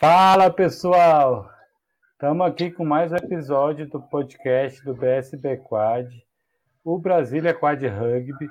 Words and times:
Fala 0.00 0.48
pessoal! 0.48 1.50
Estamos 2.12 2.46
aqui 2.46 2.70
com 2.70 2.86
mais 2.86 3.12
um 3.12 3.16
episódio 3.16 3.86
do 3.86 4.00
podcast 4.00 4.82
do 4.82 4.94
BSB 4.94 5.58
Quad, 5.58 6.08
o 6.82 6.98
Brasília 6.98 7.52
Quad 7.52 7.86
Rugby, 7.86 8.48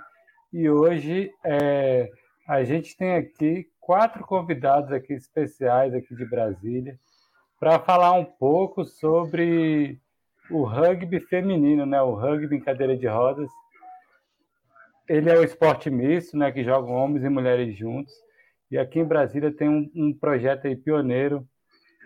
e 0.54 0.70
hoje 0.70 1.32
é, 1.44 2.08
a 2.48 2.64
gente 2.64 2.96
tem 2.96 3.16
aqui 3.16 3.68
quatro 3.82 4.24
convidados 4.28 4.92
aqui 4.92 5.14
especiais 5.14 5.92
aqui 5.96 6.14
de 6.14 6.24
Brasília 6.24 7.00
para 7.60 7.80
falar 7.80 8.14
um 8.14 8.26
pouco 8.26 8.86
sobre 8.86 10.00
o 10.52 10.64
rugby 10.64 11.20
feminino, 11.20 11.84
né? 11.84 12.00
O 12.00 12.14
rugby 12.14 12.58
em 12.58 12.62
cadeira 12.62 12.96
de 12.96 13.08
rodas. 13.08 13.50
Ele 15.08 15.32
é 15.32 15.40
o 15.40 15.44
esporte 15.44 15.90
misto, 15.90 16.38
né? 16.38 16.52
Que 16.52 16.64
jogam 16.64 16.94
homens 16.94 17.24
e 17.24 17.30
mulheres 17.30 17.76
juntos. 17.76 18.14
E 18.72 18.78
aqui 18.78 19.00
em 19.00 19.06
Brasília 19.06 19.52
tem 19.52 19.68
um, 19.68 19.90
um 19.96 20.14
projeto 20.14 20.68
aí 20.68 20.76
pioneiro 20.76 21.48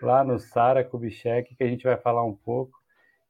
lá 0.02 0.24
no 0.24 0.38
Sara 0.38 0.82
Kubitschek, 0.82 1.54
que 1.54 1.62
a 1.62 1.66
gente 1.66 1.84
vai 1.84 1.96
falar 1.96 2.24
um 2.24 2.34
pouco. 2.34 2.78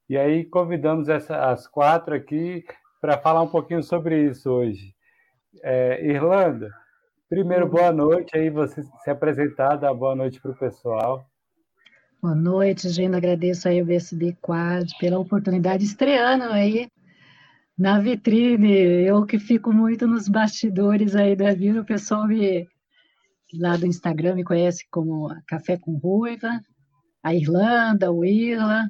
E 0.09 0.16
aí 0.16 0.45
convidamos 0.45 1.09
essa, 1.09 1.51
as 1.51 1.66
quatro 1.66 2.15
aqui 2.15 2.65
para 3.01 3.19
falar 3.19 3.42
um 3.42 3.48
pouquinho 3.48 3.83
sobre 3.83 4.30
isso 4.30 4.51
hoje. 4.51 4.95
É, 5.62 6.05
Irlanda, 6.06 6.70
primeiro 7.28 7.69
boa 7.69 7.92
noite 7.92 8.37
aí, 8.37 8.51
você 8.51 8.83
se 8.83 9.11
apresentar, 9.11 9.77
dar 9.77 9.95
boa 9.95 10.14
noite 10.14 10.41
para 10.41 10.53
o 10.53 10.56
pessoal. 10.56 11.27
Boa 12.23 12.34
noite, 12.34 12.89
gente. 12.89 13.14
Agradeço 13.14 13.69
aí 13.69 13.83
o 13.83 13.84
BSB 13.84 14.37
Quad 14.41 14.91
pela 14.98 15.19
oportunidade 15.19 15.84
estreando 15.84 16.45
aí 16.45 16.89
na 17.77 17.98
vitrine. 17.98 18.73
Eu 18.73 19.27
que 19.27 19.39
fico 19.39 19.73
muito 19.73 20.06
nos 20.06 20.28
bastidores 20.28 21.14
aí 21.16 21.37
da 21.37 21.53
vida, 21.53 21.80
o 21.80 21.84
pessoal 21.84 22.27
me 22.27 22.66
lá 23.59 23.77
do 23.77 23.87
Instagram 23.87 24.35
me 24.35 24.45
conhece 24.45 24.85
como 24.91 25.29
Café 25.47 25.77
com 25.77 25.97
Ruiva, 25.97 26.61
a 27.23 27.35
Irlanda, 27.35 28.12
o 28.12 28.25
Irla, 28.25 28.89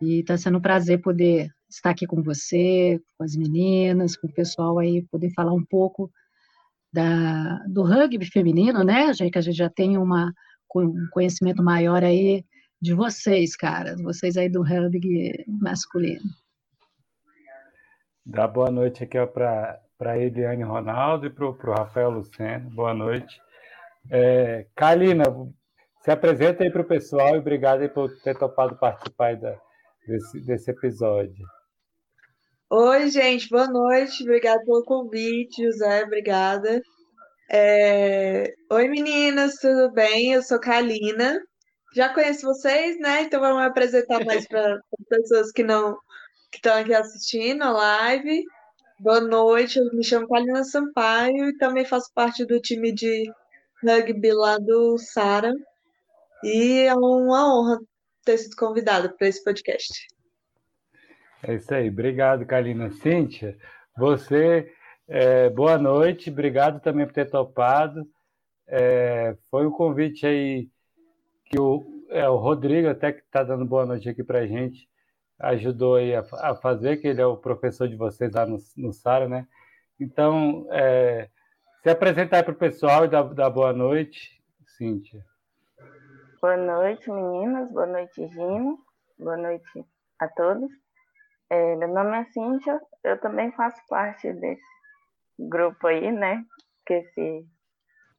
e 0.00 0.20
está 0.20 0.36
sendo 0.36 0.58
um 0.58 0.60
prazer 0.60 1.00
poder 1.00 1.50
estar 1.68 1.90
aqui 1.90 2.06
com 2.06 2.22
você, 2.22 3.00
com 3.16 3.24
as 3.24 3.34
meninas, 3.36 4.16
com 4.16 4.26
o 4.26 4.32
pessoal 4.32 4.78
aí, 4.78 5.02
poder 5.10 5.30
falar 5.32 5.52
um 5.52 5.64
pouco 5.64 6.10
da, 6.92 7.58
do 7.68 7.82
rugby 7.82 8.24
feminino, 8.26 8.82
né, 8.82 9.12
já 9.12 9.28
que 9.30 9.38
a 9.38 9.40
gente 9.40 9.56
já 9.56 9.68
tem 9.68 9.98
uma, 9.98 10.32
um 10.74 11.08
conhecimento 11.10 11.62
maior 11.62 12.02
aí 12.02 12.44
de 12.80 12.94
vocês, 12.94 13.56
caras, 13.56 14.00
vocês 14.00 14.36
aí 14.36 14.48
do 14.48 14.62
rugby 14.62 15.44
masculino. 15.46 16.24
Dá 18.24 18.46
boa 18.46 18.70
noite 18.70 19.04
aqui 19.04 19.24
para 19.26 19.80
a 20.00 20.18
Eliane 20.18 20.62
Ronaldo 20.62 21.26
e 21.26 21.30
para 21.30 21.46
o 21.46 21.74
Rafael 21.74 22.10
Luceno. 22.10 22.68
Boa 22.70 22.92
noite. 22.92 23.40
É, 24.10 24.66
Kalina, 24.74 25.24
se 26.02 26.10
apresenta 26.10 26.62
aí 26.62 26.70
para 26.70 26.82
o 26.82 26.86
pessoal 26.86 27.34
e 27.34 27.38
obrigado 27.38 27.82
aí 27.82 27.88
por 27.88 28.10
ter 28.22 28.38
topado 28.38 28.76
participar 28.78 29.36
da, 29.36 29.58
desse, 30.06 30.40
desse 30.40 30.70
episódio. 30.70 31.44
Oi, 32.70 33.10
gente, 33.10 33.48
boa 33.48 33.66
noite. 33.66 34.22
Obrigada 34.22 34.62
pelo 34.64 34.84
convite, 34.84 35.64
José, 35.64 36.04
obrigada. 36.04 36.80
É... 37.50 38.52
Oi, 38.70 38.88
meninas, 38.88 39.54
tudo 39.54 39.92
bem? 39.92 40.32
Eu 40.32 40.42
sou 40.42 40.60
Kalina. 40.60 41.40
Já 41.94 42.12
conheço 42.12 42.46
vocês, 42.46 42.98
né? 42.98 43.22
Então 43.22 43.40
vamos 43.40 43.62
apresentar 43.62 44.24
mais 44.24 44.46
para 44.46 44.78
pessoas 45.08 45.50
que 45.52 45.62
não 45.62 45.96
que 46.50 46.58
estão 46.58 46.76
aqui 46.76 46.94
assistindo 46.94 47.62
a 47.62 47.70
live. 47.70 48.44
Boa 48.98 49.20
noite, 49.20 49.78
eu 49.78 49.84
me 49.92 50.04
chamo 50.04 50.28
Kalina 50.28 50.64
Sampaio 50.64 51.48
e 51.48 51.56
também 51.58 51.84
faço 51.84 52.10
parte 52.14 52.44
do 52.44 52.60
time 52.60 52.92
de 52.92 53.30
rugby 53.82 54.32
lá 54.32 54.58
do 54.58 54.98
Sara. 54.98 55.52
E 56.42 56.80
é 56.80 56.94
uma 56.94 57.54
honra 57.54 57.78
ter 58.24 58.38
sido 58.38 58.56
convidada 58.56 59.08
para 59.08 59.28
esse 59.28 59.42
podcast. 59.42 60.06
É 61.42 61.54
isso 61.54 61.72
aí. 61.72 61.88
Obrigado, 61.88 62.44
Kalina. 62.46 62.90
Cíntia, 62.90 63.56
você, 63.96 64.72
é, 65.08 65.48
boa 65.50 65.78
noite. 65.78 66.30
Obrigado 66.30 66.80
também 66.80 67.06
por 67.06 67.12
ter 67.12 67.30
topado. 67.30 68.06
É, 68.66 69.36
foi 69.50 69.66
um 69.66 69.70
convite 69.70 70.26
aí 70.26 70.68
que 71.44 71.58
o, 71.58 72.04
é, 72.10 72.28
o 72.28 72.36
Rodrigo, 72.36 72.88
até 72.88 73.12
que 73.12 73.20
está 73.20 73.42
dando 73.42 73.64
boa 73.64 73.86
noite 73.86 74.08
aqui 74.08 74.24
para 74.24 74.40
a 74.40 74.46
gente, 74.46 74.88
ajudou 75.38 75.96
aí 75.96 76.14
a, 76.14 76.24
a, 76.32 76.54
fazer, 76.54 76.96
que 76.96 77.06
ele 77.06 77.20
é 77.20 77.26
o 77.26 77.36
professor 77.36 77.88
de 77.88 77.96
vocês 77.96 78.32
lá 78.32 78.44
no, 78.44 78.58
no 78.76 78.92
Sara, 78.92 79.28
né? 79.28 79.46
Então, 80.00 80.66
é, 80.70 81.28
se 81.86 81.90
apresentar 81.90 82.42
para 82.42 82.52
o 82.52 82.56
pessoal 82.56 83.04
e 83.04 83.08
dar, 83.08 83.22
dar 83.32 83.48
boa 83.48 83.72
noite, 83.72 84.42
Cíntia. 84.76 85.24
Boa 86.42 86.56
noite, 86.56 87.08
meninas. 87.08 87.70
Boa 87.70 87.86
noite, 87.86 88.26
Gino. 88.26 88.76
Boa 89.16 89.36
noite 89.36 89.86
a 90.18 90.26
todos. 90.26 90.68
É, 91.48 91.76
meu 91.76 91.86
nome 91.86 92.18
é 92.18 92.24
Cíntia. 92.24 92.80
Eu 93.04 93.20
também 93.20 93.52
faço 93.52 93.80
parte 93.88 94.32
desse 94.32 94.64
grupo 95.38 95.86
aí, 95.86 96.10
né? 96.10 96.44
Que 96.84 96.94
esse 96.94 97.46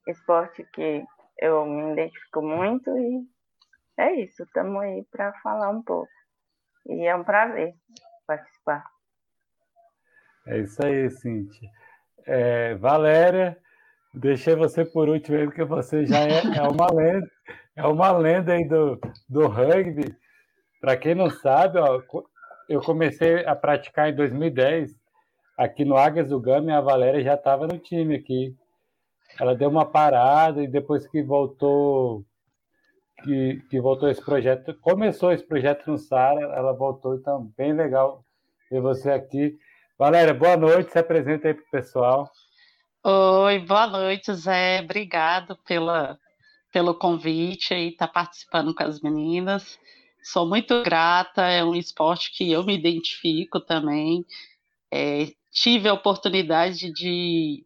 esporte 0.07 0.63
que 0.71 1.03
eu 1.41 1.65
me 1.65 1.91
identifico 1.91 2.41
muito 2.41 2.89
e 2.97 3.27
é 3.97 4.13
isso. 4.21 4.43
Estamos 4.43 4.81
aí 4.81 5.05
para 5.11 5.33
falar 5.41 5.71
um 5.71 5.83
pouco. 5.83 6.07
E 6.85 7.05
é 7.05 7.13
um 7.13 7.25
prazer 7.25 7.75
participar. 8.25 8.85
É 10.45 10.59
isso 10.59 10.85
aí, 10.85 11.09
Cíntia. 11.09 11.69
É, 12.27 12.75
Valéria, 12.75 13.57
deixei 14.13 14.53
você 14.53 14.83
por 14.83 15.07
último 15.07 15.37
aí, 15.37 15.45
porque 15.45 15.63
você 15.63 16.05
já 16.05 16.19
é, 16.19 16.57
é 16.57 16.61
uma 16.63 16.91
lenda, 16.91 17.31
é 17.73 17.87
uma 17.87 18.11
lenda 18.11 18.53
aí 18.53 18.67
do, 18.67 18.99
do 19.29 19.47
rugby. 19.47 20.13
Para 20.81 20.97
quem 20.97 21.15
não 21.15 21.29
sabe, 21.29 21.79
ó, 21.79 22.01
eu 22.67 22.81
comecei 22.81 23.45
a 23.45 23.55
praticar 23.55 24.09
em 24.09 24.15
2010 24.15 24.91
aqui 25.57 25.85
no 25.85 25.95
Águias 25.95 26.27
do 26.27 26.39
Gama 26.39 26.69
e 26.69 26.73
a 26.73 26.81
Valéria 26.81 27.23
já 27.23 27.35
estava 27.35 27.65
no 27.65 27.79
time 27.79 28.15
aqui. 28.15 28.53
Ela 29.39 29.55
deu 29.55 29.69
uma 29.69 29.85
parada 29.85 30.61
e 30.61 30.67
depois 30.67 31.07
que 31.07 31.23
voltou 31.23 32.25
que, 33.23 33.61
que 33.69 33.79
voltou 33.79 34.09
esse 34.09 34.23
projeto, 34.23 34.75
começou 34.81 35.31
esse 35.31 35.43
projeto 35.43 35.89
no 35.89 35.97
Sara, 35.97 36.41
ela 36.55 36.73
voltou, 36.73 37.15
então 37.15 37.51
bem 37.57 37.73
legal 37.73 38.23
ver 38.69 38.81
você 38.81 39.11
aqui. 39.11 39.57
Valéria, 39.97 40.31
boa 40.31 40.55
noite, 40.55 40.91
se 40.91 40.99
apresenta 40.99 41.47
aí 41.47 41.55
para 41.55 41.63
o 41.63 41.71
pessoal. 41.71 42.31
Oi, 43.03 43.57
boa 43.59 43.87
noite, 43.87 44.31
Zé. 44.31 44.81
Obrigado 44.81 45.57
pela, 45.65 46.19
pelo 46.71 46.93
convite 46.93 47.73
e 47.73 47.89
estar 47.89 48.05
tá 48.05 48.13
participando 48.13 48.75
com 48.75 48.83
as 48.83 49.01
meninas. 49.01 49.79
Sou 50.21 50.47
muito 50.47 50.83
grata, 50.83 51.47
é 51.47 51.63
um 51.63 51.73
esporte 51.73 52.31
que 52.31 52.51
eu 52.51 52.63
me 52.63 52.77
identifico 52.77 53.59
também. 53.59 54.23
É, 54.93 55.31
tive 55.51 55.89
a 55.89 55.93
oportunidade 55.93 56.93
de 56.93 57.65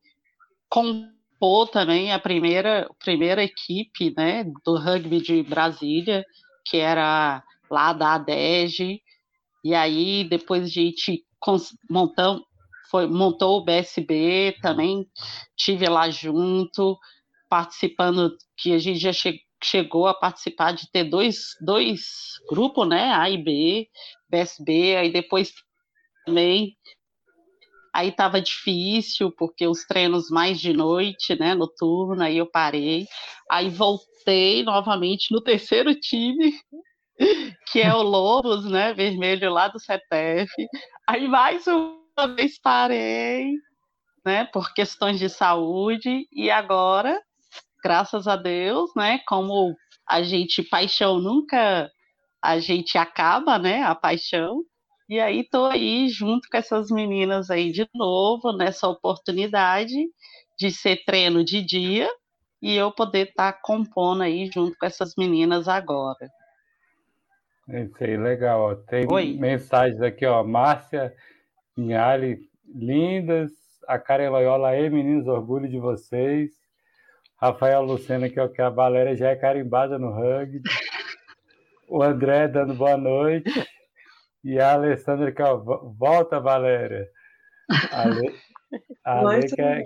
compor 0.69 1.67
também 1.69 2.13
a 2.13 2.19
primeira, 2.19 2.89
primeira 3.03 3.43
equipe 3.43 4.13
né, 4.15 4.45
do 4.63 4.77
rugby 4.77 5.19
de 5.21 5.43
Brasília, 5.43 6.23
que 6.63 6.77
era 6.77 7.43
lá 7.69 7.91
da 7.91 8.13
ADEG, 8.13 9.01
e 9.65 9.75
aí 9.75 10.23
depois 10.23 10.71
de 10.71 10.79
a 10.79 10.83
gente 10.83 11.25
montão, 11.89 12.43
foi, 12.89 13.07
montou 13.07 13.59
o 13.59 13.63
BSB 13.63 14.57
também, 14.61 15.07
tive 15.55 15.87
lá 15.87 16.09
junto, 16.09 16.97
participando, 17.49 18.35
que 18.57 18.73
a 18.73 18.77
gente 18.77 18.99
já 18.99 19.13
che, 19.13 19.39
chegou 19.63 20.07
a 20.07 20.13
participar 20.13 20.73
de 20.73 20.89
ter 20.91 21.05
dois, 21.05 21.55
dois 21.61 22.01
grupos, 22.49 22.87
né, 22.87 23.13
A 23.13 23.29
e 23.29 23.37
B, 23.37 23.87
BSB, 24.29 24.95
aí 24.97 25.11
depois 25.11 25.53
também 26.25 26.75
aí 27.93 28.09
estava 28.09 28.41
difícil, 28.41 29.31
porque 29.31 29.67
os 29.67 29.83
treinos 29.85 30.29
mais 30.29 30.59
de 30.59 30.73
noite, 30.73 31.37
né, 31.37 31.53
noturno, 31.53 32.23
aí 32.23 32.37
eu 32.37 32.45
parei, 32.45 33.05
aí 33.49 33.69
voltei 33.69 34.63
novamente 34.63 35.33
no 35.33 35.41
terceiro 35.41 35.93
time, 35.93 36.53
que 37.71 37.81
é 37.81 37.93
o 37.93 38.01
Lobos, 38.01 38.65
né, 38.65 38.93
vermelho 38.93 39.51
lá 39.51 39.67
do 39.67 39.79
CETEF, 39.79 40.51
aí 41.07 41.27
mais 41.27 41.65
uma 41.67 42.27
vez 42.35 42.59
parei, 42.59 43.53
né, 44.25 44.45
por 44.45 44.73
questões 44.73 45.19
de 45.19 45.29
saúde, 45.29 46.27
e 46.31 46.49
agora, 46.51 47.21
graças 47.83 48.27
a 48.27 48.35
Deus, 48.35 48.91
né, 48.95 49.19
como 49.27 49.75
a 50.07 50.21
gente, 50.21 50.63
paixão 50.63 51.19
nunca, 51.19 51.89
a 52.41 52.59
gente 52.59 52.97
acaba, 52.97 53.57
né, 53.57 53.83
a 53.83 53.95
paixão, 53.95 54.63
e 55.09 55.19
aí 55.19 55.43
tô 55.43 55.65
aí 55.65 56.07
junto 56.09 56.47
com 56.49 56.57
essas 56.57 56.89
meninas 56.89 57.49
aí 57.49 57.71
de 57.71 57.87
novo, 57.93 58.51
nessa 58.53 58.87
oportunidade 58.87 59.95
de 60.57 60.71
ser 60.71 61.03
treino 61.05 61.43
de 61.43 61.61
dia, 61.61 62.09
e 62.61 62.75
eu 62.75 62.91
poder 62.91 63.29
estar 63.29 63.53
tá 63.53 63.59
compondo 63.61 64.21
aí 64.21 64.49
junto 64.53 64.77
com 64.77 64.85
essas 64.85 65.13
meninas 65.17 65.67
agora. 65.67 66.29
É 67.71 67.83
isso 67.83 68.03
aí, 68.03 68.17
legal. 68.17 68.59
Ó. 68.59 68.75
Tem 68.75 69.07
Oi. 69.09 69.37
mensagens 69.39 70.01
aqui, 70.01 70.25
ó. 70.25 70.43
Márcia 70.43 71.13
Pinhali, 71.73 72.39
lindas. 72.67 73.51
A 73.87 73.97
Karen 73.97 74.29
Loyola 74.29 74.69
aí, 74.69 74.89
meninos, 74.89 75.27
orgulho 75.27 75.69
de 75.69 75.79
vocês. 75.79 76.51
Rafael 77.37 77.81
Lucena, 77.81 78.29
que 78.29 78.39
é 78.39 78.43
o 78.43 78.49
que 78.49 78.61
a 78.61 78.69
Valéria 78.69 79.15
já 79.15 79.29
é 79.29 79.35
carimbada 79.35 79.97
no 79.97 80.11
rugby. 80.11 80.61
O 81.89 82.03
André 82.03 82.47
dando 82.47 82.73
boa 82.75 82.97
noite. 82.97 83.51
E 84.43 84.59
a 84.59 84.73
Alessandra 84.73 85.31
que 85.31 85.41
volta, 85.97 86.39
Valéria. 86.39 87.07
A 87.91 88.01
Ale, 88.01 88.35
a 89.05 89.19
Ale 89.19 89.47
que, 89.47 89.61
é, 89.61 89.83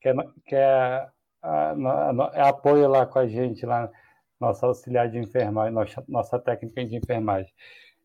que, 0.00 0.08
é, 0.08 0.14
que 0.46 0.56
é, 0.56 1.06
a, 1.42 1.72
a, 1.72 2.48
apoio 2.48 2.88
lá 2.88 3.06
com 3.06 3.18
a 3.18 3.26
gente, 3.26 3.64
lá, 3.64 3.90
nossa 4.40 4.66
auxiliar 4.66 5.10
de 5.10 5.18
enfermagem, 5.18 5.74
nossa, 5.74 6.04
nossa 6.08 6.38
técnica 6.38 6.84
de 6.84 6.96
enfermagem. 6.96 7.52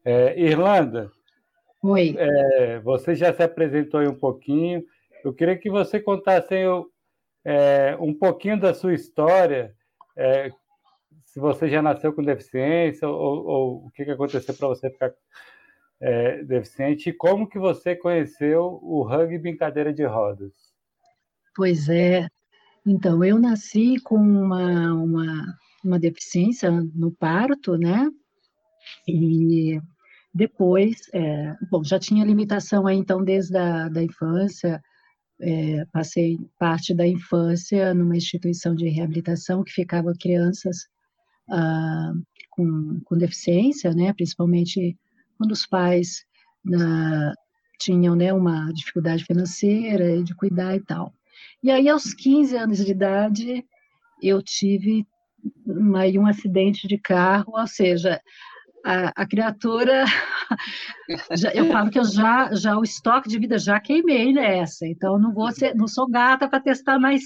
É, 0.05 0.39
Irlanda, 0.39 1.11
Oi. 1.83 2.15
É, 2.17 2.79
você 2.79 3.13
já 3.13 3.33
se 3.33 3.43
apresentou 3.43 3.99
aí 3.99 4.07
um 4.07 4.15
pouquinho. 4.15 4.85
Eu 5.21 5.33
queria 5.33 5.57
que 5.57 5.69
você 5.69 5.99
contasse 5.99 6.55
é, 7.43 7.97
um 7.99 8.13
pouquinho 8.13 8.57
da 8.57 8.73
sua 8.73 8.93
história, 8.93 9.75
é, 10.15 10.49
se 11.25 11.41
você 11.41 11.67
já 11.67 11.81
nasceu 11.81 12.13
com 12.13 12.23
deficiência 12.23 13.05
ou, 13.07 13.45
ou 13.45 13.85
o 13.85 13.91
que, 13.91 14.05
que 14.05 14.11
aconteceu 14.11 14.53
para 14.53 14.69
você 14.69 14.89
ficar 14.89 15.11
é, 15.99 16.41
deficiente 16.43 17.09
e 17.09 17.13
como 17.13 17.49
que 17.49 17.59
você 17.59 17.97
conheceu 17.97 18.79
o 18.81 19.03
rugby 19.03 19.49
em 19.49 19.57
cadeira 19.57 19.93
de 19.93 20.05
rodas. 20.05 20.53
Pois 21.53 21.89
é. 21.89 22.27
Então, 22.85 23.23
eu 23.25 23.37
nasci 23.39 23.99
com 23.99 24.15
uma, 24.15 24.93
uma, 24.93 25.57
uma 25.83 25.99
deficiência 25.99 26.71
no 26.71 27.11
parto, 27.11 27.77
né? 27.77 28.09
E 29.07 29.79
depois, 30.33 31.01
é, 31.13 31.55
bom, 31.69 31.83
já 31.83 31.99
tinha 31.99 32.25
limitação 32.25 32.87
aí, 32.87 32.97
então, 32.97 33.23
desde 33.23 33.57
a 33.57 33.89
da 33.89 34.03
infância, 34.03 34.81
é, 35.39 35.85
passei 35.91 36.37
parte 36.57 36.93
da 36.93 37.05
infância 37.05 37.93
numa 37.93 38.17
instituição 38.17 38.73
de 38.75 38.87
reabilitação 38.89 39.63
que 39.63 39.71
ficava 39.71 40.13
crianças 40.19 40.87
ah, 41.49 42.13
com, 42.49 43.01
com 43.03 43.17
deficiência, 43.17 43.93
né, 43.93 44.13
principalmente 44.13 44.97
quando 45.37 45.51
os 45.51 45.65
pais 45.65 46.25
na, 46.63 47.33
tinham 47.79 48.15
né, 48.15 48.33
uma 48.33 48.71
dificuldade 48.71 49.25
financeira 49.25 50.23
de 50.23 50.33
cuidar 50.35 50.75
e 50.75 50.79
tal. 50.81 51.13
E 51.61 51.69
aí, 51.69 51.89
aos 51.89 52.13
15 52.13 52.55
anos 52.55 52.77
de 52.83 52.91
idade, 52.91 53.65
eu 54.21 54.41
tive 54.41 55.05
uma, 55.65 56.05
um 56.05 56.27
acidente 56.27 56.87
de 56.87 56.97
carro, 56.97 57.53
ou 57.57 57.67
seja, 57.67 58.19
a, 58.85 59.23
a 59.23 59.25
criatura, 59.25 60.05
já, 61.37 61.51
eu 61.53 61.65
falo 61.71 61.89
que 61.89 61.99
eu 61.99 62.05
já, 62.05 62.53
já 62.53 62.77
o 62.77 62.83
estoque 62.83 63.29
de 63.29 63.39
vida 63.39 63.57
já 63.57 63.79
queimei 63.79 64.33
nessa, 64.33 64.85
então 64.85 65.17
não 65.17 65.33
vou 65.33 65.51
ser, 65.51 65.75
não 65.75 65.87
sou 65.87 66.07
gata 66.09 66.49
para 66.49 66.59
testar 66.59 66.99
mais, 66.99 67.23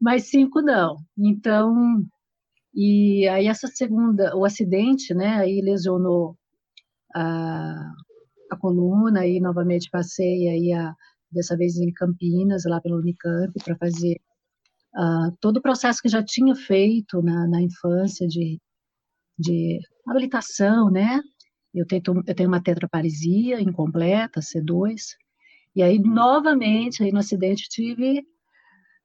mais 0.00 0.28
cinco 0.28 0.60
não. 0.60 0.96
Então, 1.18 2.04
e 2.74 3.26
aí 3.28 3.46
essa 3.46 3.68
segunda, 3.68 4.36
o 4.36 4.44
acidente, 4.44 5.14
né, 5.14 5.38
aí 5.38 5.60
lesionou 5.62 6.36
a, 7.14 7.92
a 8.50 8.56
coluna, 8.58 9.20
aí 9.20 9.40
novamente 9.40 9.88
passei 9.90 10.48
aí 10.48 10.72
a, 10.72 10.94
dessa 11.30 11.56
vez 11.56 11.76
em 11.76 11.92
Campinas, 11.92 12.64
lá 12.66 12.80
pelo 12.80 12.98
Unicamp, 12.98 13.52
para 13.64 13.76
fazer 13.76 14.20
uh, 14.96 15.36
todo 15.40 15.58
o 15.58 15.62
processo 15.62 16.00
que 16.02 16.08
já 16.08 16.22
tinha 16.22 16.54
feito 16.54 17.22
na, 17.22 17.46
na 17.48 17.62
infância 17.62 18.26
de 18.26 18.60
de 19.38 19.80
habilitação, 20.06 20.90
né? 20.90 21.20
Eu, 21.74 21.86
tento, 21.86 22.22
eu 22.26 22.34
tenho 22.34 22.48
uma 22.48 22.62
tetraparesia 22.62 23.60
incompleta, 23.60 24.40
C2, 24.40 25.16
e 25.74 25.82
aí, 25.82 25.98
novamente, 25.98 27.02
aí 27.02 27.10
no 27.12 27.18
acidente, 27.18 27.68
tive. 27.68 28.22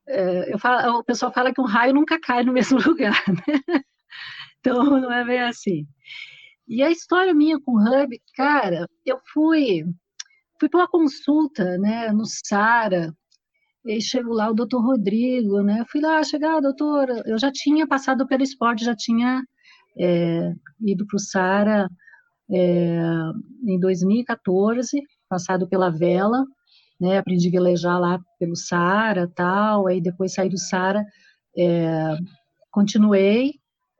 É, 0.07 0.53
eu 0.53 0.59
falo, 0.59 0.99
o 0.99 1.03
pessoal 1.03 1.33
fala 1.33 1.53
que 1.53 1.61
um 1.61 1.65
raio 1.65 1.93
nunca 1.93 2.19
cai 2.19 2.43
no 2.43 2.53
mesmo 2.53 2.79
lugar, 2.79 3.23
né? 3.27 3.81
Então, 4.59 4.83
não 4.99 5.11
é 5.11 5.23
bem 5.25 5.39
assim. 5.41 5.87
E 6.67 6.83
a 6.83 6.91
história 6.91 7.33
minha 7.33 7.59
com 7.61 7.73
o 7.73 7.79
Hub, 7.79 8.21
cara, 8.35 8.87
eu 9.05 9.19
fui 9.33 9.85
fui 10.59 10.67
para 10.69 10.81
uma 10.81 10.87
consulta, 10.87 11.77
né, 11.77 12.11
no 12.11 12.25
Sara, 12.25 13.13
e 13.85 13.93
aí 13.93 14.01
chego 14.01 14.33
lá 14.33 14.49
o 14.49 14.53
doutor 14.53 14.81
Rodrigo, 14.83 15.61
né, 15.61 15.85
fui 15.89 16.01
lá, 16.01 16.23
chegar, 16.23 16.59
doutora, 16.61 17.23
eu 17.25 17.37
já 17.37 17.51
tinha 17.51 17.87
passado 17.87 18.27
pelo 18.27 18.43
esporte, 18.43 18.85
já 18.85 18.95
tinha 18.95 19.41
é, 19.97 20.51
ido 20.81 21.05
para 21.07 21.15
o 21.15 21.19
Sara 21.19 21.89
é, 22.51 22.99
em 23.65 23.79
2014, 23.79 25.01
passado 25.29 25.67
pela 25.67 25.89
vela, 25.89 26.43
né, 26.99 27.17
aprendi 27.17 27.47
a 27.49 27.51
velejar 27.51 27.99
lá 27.99 28.19
pelo 28.39 28.55
Sara, 28.55 29.31
tal, 29.35 29.87
aí 29.87 30.01
depois 30.01 30.33
saí 30.33 30.49
do 30.49 30.57
Sara, 30.57 31.05
é, 31.57 32.17
continuei, 32.71 33.53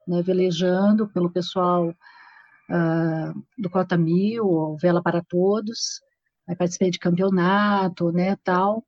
né, 0.08 0.22
velejando 0.22 1.08
pelo 1.10 1.32
pessoal 1.32 1.90
uh, 1.90 3.44
do 3.58 3.70
Cota 3.70 3.98
Mil, 3.98 4.78
Vela 4.82 5.02
para 5.02 5.22
Todos, 5.22 6.02
aí 6.48 6.56
participei 6.56 6.90
de 6.90 7.00
campeonato, 7.00 8.12
né, 8.12 8.36
tal, 8.44 8.84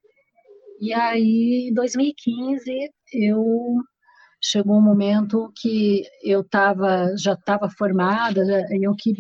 e 0.80 0.94
aí, 0.94 1.70
em 1.70 1.74
2015, 1.74 2.72
eu 3.14 3.76
chegou 4.42 4.78
um 4.78 4.82
momento 4.82 5.52
que 5.60 6.04
eu 6.24 6.44
tava, 6.44 7.16
já 7.18 7.34
estava 7.34 7.70
formada, 7.70 8.42
e 8.72 8.86
eu 8.86 8.96
que 8.96 9.14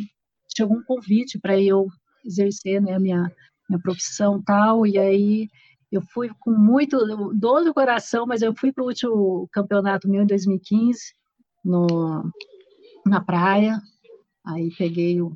chegou 0.56 0.78
um 0.78 0.84
convite 0.84 1.38
para 1.40 1.60
eu 1.60 1.88
exercer 2.26 2.82
né, 2.82 2.94
a 2.94 3.00
minha, 3.00 3.32
minha 3.70 3.82
profissão 3.82 4.42
tal, 4.42 4.86
e 4.88 4.98
aí 4.98 5.50
eu 5.92 6.02
fui 6.14 6.30
com 6.40 6.52
muito 6.52 6.98
dor 7.34 7.64
no 7.64 7.74
coração, 7.74 8.26
mas 8.26 8.42
eu 8.42 8.56
fui 8.56 8.72
para 8.72 8.84
o 8.84 8.88
último 8.88 9.50
campeonato 9.52 10.08
meu 10.08 10.24
em 10.24 10.28
2015, 10.28 11.00
no, 11.66 12.32
na 13.06 13.20
praia, 13.20 13.82
aí 14.46 14.70
peguei 14.78 15.22
o, 15.22 15.36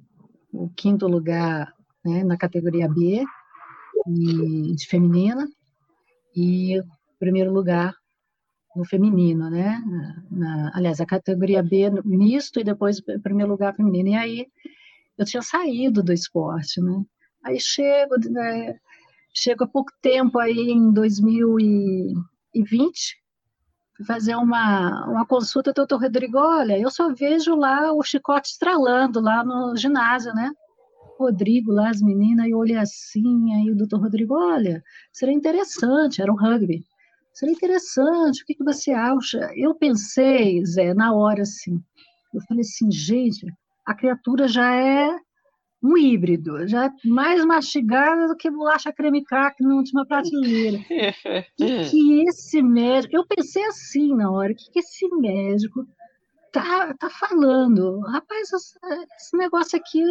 o 0.53 0.69
quinto 0.69 1.07
lugar 1.07 1.73
né, 2.05 2.23
na 2.23 2.37
categoria 2.37 2.87
B, 2.87 3.25
e, 4.07 4.75
de 4.75 4.87
feminina, 4.87 5.47
e 6.35 6.81
primeiro 7.19 7.51
lugar 7.51 7.95
no 8.75 8.85
feminino, 8.85 9.49
né? 9.49 9.81
Na, 10.31 10.71
aliás, 10.73 10.99
a 10.99 11.05
categoria 11.05 11.63
B 11.63 11.89
misto 12.03 12.59
e 12.59 12.63
depois 12.63 12.99
primeiro 13.21 13.51
lugar 13.51 13.75
feminino. 13.75 14.09
E 14.09 14.15
aí 14.15 14.47
eu 15.17 15.25
tinha 15.25 15.41
saído 15.41 16.03
do 16.03 16.11
esporte, 16.11 16.81
né? 16.81 17.03
Aí 17.43 17.59
chego, 17.59 18.15
né, 18.29 18.79
chego 19.33 19.63
há 19.65 19.67
pouco 19.67 19.91
tempo 20.01 20.39
aí 20.39 20.71
em 20.71 20.91
2020 20.91 23.23
fazer 24.05 24.35
uma, 24.35 25.05
uma 25.07 25.25
consulta 25.25 25.71
do 25.71 25.75
doutor 25.75 26.01
Rodrigo, 26.01 26.37
olha, 26.37 26.79
eu 26.79 26.89
só 26.89 27.13
vejo 27.13 27.55
lá 27.55 27.93
o 27.93 28.03
chicote 28.03 28.49
estralando 28.49 29.19
lá 29.19 29.43
no 29.43 29.75
ginásio, 29.77 30.33
né? 30.33 30.51
Rodrigo 31.17 31.71
lá, 31.71 31.89
as 31.89 32.01
meninas, 32.01 32.45
e 32.47 32.51
eu 32.51 32.57
olhei 32.57 32.75
assim, 32.75 33.53
aí 33.53 33.71
o 33.71 33.75
doutor 33.75 34.01
Rodrigo, 34.01 34.35
olha, 34.35 34.83
seria 35.11 35.33
interessante, 35.33 36.21
era 36.21 36.31
um 36.31 36.35
rugby 36.35 36.83
seria 37.33 37.53
interessante, 37.53 38.43
o 38.43 38.45
que, 38.45 38.53
que 38.53 38.63
você 38.63 38.91
acha? 38.91 39.51
Eu 39.55 39.73
pensei, 39.73 40.63
Zé, 40.65 40.93
na 40.93 41.13
hora 41.13 41.41
assim, 41.41 41.81
eu 42.33 42.41
falei 42.41 42.61
assim, 42.61 42.91
gente, 42.91 43.45
a 43.85 43.93
criatura 43.93 44.47
já 44.47 44.73
é 44.75 45.09
um 45.83 45.97
híbrido, 45.97 46.65
já 46.67 46.85
é 46.85 46.89
mais 47.03 47.43
mastigada 47.43 48.27
do 48.27 48.37
que 48.37 48.49
bolacha 48.49 48.93
creme 48.93 49.23
crack 49.25 49.61
na 49.61 49.75
última 49.75 50.05
prateleira. 50.05 50.77
que, 51.57 51.89
que 51.89 52.23
esse 52.23 52.61
médico, 52.61 53.17
eu 53.17 53.25
pensei 53.27 53.65
assim 53.65 54.15
na 54.15 54.31
hora, 54.31 54.53
o 54.53 54.55
que, 54.55 54.71
que 54.71 54.79
esse 54.79 55.07
médico 55.17 55.85
tá, 56.53 56.93
tá 56.93 57.09
falando? 57.09 57.99
Rapaz, 58.01 58.49
esse 58.53 59.35
negócio 59.35 59.77
aqui 59.77 60.01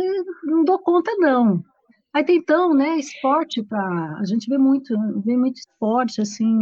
não 0.45 0.65
dou 0.65 0.79
conta 0.81 1.11
não. 1.17 1.65
Aí 2.13 2.25
tem 2.25 2.37
então, 2.37 2.75
né, 2.75 2.99
esporte 2.99 3.63
para 3.63 4.19
a 4.19 4.25
gente 4.27 4.49
vê 4.51 4.59
muito, 4.59 4.95
vê 5.25 5.35
muito 5.35 5.57
esporte 5.57 6.21
assim, 6.21 6.59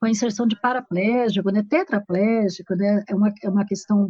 com 0.00 0.06
a 0.06 0.10
inserção 0.10 0.46
de 0.46 0.58
paraplégico, 0.58 1.50
né, 1.50 1.62
tetraplégico, 1.68 2.74
né, 2.74 3.04
é 3.06 3.14
uma, 3.14 3.30
é 3.42 3.48
uma 3.50 3.66
questão, 3.66 4.08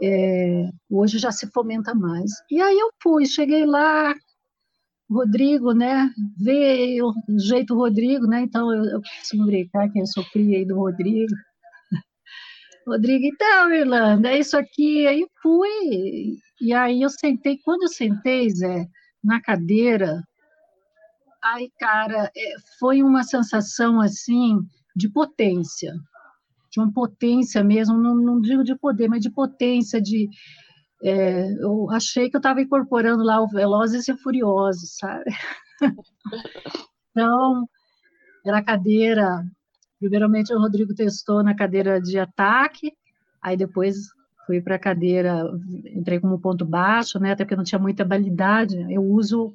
é, 0.00 0.70
hoje 0.90 1.18
já 1.18 1.30
se 1.30 1.46
fomenta 1.48 1.94
mais. 1.94 2.30
E 2.50 2.62
aí 2.62 2.78
eu 2.78 2.90
fui, 3.02 3.26
cheguei 3.26 3.66
lá, 3.66 4.14
Rodrigo, 5.10 5.72
né, 5.72 6.10
veio, 6.38 7.12
jeito 7.36 7.74
Rodrigo, 7.74 8.26
né, 8.26 8.40
então 8.40 8.72
eu, 8.72 8.84
eu 8.84 9.02
costumo 9.02 9.44
brincar 9.44 9.90
que 9.90 10.00
eu 10.00 10.06
sou 10.06 10.24
cria 10.32 10.56
aí 10.56 10.64
do 10.64 10.76
Rodrigo. 10.76 11.34
Rodrigo, 12.86 13.26
então, 13.26 13.72
Irlanda, 13.72 14.30
é 14.30 14.38
isso 14.38 14.56
aqui, 14.56 15.08
aí 15.08 15.26
fui, 15.42 16.38
e 16.60 16.72
aí 16.72 17.02
eu 17.02 17.10
sentei, 17.10 17.58
quando 17.64 17.82
eu 17.82 17.88
sentei, 17.88 18.48
Zé, 18.48 18.86
na 19.24 19.40
cadeira, 19.40 20.22
ai, 21.42 21.68
cara, 21.80 22.30
é, 22.36 22.54
foi 22.78 23.02
uma 23.02 23.24
sensação, 23.24 24.00
assim, 24.00 24.60
de 24.94 25.10
potência, 25.10 25.92
de 26.70 26.78
uma 26.78 26.92
potência 26.92 27.64
mesmo, 27.64 27.98
não, 27.98 28.14
não 28.14 28.40
digo 28.40 28.62
de 28.62 28.76
poder, 28.76 29.08
mas 29.08 29.20
de 29.20 29.30
potência, 29.30 30.00
de 30.00 30.28
é, 31.02 31.52
eu 31.60 31.90
achei 31.90 32.30
que 32.30 32.36
eu 32.36 32.40
estava 32.40 32.60
incorporando 32.62 33.24
lá 33.24 33.40
o 33.42 33.48
Velozes 33.48 34.06
e 34.06 34.16
Furiosos, 34.16 34.96
sabe? 34.96 35.24
então, 37.10 37.68
era 38.44 38.62
cadeira 38.62 39.44
Primeiramente, 39.98 40.52
o 40.52 40.58
Rodrigo 40.58 40.94
testou 40.94 41.42
na 41.42 41.54
cadeira 41.54 42.00
de 42.00 42.18
ataque, 42.18 42.92
aí 43.42 43.56
depois 43.56 43.96
fui 44.46 44.60
para 44.60 44.76
a 44.76 44.78
cadeira, 44.78 45.42
entrei 45.86 46.20
como 46.20 46.40
ponto 46.40 46.64
baixo, 46.64 47.18
né, 47.18 47.32
até 47.32 47.44
porque 47.44 47.56
não 47.56 47.64
tinha 47.64 47.78
muita 47.78 48.02
habilidade. 48.02 48.76
Eu 48.92 49.02
uso, 49.02 49.52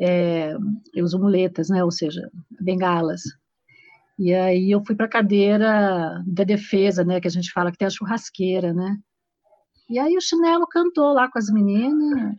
é, 0.00 0.54
eu 0.94 1.04
uso 1.04 1.18
muletas, 1.18 1.68
né, 1.68 1.82
ou 1.82 1.90
seja, 1.90 2.30
bengalas. 2.60 3.22
E 4.18 4.34
aí 4.34 4.70
eu 4.70 4.82
fui 4.84 4.94
para 4.94 5.06
a 5.06 5.10
cadeira 5.10 6.22
da 6.26 6.44
defesa, 6.44 7.04
né, 7.04 7.20
que 7.20 7.28
a 7.28 7.30
gente 7.30 7.50
fala 7.52 7.72
que 7.72 7.78
tem 7.78 7.86
a 7.86 7.90
churrasqueira, 7.90 8.72
né. 8.72 8.96
E 9.90 9.98
aí 9.98 10.16
o 10.16 10.20
Chinelo 10.20 10.66
cantou 10.66 11.12
lá 11.14 11.30
com 11.30 11.38
as 11.38 11.50
meninas, 11.50 12.36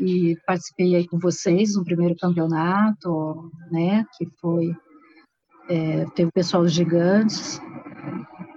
e 0.00 0.36
participei 0.46 0.96
aí 0.96 1.06
com 1.06 1.18
vocês 1.18 1.76
no 1.76 1.84
primeiro 1.84 2.16
campeonato, 2.16 3.50
né, 3.70 4.04
que 4.16 4.26
foi, 4.40 4.74
é, 5.68 6.04
teve 6.14 6.28
o 6.28 6.32
pessoal 6.32 6.66
gigantes, 6.66 7.60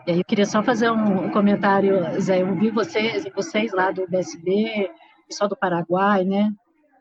e 0.06 0.12
aí 0.12 0.20
eu 0.20 0.26
queria 0.26 0.46
só 0.46 0.64
fazer 0.64 0.90
um 0.92 1.30
comentário, 1.32 2.20
Zé, 2.22 2.42
eu 2.42 2.56
vi 2.56 2.70
vocês, 2.72 3.26
vocês 3.36 3.72
lá 3.74 3.92
do 3.92 4.08
BSB, 4.08 4.90
pessoal 5.28 5.50
do 5.50 5.58
Paraguai, 5.58 6.24
né, 6.24 6.52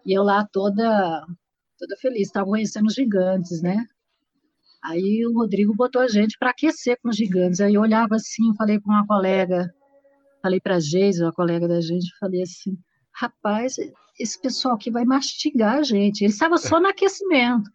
e 0.05 0.13
eu 0.13 0.23
lá 0.23 0.47
toda, 0.53 1.25
toda 1.79 1.97
feliz, 2.01 2.29
estava 2.29 2.47
conhecendo 2.47 2.87
os 2.87 2.95
gigantes, 2.95 3.63
né, 3.63 3.85
aí 4.83 5.25
o 5.27 5.33
Rodrigo 5.33 5.75
botou 5.75 6.03
a 6.03 6.09
gente 6.09 6.37
para 6.39 6.51
aquecer 6.51 6.99
com 7.03 7.09
os 7.09 7.17
gigantes, 7.17 7.61
aí 7.61 7.75
eu 7.75 7.83
olhava 7.83 8.17
assim, 8.17 8.55
falei 8.57 8.81
com 8.81 8.91
uma 8.91 9.07
colega, 9.07 9.73
falei 10.43 10.61
para 10.61 10.77
a 10.77 10.81
Geisa, 10.81 11.27
uma 11.27 11.33
colega 11.33 11.67
da 11.67 11.81
gente, 11.81 12.17
falei 12.19 12.43
assim, 12.43 12.77
rapaz, 13.13 13.77
esse 14.19 14.41
pessoal 14.41 14.75
aqui 14.75 14.91
vai 14.91 15.05
mastigar 15.05 15.79
a 15.79 15.83
gente. 15.83 16.23
Ele 16.23 16.33
estava 16.33 16.57
só 16.57 16.81
no 16.81 16.89
aquecimento. 16.89 17.71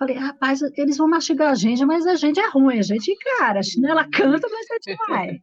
Falei, 0.00 0.16
rapaz, 0.16 0.62
eles 0.78 0.96
vão 0.96 1.06
mastigar 1.06 1.50
a 1.50 1.54
gente, 1.54 1.84
mas 1.84 2.06
a 2.06 2.14
gente 2.14 2.40
é 2.40 2.48
ruim, 2.48 2.78
a 2.78 2.82
gente 2.82 3.12
encara, 3.12 3.60
a 3.60 3.62
chinela 3.62 4.08
canta, 4.10 4.48
mas 4.50 4.66
a 4.70 4.74
gente 4.74 4.98
vai. 5.06 5.38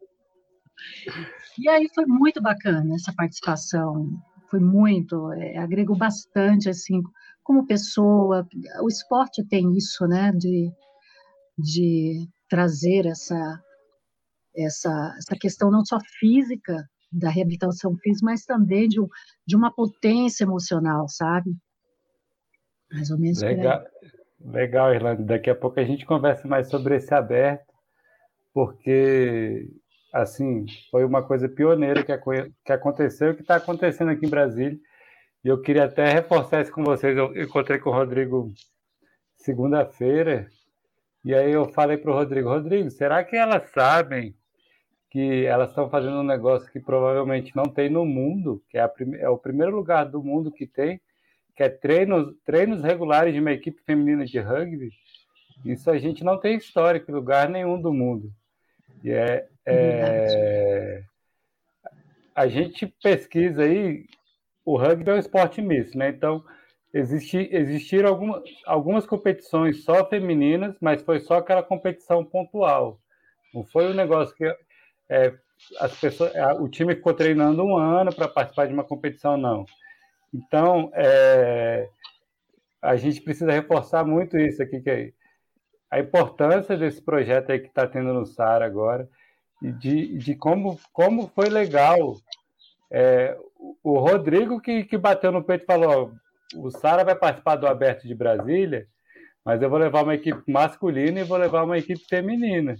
E 1.59 1.69
aí 1.69 1.87
foi 1.93 2.07
muito 2.07 2.41
bacana 2.41 2.95
essa 2.95 3.13
participação, 3.15 4.09
foi 4.49 4.59
muito, 4.59 5.31
é, 5.33 5.59
agregou 5.59 5.95
bastante, 5.95 6.69
assim, 6.69 7.03
como 7.43 7.67
pessoa, 7.67 8.47
o 8.81 8.87
esporte 8.87 9.47
tem 9.47 9.77
isso, 9.77 10.07
né, 10.07 10.31
de, 10.31 10.71
de 11.55 12.27
trazer 12.49 13.05
essa, 13.05 13.61
essa, 14.55 15.15
essa 15.19 15.35
questão 15.39 15.69
não 15.69 15.85
só 15.85 15.99
física, 16.19 16.83
da 17.11 17.29
reabilitação 17.29 17.95
física, 17.97 18.25
mas 18.25 18.43
também 18.43 18.87
de, 18.89 18.97
de 19.45 19.55
uma 19.55 19.71
potência 19.71 20.43
emocional, 20.43 21.07
sabe? 21.07 21.55
Mais 22.91 23.11
ou 23.11 23.19
menos. 23.19 23.41
Legal, 23.41 23.83
legal, 24.47 24.93
Irlanda. 24.93 25.23
Daqui 25.23 25.49
a 25.49 25.55
pouco 25.55 25.79
a 25.79 25.83
gente 25.83 26.05
conversa 26.05 26.47
mais 26.47 26.69
sobre 26.69 26.95
esse 26.95 27.13
aberto, 27.13 27.73
porque 28.53 29.69
assim 30.13 30.65
foi 30.89 31.05
uma 31.05 31.21
coisa 31.21 31.47
pioneira 31.47 32.03
que, 32.03 32.13
que 32.65 32.71
aconteceu, 32.71 33.35
que 33.35 33.41
está 33.41 33.57
acontecendo 33.57 34.11
aqui 34.11 34.25
em 34.25 34.29
Brasília. 34.29 34.77
E 35.43 35.47
eu 35.47 35.61
queria 35.61 35.85
até 35.85 36.11
reforçar 36.11 36.61
isso 36.61 36.71
com 36.71 36.83
vocês. 36.83 37.15
Eu 37.15 37.35
encontrei 37.41 37.79
com 37.79 37.89
o 37.89 37.93
Rodrigo 37.93 38.51
segunda-feira, 39.37 40.47
e 41.23 41.33
aí 41.33 41.51
eu 41.51 41.65
falei 41.69 41.97
para 41.97 42.11
o 42.11 42.13
Rodrigo, 42.13 42.49
Rodrigo, 42.49 42.89
será 42.89 43.23
que 43.23 43.35
elas 43.35 43.69
sabem 43.71 44.35
que 45.09 45.45
elas 45.45 45.69
estão 45.69 45.89
fazendo 45.89 46.17
um 46.17 46.23
negócio 46.23 46.71
que 46.71 46.79
provavelmente 46.79 47.55
não 47.55 47.65
tem 47.65 47.89
no 47.89 48.05
mundo, 48.05 48.61
que 48.69 48.77
é, 48.77 48.87
prime... 48.87 49.17
é, 49.17 49.29
o 49.29 49.37
primeiro 49.37 49.75
lugar 49.75 50.05
do 50.05 50.21
mundo 50.21 50.51
que 50.51 50.67
tem, 50.67 50.99
que 51.57 51.63
é 51.63 51.69
treinos, 51.69 52.35
treinos 52.45 52.83
regulares 52.83 53.33
de 53.33 53.39
uma 53.39 53.51
equipe 53.51 53.81
feminina 53.83 54.23
de 54.23 54.39
rugby. 54.39 54.91
Isso 55.65 55.89
a 55.89 55.97
gente 55.97 56.23
não 56.23 56.39
tem 56.39 56.55
histórico 56.55 57.09
em 57.09 57.15
lugar 57.15 57.49
nenhum 57.49 57.81
do 57.81 57.91
mundo. 57.91 58.31
E 59.03 59.09
é, 59.09 59.47
é... 59.65 61.03
a 62.35 62.47
gente 62.47 62.85
pesquisa 63.01 63.63
aí, 63.63 64.05
o 64.63 64.77
rugby 64.77 65.09
é 65.09 65.15
um 65.15 65.19
esporte 65.19 65.59
misto, 65.59 65.97
né? 65.97 66.09
Então, 66.09 66.45
existi, 66.93 67.49
existiram 67.51 68.09
algumas, 68.09 68.43
algumas 68.63 69.07
competições 69.07 69.83
só 69.83 70.07
femininas, 70.07 70.75
mas 70.79 71.01
foi 71.01 71.19
só 71.21 71.37
aquela 71.37 71.63
competição 71.63 72.23
pontual. 72.23 72.99
Não 73.51 73.63
foi 73.63 73.87
um 73.87 73.95
negócio 73.95 74.35
que 74.35 74.45
é, 75.09 75.33
as 75.79 75.99
pessoas, 75.99 76.31
o 76.59 76.69
time 76.69 76.93
ficou 76.93 77.15
treinando 77.15 77.63
um 77.63 77.75
ano 77.75 78.13
para 78.13 78.27
participar 78.27 78.67
de 78.67 78.75
uma 78.75 78.83
competição, 78.83 79.35
não. 79.35 79.65
Então, 80.33 80.91
é, 80.93 81.89
a 82.81 82.95
gente 82.95 83.21
precisa 83.21 83.51
reforçar 83.51 84.05
muito 84.05 84.37
isso 84.37 84.61
aqui, 84.61 84.81
que 84.81 84.89
é 84.89 85.11
a 85.89 85.99
importância 85.99 86.77
desse 86.77 87.01
projeto 87.01 87.51
aí 87.51 87.59
que 87.59 87.67
está 87.67 87.87
tendo 87.87 88.13
no 88.13 88.25
SAR 88.25 88.61
agora, 88.61 89.09
e 89.61 89.71
de, 89.71 90.17
de 90.17 90.35
como, 90.35 90.79
como 90.93 91.27
foi 91.33 91.49
legal. 91.49 92.17
É, 92.91 93.37
o 93.83 93.99
Rodrigo 93.99 94.61
que, 94.61 94.83
que 94.83 94.97
bateu 94.97 95.31
no 95.31 95.43
peito 95.43 95.63
e 95.63 95.65
falou: 95.65 96.13
o 96.55 96.69
Sara 96.69 97.03
vai 97.03 97.15
participar 97.15 97.55
do 97.55 97.67
Aberto 97.67 98.07
de 98.07 98.15
Brasília, 98.15 98.87
mas 99.43 99.61
eu 99.61 99.69
vou 99.69 99.79
levar 99.79 100.03
uma 100.03 100.15
equipe 100.15 100.41
masculina 100.51 101.19
e 101.19 101.23
vou 101.23 101.37
levar 101.37 101.63
uma 101.63 101.77
equipe 101.77 102.03
feminina. 102.07 102.75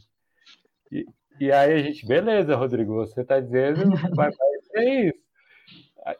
E, 0.91 1.05
e 1.39 1.51
aí 1.51 1.73
a 1.73 1.79
gente, 1.79 2.05
beleza, 2.05 2.55
Rodrigo, 2.55 2.93
você 2.95 3.21
está 3.21 3.39
dizendo 3.39 3.89
vai, 4.15 4.29
vai 4.31 4.31
ser 4.71 5.07
isso. 5.07 5.26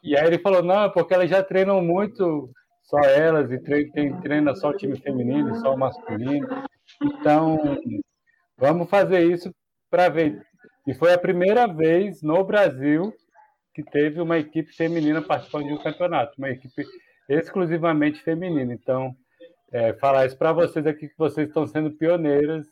E 0.03 0.17
aí 0.17 0.25
ele 0.25 0.39
falou, 0.39 0.63
não, 0.63 0.83
é 0.83 0.89
porque 0.89 1.13
elas 1.13 1.29
já 1.29 1.43
treinam 1.43 1.81
muito 1.81 2.49
só 2.83 2.99
elas, 2.99 3.51
e 3.51 3.59
tem, 3.91 4.19
treina 4.21 4.55
só 4.55 4.69
o 4.69 4.77
time 4.77 4.97
feminino, 4.99 5.55
só 5.55 5.73
o 5.73 5.77
masculino. 5.77 6.47
Então, 7.03 7.77
vamos 8.57 8.89
fazer 8.89 9.23
isso 9.23 9.53
para 9.89 10.09
ver. 10.09 10.41
E 10.85 10.93
foi 10.93 11.13
a 11.13 11.17
primeira 11.17 11.67
vez 11.67 12.21
no 12.21 12.43
Brasil 12.43 13.13
que 13.73 13.83
teve 13.83 14.21
uma 14.21 14.37
equipe 14.37 14.73
feminina 14.73 15.21
participando 15.21 15.67
de 15.67 15.73
um 15.73 15.83
campeonato, 15.83 16.33
uma 16.37 16.49
equipe 16.49 16.85
exclusivamente 17.29 18.23
feminina. 18.23 18.73
Então, 18.73 19.13
é, 19.71 19.93
falar 19.93 20.25
isso 20.25 20.37
para 20.37 20.53
vocês 20.53 20.87
aqui 20.87 21.09
que 21.09 21.17
vocês 21.17 21.49
estão 21.49 21.67
sendo 21.67 21.91
pioneiras 21.91 22.65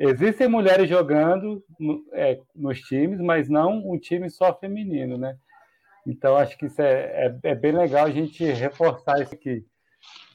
Existem 0.00 0.46
mulheres 0.46 0.88
jogando 0.88 1.60
é, 2.12 2.38
nos 2.54 2.78
times, 2.82 3.20
mas 3.20 3.48
não 3.48 3.78
um 3.84 3.98
time 3.98 4.30
só 4.30 4.56
feminino, 4.56 5.18
né? 5.18 5.36
Então, 6.08 6.38
acho 6.38 6.56
que 6.56 6.64
isso 6.64 6.80
é, 6.80 7.26
é, 7.26 7.38
é 7.50 7.54
bem 7.54 7.70
legal 7.70 8.06
a 8.06 8.10
gente 8.10 8.42
reforçar 8.42 9.20
isso 9.20 9.34
aqui. 9.34 9.62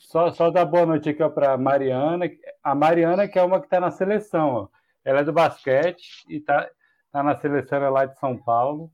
Só, 0.01 0.31
só 0.31 0.51
dar 0.51 0.65
boa 0.65 0.85
noite 0.85 1.09
aqui 1.09 1.27
para 1.29 1.53
a 1.53 1.57
Mariana. 1.57 2.29
A 2.63 2.75
Mariana, 2.75 3.27
que 3.27 3.39
é 3.39 3.41
uma 3.41 3.59
que 3.59 3.65
está 3.65 3.79
na 3.79 3.89
seleção. 3.89 4.49
Ó. 4.53 4.67
Ela 5.03 5.21
é 5.21 5.23
do 5.23 5.33
basquete 5.33 6.23
e 6.29 6.37
está 6.37 6.69
tá 7.11 7.23
na 7.23 7.35
seleção 7.39 7.89
lá 7.89 8.05
de 8.05 8.19
São 8.19 8.37
Paulo. 8.37 8.91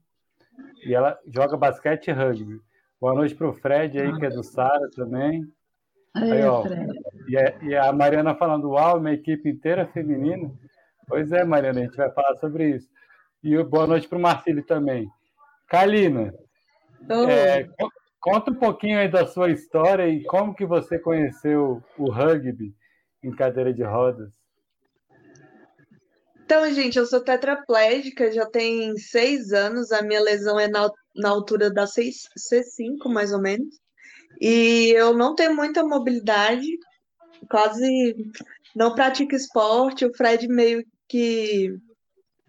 E 0.82 0.94
ela 0.94 1.18
joga 1.26 1.54
basquete 1.58 2.08
e 2.08 2.12
rugby. 2.12 2.58
Boa 2.98 3.14
noite 3.14 3.34
para 3.34 3.48
o 3.48 3.52
Fred 3.52 4.00
aí, 4.00 4.18
que 4.18 4.24
é 4.24 4.30
do 4.30 4.42
Sara 4.42 4.88
também. 4.96 5.44
Aí, 6.14 6.42
ó, 6.44 6.64
e, 7.28 7.36
a, 7.36 7.58
e 7.62 7.76
a 7.76 7.92
Mariana 7.92 8.34
falando, 8.34 8.70
uau, 8.70 8.98
minha 8.98 9.14
equipe 9.14 9.50
inteira 9.50 9.86
feminina. 9.86 10.50
Pois 11.06 11.30
é, 11.30 11.44
Mariana, 11.44 11.80
a 11.80 11.82
gente 11.84 11.96
vai 11.96 12.10
falar 12.10 12.36
sobre 12.36 12.76
isso. 12.76 12.88
E 13.44 13.62
boa 13.64 13.86
noite 13.86 14.08
para 14.08 14.16
o 14.16 14.20
Marcílio 14.20 14.64
também. 14.64 15.06
Kalina, 15.68 16.32
é, 17.28 17.68
conta 18.20 18.50
um 18.50 18.54
pouquinho 18.54 18.98
aí 18.98 19.10
da 19.10 19.26
sua 19.26 19.50
história 19.50 20.08
e 20.08 20.22
como 20.24 20.54
que 20.54 20.66
você 20.66 20.98
conheceu 20.98 21.82
o 21.96 22.10
rugby 22.10 22.74
em 23.22 23.30
cadeira 23.30 23.72
de 23.72 23.82
rodas. 23.82 24.32
Então, 26.44 26.68
gente, 26.72 26.98
eu 26.98 27.06
sou 27.06 27.22
tetraplégica, 27.22 28.32
já 28.32 28.44
tem 28.44 28.96
seis 28.96 29.52
anos, 29.52 29.92
a 29.92 30.02
minha 30.02 30.20
lesão 30.20 30.58
é 30.58 30.66
na, 30.66 30.90
na 31.14 31.28
altura 31.28 31.70
da 31.70 31.86
C, 31.86 32.10
C5, 32.10 33.08
mais 33.08 33.32
ou 33.32 33.40
menos. 33.40 33.78
E 34.40 34.90
eu 34.96 35.16
não 35.16 35.34
tenho 35.34 35.54
muita 35.54 35.84
mobilidade, 35.84 36.66
quase 37.48 38.16
não 38.74 38.94
pratico 38.94 39.34
esporte. 39.34 40.04
O 40.04 40.12
Fred 40.12 40.48
meio 40.48 40.84
que. 41.08 41.72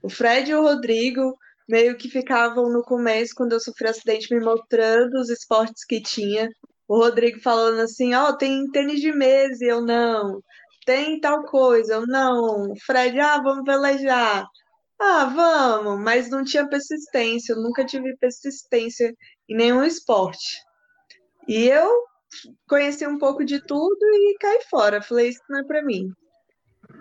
O 0.02 0.10
Fred 0.10 0.50
e 0.50 0.56
o 0.56 0.64
Rodrigo 0.64 1.38
meio 1.72 1.98
que 1.98 2.10
ficavam 2.10 2.70
no 2.70 2.84
começo, 2.84 3.34
quando 3.36 3.54
eu 3.54 3.60
sofri 3.60 3.88
acidente, 3.88 4.34
me 4.34 4.44
mostrando 4.44 5.16
os 5.16 5.30
esportes 5.30 5.86
que 5.86 6.02
tinha. 6.02 6.50
O 6.88 6.98
Rodrigo 6.98 7.40
falando 7.40 7.80
assim: 7.80 8.14
Ó, 8.14 8.30
oh, 8.30 8.38
tem 8.38 8.70
tênis 8.72 9.00
de 9.00 9.12
mesa, 9.14 9.64
e 9.64 9.70
eu 9.70 9.82
não. 9.82 10.42
Tem 10.86 11.20
tal 11.20 11.44
coisa, 11.46 11.94
eu 11.94 12.08
não. 12.08 12.74
Fred, 12.86 13.20
ah, 13.20 13.42
vamos 13.42 13.64
velejar. 13.66 14.46
Ah, 15.00 15.26
vamos, 15.26 16.04
mas 16.04 16.30
não 16.30 16.44
tinha 16.44 16.68
persistência, 16.68 17.54
eu 17.54 17.62
nunca 17.62 17.86
tive 17.86 18.16
persistência 18.18 19.12
em 19.50 19.56
nenhum 19.56 19.84
esporte. 19.84 20.62
E 21.48 21.68
eu 21.68 21.90
conheci 22.68 23.08
um 23.08 23.18
pouco 23.18 23.44
de 23.44 23.60
tudo 23.66 23.98
e 24.02 24.38
caí 24.40 24.62
fora. 24.70 25.02
Falei, 25.02 25.30
isso 25.30 25.42
não 25.50 25.60
é 25.60 25.64
para 25.64 25.84
mim. 25.84 26.12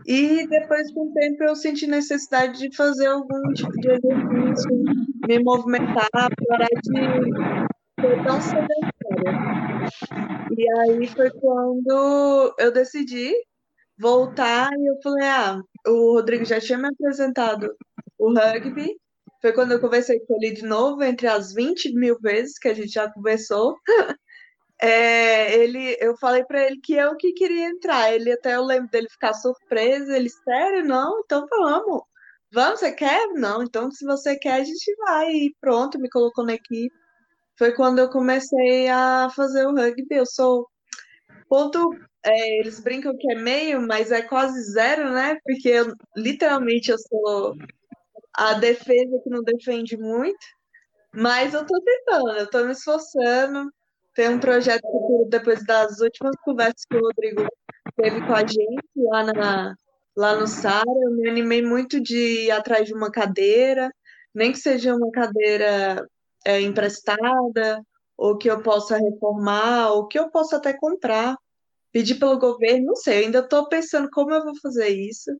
E 0.06 0.46
depois, 0.48 0.92
com 0.92 1.08
o 1.08 1.12
tempo, 1.12 1.44
eu 1.44 1.54
senti 1.54 1.86
necessidade 1.86 2.58
de 2.58 2.76
fazer 2.76 3.06
algum 3.06 3.52
tipo 3.52 3.72
de 3.72 3.88
exercício, 3.90 4.82
me 5.28 5.38
movimentar, 5.42 6.08
parar 6.10 6.68
de 6.82 6.98
ser 8.00 8.24
tão 8.24 8.40
sedentária. 8.40 9.50
E 10.56 10.70
aí 10.80 11.06
foi 11.06 11.30
quando 11.30 12.54
eu 12.58 12.72
decidi 12.72 13.32
voltar 13.98 14.70
e 14.72 14.90
eu 14.90 14.96
falei, 15.02 15.26
ah, 15.26 15.60
o 15.86 16.14
Rodrigo 16.14 16.44
já 16.44 16.60
tinha 16.60 16.78
me 16.78 16.88
apresentado 16.88 17.70
o 18.18 18.32
rugby. 18.32 18.96
Foi 19.40 19.52
quando 19.52 19.72
eu 19.72 19.80
conversei 19.80 20.20
com 20.20 20.34
ele 20.36 20.54
de 20.54 20.62
novo, 20.62 21.02
entre 21.02 21.26
as 21.26 21.52
20 21.52 21.94
mil 21.94 22.18
vezes 22.20 22.58
que 22.58 22.68
a 22.68 22.74
gente 22.74 22.92
já 22.92 23.10
conversou. 23.10 23.76
É, 24.82 25.54
ele, 25.56 25.96
eu 26.00 26.16
falei 26.18 26.44
para 26.44 26.64
ele 26.66 26.80
que 26.80 26.94
eu 26.94 27.16
que 27.16 27.32
queria 27.32 27.68
entrar. 27.68 28.12
Ele 28.12 28.32
até 28.32 28.56
eu 28.56 28.64
lembro 28.64 28.90
dele 28.90 29.08
ficar 29.10 29.34
surpreso. 29.34 30.10
Ele, 30.12 30.28
sério? 30.30 30.84
Não? 30.84 31.20
Então 31.24 31.46
vamos. 31.48 32.02
Vamos, 32.52 32.80
você 32.80 32.92
quer? 32.92 33.28
Não, 33.34 33.62
então 33.62 33.90
se 33.90 34.04
você 34.04 34.36
quer, 34.38 34.54
a 34.54 34.64
gente 34.64 34.94
vai. 34.98 35.30
E 35.32 35.54
pronto, 35.60 35.98
me 35.98 36.08
colocou 36.10 36.44
na 36.44 36.54
equipe. 36.54 36.94
Foi 37.58 37.72
quando 37.74 38.00
eu 38.00 38.10
comecei 38.10 38.88
a 38.88 39.28
fazer 39.36 39.66
o 39.66 39.74
rugby. 39.74 40.06
Eu 40.10 40.26
sou 40.26 40.66
ponto. 41.48 41.90
É, 42.24 42.60
eles 42.60 42.80
brincam 42.80 43.16
que 43.18 43.32
é 43.32 43.36
meio, 43.36 43.80
mas 43.86 44.12
é 44.12 44.22
quase 44.22 44.60
zero, 44.72 45.10
né? 45.12 45.38
Porque 45.44 45.68
eu, 45.68 45.94
literalmente 46.16 46.90
eu 46.90 46.98
sou 46.98 47.56
a 48.34 48.54
defesa 48.54 49.20
que 49.24 49.30
não 49.30 49.42
defende 49.42 49.96
muito. 49.98 50.38
Mas 51.14 51.54
eu 51.54 51.66
tô 51.66 51.80
tentando, 51.82 52.30
eu 52.38 52.50
tô 52.50 52.64
me 52.64 52.72
esforçando. 52.72 53.70
Tem 54.20 54.28
um 54.28 54.38
projeto 54.38 54.82
depois 55.30 55.64
das 55.64 55.98
últimas 55.98 56.36
conversas 56.44 56.84
que 56.84 56.94
o 56.94 57.00
Rodrigo 57.00 57.48
teve 57.96 58.20
com 58.20 58.34
a 58.34 58.46
gente 58.46 58.84
lá, 58.96 59.24
na, 59.24 59.74
lá 60.14 60.36
no 60.36 60.46
Sara. 60.46 60.84
Eu 60.86 61.12
me 61.12 61.26
animei 61.26 61.62
muito 61.62 61.98
de 61.98 62.44
ir 62.44 62.50
atrás 62.50 62.86
de 62.86 62.92
uma 62.92 63.10
cadeira, 63.10 63.90
nem 64.34 64.52
que 64.52 64.58
seja 64.58 64.94
uma 64.94 65.10
cadeira 65.10 66.06
é, 66.44 66.60
emprestada, 66.60 67.82
ou 68.14 68.36
que 68.36 68.50
eu 68.50 68.62
possa 68.62 68.98
reformar, 68.98 69.92
ou 69.92 70.06
que 70.06 70.18
eu 70.18 70.30
possa 70.30 70.58
até 70.58 70.74
comprar, 70.74 71.34
pedir 71.90 72.16
pelo 72.16 72.38
governo, 72.38 72.88
não 72.88 72.96
sei. 72.96 73.24
Ainda 73.24 73.38
estou 73.38 73.70
pensando 73.70 74.10
como 74.12 74.34
eu 74.34 74.44
vou 74.44 74.52
fazer 74.60 74.88
isso 74.88 75.30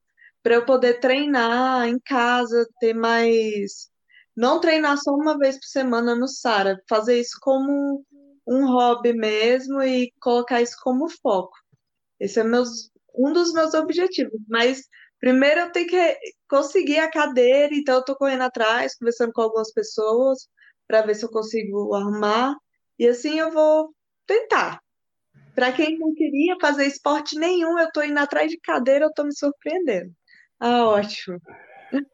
para 0.42 0.54
eu 0.54 0.64
poder 0.64 1.00
treinar 1.00 1.86
em 1.86 1.98
casa, 1.98 2.66
ter 2.80 2.94
mais. 2.94 3.90
Não 4.34 4.58
treinar 4.58 4.96
só 4.96 5.10
uma 5.10 5.36
vez 5.36 5.56
por 5.56 5.66
semana 5.66 6.14
no 6.14 6.26
Sara, 6.26 6.82
fazer 6.88 7.20
isso 7.20 7.36
como 7.42 8.06
um 8.50 8.66
hobby 8.66 9.12
mesmo 9.12 9.80
e 9.80 10.12
colocar 10.20 10.60
isso 10.60 10.76
como 10.82 11.08
foco. 11.08 11.56
Esse 12.18 12.40
é 12.40 12.44
meus, 12.44 12.90
um 13.14 13.32
dos 13.32 13.52
meus 13.52 13.74
objetivos. 13.74 14.40
Mas 14.48 14.82
primeiro 15.20 15.60
eu 15.60 15.72
tenho 15.72 15.88
que 15.88 16.18
conseguir 16.48 16.98
a 16.98 17.10
cadeira, 17.10 17.72
então 17.72 17.94
eu 17.94 18.00
estou 18.00 18.16
correndo 18.16 18.42
atrás, 18.42 18.96
conversando 18.96 19.32
com 19.32 19.42
algumas 19.42 19.72
pessoas 19.72 20.48
para 20.88 21.02
ver 21.02 21.14
se 21.14 21.24
eu 21.24 21.30
consigo 21.30 21.94
arrumar. 21.94 22.56
E 22.98 23.06
assim 23.06 23.38
eu 23.38 23.52
vou 23.52 23.94
tentar. 24.26 24.80
Para 25.54 25.72
quem 25.72 25.96
não 25.96 26.12
queria 26.12 26.56
fazer 26.60 26.86
esporte 26.86 27.38
nenhum, 27.38 27.78
eu 27.78 27.86
estou 27.86 28.02
indo 28.02 28.18
atrás 28.18 28.50
de 28.50 28.58
cadeira, 28.58 29.04
eu 29.04 29.10
estou 29.10 29.24
me 29.24 29.34
surpreendendo. 29.34 30.12
Ah, 30.58 30.86
ótimo. 30.86 31.40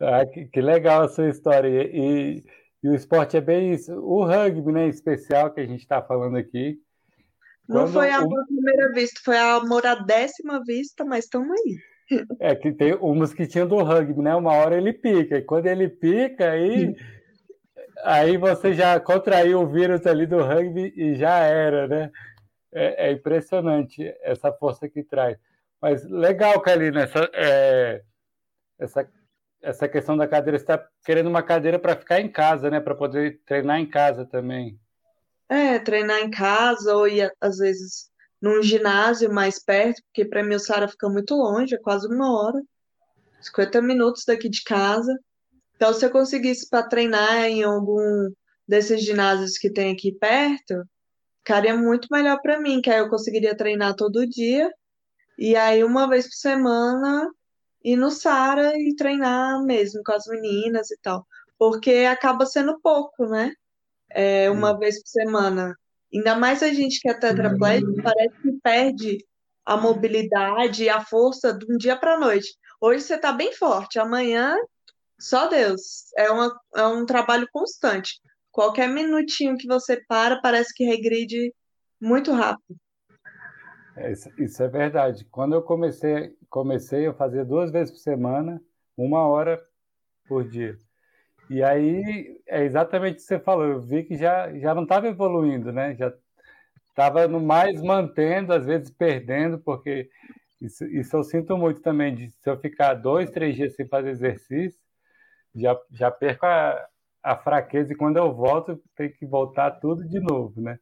Ah, 0.00 0.26
que, 0.26 0.47
que 0.47 0.61
legal 0.61 1.02
a 1.02 1.09
sua 1.09 1.28
história. 1.31 1.69
E, 1.93 2.43
e 2.83 2.88
o 2.88 2.95
esporte 2.95 3.37
é 3.37 3.40
bem 3.40 3.73
isso. 3.73 3.92
O 3.95 4.25
rugby, 4.25 4.73
né, 4.73 4.87
especial, 4.88 5.52
que 5.52 5.61
a 5.61 5.66
gente 5.66 5.80
está 5.80 6.02
falando 6.02 6.37
aqui. 6.37 6.78
Não 7.68 7.88
foi 7.88 8.11
à 8.11 8.23
primeira 8.47 8.92
vista, 8.92 9.21
foi 9.25 9.37
amor 9.37 9.85
à 9.85 9.97
décima 9.97 10.62
vista, 10.64 11.04
mas 11.04 11.25
estamos 11.25 11.50
aí. 11.50 11.78
É 12.38 12.54
que 12.54 12.71
tem 12.73 12.95
o 12.95 13.12
mosquitinho 13.14 13.66
do 13.66 13.83
rugby, 13.83 14.23
né? 14.23 14.35
Uma 14.37 14.52
hora 14.52 14.76
ele 14.76 14.92
pica, 14.92 15.38
e 15.38 15.42
quando 15.42 15.66
ele 15.66 15.88
pica, 15.88 16.52
aí, 16.52 16.95
aí 18.04 18.37
você 18.37 18.73
já 18.73 19.00
contraiu 19.00 19.62
o 19.62 19.66
vírus 19.66 20.06
ali 20.06 20.26
do 20.26 20.40
rugby 20.40 20.92
e 20.97 21.16
já 21.16 21.40
era, 21.40 21.88
né? 21.88 22.12
É, 22.73 23.09
é 23.09 23.12
impressionante 23.12 24.14
essa 24.23 24.52
força 24.52 24.88
que 24.88 25.02
traz. 25.02 25.37
Mas 25.80 26.09
legal, 26.09 26.61
Kalina, 26.61 27.02
essa, 27.02 27.28
é, 27.33 28.02
essa 28.78 29.09
essa 29.66 29.88
questão 29.88 30.16
da 30.16 30.28
cadeira, 30.28 30.56
você 30.56 30.62
está 30.62 30.88
querendo 31.04 31.26
uma 31.26 31.42
cadeira 31.42 31.76
para 31.76 31.96
ficar 31.96 32.20
em 32.20 32.30
casa, 32.30 32.70
né? 32.70 32.78
Para 32.78 32.94
poder 32.94 33.40
treinar 33.44 33.80
em 33.80 33.87
casa 33.87 34.25
também. 34.25 34.78
É, 35.49 35.80
treinar 35.80 36.20
em 36.20 36.30
casa 36.30 36.95
ou 36.95 37.08
ir, 37.08 37.32
às 37.41 37.58
vezes, 37.58 38.08
num 38.41 38.62
ginásio 38.62 39.32
mais 39.32 39.58
perto, 39.62 40.00
porque 40.04 40.25
para 40.25 40.45
mim 40.45 40.54
o 40.54 40.60
Sara 40.60 40.86
fica 40.86 41.08
muito 41.08 41.34
longe, 41.34 41.75
é 41.75 41.78
quase 41.78 42.06
uma 42.06 42.32
hora, 42.32 42.62
50 43.41 43.82
minutos 43.82 44.23
daqui 44.25 44.49
de 44.49 44.62
casa. 44.62 45.12
Então, 45.75 45.93
se 45.93 46.06
eu 46.06 46.10
conseguisse 46.10 46.71
para 46.71 46.86
treinar 46.86 47.47
em 47.47 47.64
algum 47.64 48.30
desses 48.69 49.02
ginásios 49.02 49.58
que 49.58 49.71
tem 49.71 49.93
aqui 49.93 50.12
perto, 50.12 50.84
ficaria 51.38 51.76
muito 51.76 52.06
melhor 52.10 52.41
para 52.41 52.60
mim, 52.60 52.80
que 52.80 52.88
aí 52.91 53.00
eu 53.00 53.10
conseguiria 53.10 53.56
treinar 53.56 53.97
todo 53.97 54.28
dia. 54.28 54.71
E 55.36 55.56
aí, 55.56 55.82
uma 55.82 56.08
vez 56.08 56.26
por 56.26 56.36
semana, 56.36 57.28
ir 57.86 57.96
no 57.96 58.10
Sara 58.10 58.72
e 58.76 58.96
treinar 58.96 59.62
mesmo 59.62 60.02
com 60.04 60.12
as 60.12 60.26
meninas 60.26 60.90
e 60.90 60.99
tal. 61.00 61.25
Porque 61.56 62.04
acaba 62.10 62.44
sendo 62.44 62.80
pouco, 62.80 63.26
né? 63.26 63.52
É, 64.10 64.50
uma 64.50 64.75
hum. 64.75 64.78
vez 64.78 65.00
por 65.00 65.08
semana. 65.08 65.78
Ainda 66.12 66.34
mais 66.34 66.62
a 66.62 66.72
gente 66.72 67.00
que 67.00 67.08
é 67.08 67.14
tetraplégico, 67.14 67.92
hum. 67.92 68.02
parece 68.02 68.34
que 68.42 68.52
perde 68.60 69.25
a 69.64 69.76
mobilidade 69.76 70.84
e 70.84 70.88
a 70.88 71.04
força 71.04 71.52
de 71.52 71.64
um 71.72 71.76
dia 71.76 71.96
para 71.96 72.14
a 72.14 72.20
noite. 72.20 72.56
Hoje 72.80 73.04
você 73.04 73.14
está 73.14 73.32
bem 73.32 73.52
forte, 73.54 73.99
amanhã, 73.99 74.56
só 75.18 75.46
Deus. 75.46 76.12
É, 76.16 76.30
uma, 76.30 76.60
é 76.75 76.86
um 76.86 77.06
trabalho 77.06 77.49
constante. 77.52 78.20
Qualquer 78.50 78.88
minutinho 78.88 79.56
que 79.56 79.66
você 79.66 80.02
para, 80.08 80.40
parece 80.40 80.75
que 80.75 80.84
regride 80.84 81.54
muito 82.00 82.32
rápido. 82.32 82.76
É, 83.97 84.13
isso 84.39 84.63
é 84.63 84.69
verdade. 84.69 85.25
Quando 85.26 85.54
eu 85.54 85.63
comecei, 85.63 86.37
comecei 86.50 87.06
a 87.06 87.15
fazer 87.15 87.45
duas 87.45 87.71
vezes 87.71 87.93
por 87.93 87.99
semana, 88.00 88.61
uma 88.97 89.26
hora 89.26 89.63
por 90.28 90.49
dia. 90.49 90.76
E 91.50 91.63
aí 91.63 92.41
é 92.47 92.65
exatamente 92.65 93.15
o 93.15 93.17
que 93.17 93.23
você 93.23 93.39
falou. 93.41 93.67
Eu 93.67 93.80
vi 93.82 94.04
que 94.04 94.17
já, 94.17 94.52
já 94.59 94.75
não 94.75 94.85
estava 94.85 95.09
evoluindo, 95.09 95.73
né? 95.73 95.95
Já 95.97 96.13
estava 96.91 97.28
no 97.28 97.41
mais 97.41 97.82
mantendo, 97.82 98.52
às 98.52 98.67
vezes 98.67 98.91
perdendo, 98.91 99.59
porque 99.61 100.11
isso, 100.61 100.85
isso 100.87 101.17
eu 101.17 101.25
sinto 101.25 101.56
muito 101.59 101.82
também. 101.82 102.15
De, 102.15 102.30
se 102.30 102.50
eu 102.50 102.59
ficar 102.61 102.95
dois, 102.95 103.30
três 103.30 103.56
dias 103.56 103.75
sem 103.76 103.89
fazer 103.89 104.11
exercício, 104.11 104.80
já, 105.54 105.78
já 105.93 106.11
perco 106.11 106.47
a, 106.47 106.89
a 107.23 107.37
fraqueza 107.39 107.93
e 107.93 107.97
quando 107.97 108.19
eu 108.19 108.35
volto, 108.35 108.80
tem 108.97 109.11
que 109.13 109.26
voltar 109.26 109.73
tudo 109.73 110.06
de 110.09 110.21
novo, 110.21 110.61
né? 110.61 110.78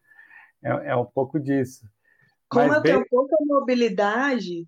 É, 0.63 0.91
é 0.93 0.97
um 0.97 1.07
pouco 1.07 1.41
disso. 1.41 1.87
Como 2.49 2.69
Mas 2.69 2.77
eu 2.77 2.83
bem... 2.83 2.93
tenho 2.93 3.09
pouca 3.09 3.37
mobilidade, 3.41 4.67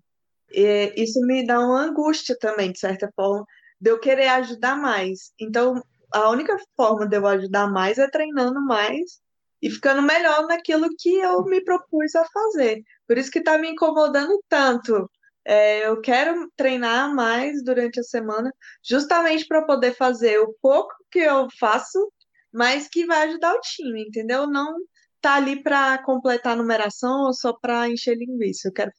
é, 0.53 0.99
isso 0.99 1.19
me 1.21 1.45
dá 1.45 1.59
uma 1.59 1.81
angústia 1.81 2.37
também, 2.39 2.71
de 2.71 2.79
certa 2.79 3.11
forma, 3.15 3.45
de 3.79 3.91
eu 3.91 3.99
querer 3.99 4.27
ajudar 4.29 4.75
mais. 4.75 5.31
Então, 5.39 5.81
a 6.11 6.29
única 6.29 6.57
forma 6.75 7.07
de 7.07 7.17
eu 7.17 7.27
ajudar 7.27 7.69
mais 7.69 7.97
é 7.97 8.09
treinando 8.09 8.61
mais 8.61 9.21
e 9.61 9.69
ficando 9.69 10.01
melhor 10.01 10.47
naquilo 10.47 10.89
que 10.97 11.15
eu 11.17 11.43
me 11.43 11.63
propus 11.63 12.15
a 12.15 12.25
fazer. 12.25 12.81
Por 13.07 13.17
isso 13.17 13.31
que 13.31 13.39
está 13.39 13.57
me 13.57 13.69
incomodando 13.69 14.41
tanto. 14.47 15.09
É, 15.43 15.87
eu 15.87 16.01
quero 16.01 16.51
treinar 16.55 17.13
mais 17.13 17.63
durante 17.63 17.99
a 17.99 18.03
semana, 18.03 18.53
justamente 18.83 19.47
para 19.47 19.65
poder 19.65 19.95
fazer 19.95 20.39
o 20.39 20.53
pouco 20.61 20.93
que 21.09 21.19
eu 21.19 21.47
faço, 21.57 22.11
mas 22.51 22.87
que 22.87 23.05
vai 23.05 23.27
ajudar 23.27 23.53
o 23.53 23.61
time, 23.61 24.03
entendeu? 24.03 24.45
Não 24.47 24.77
tá 25.21 25.35
ali 25.35 25.61
para 25.61 25.97
completar 26.03 26.53
a 26.53 26.55
numeração 26.55 27.25
ou 27.25 27.33
só 27.33 27.53
para 27.53 27.89
encher 27.89 28.17
linguiça. 28.17 28.67
Eu 28.67 28.73
quero 28.73 28.91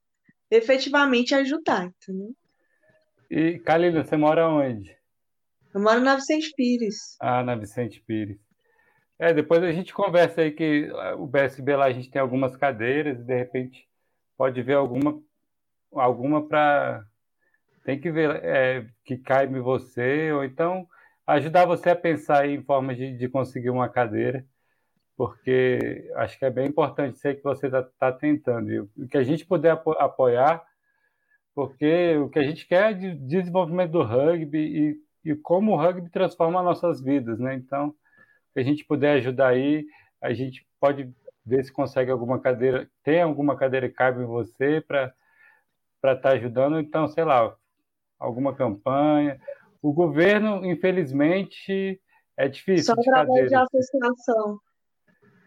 efetivamente 0.51 1.35
ajudar, 1.35 1.87
entendeu? 1.87 2.35
E, 3.31 3.59
Kalina, 3.59 4.05
você 4.05 4.17
mora 4.17 4.49
onde? 4.49 4.97
Eu 5.75 5.81
moro 5.83 6.01
na 6.01 6.17
Vicente 6.17 6.53
Pires. 6.57 7.17
Ah, 7.21 7.43
na 7.43 7.55
Vicente 7.55 8.01
Pires. 8.01 8.39
É, 9.19 9.35
depois 9.35 9.63
a 9.63 9.73
gente 9.73 9.93
conversa 9.93 10.43
aí 10.43 10.53
que 10.53 10.91
o 11.19 11.27
BSB 11.27 11.77
lá 11.77 11.87
a 11.87 11.93
gente 11.93 12.11
tem 12.11 12.23
algumas 12.23 12.57
cadeiras 12.57 13.21
e 13.21 13.25
de 13.25 13.37
repente 13.37 13.89
pode 14.37 14.63
ver 14.63 14.75
alguma 14.75 15.21
alguma 15.93 16.47
para 16.47 17.05
tem 17.85 18.01
que 18.01 18.13
ver 18.13 18.45
é, 18.45 18.87
que 19.05 19.17
caiba 19.17 19.61
você 19.61 20.31
ou 20.31 20.45
então 20.45 20.87
ajudar 21.27 21.67
você 21.67 21.91
a 21.91 21.97
pensar 21.97 22.49
em 22.49 22.63
formas 22.63 22.97
de, 22.97 23.17
de 23.17 23.29
conseguir 23.29 23.71
uma 23.71 23.89
cadeira 23.89 24.47
porque 25.19 26.09
acho 26.15 26.39
que 26.39 26.45
é 26.45 26.51
bem 26.51 26.69
importante 26.69 27.19
ser 27.19 27.35
que 27.35 27.43
você 27.43 27.67
está 27.67 27.83
tá 27.83 28.13
tentando. 28.13 28.71
E 28.73 28.79
o 28.79 29.09
que 29.11 29.19
a 29.19 29.25
gente 29.25 29.45
puder 29.45 29.73
apoiar, 29.99 30.65
porque 31.57 32.17
o 32.19 32.29
que 32.29 32.39
a 32.39 32.45
gente 32.45 32.65
quer 32.69 32.93
é 32.93 32.95
de 32.95 33.15
desenvolvimento 33.17 33.91
do 33.91 34.05
rugby 34.05 34.59
e, 35.25 35.31
e 35.33 35.35
como 35.35 35.73
o 35.73 35.77
rugby 35.77 36.09
transforma 36.09 36.63
nossas 36.63 37.03
vidas, 37.03 37.41
né? 37.41 37.53
Então, 37.57 37.93
se 38.53 38.61
a 38.61 38.63
gente 38.63 38.85
puder 38.85 39.17
ajudar 39.17 39.49
aí, 39.49 39.87
a 40.23 40.33
gente 40.33 40.65
pode 40.79 41.13
ver 41.45 41.65
se 41.65 41.73
consegue 41.73 42.13
alguma 42.13 42.39
cadeira, 42.39 42.89
tem 43.03 43.21
alguma 43.21 43.57
cadeira 43.57 43.89
que 43.89 43.97
cabe 43.97 44.23
em 44.23 44.27
você 44.27 44.81
para 44.81 45.13
estar 45.97 46.17
tá 46.17 46.31
ajudando, 46.31 46.79
então, 46.79 47.09
sei 47.09 47.25
lá, 47.25 47.57
alguma 48.21 48.55
campanha. 48.55 49.41
O 49.83 49.93
governo, 49.93 50.65
infelizmente, 50.65 52.01
é 52.37 52.47
difícil. 52.47 52.95
Só 52.95 53.01
através 53.01 53.49
de 53.49 53.57
associação. 53.57 54.61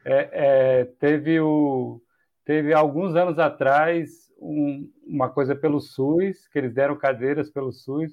É, 0.05 0.81
é, 0.81 0.85
teve 0.99 1.39
o 1.39 2.01
teve 2.45 2.73
alguns 2.73 3.15
anos 3.15 3.37
atrás 3.37 4.31
um, 4.39 4.91
uma 5.05 5.29
coisa 5.29 5.55
pelo 5.55 5.79
SUS, 5.79 6.47
que 6.47 6.57
eles 6.57 6.73
deram 6.73 6.97
cadeiras 6.97 7.49
pelo 7.51 7.71
SUS, 7.71 8.11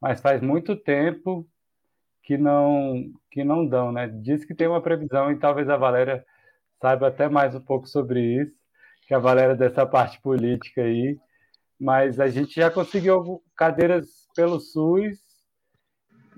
mas 0.00 0.20
faz 0.20 0.40
muito 0.40 0.74
tempo 0.74 1.46
que 2.22 2.38
não 2.38 3.12
que 3.30 3.44
não 3.44 3.66
dão, 3.66 3.92
né? 3.92 4.08
Diz 4.08 4.44
que 4.44 4.54
tem 4.54 4.66
uma 4.66 4.82
previsão 4.82 5.30
e 5.30 5.38
talvez 5.38 5.68
a 5.68 5.76
Valéria 5.76 6.24
saiba 6.80 7.08
até 7.08 7.28
mais 7.28 7.54
um 7.54 7.60
pouco 7.60 7.86
sobre 7.88 8.20
isso, 8.42 8.54
que 9.06 9.14
a 9.14 9.18
Valéria 9.18 9.56
dessa 9.56 9.86
parte 9.86 10.20
política 10.20 10.82
aí, 10.82 11.18
mas 11.80 12.20
a 12.20 12.28
gente 12.28 12.54
já 12.56 12.70
conseguiu 12.70 13.42
cadeiras 13.56 14.28
pelo 14.34 14.60
SUS 14.60 15.18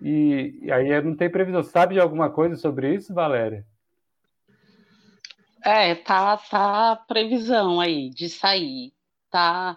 e, 0.02 0.58
e 0.62 0.72
aí 0.72 1.00
não 1.02 1.16
tem 1.16 1.30
previsão. 1.30 1.62
Sabe 1.62 1.94
de 1.94 2.00
alguma 2.00 2.30
coisa 2.30 2.56
sobre 2.56 2.94
isso, 2.94 3.14
Valéria? 3.14 3.64
É, 5.64 5.94
tá, 5.94 6.36
tá 6.36 6.96
previsão 7.08 7.80
aí 7.80 8.10
de 8.10 8.28
sair. 8.28 8.92
Tá, 9.30 9.76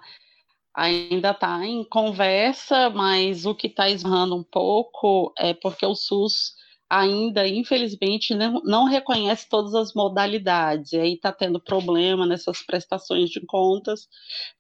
ainda 0.74 1.34
tá 1.34 1.66
em 1.66 1.84
conversa, 1.84 2.90
mas 2.90 3.46
o 3.46 3.54
que 3.54 3.68
está 3.68 3.90
esbarrando 3.90 4.36
um 4.36 4.44
pouco 4.44 5.34
é 5.38 5.54
porque 5.54 5.86
o 5.86 5.96
SUS 5.96 6.56
ainda, 6.90 7.48
infelizmente, 7.48 8.36
não, 8.36 8.62
não 8.64 8.86
reconhece 8.86 9.50
todas 9.50 9.74
as 9.76 9.94
modalidades. 9.94 10.94
E 10.94 11.00
aí 11.00 11.14
está 11.14 11.32
tendo 11.32 11.60
problema 11.60 12.26
nessas 12.26 12.62
prestações 12.62 13.30
de 13.30 13.42
contas 13.46 14.08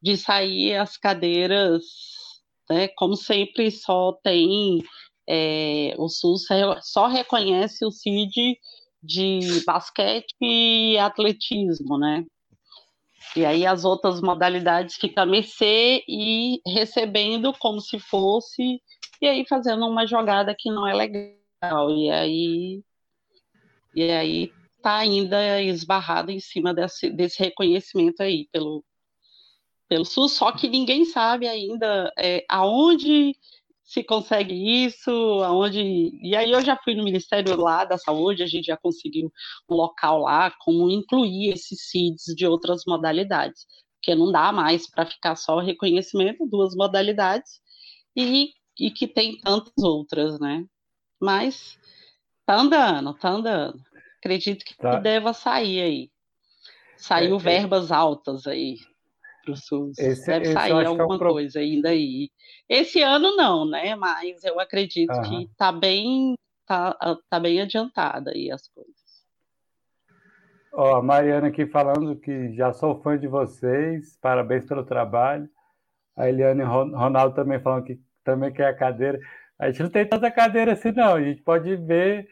de 0.02 0.18
sair 0.18 0.76
as 0.76 0.98
cadeiras, 0.98 1.84
né? 2.70 2.88
Como 2.90 3.16
sempre, 3.16 3.70
só 3.72 4.14
tem 4.24 4.84
é, 5.28 5.96
o 5.98 6.10
SUS 6.10 6.48
só 6.82 7.08
reconhece 7.08 7.86
o 7.86 7.92
CID 7.92 8.58
de 9.04 9.64
basquete 9.66 10.34
e 10.42 10.98
atletismo, 10.98 11.98
né? 11.98 12.26
E 13.36 13.46
aí 13.46 13.66
as 13.66 13.84
outras 13.84 14.22
modalidades 14.22 14.96
ficam 14.96 15.24
a 15.24 15.26
mercê 15.26 16.04
e 16.08 16.62
recebendo 16.66 17.52
como 17.60 17.82
se 17.82 18.00
fosse, 18.00 18.82
e 19.22 19.28
aí 19.28 19.46
fazendo 19.48 19.86
uma 19.88 20.06
jogada 20.06 20.56
que 20.58 20.70
não 20.70 20.88
é 20.88 20.94
legal. 20.94 21.90
E 21.90 22.10
aí, 22.12 22.84
e 23.96 24.04
aí 24.12 24.54
tá 24.82 24.98
ainda 24.98 25.62
esbarrado 25.62 26.32
em 26.32 26.40
cima 26.40 26.74
desse, 26.74 27.10
desse 27.10 27.40
reconhecimento 27.40 28.22
aí 28.22 28.48
pelo, 28.52 28.84
pelo 29.90 30.06
SUS, 30.06 30.34
só 30.34 30.52
que 30.52 30.68
ninguém 30.68 31.06
sabe 31.06 31.48
ainda 31.48 32.12
é, 32.18 32.46
aonde 32.50 33.36
se 33.94 34.04
consegue 34.04 34.54
isso, 34.86 35.12
aonde. 35.44 35.80
E 36.22 36.36
aí 36.36 36.52
eu 36.52 36.62
já 36.62 36.76
fui 36.76 36.96
no 36.96 37.04
Ministério 37.04 37.56
lá 37.56 37.86
da 37.86 37.98
Saúde, 37.98 38.42
a 38.42 38.48
gente 38.48 38.66
já 38.66 38.76
conseguiu 38.76 39.32
um 39.70 39.76
local 39.76 40.22
lá, 40.22 40.52
como 40.62 40.90
incluir 40.90 41.52
esses 41.54 41.90
CIDs 41.90 42.34
de 42.36 42.48
outras 42.48 42.82
modalidades, 42.88 43.68
porque 43.96 44.16
não 44.16 44.32
dá 44.32 44.52
mais 44.52 44.90
para 44.90 45.06
ficar 45.06 45.36
só 45.36 45.58
o 45.58 45.62
reconhecimento, 45.62 46.48
duas 46.48 46.76
modalidades, 46.76 47.62
e, 48.16 48.50
e 48.80 48.90
que 48.90 49.08
tem 49.08 49.38
tantas 49.40 49.84
outras, 49.84 50.40
né? 50.40 50.66
Mas 51.22 51.78
tá 52.48 52.56
andando, 52.56 53.14
tá 53.14 53.30
andando. 53.30 53.80
Acredito 54.18 54.66
que 54.66 54.76
tá. 54.76 55.00
deva 55.00 55.34
sair 55.34 55.82
aí. 55.82 56.12
Saiu 56.98 57.36
é, 57.36 57.40
é. 57.40 57.40
verbas 57.40 57.92
é... 57.92 57.94
altas 57.94 58.48
aí 58.48 58.78
para 59.44 59.54
o 59.54 59.58
SUS. 59.58 59.98
Esse, 60.00 60.26
Deve 60.26 60.46
esse 60.46 60.54
sair 60.54 60.72
alguma 60.72 61.14
é 61.14 61.16
um 61.16 61.20
pro... 61.20 61.34
coisa 61.34 61.60
ainda 61.60 61.90
aí. 61.90 62.30
Esse 62.70 63.02
ano 63.02 63.36
não, 63.36 63.66
né? 63.70 63.96
Mas 63.96 64.44
eu 64.44 64.60
acredito 64.60 65.14
uhum. 65.14 65.22
que 65.22 65.44
está 65.52 65.72
bem, 65.72 66.36
tá, 66.66 66.98
tá 67.30 67.40
bem 67.40 67.62
adiantada 67.62 68.32
aí 68.32 68.50
as 68.50 68.68
coisas. 68.70 68.94
Ó, 70.72 70.96
a 70.96 71.04
Mariana 71.04 71.48
aqui 71.48 71.68
falando 71.68 72.16
que 72.16 72.54
já 72.56 72.74
sou 72.74 73.00
fã 73.02 73.18
de 73.18 73.28
vocês, 73.28 74.18
parabéns 74.20 74.66
pelo 74.66 74.84
trabalho. 74.84 75.48
A 76.16 76.30
Eliane 76.30 76.64
Ronaldo 76.64 77.36
também 77.36 77.60
falando 77.60 77.84
que 77.84 78.00
também 78.24 78.52
quer 78.52 78.68
a 78.68 78.76
cadeira. 78.76 79.20
A 79.60 79.70
gente 79.70 79.84
não 79.84 79.90
tem 79.90 80.08
tanta 80.08 80.32
cadeira 80.32 80.74
assim, 80.74 80.92
não. 80.92 81.16
A 81.16 81.22
gente 81.22 81.42
pode 81.42 81.76
ver, 81.76 82.28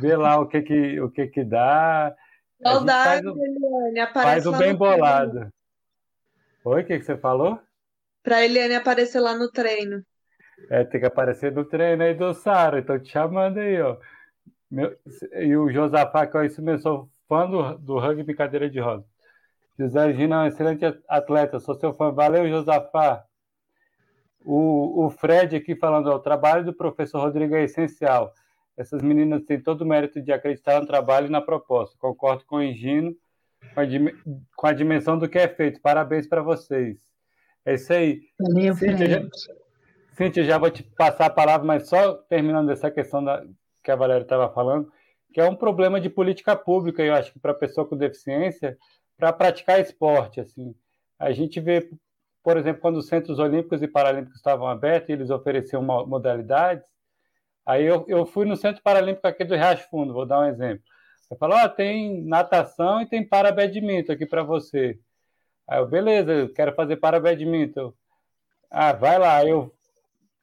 ver 0.00 0.16
lá 0.16 0.38
o 0.40 0.46
que 0.46 0.62
que, 0.62 1.00
o 1.00 1.10
que, 1.10 1.26
que 1.26 1.44
dá. 1.44 2.14
Saudade, 2.62 3.26
Eliane. 3.26 4.00
Aparece 4.00 4.44
faz 4.44 4.46
o 4.46 4.52
bem 4.56 4.74
bolado. 4.74 5.50
Oi, 6.66 6.80
o 6.80 6.86
que, 6.86 6.98
que 6.98 7.04
você 7.04 7.14
falou? 7.18 7.60
Para 8.22 8.42
Eliane 8.42 8.74
aparecer 8.74 9.20
lá 9.20 9.36
no 9.36 9.50
treino. 9.50 10.02
É, 10.70 10.82
tem 10.82 10.98
que 10.98 11.06
aparecer 11.06 11.52
no 11.52 11.62
treino 11.62 12.02
aí 12.02 12.14
do 12.14 12.32
Sara, 12.32 12.78
estou 12.78 12.98
te 12.98 13.12
chamando 13.12 13.58
aí, 13.58 13.78
ó. 13.82 13.98
Meu, 14.70 14.96
e 15.34 15.54
o 15.54 15.70
Josafá, 15.70 16.26
que 16.26 16.38
é 16.38 16.46
isso 16.46 16.62
mesmo, 16.62 16.80
sou 16.80 17.10
fã 17.28 17.46
do, 17.46 17.76
do 17.76 17.98
rugby 17.98 18.34
cadeira 18.34 18.70
de 18.70 18.80
roda. 18.80 19.04
José 19.78 20.14
Gina 20.14 20.36
é 20.36 20.38
um 20.38 20.46
excelente 20.46 20.84
atleta, 21.06 21.60
sou 21.60 21.74
seu 21.74 21.92
fã. 21.92 22.10
Valeu, 22.10 22.48
Josafá. 22.48 23.22
O, 24.42 25.04
o 25.04 25.10
Fred 25.10 25.56
aqui 25.56 25.76
falando, 25.76 26.06
ó, 26.06 26.14
o 26.14 26.20
trabalho 26.20 26.64
do 26.64 26.72
professor 26.72 27.20
Rodrigo 27.20 27.54
é 27.54 27.64
essencial. 27.64 28.32
Essas 28.74 29.02
meninas 29.02 29.44
têm 29.44 29.60
todo 29.60 29.82
o 29.82 29.86
mérito 29.86 30.22
de 30.22 30.32
acreditar 30.32 30.80
no 30.80 30.86
trabalho 30.86 31.26
e 31.26 31.30
na 31.30 31.42
proposta. 31.42 31.94
Concordo 31.98 32.44
com 32.46 32.56
o 32.56 32.62
Engino, 32.62 33.14
com 34.56 34.66
a, 34.66 34.72
dimensão 34.72 35.18
do 35.18 35.28
que 35.28 35.38
é 35.38 35.48
feito. 35.48 35.80
Parabéns 35.80 36.26
para 36.26 36.42
vocês. 36.42 36.98
É 37.64 37.74
isso 37.74 37.92
aí. 37.92 38.20
Valeu, 38.38 38.74
Cíntia, 38.74 39.06
já, 39.08 39.28
Cíntia, 40.12 40.44
já 40.44 40.58
vou 40.58 40.70
te 40.70 40.82
passar 40.82 41.26
a 41.26 41.30
palavra, 41.30 41.66
mas 41.66 41.88
só 41.88 42.14
terminando 42.14 42.70
essa 42.70 42.90
questão 42.90 43.24
da, 43.24 43.44
que 43.82 43.90
a 43.90 43.96
Valéria 43.96 44.22
estava 44.22 44.48
falando, 44.52 44.90
que 45.32 45.40
é 45.40 45.44
um 45.44 45.56
problema 45.56 46.00
de 46.00 46.08
política 46.08 46.54
pública, 46.54 47.02
eu 47.02 47.14
acho 47.14 47.32
que 47.32 47.38
para 47.38 47.52
a 47.52 47.56
pessoa 47.56 47.86
com 47.86 47.96
deficiência, 47.96 48.78
para 49.16 49.32
praticar 49.32 49.80
esporte. 49.80 50.40
Assim. 50.40 50.74
A 51.18 51.32
gente 51.32 51.60
vê, 51.60 51.88
por 52.42 52.56
exemplo, 52.56 52.80
quando 52.80 52.96
os 52.96 53.08
Centros 53.08 53.38
Olímpicos 53.38 53.82
e 53.82 53.88
Paralímpicos 53.88 54.36
estavam 54.36 54.68
abertos, 54.68 55.10
eles 55.10 55.30
ofereciam 55.30 55.82
modalidades, 55.82 56.86
aí 57.66 57.84
eu, 57.84 58.04
eu 58.08 58.26
fui 58.26 58.44
no 58.44 58.56
Centro 58.56 58.82
Paralímpico 58.82 59.26
aqui 59.26 59.44
do 59.44 59.54
Riacho 59.54 59.88
Fundo, 59.90 60.12
vou 60.12 60.26
dar 60.26 60.40
um 60.40 60.46
exemplo. 60.46 60.84
Você 61.28 61.36
falou, 61.36 61.58
oh, 61.64 61.68
tem 61.70 62.22
natação 62.24 63.00
e 63.00 63.06
tem 63.06 63.26
para 63.26 63.50
badminton 63.50 64.12
aqui 64.12 64.26
para 64.26 64.42
você. 64.42 64.98
Aí 65.66 65.78
eu, 65.78 65.86
beleza, 65.86 66.30
eu 66.30 66.52
quero 66.52 66.74
fazer 66.74 66.96
para 66.96 67.18
badminton. 67.18 67.94
Ah, 68.70 68.92
vai 68.92 69.18
lá. 69.18 69.44
Eu 69.44 69.74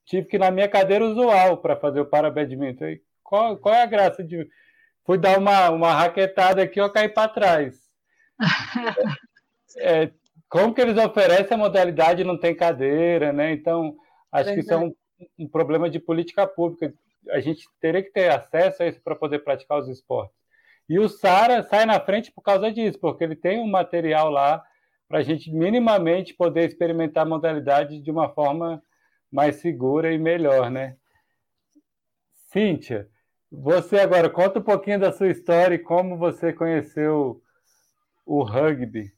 tive 0.05 0.27
que 0.27 0.37
ir 0.37 0.39
na 0.39 0.49
minha 0.49 0.67
cadeira 0.67 1.05
usual 1.05 1.57
para 1.57 1.75
fazer 1.75 2.01
o 2.01 2.05
para 2.05 2.31
badminton. 2.31 2.85
E 2.85 3.01
qual, 3.23 3.57
qual 3.57 3.75
é 3.75 3.83
a 3.83 3.87
graça 3.87 4.23
de. 4.23 4.49
Fui 5.05 5.17
dar 5.17 5.37
uma, 5.37 5.69
uma 5.69 5.93
raquetada 5.93 6.63
aqui, 6.63 6.79
eu 6.79 6.91
caí 6.91 7.09
para 7.09 7.29
trás. 7.29 7.79
é, 9.77 10.11
como 10.49 10.73
que 10.73 10.81
eles 10.81 10.97
oferecem 10.97 11.53
a 11.53 11.57
modalidade 11.57 12.23
não 12.23 12.37
tem 12.37 12.55
cadeira, 12.55 13.31
né? 13.31 13.51
Então, 13.51 13.95
acho 14.31 14.53
que 14.53 14.59
isso 14.61 14.73
é 14.73 14.77
um, 14.77 14.93
um 15.37 15.47
problema 15.47 15.89
de 15.89 15.99
política 15.99 16.47
pública. 16.47 16.93
A 17.29 17.39
gente 17.39 17.67
teria 17.79 18.01
que 18.01 18.11
ter 18.11 18.31
acesso 18.31 18.81
a 18.81 18.87
isso 18.87 18.99
para 19.01 19.15
poder 19.15 19.39
praticar 19.39 19.79
os 19.79 19.87
esportes. 19.87 20.40
E 20.89 20.99
o 20.99 21.07
Sara 21.07 21.63
sai 21.63 21.85
na 21.85 21.99
frente 21.99 22.31
por 22.31 22.41
causa 22.41 22.71
disso, 22.71 22.99
porque 22.99 23.23
ele 23.23 23.35
tem 23.35 23.59
um 23.59 23.69
material 23.69 24.29
lá 24.29 24.63
para 25.07 25.19
a 25.19 25.23
gente 25.23 25.51
minimamente 25.51 26.33
poder 26.33 26.67
experimentar 26.67 27.25
a 27.25 27.29
modalidade 27.29 28.01
de 28.01 28.11
uma 28.11 28.29
forma 28.29 28.81
mais 29.31 29.57
segura 29.57 30.11
e 30.11 30.17
melhor, 30.17 30.69
né? 30.69 30.97
Cíntia, 32.51 33.09
você 33.51 33.99
agora 33.99 34.29
conta 34.29 34.59
um 34.59 34.63
pouquinho 34.63 34.99
da 34.99 35.11
sua 35.11 35.29
história 35.29 35.75
e 35.75 35.79
como 35.79 36.17
você 36.17 36.53
conheceu 36.53 37.41
o 38.25 38.43
rugby. 38.43 39.11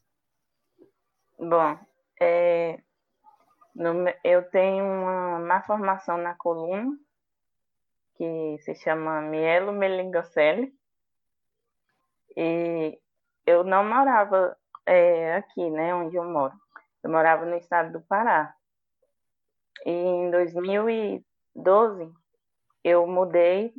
Bom, 1.38 1.78
é, 2.19 2.80
no, 3.76 4.08
eu 4.23 4.43
tenho 4.49 4.84
uma 4.84 5.39
má 5.39 5.62
formação 5.62 6.17
na 6.17 6.34
coluna 6.36 6.97
que 8.15 8.58
se 8.60 8.76
chama 8.76 9.21
mielo 9.21 9.71
melingocelli 9.71 10.73
e 12.36 13.00
eu 13.46 13.63
não 13.63 13.84
morava 13.84 14.58
é, 14.86 15.36
aqui, 15.36 15.69
né, 15.69 15.93
onde 15.93 16.15
eu 16.15 16.24
moro. 16.24 16.54
Eu 17.04 17.10
morava 17.10 17.46
no 17.46 17.56
estado 17.56 17.91
do 17.91 18.02
Pará. 18.02 18.56
E 19.86 19.91
em 19.91 20.32
2012, 20.32 22.13
eu 22.84 23.06
mudei 23.06 23.74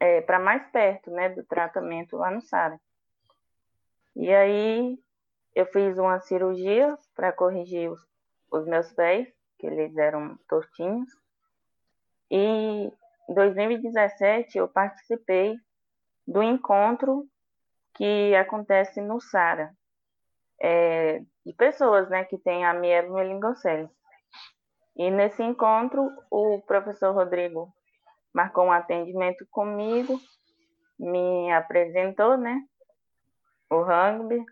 é, 0.00 0.20
para 0.20 0.38
mais 0.38 0.66
perto, 0.70 1.10
né, 1.10 1.28
do 1.28 1.44
tratamento 1.44 2.16
lá 2.16 2.30
no 2.30 2.40
Sara. 2.40 2.80
E 4.16 4.32
aí 4.32 4.98
eu 5.54 5.66
fiz 5.66 5.98
uma 5.98 6.20
cirurgia 6.20 6.96
para 7.14 7.32
corrigir 7.32 7.90
os, 7.90 8.00
os 8.50 8.66
meus 8.66 8.92
pés, 8.92 9.28
que 9.58 9.66
eles 9.66 9.96
eram 9.96 10.36
tortinhos. 10.48 11.08
E 12.30 12.36
em 12.36 12.92
2017 13.34 14.58
eu 14.58 14.68
participei 14.68 15.56
do 16.26 16.42
encontro 16.42 17.28
que 17.94 18.34
acontece 18.34 19.00
no 19.00 19.20
Sara, 19.20 19.72
é, 20.60 21.20
de 21.44 21.52
pessoas 21.52 22.08
né, 22.08 22.24
que 22.24 22.38
têm 22.38 22.64
a 22.64 22.74
mielomeningocele. 22.74 23.88
E 24.96 25.10
nesse 25.10 25.42
encontro, 25.42 26.10
o 26.30 26.60
professor 26.62 27.14
Rodrigo 27.14 27.72
marcou 28.32 28.66
um 28.66 28.72
atendimento 28.72 29.46
comigo, 29.50 30.20
me 30.98 31.52
apresentou 31.52 32.36
né, 32.36 32.60
o 33.70 33.82
rugby, 33.82 34.44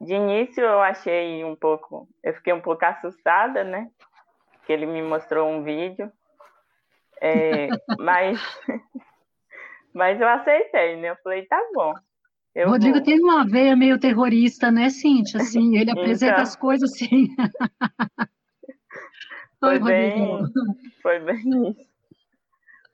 de 0.00 0.14
início 0.14 0.62
eu 0.62 0.80
achei 0.80 1.42
um 1.44 1.56
pouco, 1.56 2.08
eu 2.22 2.34
fiquei 2.34 2.52
um 2.52 2.60
pouco 2.60 2.84
assustada, 2.84 3.64
né? 3.64 3.90
Que 4.64 4.72
ele 4.72 4.84
me 4.84 5.02
mostrou 5.02 5.48
um 5.48 5.62
vídeo, 5.62 6.12
é, 7.20 7.68
mas, 7.98 8.38
mas 9.94 10.20
eu 10.20 10.28
aceitei, 10.28 10.96
né? 10.96 11.10
Eu 11.10 11.16
falei, 11.22 11.46
tá 11.46 11.58
bom. 11.72 11.94
Eu 12.56 12.70
Rodrigo 12.70 13.02
tem 13.02 13.20
uma 13.20 13.46
veia 13.46 13.76
meio 13.76 14.00
terrorista, 14.00 14.70
né, 14.70 14.88
Cintia? 14.88 15.38
Assim, 15.42 15.76
ele 15.76 15.90
apresenta 15.90 16.32
então, 16.32 16.42
as 16.42 16.56
coisas 16.56 16.90
assim. 16.90 17.28
foi, 19.60 19.74
Oi, 19.74 19.78
bem, 19.80 20.38
foi 21.02 21.20
bem 21.20 21.70
isso. 21.70 21.90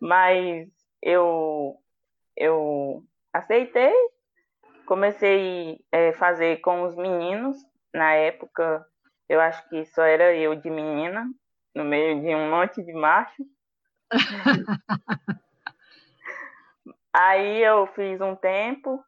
Mas 0.01 0.69
eu, 1.01 1.77
eu 2.37 3.05
aceitei, 3.33 3.93
comecei 4.85 5.79
a 5.93 5.97
é, 5.97 6.13
fazer 6.15 6.61
com 6.61 6.83
os 6.83 6.97
meninos. 6.97 7.57
Na 7.95 8.15
época, 8.15 8.85
eu 9.29 9.41
acho 9.41 9.69
que 9.69 9.85
só 9.85 10.03
era 10.03 10.35
eu 10.35 10.57
de 10.57 10.71
menina, 10.71 11.31
no 11.73 11.85
meio 11.85 12.21
de 12.21 12.35
um 12.35 12.51
monte 12.51 12.83
de 12.83 12.93
macho. 12.93 13.45
aí 17.15 17.63
eu 17.63 17.87
fiz 17.87 18.21
um 18.21 18.35
tempo, 18.35 19.05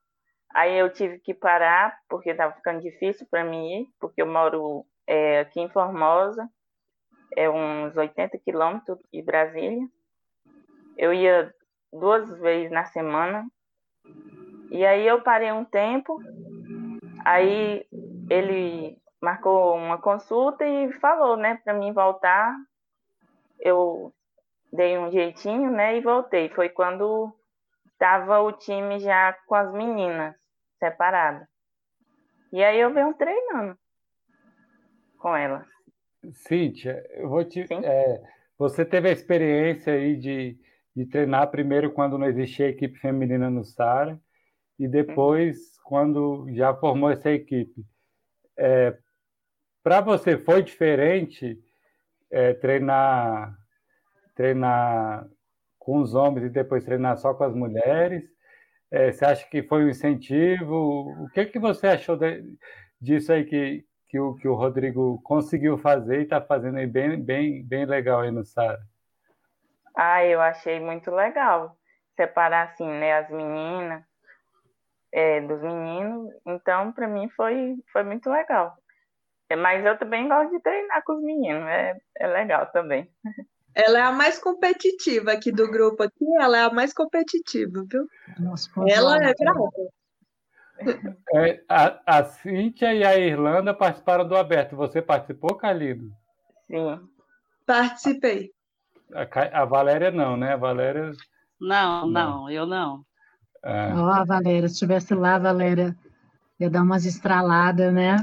aí 0.54 0.78
eu 0.78 0.88
tive 0.88 1.18
que 1.18 1.34
parar, 1.34 1.98
porque 2.08 2.30
estava 2.30 2.54
ficando 2.54 2.80
difícil 2.80 3.26
para 3.28 3.44
mim 3.44 3.80
ir, 3.80 3.88
porque 3.98 4.22
eu 4.22 4.26
moro 4.26 4.86
é, 5.04 5.40
aqui 5.40 5.60
em 5.60 5.68
Formosa, 5.68 6.48
é 7.36 7.50
uns 7.50 7.96
80 7.96 8.38
quilômetros 8.38 8.98
de 9.12 9.20
Brasília. 9.20 9.86
Eu 10.96 11.12
ia 11.12 11.52
duas 11.92 12.30
vezes 12.38 12.70
na 12.70 12.84
semana. 12.84 13.44
E 14.70 14.86
aí 14.86 15.06
eu 15.06 15.20
parei 15.22 15.50
um 15.50 15.64
tempo, 15.64 16.20
aí 17.24 17.84
ele 18.30 18.96
marcou 19.20 19.74
uma 19.76 19.98
consulta 19.98 20.64
e 20.64 20.92
falou, 20.94 21.36
né, 21.36 21.60
para 21.64 21.74
mim 21.74 21.92
voltar. 21.92 22.56
Eu 23.58 24.12
dei 24.72 24.96
um 24.98 25.10
jeitinho, 25.10 25.70
né, 25.70 25.96
e 25.96 26.00
voltei. 26.00 26.48
Foi 26.50 26.68
quando 26.68 27.32
estava 27.92 28.40
o 28.40 28.52
time 28.52 28.98
já 29.00 29.32
com 29.46 29.54
as 29.54 29.72
meninas 29.72 30.43
separadas. 30.78 31.46
E 32.52 32.62
aí 32.62 32.78
eu 32.78 32.92
venho 32.92 33.12
treinando 33.14 33.76
com 35.18 35.37
elas. 35.37 35.66
Cíntia, 36.32 37.04
eu 37.10 37.28
vou 37.28 37.44
te. 37.44 37.66
É, 37.84 38.22
você 38.56 38.84
teve 38.84 39.08
a 39.08 39.12
experiência 39.12 39.92
aí 39.92 40.16
de 40.16 40.58
de 40.94 41.04
treinar 41.06 41.50
primeiro 41.50 41.92
quando 41.92 42.16
não 42.16 42.26
existia 42.26 42.68
equipe 42.68 42.98
feminina 42.98 43.50
no 43.50 43.64
Sara 43.64 44.20
e 44.78 44.87
depois 44.87 45.56
uhum. 45.56 45.82
quando 45.84 46.46
já 46.52 46.74
formou 46.74 47.10
essa 47.10 47.30
equipe. 47.30 47.84
É, 48.56 48.96
Para 49.82 50.00
você 50.00 50.38
foi 50.38 50.62
diferente 50.62 51.58
é, 52.30 52.54
treinar 52.54 53.58
treinar 54.34 55.28
com 55.78 56.00
os 56.00 56.14
homens 56.14 56.46
e 56.46 56.50
depois 56.50 56.84
treinar 56.84 57.16
só 57.18 57.34
com 57.34 57.44
as 57.44 57.54
mulheres? 57.54 58.24
É, 58.90 59.10
você 59.10 59.24
acha 59.24 59.46
que 59.48 59.62
foi 59.62 59.84
um 59.84 59.88
incentivo? 59.88 61.24
O 61.24 61.28
que 61.30 61.46
que 61.46 61.58
você 61.58 61.88
achou 61.88 62.16
de, 62.16 62.44
disso 63.00 63.32
aí 63.32 63.44
que, 63.44 63.84
que, 64.08 64.18
o, 64.18 64.34
que 64.34 64.46
o 64.46 64.54
Rodrigo 64.54 65.20
conseguiu 65.22 65.78
fazer 65.78 66.20
e 66.20 66.22
está 66.24 66.40
fazendo 66.40 66.78
aí 66.78 66.86
bem, 66.86 67.20
bem, 67.20 67.64
bem 67.64 67.84
legal 67.86 68.20
aí 68.20 68.30
no 68.30 68.44
Sara? 68.44 68.80
Ah, 69.96 70.24
eu 70.24 70.40
achei 70.40 70.80
muito 70.80 71.10
legal 71.10 71.76
separar 72.16 72.68
assim, 72.68 72.86
né, 72.86 73.14
as 73.14 73.30
meninas 73.30 74.02
é, 75.12 75.40
dos 75.40 75.60
meninos. 75.62 76.32
Então, 76.46 76.92
para 76.92 77.06
mim 77.06 77.28
foi 77.30 77.76
foi 77.92 78.02
muito 78.02 78.28
legal. 78.28 78.76
É, 79.48 79.56
mas 79.56 79.84
eu 79.84 79.98
também 79.98 80.28
gosto 80.28 80.50
de 80.50 80.60
treinar 80.60 81.02
com 81.04 81.14
os 81.14 81.22
meninos, 81.22 81.66
é, 81.68 81.96
é 82.18 82.26
legal 82.26 82.66
também. 82.72 83.10
Ela 83.74 83.98
é 83.98 84.02
a 84.02 84.12
mais 84.12 84.38
competitiva 84.38 85.32
aqui 85.32 85.50
do 85.50 85.68
grupo 85.68 86.02
aqui, 86.02 86.24
ela 86.38 86.58
é 86.58 86.62
a 86.62 86.70
mais 86.70 86.92
competitiva, 86.92 87.84
viu? 87.90 88.06
Nossa, 88.38 88.70
ela 88.87 89.16
é 89.16 89.34
brava. 89.34 89.70
É, 91.34 91.62
a, 91.68 92.18
a 92.18 92.24
Cíntia 92.24 92.94
e 92.94 93.04
a 93.04 93.16
Irlanda 93.18 93.74
participaram 93.74 94.26
do 94.26 94.37
aberto. 94.37 94.76
Você 94.76 95.00
participou, 95.00 95.54
Calido? 95.56 96.12
Sim. 96.66 97.00
Participei. 97.66 98.50
A, 99.12 99.62
a 99.62 99.64
Valéria 99.64 100.10
não, 100.10 100.37
né? 100.37 100.52
A 100.52 100.56
Valéria. 100.56 101.12
Não, 101.60 102.06
não, 102.06 102.10
não 102.10 102.50
eu 102.50 102.66
não. 102.66 103.04
É. 103.62 103.94
Ó, 103.94 104.22
oh, 104.22 104.26
Valéria, 104.26 104.68
se 104.68 104.74
estivesse 104.74 105.14
lá, 105.14 105.38
Valéria, 105.38 105.96
ia 106.60 106.68
dar 106.68 106.82
umas 106.82 107.04
estraladas, 107.04 107.92
né? 107.92 108.16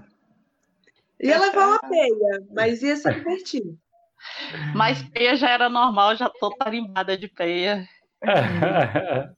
Ia 1.20 1.40
levar 1.40 1.68
uma 1.68 1.80
peia, 1.80 2.48
mas 2.54 2.82
ia 2.82 2.96
se 2.96 3.12
divertir. 3.12 3.78
Mas 4.76 5.02
peia 5.10 5.36
já 5.36 5.50
era 5.50 5.70
normal, 5.70 6.16
já 6.16 6.30
tô 6.30 6.50
tarimbada 6.56 7.18
de 7.18 7.28
peia. 7.28 7.88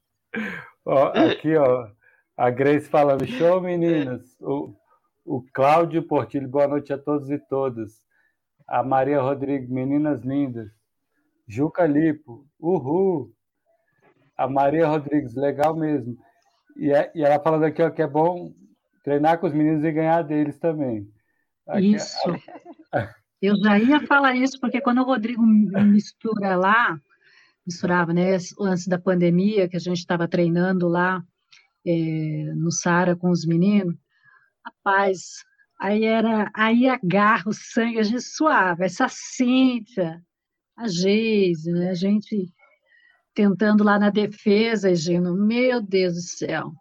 ó, 0.86 1.08
aqui, 1.08 1.56
ó, 1.56 1.88
a 2.36 2.50
Grace 2.50 2.89
falando, 2.89 3.26
show 3.26 3.62
meninas. 3.62 4.22
O, 4.41 4.76
o 5.26 5.43
Cláudio 5.54 6.04
Portilho, 6.04 6.48
boa 6.48 6.67
noite 6.67 6.91
a 6.91 6.98
todos 6.98 7.30
e 7.30 7.38
todas. 7.38 8.02
A 8.67 8.84
Maria 8.84 9.22
Rodrigues, 9.22 9.69
meninas 9.69 10.22
lindas. 10.22 10.69
Juca 11.48 11.86
Lipo, 11.86 12.46
uhul. 12.60 13.32
A 14.38 14.48
Maria 14.48 14.88
Rodrigues, 14.88 15.36
legal 15.36 15.76
mesmo. 15.76 16.17
E, 16.76 16.91
é, 16.91 17.12
e 17.13 17.24
ela 17.24 17.39
falando 17.39 17.65
aqui 17.65 17.82
ó, 17.82 17.89
que 17.89 18.02
é 18.02 18.08
bom 18.08 18.52
treinar 19.04 19.38
com 19.38 19.48
os 19.48 19.54
meninos 19.54 19.84
e 19.84 19.91
ganhar 19.91 20.24
deles 20.24 20.58
também. 20.58 21.08
Aqui, 21.67 21.96
isso. 21.96 22.17
Eu 23.43 23.58
já 23.58 23.77
ia 23.77 23.99
falar 24.08 24.38
isso, 24.38 24.58
porque 24.58 24.79
quando 24.79 24.99
o 24.99 25.03
Rodrigo 25.03 25.45
mistura 25.45 26.56
lá, 26.56 26.97
misturava, 27.67 28.13
né, 28.13 28.38
antes 28.58 28.88
da 28.88 28.97
pandemia, 28.97 29.67
que 29.67 29.75
a 29.75 29.79
gente 29.82 29.97
estava 29.97 30.29
treinando 30.29 30.88
lá 30.88 31.21
é, 31.86 32.53
no 32.56 32.71
Sara 32.71 33.17
com 33.17 33.29
os 33.29 33.45
meninos, 33.45 33.95
rapaz, 34.65 35.43
aí 35.77 36.06
era, 36.06 36.49
aí 36.56 36.88
agarra 36.88 37.49
o 37.49 37.53
sangue, 37.53 37.99
a 37.99 38.03
gente 38.03 38.21
suava, 38.21 38.86
essa 38.86 39.10
Cíntia, 39.10 40.23
a 40.77 40.88
Geise, 40.88 41.69
né? 41.69 41.89
a 41.89 41.95
gente 41.95 42.49
tentando 43.34 43.84
lá 43.84 43.99
na 43.99 44.10
defesa, 44.10 44.95
Gino, 44.95 45.36
meu 45.36 45.82
Deus 45.82 46.13
do 46.13 46.21
céu. 46.21 46.71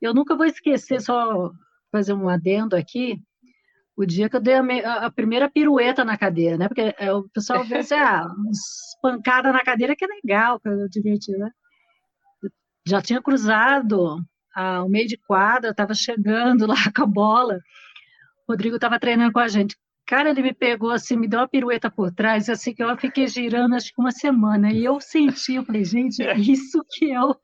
Eu 0.00 0.14
nunca 0.14 0.34
vou 0.34 0.46
esquecer, 0.46 1.02
só 1.02 1.52
fazer 1.92 2.14
um 2.14 2.30
adendo 2.30 2.74
aqui, 2.74 3.22
o 3.98 4.06
dia 4.06 4.28
que 4.30 4.36
eu 4.36 4.40
dei 4.40 4.54
a, 4.54 5.06
a 5.06 5.10
primeira 5.10 5.50
pirueta 5.50 6.04
na 6.04 6.16
cadeira, 6.16 6.56
né? 6.56 6.68
Porque 6.68 6.94
é, 6.96 7.12
o 7.12 7.28
pessoal 7.30 7.64
vê 7.64 7.78
assim, 7.78 7.96
ah, 7.96 8.28
pancada 9.02 9.52
na 9.52 9.64
cadeira 9.64 9.96
que 9.96 10.04
é 10.04 10.08
legal, 10.08 10.60
que 10.60 10.68
eu 10.68 10.88
diverti, 10.88 11.32
né? 11.32 11.50
Já 12.86 13.02
tinha 13.02 13.20
cruzado 13.20 14.24
ah, 14.54 14.84
o 14.84 14.88
meio 14.88 15.08
de 15.08 15.16
quadra, 15.16 15.70
estava 15.70 15.94
chegando 15.94 16.64
lá 16.68 16.76
com 16.94 17.02
a 17.02 17.06
bola. 17.06 17.58
O 18.46 18.52
Rodrigo 18.52 18.76
estava 18.76 19.00
treinando 19.00 19.32
com 19.32 19.40
a 19.40 19.48
gente. 19.48 19.76
Cara, 20.06 20.30
ele 20.30 20.42
me 20.42 20.54
pegou 20.54 20.92
assim, 20.92 21.16
me 21.16 21.26
deu 21.26 21.40
uma 21.40 21.48
pirueta 21.48 21.90
por 21.90 22.12
trás, 22.14 22.48
assim, 22.48 22.72
que 22.72 22.82
eu 22.82 22.96
fiquei 22.96 23.26
girando 23.26 23.74
acho 23.74 23.92
que 23.92 24.00
uma 24.00 24.12
semana. 24.12 24.72
E 24.72 24.84
eu 24.84 25.00
senti, 25.00 25.54
eu 25.54 25.64
falei, 25.64 25.84
gente, 25.84 26.22
é 26.22 26.34
isso 26.38 26.84
que 26.90 27.10
eu. 27.10 27.34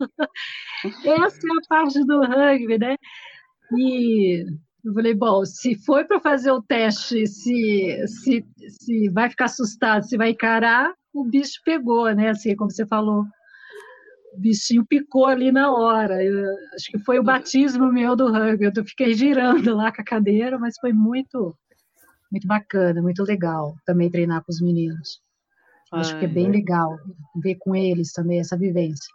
Essa 0.84 1.48
é 1.48 1.50
a 1.50 1.68
parte 1.68 1.98
do 2.06 2.20
rugby, 2.20 2.78
né? 2.78 2.96
E 3.76 4.44
eu 4.84 4.92
falei, 4.92 5.14
bom, 5.14 5.44
se 5.46 5.74
foi 5.76 6.04
para 6.04 6.20
fazer 6.20 6.50
o 6.50 6.62
teste, 6.62 7.26
se, 7.26 8.06
se, 8.06 8.46
se 8.68 9.08
vai 9.10 9.30
ficar 9.30 9.46
assustado, 9.46 10.04
se 10.04 10.16
vai 10.16 10.30
encarar, 10.30 10.92
o 11.12 11.24
bicho 11.24 11.60
pegou, 11.64 12.12
né? 12.14 12.30
Assim, 12.30 12.54
como 12.54 12.70
você 12.70 12.86
falou. 12.86 13.24
O 14.34 14.40
bichinho 14.40 14.84
picou 14.84 15.26
ali 15.26 15.50
na 15.50 15.72
hora. 15.72 16.22
Eu, 16.22 16.44
acho 16.74 16.90
que 16.90 16.98
foi 16.98 17.18
o 17.18 17.22
batismo 17.22 17.90
meu 17.92 18.16
do 18.16 18.30
rugby. 18.30 18.70
Eu 18.76 18.84
fiquei 18.84 19.14
girando 19.14 19.74
lá 19.74 19.92
com 19.92 20.02
a 20.02 20.04
cadeira, 20.04 20.58
mas 20.58 20.76
foi 20.78 20.92
muito 20.92 21.56
muito 22.30 22.48
bacana, 22.48 23.00
muito 23.00 23.22
legal 23.22 23.76
também 23.86 24.10
treinar 24.10 24.42
com 24.42 24.50
os 24.50 24.60
meninos. 24.60 25.22
Ai, 25.92 26.00
Acho 26.00 26.18
que 26.18 26.24
é 26.24 26.28
bem 26.28 26.50
legal 26.50 26.98
ver 27.36 27.54
com 27.60 27.76
eles 27.76 28.12
também 28.12 28.40
essa 28.40 28.58
vivência. 28.58 29.14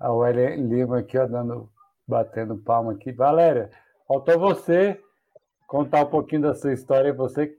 A 0.00 0.12
Uélia 0.12 0.56
Lima 0.56 0.98
aqui, 0.98 1.16
ó, 1.16 1.26
dando, 1.28 1.70
batendo 2.08 2.58
palma 2.58 2.92
aqui. 2.92 3.12
Valéria, 3.12 3.70
faltou 4.08 4.38
você 4.38 4.98
contar 5.66 6.02
um 6.02 6.10
pouquinho 6.10 6.42
da 6.42 6.54
sua 6.54 6.72
história. 6.72 7.12
Você 7.12 7.54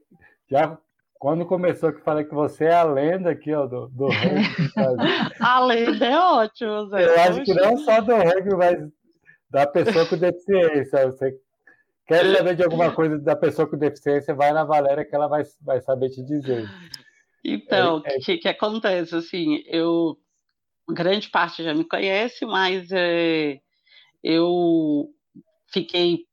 já, 0.49 0.77
quando 1.19 1.45
começou, 1.45 1.93
que 1.93 2.01
falei 2.01 2.25
que 2.25 2.33
você 2.33 2.65
é 2.65 2.73
a 2.73 2.83
lenda 2.83 3.29
aqui, 3.29 3.53
ó, 3.53 3.65
do, 3.67 3.87
do 3.89 4.07
rugby. 4.07 4.73
a 5.39 5.59
lenda 5.63 6.05
é 6.05 6.17
ótimo, 6.17 6.87
Zé. 6.89 7.05
Eu 7.05 7.19
acho 7.21 7.43
que 7.43 7.53
não 7.53 7.77
só 7.77 8.01
do 8.01 8.15
rugby, 8.15 8.55
mas 8.55 8.89
da 9.49 9.67
pessoa 9.67 10.05
com 10.05 10.17
deficiência. 10.17 11.05
Você 11.11 11.39
Quer 12.09 12.35
saber 12.35 12.55
de 12.55 12.63
alguma 12.63 12.91
coisa 12.91 13.19
da 13.19 13.35
pessoa 13.35 13.69
com 13.69 13.77
deficiência, 13.77 14.33
vai 14.33 14.51
na 14.51 14.63
Valéria 14.63 15.05
que 15.05 15.13
ela 15.13 15.27
vai, 15.27 15.43
vai 15.61 15.79
saber 15.79 16.09
te 16.09 16.23
dizer. 16.23 16.67
Então, 17.45 17.99
o 17.99 18.03
é, 18.03 18.15
é... 18.15 18.19
que, 18.19 18.39
que 18.39 18.47
acontece? 18.47 19.15
Assim, 19.15 19.63
eu. 19.67 20.17
Grande 20.89 21.29
parte 21.29 21.63
já 21.63 21.71
me 21.71 21.83
conhece, 21.83 22.47
mas 22.47 22.91
é, 22.91 23.59
eu 24.23 25.07
fiquei 25.67 26.25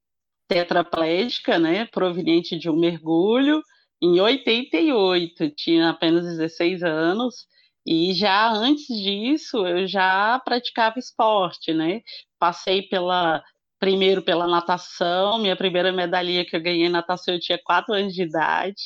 tetraplégica, 0.49 1.59
né, 1.59 1.87
proveniente 1.87 2.59
de 2.59 2.71
um 2.71 2.77
mergulho, 2.77 3.63
em 4.03 4.21
88, 4.21 5.51
tinha 5.51 5.91
apenas 5.91 6.25
16 6.27 6.83
anos, 6.83 7.47
e 7.87 8.13
já 8.15 8.51
antes 8.53 8.87
disso 8.87 9.67
eu 9.67 9.87
já 9.87 10.41
praticava 10.45 10.99
esporte, 10.99 11.73
né? 11.73 12.03
Passei 12.39 12.83
pela 12.83 13.43
primeiro 13.79 14.23
pela 14.23 14.47
natação, 14.47 15.39
minha 15.39 15.57
primeira 15.57 15.93
medalha 15.93 16.45
que 16.45 16.57
eu 16.57 16.63
ganhei 16.63 16.87
em 16.87 16.91
natação 16.91 17.35
eu 17.35 17.41
tinha 17.41 17.59
4 17.63 17.95
anos 17.95 18.15
de 18.15 18.23
idade. 18.23 18.83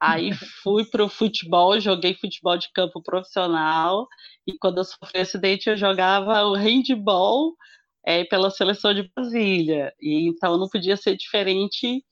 Aí 0.00 0.32
fui 0.62 0.84
para 0.86 1.04
o 1.04 1.08
futebol, 1.08 1.78
joguei 1.80 2.14
futebol 2.14 2.56
de 2.56 2.72
campo 2.72 3.02
profissional, 3.02 4.06
e 4.46 4.56
quando 4.58 4.78
eu 4.78 4.84
sofri 4.84 5.20
acidente 5.20 5.68
eu 5.68 5.76
jogava 5.76 6.44
o 6.46 6.54
handball 6.54 7.54
é, 8.04 8.24
pela 8.24 8.50
seleção 8.50 8.94
de 8.94 9.10
Brasília. 9.14 9.92
E 10.00 10.28
então 10.28 10.56
não 10.56 10.68
podia 10.68 10.96
ser 10.96 11.16
diferente 11.16 12.04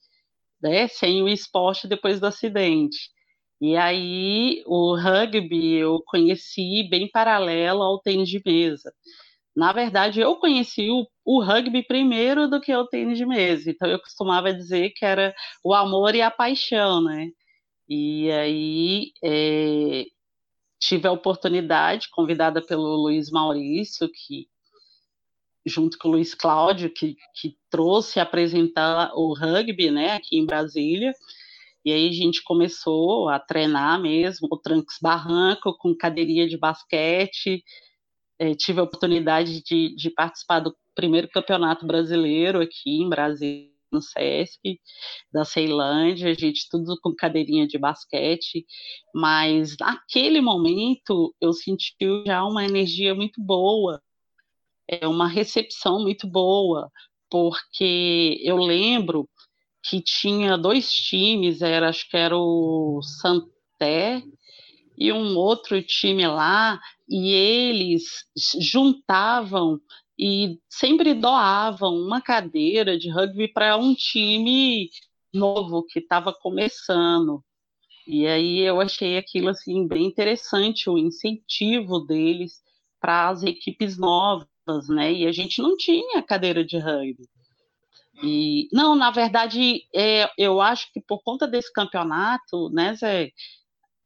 né, 0.61 0.87
sem 0.87 1.23
o 1.23 1.29
esporte 1.29 1.87
depois 1.87 2.19
do 2.19 2.27
acidente. 2.27 3.09
E 3.61 3.75
aí 3.75 4.63
o 4.65 4.95
rugby 4.95 5.75
eu 5.75 6.01
conheci 6.05 6.87
bem 6.89 7.09
paralelo 7.09 7.83
ao 7.83 7.99
tênis 7.99 8.29
de 8.29 8.41
mesa. 8.45 8.93
Na 9.55 9.73
verdade, 9.73 10.21
eu 10.21 10.37
conheci 10.37 10.89
o, 10.89 11.05
o, 11.25 11.43
rugby 11.43 11.83
primeiro 11.83 12.47
do 12.47 12.61
que 12.61 12.73
o 12.73 12.87
tênis 12.87 13.17
de 13.17 13.25
mesa. 13.25 13.69
Então 13.69 13.89
eu 13.89 13.99
costumava 13.99 14.53
dizer 14.53 14.91
que 14.91 15.03
era 15.05 15.33
o 15.63 15.73
amor 15.73 16.15
e 16.15 16.21
a 16.21 16.31
paixão, 16.31 17.03
né? 17.03 17.29
E 17.89 18.31
aí 18.31 19.11
é, 19.23 20.05
tive 20.79 21.07
a 21.07 21.11
oportunidade, 21.11 22.09
convidada 22.09 22.61
pelo 22.65 22.95
Luiz 22.95 23.29
Maurício, 23.31 24.09
que 24.09 24.47
junto 25.69 25.97
com 25.97 26.09
o 26.09 26.11
Luiz 26.11 26.33
Cláudio, 26.33 26.89
que, 26.89 27.15
que 27.35 27.55
trouxe 27.69 28.19
apresentar 28.19 29.11
o 29.15 29.33
rugby, 29.33 29.91
né, 29.91 30.13
aqui 30.13 30.37
em 30.37 30.45
Brasília. 30.45 31.13
E 31.85 31.93
aí 31.93 32.09
a 32.09 32.11
gente 32.11 32.43
começou 32.43 33.29
a 33.29 33.39
treinar 33.39 34.01
mesmo, 34.01 34.47
o 34.51 34.57
Trancos 34.57 34.97
Barranco, 35.01 35.77
com 35.77 35.95
cadeirinha 35.95 36.47
de 36.47 36.57
basquete. 36.57 37.63
É, 38.37 38.53
tive 38.53 38.79
a 38.79 38.83
oportunidade 38.83 39.63
de, 39.63 39.95
de 39.95 40.09
participar 40.09 40.59
do 40.59 40.75
primeiro 40.93 41.29
campeonato 41.29 41.85
brasileiro 41.85 42.61
aqui 42.61 43.01
em 43.01 43.09
Brasília, 43.09 43.69
no 43.91 44.01
SESC, 44.01 44.79
da 45.31 45.43
Ceilândia, 45.43 46.29
a 46.29 46.33
gente 46.33 46.69
tudo 46.69 46.95
com 47.01 47.15
cadeirinha 47.15 47.67
de 47.67 47.77
basquete, 47.77 48.65
mas 49.13 49.75
naquele 49.79 50.41
momento 50.41 51.33
eu 51.41 51.53
senti 51.53 51.95
já 52.25 52.43
uma 52.43 52.63
energia 52.63 53.15
muito 53.15 53.41
boa, 53.41 54.01
é 54.89 55.07
uma 55.07 55.27
recepção 55.27 56.01
muito 56.01 56.27
boa, 56.27 56.91
porque 57.29 58.39
eu 58.43 58.57
lembro 58.57 59.29
que 59.83 60.01
tinha 60.01 60.57
dois 60.57 60.91
times, 60.91 61.61
era, 61.61 61.89
acho 61.89 62.09
que 62.09 62.17
era 62.17 62.35
o 62.35 62.99
Santé 63.03 64.23
e 64.97 65.13
um 65.13 65.37
outro 65.37 65.81
time 65.81 66.27
lá, 66.27 66.79
e 67.07 67.31
eles 67.31 68.25
juntavam 68.59 69.79
e 70.17 70.59
sempre 70.67 71.13
doavam 71.13 71.95
uma 71.95 72.19
cadeira 72.19 72.97
de 72.97 73.09
rugby 73.09 73.47
para 73.47 73.77
um 73.77 73.93
time 73.93 74.89
novo 75.33 75.85
que 75.85 75.99
estava 75.99 76.33
começando. 76.33 77.41
E 78.05 78.25
aí 78.27 78.59
eu 78.59 78.81
achei 78.81 79.17
aquilo 79.17 79.49
assim 79.49 79.87
bem 79.87 80.07
interessante 80.07 80.89
o 80.89 80.97
incentivo 80.97 81.99
deles 81.99 82.61
para 82.99 83.29
as 83.29 83.43
equipes 83.43 83.97
novas 83.97 84.47
né? 84.87 85.11
E 85.11 85.27
a 85.27 85.31
gente 85.31 85.61
não 85.61 85.75
tinha 85.75 86.21
cadeira 86.21 86.63
de 86.63 86.77
rugby. 86.77 87.27
E, 88.21 88.67
não, 88.71 88.95
na 88.95 89.11
verdade, 89.11 89.81
é, 89.95 90.29
eu 90.37 90.59
acho 90.59 90.91
que 90.91 90.99
por 90.99 91.21
conta 91.23 91.47
desse 91.47 91.71
campeonato, 91.71 92.69
né, 92.69 92.93
Zé? 92.93 93.29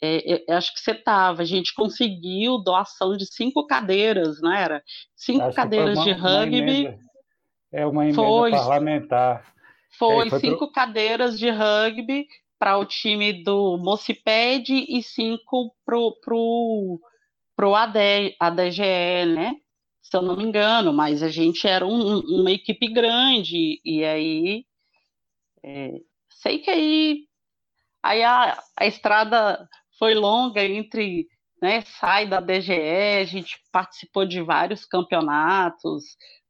É, 0.02 0.34
é, 0.34 0.54
acho 0.54 0.74
que 0.74 0.82
você 0.82 0.92
estava, 0.92 1.42
a 1.42 1.46
gente 1.46 1.74
conseguiu 1.74 2.58
doação 2.58 3.16
de 3.16 3.26
cinco 3.26 3.66
cadeiras, 3.66 4.42
não 4.42 4.52
era? 4.52 4.84
Cinco 5.16 5.46
acho 5.46 5.56
cadeiras 5.56 5.98
uma, 5.98 6.04
de 6.04 6.12
rugby. 6.12 6.88
Uma 6.88 7.00
é 7.72 7.86
uma 7.88 8.04
emenda 8.04 8.16
foi, 8.22 8.52
parlamentar. 8.52 9.54
Foi, 9.98 10.30
foi 10.30 10.40
cinco 10.40 10.66
pro... 10.66 10.72
cadeiras 10.72 11.40
de 11.40 11.50
rugby 11.50 12.28
para 12.60 12.78
o 12.78 12.86
time 12.86 13.44
do 13.44 13.78
Mociped 13.78 14.72
e 14.72 15.02
cinco 15.02 15.74
para 15.86 15.98
o 15.98 16.12
pro, 16.20 17.00
pro 17.56 17.74
AD, 17.74 18.36
ADGE, 18.40 19.26
né? 19.34 19.56
Se 20.14 20.18
eu 20.18 20.22
não 20.22 20.38
me 20.38 20.44
engano, 20.44 20.94
mas 20.94 21.24
a 21.24 21.30
gente 21.30 21.68
era 21.68 21.84
um, 21.88 22.20
uma 22.20 22.52
equipe 22.52 22.88
grande, 22.88 23.82
e 23.84 24.04
aí 24.04 24.64
é, 25.64 26.00
sei 26.30 26.60
que 26.60 26.70
aí, 26.70 27.28
aí 28.04 28.24
a, 28.24 28.62
a 28.78 28.86
estrada 28.86 29.68
foi 29.98 30.14
longa 30.14 30.64
entre 30.64 31.28
né, 31.60 31.82
sai 31.82 32.28
da 32.28 32.40
DGE, 32.40 33.22
a 33.22 33.26
gente 33.26 33.58
participou 33.72 34.24
de 34.24 34.40
vários 34.44 34.86
campeonatos, 34.86 36.04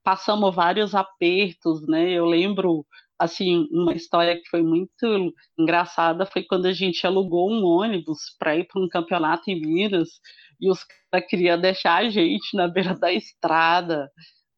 passamos 0.04 0.54
vários 0.54 0.94
apertos, 0.94 1.88
né? 1.88 2.12
Eu 2.12 2.26
lembro 2.26 2.86
assim, 3.18 3.70
uma 3.72 3.94
história 3.94 4.36
que 4.36 4.50
foi 4.50 4.62
muito 4.62 5.34
engraçada 5.58 6.26
foi 6.26 6.44
quando 6.44 6.66
a 6.66 6.74
gente 6.74 7.08
alugou 7.08 7.50
um 7.50 7.64
ônibus 7.64 8.36
para 8.38 8.58
ir 8.58 8.66
para 8.68 8.82
um 8.82 8.90
campeonato 8.90 9.50
em 9.50 9.62
Minas 9.62 10.10
e 10.60 10.70
os 10.70 10.80
caras 10.84 11.28
queriam 11.28 11.60
deixar 11.60 11.98
a 11.98 12.10
gente 12.10 12.56
na 12.56 12.68
beira 12.68 12.96
da 12.96 13.12
estrada. 13.12 14.10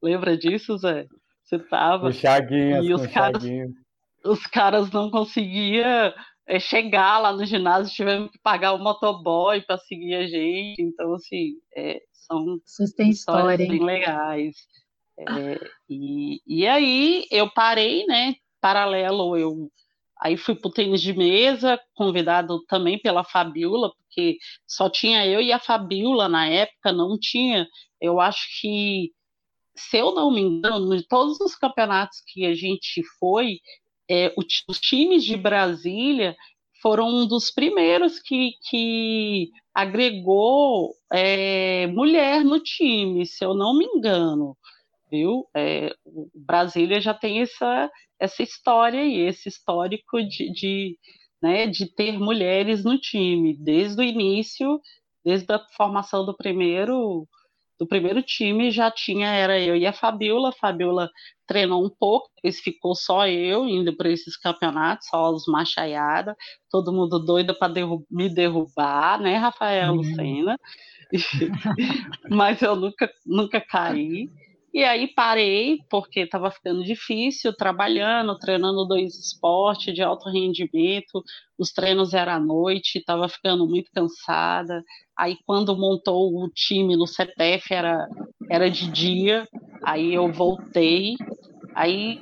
Lembra 0.01 0.37
disso, 0.37 0.77
Zé? 0.77 1.05
Você 1.43 1.59
tava. 1.59 2.11
Chaguinhas, 2.11 2.85
e 2.85 2.93
os 2.93 3.07
caras, 3.07 3.43
os 4.23 4.47
caras 4.47 4.91
não 4.91 5.09
conseguiam 5.11 6.13
é, 6.47 6.59
chegar 6.59 7.19
lá 7.19 7.31
no 7.31 7.45
ginásio, 7.45 7.93
tivemos 7.93 8.31
que 8.31 8.39
pagar 8.39 8.73
o 8.73 8.79
motoboy 8.79 9.61
para 9.61 9.77
seguir 9.77 10.15
a 10.15 10.27
gente. 10.27 10.81
Então, 10.81 11.13
assim, 11.15 11.53
é, 11.75 12.01
são 12.11 12.59
histórias 12.65 13.09
história, 13.09 13.57
bem 13.57 13.83
legais. 13.83 14.55
É, 15.17 15.59
e, 15.89 16.41
e 16.45 16.67
aí 16.67 17.25
eu 17.31 17.49
parei, 17.49 18.05
né? 18.05 18.35
Paralelo, 18.59 19.37
eu 19.37 19.69
Aí 20.21 20.37
fui 20.37 20.55
para 20.55 20.69
o 20.69 20.71
tênis 20.71 21.01
de 21.01 21.13
mesa, 21.13 21.79
convidado 21.93 22.63
também 22.67 22.99
pela 22.99 23.23
Fabiola, 23.23 23.91
porque 23.97 24.37
só 24.67 24.89
tinha 24.89 25.25
eu 25.25 25.41
e 25.41 25.51
a 25.51 25.59
Fabiola 25.59 26.29
na 26.29 26.47
época, 26.47 26.91
não 26.91 27.17
tinha. 27.19 27.67
Eu 27.99 28.19
acho 28.19 28.47
que, 28.61 29.11
se 29.75 29.97
eu 29.97 30.13
não 30.13 30.31
me 30.31 30.41
engano, 30.41 30.95
de 30.95 31.07
todos 31.07 31.39
os 31.41 31.55
campeonatos 31.55 32.21
que 32.27 32.45
a 32.45 32.53
gente 32.53 33.03
foi, 33.19 33.59
é, 34.09 34.33
os 34.37 34.79
times 34.79 35.23
de 35.23 35.35
Brasília 35.35 36.35
foram 36.81 37.09
um 37.09 37.27
dos 37.27 37.51
primeiros 37.51 38.19
que, 38.19 38.51
que 38.69 39.49
agregou 39.73 40.93
é, 41.11 41.87
mulher 41.87 42.43
no 42.43 42.59
time, 42.59 43.25
se 43.25 43.43
eu 43.43 43.53
não 43.53 43.77
me 43.77 43.85
engano 43.85 44.55
viu? 45.09 45.47
É, 45.55 45.93
o 46.05 46.29
Brasília 46.33 46.99
já 46.99 47.13
tem 47.13 47.41
essa, 47.41 47.89
essa 48.19 48.43
história 48.43 49.03
e 49.03 49.19
esse 49.21 49.49
histórico 49.49 50.21
de, 50.23 50.51
de, 50.51 50.97
né, 51.41 51.67
de 51.67 51.85
ter 51.93 52.19
mulheres 52.19 52.83
no 52.83 52.97
time, 52.97 53.57
desde 53.57 54.01
o 54.01 54.03
início, 54.03 54.79
desde 55.23 55.51
a 55.53 55.59
formação 55.75 56.25
do 56.25 56.35
primeiro 56.35 57.27
do 57.77 57.85
primeiro 57.85 58.21
time 58.21 58.71
já 58.71 58.89
tinha, 58.89 59.27
era 59.27 59.59
eu 59.59 59.75
e 59.75 59.85
a 59.85 59.91
Fabiola, 59.91 60.49
a 60.49 60.53
Fabiola 60.53 61.09
treinou 61.45 61.85
um 61.85 61.89
pouco, 61.89 62.29
depois 62.35 62.59
ficou 62.59 62.95
só 62.95 63.27
eu 63.27 63.67
indo 63.67 63.95
para 63.95 64.09
esses 64.09 64.37
campeonatos, 64.37 65.07
só 65.07 65.29
os 65.29 65.45
machaiada, 65.45 66.35
todo 66.71 66.93
mundo 66.93 67.19
doido 67.19 67.53
para 67.57 67.73
derru 67.73 68.05
me 68.09 68.33
derrubar, 68.33 69.19
né, 69.19 69.35
Rafael 69.35 69.91
uhum. 69.91 69.97
Lucena, 69.97 70.57
mas 72.29 72.61
eu 72.61 72.75
nunca, 72.75 73.11
nunca 73.25 73.59
caí, 73.59 74.29
e 74.75 74.83
aí 74.83 75.07
parei, 75.07 75.79
porque 75.89 76.19
estava 76.19 76.51
ficando 76.51 76.83
difícil, 76.83 77.55
trabalhando, 77.55 78.37
treinando 78.37 78.85
dois 78.85 79.17
esportes 79.17 79.93
de 79.95 80.01
alto 80.01 80.29
rendimento, 80.29 81.23
os 81.57 81.71
treinos 81.71 82.13
eram 82.13 82.33
à 82.33 82.39
noite, 82.41 82.97
estava 82.97 83.29
ficando 83.29 83.65
muito 83.65 83.89
cansada. 83.89 84.83
Aí 85.17 85.37
quando 85.45 85.77
montou 85.77 86.43
o 86.43 86.49
time 86.49 86.97
no 86.97 87.07
CTF 87.07 87.73
era, 87.73 88.05
era 88.49 88.69
de 88.69 88.91
dia, 88.91 89.47
aí 89.81 90.13
eu 90.13 90.29
voltei, 90.29 91.15
aí 91.73 92.19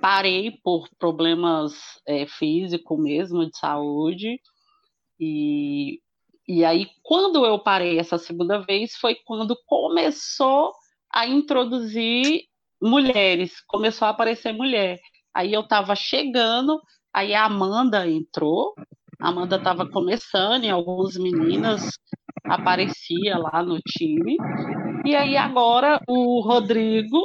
parei 0.00 0.52
por 0.62 0.88
problemas 0.96 1.72
é, 2.06 2.24
físicos 2.24 3.02
mesmo, 3.02 3.50
de 3.50 3.58
saúde, 3.58 4.40
e, 5.18 5.98
e 6.46 6.64
aí 6.64 6.86
quando 7.02 7.44
eu 7.44 7.58
parei 7.58 7.98
essa 7.98 8.16
segunda 8.16 8.60
vez 8.60 8.94
foi 8.94 9.16
quando 9.24 9.56
começou 9.66 10.70
a 11.12 11.26
introduzir 11.26 12.42
mulheres, 12.80 13.60
começou 13.66 14.06
a 14.06 14.10
aparecer 14.10 14.52
mulher. 14.52 14.98
Aí 15.34 15.52
eu 15.52 15.60
estava 15.60 15.94
chegando, 15.94 16.80
aí 17.12 17.34
a 17.34 17.44
Amanda 17.44 18.08
entrou, 18.08 18.74
a 19.20 19.28
Amanda 19.28 19.56
estava 19.56 19.88
começando 19.88 20.64
e 20.64 20.70
algumas 20.70 21.16
meninas 21.16 21.90
aparecia 22.44 23.36
lá 23.38 23.62
no 23.62 23.78
time. 23.80 24.36
E 25.04 25.14
aí 25.14 25.36
agora 25.36 26.00
o 26.08 26.40
Rodrigo, 26.40 27.20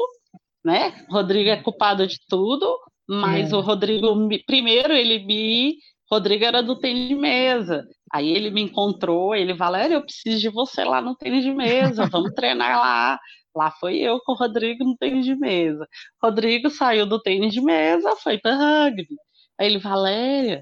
né? 0.64 1.06
Rodrigo 1.10 1.50
é 1.50 1.62
culpado 1.62 2.06
de 2.06 2.18
tudo. 2.28 2.78
Mas 3.08 3.52
é. 3.52 3.56
o 3.56 3.62
Rodrigo, 3.62 4.08
primeiro 4.46 4.94
ele 4.94 5.24
me. 5.26 5.78
Rodrigo 6.10 6.44
era 6.44 6.62
do 6.62 6.78
tênis 6.80 7.08
de 7.08 7.16
mesa. 7.16 7.84
Aí 8.12 8.30
ele 8.30 8.50
me 8.50 8.62
encontrou, 8.62 9.36
ele, 9.36 9.54
Valéria, 9.54 9.96
eu 9.96 10.02
preciso 10.02 10.40
de 10.40 10.50
você 10.50 10.84
lá 10.84 11.02
no 11.02 11.16
tênis 11.16 11.44
de 11.44 11.52
mesa, 11.52 12.06
vamos 12.12 12.32
treinar 12.34 12.80
lá. 12.80 13.20
Lá 13.56 13.72
foi 13.72 13.98
eu 13.98 14.20
com 14.20 14.34
o 14.34 14.36
Rodrigo 14.36 14.84
no 14.84 14.98
tênis 14.98 15.26
de 15.26 15.36
mesa. 15.36 15.88
Rodrigo 16.22 16.70
saiu 16.70 17.06
do 17.06 17.22
tênis 17.22 17.54
de 17.54 17.62
mesa, 17.62 18.16
foi 18.18 18.38
para 18.38 18.56
rugby. 18.56 19.08
Aí 19.58 19.68
ele, 19.68 19.78
Valéria, 19.80 20.62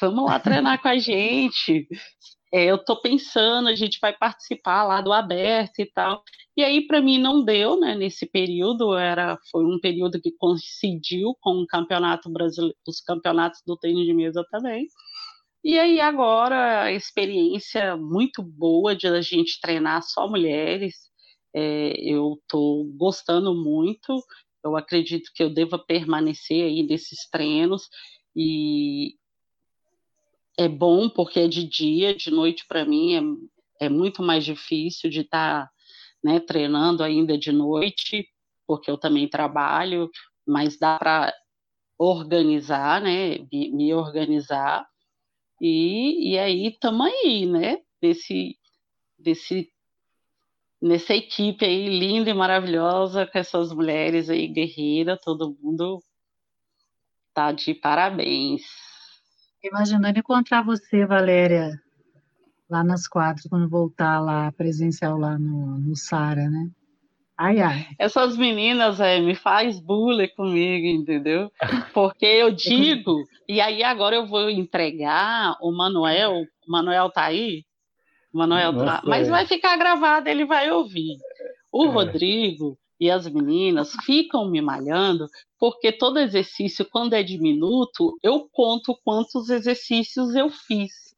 vamos 0.00 0.24
lá 0.24 0.38
treinar 0.38 0.80
com 0.80 0.88
a 0.88 0.98
gente. 0.98 1.88
É, 2.54 2.66
eu 2.66 2.78
tô 2.84 3.00
pensando, 3.00 3.68
a 3.68 3.74
gente 3.74 3.98
vai 4.00 4.12
participar 4.16 4.84
lá 4.84 5.00
do 5.00 5.12
aberto 5.12 5.80
e 5.80 5.86
tal. 5.86 6.22
E 6.56 6.62
aí, 6.62 6.86
para 6.86 7.00
mim, 7.00 7.18
não 7.18 7.42
deu, 7.42 7.80
né? 7.80 7.94
Nesse 7.94 8.26
período, 8.26 8.94
era, 8.94 9.38
foi 9.50 9.64
um 9.64 9.80
período 9.80 10.20
que 10.20 10.32
coincidiu 10.32 11.34
com 11.40 11.62
o 11.62 11.66
campeonato 11.66 12.30
brasileiro, 12.30 12.76
os 12.86 13.00
campeonatos 13.00 13.62
do 13.66 13.76
tênis 13.76 14.04
de 14.06 14.12
mesa 14.12 14.44
também. 14.50 14.86
E 15.64 15.78
aí, 15.78 16.00
agora, 16.00 16.82
a 16.82 16.92
experiência 16.92 17.96
muito 17.96 18.42
boa 18.42 18.94
de 18.94 19.06
a 19.06 19.20
gente 19.22 19.60
treinar 19.60 20.02
só 20.02 20.28
mulheres. 20.28 21.11
É, 21.54 21.92
eu 22.00 22.38
estou 22.42 22.84
gostando 22.94 23.54
muito. 23.54 24.22
Eu 24.64 24.76
acredito 24.76 25.30
que 25.34 25.42
eu 25.42 25.52
deva 25.52 25.78
permanecer 25.78 26.64
aí 26.64 26.82
nesses 26.82 27.28
treinos. 27.28 27.88
E 28.34 29.16
é 30.58 30.68
bom 30.68 31.08
porque 31.08 31.40
é 31.40 31.48
de 31.48 31.66
dia, 31.66 32.14
de 32.14 32.30
noite 32.30 32.64
para 32.66 32.84
mim 32.84 33.14
é, 33.80 33.86
é 33.86 33.88
muito 33.88 34.22
mais 34.22 34.44
difícil 34.44 35.10
de 35.10 35.20
estar 35.20 35.66
tá, 35.66 35.70
né, 36.22 36.40
treinando 36.40 37.02
ainda 37.02 37.36
de 37.36 37.50
noite, 37.50 38.28
porque 38.66 38.90
eu 38.90 38.98
também 38.98 39.28
trabalho, 39.28 40.10
mas 40.46 40.78
dá 40.78 40.98
para 40.98 41.34
organizar, 41.98 43.00
né, 43.00 43.38
me 43.50 43.92
organizar, 43.94 44.86
e, 45.60 46.32
e 46.32 46.38
aí 46.38 46.66
estamos 46.66 47.06
aí, 47.06 47.46
né, 47.46 47.78
desse, 48.00 48.58
desse, 49.18 49.71
nessa 50.82 51.14
equipe 51.14 51.64
aí 51.64 51.88
linda 51.88 52.28
e 52.28 52.34
maravilhosa, 52.34 53.24
com 53.24 53.38
essas 53.38 53.72
mulheres 53.72 54.28
aí 54.28 54.48
guerreiras, 54.48 55.20
todo 55.22 55.56
mundo 55.62 56.02
tá 57.32 57.52
de 57.52 57.72
parabéns. 57.72 58.62
Imaginando 59.62 60.18
encontrar 60.18 60.62
você, 60.62 61.06
Valéria, 61.06 61.80
lá 62.68 62.82
nas 62.82 63.06
quadras, 63.06 63.46
quando 63.48 63.68
voltar 63.68 64.18
lá, 64.18 64.50
presencial 64.52 65.16
lá 65.16 65.38
no, 65.38 65.78
no 65.78 65.94
Sara, 65.94 66.50
né? 66.50 66.68
Ai, 67.38 67.60
ai. 67.60 67.86
Essas 67.98 68.36
meninas 68.36 69.00
é, 69.00 69.20
me 69.20 69.34
faz 69.34 69.80
bullying 69.80 70.28
comigo, 70.36 70.86
entendeu? 70.86 71.50
Porque 71.94 72.26
eu 72.26 72.50
digo, 72.54 73.24
e 73.48 73.60
aí 73.60 73.82
agora 73.84 74.16
eu 74.16 74.26
vou 74.26 74.50
entregar 74.50 75.56
o 75.60 75.72
Manuel, 75.72 76.42
o 76.66 76.70
Manuel 76.70 77.10
tá 77.10 77.24
aí? 77.24 77.64
O 78.32 78.38
Manuel 78.38 78.76
tá, 78.78 79.02
mas 79.04 79.28
vai 79.28 79.46
ficar 79.46 79.76
gravado, 79.76 80.28
ele 80.28 80.44
vai 80.44 80.70
ouvir. 80.70 81.18
O 81.70 81.84
é. 81.84 81.88
Rodrigo 81.88 82.78
e 82.98 83.10
as 83.10 83.28
meninas 83.28 83.92
ficam 84.04 84.48
me 84.48 84.60
malhando 84.60 85.26
porque 85.58 85.92
todo 85.92 86.18
exercício, 86.18 86.84
quando 86.84 87.14
é 87.14 87.22
de 87.22 87.38
minuto, 87.38 88.18
eu 88.22 88.48
conto 88.50 88.98
quantos 89.04 89.48
exercícios 89.48 90.34
eu 90.34 90.50
fiz. 90.50 91.12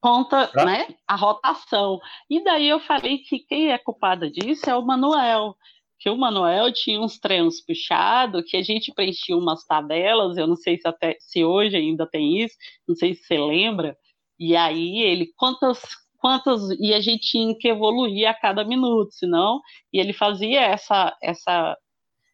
Conta 0.00 0.50
ah. 0.54 0.64
né, 0.64 0.94
a 1.06 1.16
rotação. 1.16 2.00
E 2.30 2.42
daí 2.42 2.68
eu 2.68 2.80
falei 2.80 3.18
que 3.18 3.40
quem 3.40 3.70
é 3.72 3.78
culpada 3.78 4.30
disso 4.30 4.70
é 4.70 4.76
o 4.76 4.84
Manuel. 4.84 5.56
Que 5.98 6.08
o 6.08 6.16
Manuel 6.16 6.72
tinha 6.72 7.00
uns 7.00 7.18
treinos 7.18 7.60
puxados, 7.60 8.44
que 8.48 8.56
a 8.56 8.62
gente 8.62 8.90
preenchia 8.94 9.36
umas 9.36 9.64
tabelas, 9.64 10.36
eu 10.38 10.46
não 10.46 10.56
sei 10.56 10.78
se, 10.78 10.86
até, 10.86 11.16
se 11.18 11.44
hoje 11.44 11.76
ainda 11.76 12.06
tem 12.06 12.42
isso, 12.42 12.56
não 12.86 12.94
sei 12.94 13.14
se 13.14 13.24
você 13.24 13.36
lembra. 13.36 13.96
E 14.38 14.54
aí 14.54 14.98
ele, 15.02 15.32
quantas, 15.36 15.82
quantas 16.18 16.60
e 16.80 16.92
a 16.94 17.00
gente 17.00 17.30
tinha 17.30 17.54
que 17.58 17.68
evoluir 17.68 18.28
a 18.28 18.34
cada 18.34 18.64
minuto, 18.64 19.12
senão 19.12 19.60
e 19.92 19.98
ele 20.00 20.12
fazia 20.12 20.60
essa 20.60 21.16
essa 21.22 21.76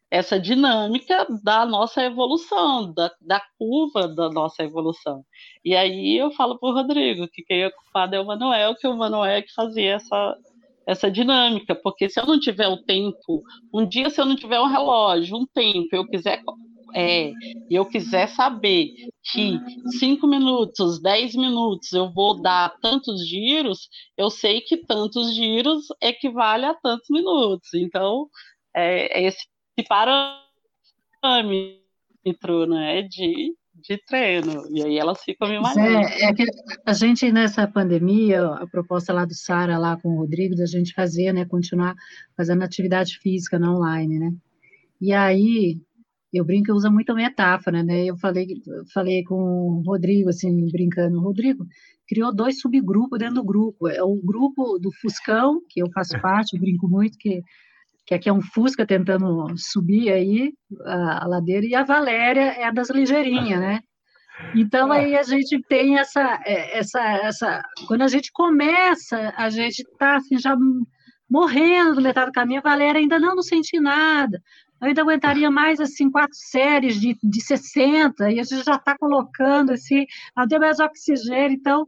essa 0.09 0.39
dinâmica 0.39 1.27
da 1.43 1.65
nossa 1.65 2.03
evolução, 2.03 2.93
da, 2.93 3.11
da 3.19 3.41
curva 3.57 4.07
da 4.07 4.29
nossa 4.29 4.63
evolução. 4.63 5.25
E 5.63 5.75
aí 5.75 6.17
eu 6.17 6.31
falo 6.31 6.57
para 6.57 6.69
o 6.69 6.73
Rodrigo 6.73 7.27
que 7.27 7.43
quem 7.43 7.63
é 7.63 7.69
culpado 7.69 8.15
é 8.15 8.19
o 8.19 8.25
Manuel, 8.25 8.75
que 8.75 8.87
o 8.87 8.95
Manuel 8.95 9.25
é 9.25 9.41
que 9.41 9.53
fazia 9.53 9.95
essa, 9.95 10.37
essa 10.87 11.11
dinâmica, 11.11 11.75
porque 11.75 12.09
se 12.09 12.19
eu 12.19 12.25
não 12.25 12.39
tiver 12.39 12.67
o 12.67 12.83
tempo, 12.83 13.43
um 13.73 13.85
dia 13.85 14.09
se 14.09 14.21
eu 14.21 14.25
não 14.25 14.35
tiver 14.35 14.59
um 14.59 14.67
relógio, 14.67 15.35
um 15.35 15.45
tempo, 15.45 15.89
eu 15.91 16.07
quiser 16.07 16.41
é, 16.97 17.33
eu 17.69 17.85
quiser 17.85 18.29
saber 18.29 18.93
que 19.21 19.59
cinco 19.99 20.25
minutos, 20.25 21.01
dez 21.01 21.35
minutos 21.35 21.91
eu 21.91 22.09
vou 22.09 22.41
dar 22.41 22.73
tantos 22.79 23.27
giros, 23.27 23.89
eu 24.17 24.29
sei 24.29 24.61
que 24.61 24.77
tantos 24.77 25.35
giros 25.35 25.87
equivale 26.01 26.63
a 26.63 26.73
tantos 26.73 27.07
minutos. 27.09 27.73
Então, 27.73 28.29
é, 28.73 29.23
é 29.23 29.27
esse 29.27 29.45
parâmetro 29.89 30.39
né, 32.65 33.01
de, 33.01 33.53
de 33.73 33.97
treino. 34.07 34.63
E 34.69 34.81
aí 34.81 34.97
elas 34.97 35.21
ficam 35.21 35.49
me 35.49 35.59
malhando. 35.59 36.07
É, 36.07 36.29
é 36.29 36.33
que 36.33 36.45
a 36.85 36.93
gente, 36.93 37.29
nessa 37.29 37.67
pandemia, 37.67 38.45
a 38.45 38.65
proposta 38.67 39.11
lá 39.11 39.25
do 39.25 39.35
Sara, 39.35 39.77
lá 39.77 39.97
com 39.97 40.15
o 40.15 40.19
Rodrigo, 40.19 40.55
da 40.55 40.65
gente 40.65 40.93
fazer, 40.93 41.33
né, 41.33 41.43
continuar 41.43 41.93
fazendo 42.37 42.63
atividade 42.63 43.19
física 43.19 43.59
na 43.59 43.75
online, 43.75 44.17
né? 44.17 44.33
E 45.01 45.11
aí, 45.11 45.81
eu 46.37 46.45
brinco, 46.45 46.71
eu 46.71 46.75
uso 46.75 46.91
muita 46.91 47.13
metáfora, 47.13 47.83
né? 47.83 48.05
Eu 48.05 48.17
falei, 48.17 48.47
falei 48.93 49.23
com 49.23 49.35
o 49.35 49.83
Rodrigo, 49.85 50.29
assim, 50.29 50.67
brincando, 50.71 51.17
o 51.17 51.21
Rodrigo 51.21 51.65
criou 52.07 52.33
dois 52.33 52.59
subgrupos 52.59 53.19
dentro 53.19 53.35
do 53.35 53.43
grupo. 53.43 53.87
É 53.87 54.03
o 54.03 54.15
grupo 54.23 54.77
do 54.79 54.91
Fuscão, 55.01 55.61
que 55.69 55.81
eu 55.81 55.89
faço 55.91 56.13
parte, 56.21 56.55
eu 56.55 56.61
brinco 56.61 56.87
muito, 56.87 57.17
que 57.17 57.41
que 58.05 58.13
aqui 58.13 58.29
é 58.29 58.33
um 58.33 58.41
Fusca 58.41 58.85
tentando 58.85 59.47
subir 59.57 60.11
aí 60.11 60.53
a, 60.85 61.23
a 61.23 61.27
ladeira, 61.27 61.65
e 61.65 61.73
a 61.73 61.83
Valéria 61.83 62.51
é 62.51 62.65
a 62.65 62.71
das 62.71 62.89
ligeirinhas, 62.89 63.59
né? 63.59 63.79
Então 64.53 64.91
aí 64.91 65.15
a 65.15 65.23
gente 65.23 65.59
tem 65.67 65.97
essa, 65.97 66.39
é, 66.45 66.77
essa, 66.77 67.01
essa, 67.01 67.63
quando 67.87 68.01
a 68.01 68.07
gente 68.07 68.31
começa, 68.31 69.33
a 69.35 69.49
gente 69.49 69.79
está 69.79 70.17
assim 70.17 70.37
já 70.37 70.55
morrendo 71.29 71.95
do 71.95 72.01
metade 72.01 72.27
do 72.27 72.33
caminho, 72.33 72.59
a 72.59 72.69
Valéria 72.69 72.99
ainda 72.99 73.17
não, 73.17 73.35
não 73.35 73.41
senti 73.41 73.79
nada, 73.79 74.39
eu 74.81 74.87
ainda 74.87 75.01
aguentaria 75.01 75.49
mais 75.49 75.79
assim 75.79 76.11
quatro 76.11 76.37
séries 76.37 76.99
de, 76.99 77.17
de 77.23 77.41
60, 77.41 78.31
e 78.31 78.39
a 78.39 78.43
gente 78.43 78.63
já 78.63 78.75
está 78.75 78.97
colocando 78.97 79.71
assim, 79.71 80.05
não 80.35 80.59
mais 80.59 80.79
oxigênio, 80.79 81.57
então 81.57 81.87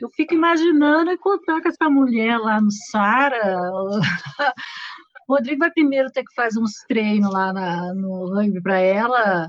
eu 0.00 0.08
fico 0.10 0.34
imaginando 0.34 1.10
encontrar 1.10 1.60
com 1.60 1.68
essa 1.68 1.90
mulher 1.90 2.38
lá 2.38 2.60
no 2.60 2.70
Sara, 2.70 3.58
Rodrigo 5.28 5.60
vai 5.60 5.70
primeiro 5.70 6.10
ter 6.10 6.22
que 6.22 6.34
fazer 6.34 6.60
uns 6.60 6.84
treinos 6.86 7.32
lá 7.32 7.52
na, 7.52 7.94
no 7.94 8.34
rugby 8.34 8.60
para 8.62 8.78
ela, 8.78 9.48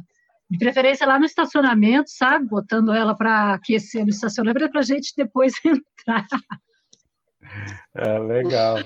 de 0.50 0.58
preferência 0.58 1.06
lá 1.06 1.20
no 1.20 1.26
estacionamento, 1.26 2.10
sabe? 2.10 2.48
Botando 2.48 2.94
ela 2.94 3.16
para 3.16 3.56
aquecer 3.56 4.04
no 4.04 4.10
estacionamento 4.10 4.70
para 4.70 4.80
a 4.80 4.84
gente 4.84 5.14
depois 5.16 5.54
entrar. 5.66 6.26
É, 7.96 8.20
legal. 8.20 8.78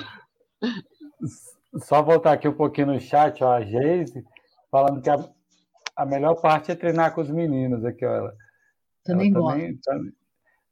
Só 1.78 2.02
voltar 2.02 2.34
aqui 2.34 2.48
um 2.48 2.56
pouquinho 2.56 2.88
no 2.88 3.00
chat, 3.00 3.44
ó, 3.44 3.54
a 3.54 3.62
Geise 3.62 4.26
falando 4.72 5.02
que 5.02 5.10
a, 5.10 5.18
a 5.96 6.06
melhor 6.06 6.36
parte 6.36 6.72
é 6.72 6.76
treinar 6.76 7.14
com 7.14 7.22
os 7.22 7.30
meninos 7.30 7.86
aqui, 7.86 8.06
ó. 8.06 8.14
Ela, 8.14 8.36
também 9.04 9.32
gosto. 9.32 9.60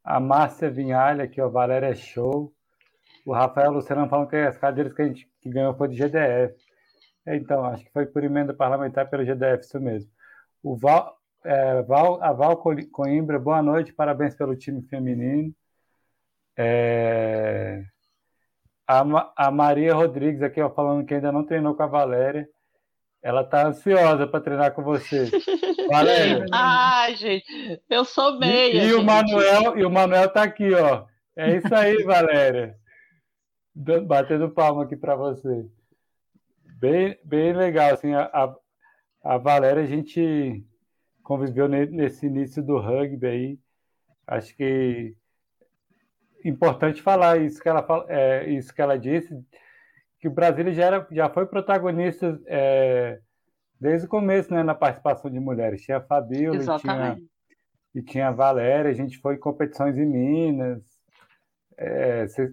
a 0.04 0.20
Márcia 0.20 0.70
Vinhalha 0.70 1.24
aqui, 1.24 1.42
ó, 1.42 1.50
Valéria 1.50 1.88
é 1.88 1.96
Show. 1.96 2.54
O 3.26 3.34
Rafael 3.34 3.72
Luciano 3.72 4.08
falando 4.08 4.30
que 4.30 4.36
as 4.36 4.58
cadeiras 4.58 4.94
que 4.94 5.02
a 5.02 5.08
gente 5.08 5.30
que 5.42 5.50
ganhou 5.50 5.76
foi 5.76 5.90
de 5.90 5.98
GDF. 5.98 6.56
É, 7.26 7.36
então, 7.36 7.66
acho 7.66 7.84
que 7.84 7.92
foi 7.92 8.06
por 8.06 8.24
emenda 8.24 8.54
parlamentar 8.54 9.10
pelo 9.10 9.26
GDF, 9.26 9.64
isso 9.64 9.80
mesmo. 9.80 10.10
O 10.64 10.78
Val, 10.78 11.18
é, 11.44 11.82
Val, 11.84 12.24
a 12.24 12.32
Val 12.32 12.58
Coimbra, 12.92 13.38
boa 13.38 13.62
noite, 13.62 13.94
parabéns 13.94 14.36
pelo 14.36 14.56
time 14.56 14.82
feminino. 14.84 15.54
É, 16.58 17.84
a, 18.88 19.04
a, 19.36 19.52
Maria 19.52 19.94
Rodrigues 19.94 20.42
aqui 20.42 20.62
ó, 20.62 20.70
falando 20.70 21.06
que 21.06 21.14
ainda 21.14 21.32
não 21.32 21.44
treinou 21.44 21.76
com 21.76 21.84
a 21.84 21.88
Valéria. 21.88 22.48
Ela 23.22 23.42
está 23.42 23.68
ansiosa 23.68 24.28
para 24.28 24.40
treinar 24.40 24.74
com 24.74 24.84
você. 24.84 25.30
Valéria. 25.92 26.46
Ai, 26.54 27.16
gente, 27.16 27.82
eu 27.90 28.06
sou 28.06 28.40
meia. 28.40 28.84
E, 28.84 28.88
e 28.90 28.94
o 28.94 29.04
Manuel, 29.04 29.78
e 29.78 29.84
o 29.84 29.90
Manuel 29.90 30.30
tá 30.30 30.44
aqui, 30.44 30.72
ó. 30.74 31.06
É 31.36 31.56
isso 31.56 31.74
aí, 31.74 32.02
Valéria 32.06 32.78
batendo 34.06 34.50
palma 34.50 34.84
aqui 34.84 34.96
para 34.96 35.16
você. 35.16 35.70
Bem, 36.80 37.18
bem 37.24 37.54
legal, 37.54 37.94
assim, 37.94 38.14
a, 38.14 38.56
a 39.24 39.38
Valéria, 39.38 39.84
a 39.84 39.86
gente 39.86 40.66
conviveu 41.24 41.68
nesse 41.68 42.26
início 42.26 42.64
do 42.64 42.80
rugby 42.80 43.28
aí, 43.28 43.60
acho 44.26 44.56
que 44.56 45.16
importante 46.46 47.02
falar 47.02 47.38
isso 47.38 47.62
que 47.62 47.70
ela, 47.70 47.86
é, 48.08 48.50
isso 48.50 48.74
que 48.74 48.82
ela 48.82 48.98
disse, 48.98 49.34
que 50.20 50.28
o 50.28 50.32
Brasil 50.32 50.72
já, 50.74 50.86
era, 50.86 51.08
já 51.12 51.30
foi 51.30 51.46
protagonista 51.46 52.40
é, 52.46 53.20
desde 53.80 54.08
o 54.08 54.10
começo, 54.10 54.54
né, 54.54 54.64
na 54.64 54.76
participação 54.76 55.30
de 55.30 55.40
mulheres. 55.40 55.82
Tinha 55.82 55.98
a 55.98 56.02
Fabíola 56.02 56.58
e 56.58 56.80
tinha, 56.80 57.18
e 57.96 58.02
tinha 58.02 58.28
a 58.30 58.32
Valéria, 58.32 58.92
a 58.92 58.94
gente 58.94 59.18
foi 59.20 59.36
em 59.36 59.40
competições 59.40 59.98
em 59.98 60.06
Minas. 60.06 60.84
É, 61.78 62.28
cê, 62.28 62.52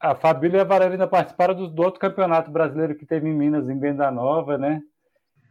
a 0.00 0.14
Fabíola 0.14 0.58
e 0.58 0.60
a 0.60 0.64
Valéria 0.64 0.92
ainda 0.94 1.06
participaram 1.06 1.54
do, 1.54 1.68
do, 1.68 1.82
outro 1.82 2.00
campeonato 2.00 2.50
brasileiro 2.50 2.94
que 2.94 3.06
teve 3.06 3.28
em 3.28 3.34
Minas, 3.34 3.68
em 3.68 3.78
Benda 3.78 4.10
Nova, 4.10 4.58
né? 4.58 4.82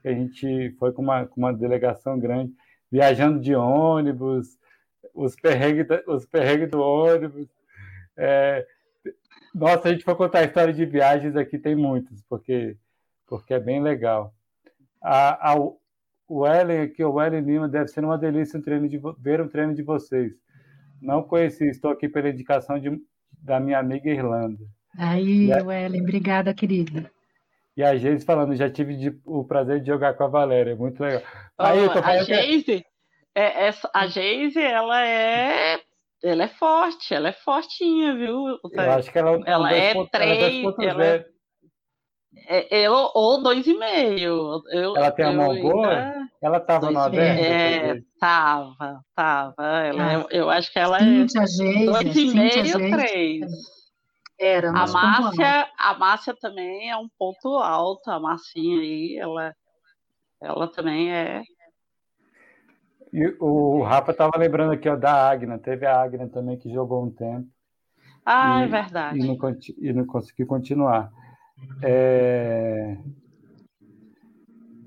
A 0.06 0.12
gente 0.12 0.76
foi 0.78 0.92
com 0.92 1.02
uma, 1.02 1.26
com 1.26 1.40
uma 1.40 1.54
delegação 1.54 2.20
grande, 2.20 2.54
viajando 2.92 3.40
de 3.40 3.56
ônibus, 3.56 4.58
os 5.14 5.36
perrengues, 5.36 5.86
os 6.08 6.26
perrengues 6.26 6.70
do 6.70 6.82
ônibus. 6.82 7.48
É, 8.18 8.66
nossa, 9.54 9.90
a 9.90 9.92
gente 9.92 10.04
for 10.04 10.16
contar 10.16 10.40
a 10.40 10.44
história 10.46 10.74
de 10.74 10.86
viagens 10.86 11.36
aqui, 11.36 11.58
tem 11.60 11.76
muitas, 11.76 12.22
porque, 12.24 12.76
porque 13.28 13.54
é 13.54 13.60
bem 13.60 13.82
legal. 13.82 14.34
A, 15.02 15.52
a, 15.52 15.56
o 16.28 16.48
Ellen 16.48 16.82
aqui, 16.82 17.04
o 17.04 17.22
Ellen 17.22 17.42
Lima, 17.42 17.68
deve 17.68 17.90
ser 17.90 18.04
uma 18.04 18.18
delícia 18.18 18.58
um 18.58 18.62
treino 18.62 18.90
de, 18.90 19.00
ver 19.20 19.42
um 19.42 19.48
treino 19.48 19.76
de 19.76 19.84
vocês. 19.84 20.34
Não 21.02 21.22
conheci, 21.22 21.66
estou 21.66 21.92
aqui 21.92 22.10
pela 22.10 22.30
indicação 22.30 22.80
de, 22.80 23.00
da 23.42 23.60
minha 23.60 23.78
amiga 23.78 24.10
Irlanda. 24.10 24.64
Aí, 24.98 25.52
a, 25.52 25.60
Ellen, 25.60 26.02
obrigada, 26.02 26.54
querida. 26.54 27.12
E 27.76 27.84
a 27.84 27.96
Geise 27.96 28.24
falando, 28.24 28.56
já 28.56 28.70
tive 28.70 28.96
de, 28.96 29.20
o 29.26 29.44
prazer 29.44 29.82
de 29.82 29.88
jogar 29.88 30.14
com 30.14 30.24
a 30.24 30.28
Valéria, 30.28 30.76
muito 30.76 31.02
legal. 31.02 31.24
Aí, 31.58 31.80
oh, 31.88 31.92
a 31.92 32.24
Geise, 32.24 32.86
é, 33.36 33.68
é, 33.68 33.74
a 33.94 34.08
Geise, 34.08 34.60
ela 34.60 35.06
é 35.06 35.82
ela 36.24 36.44
é 36.44 36.48
forte, 36.48 37.14
ela 37.14 37.30
é 37.30 37.34
fortinha, 37.34 38.16
viu? 38.16 38.58
Eu 38.72 38.92
acho 38.92 39.12
que 39.12 39.20
ela, 39.20 39.42
ela 39.46 39.74
é 39.74 39.94
três, 40.06 40.66
ela 40.80 41.06
é, 42.46 42.80
é, 42.80 42.88
eu, 42.88 42.94
ou 43.14 43.42
dois 43.42 43.66
e 43.68 43.74
meio. 43.74 44.62
Eu, 44.70 44.96
ela 44.96 45.12
tem 45.12 45.26
a 45.26 45.32
mão 45.32 45.56
boa? 45.62 46.14
Ela 46.42 46.58
estava 46.58 46.92
no 46.92 47.00
aberto? 47.00 47.40
É, 47.40 48.02
tava, 48.20 49.02
tava. 49.16 49.56
Ela, 49.60 50.08
ah, 50.08 50.14
eu, 50.14 50.28
eu, 50.32 50.50
acho 50.50 50.72
que 50.72 50.80
ela 50.80 51.00
Cíntia, 51.00 51.42
é 51.42 51.48
Geise, 51.48 51.86
dois 51.86 52.16
e 52.16 52.34
meio, 52.34 52.98
três. 52.98 53.52
Era, 54.40 54.70
a 54.72 54.88
Márcia, 54.88 55.70
a 55.78 55.94
Márcia 55.94 56.36
também 56.40 56.90
é 56.90 56.98
um 56.98 57.08
ponto 57.18 57.60
alto, 57.60 58.10
a 58.10 58.20
Marcinha 58.20 58.80
aí, 58.80 59.18
ela, 59.18 59.56
ela 60.42 60.68
também 60.68 61.14
é. 61.14 61.44
E 63.14 63.38
o 63.40 63.84
Rafa 63.84 64.12
estava 64.12 64.36
lembrando 64.40 64.74
aqui 64.74 64.90
ó, 64.90 64.96
da 64.96 65.30
Agna, 65.30 65.60
teve 65.60 65.86
a 65.86 66.02
Agna 66.02 66.28
também 66.28 66.58
que 66.58 66.74
jogou 66.74 67.06
um 67.06 67.12
tempo. 67.12 67.48
Ah, 68.26 68.62
e, 68.62 68.64
é 68.64 68.68
verdade. 68.68 69.20
E 69.20 69.28
não, 69.28 69.38
e 69.78 69.94
não 69.94 70.06
conseguiu 70.06 70.48
continuar. 70.48 71.12
É... 71.84 72.98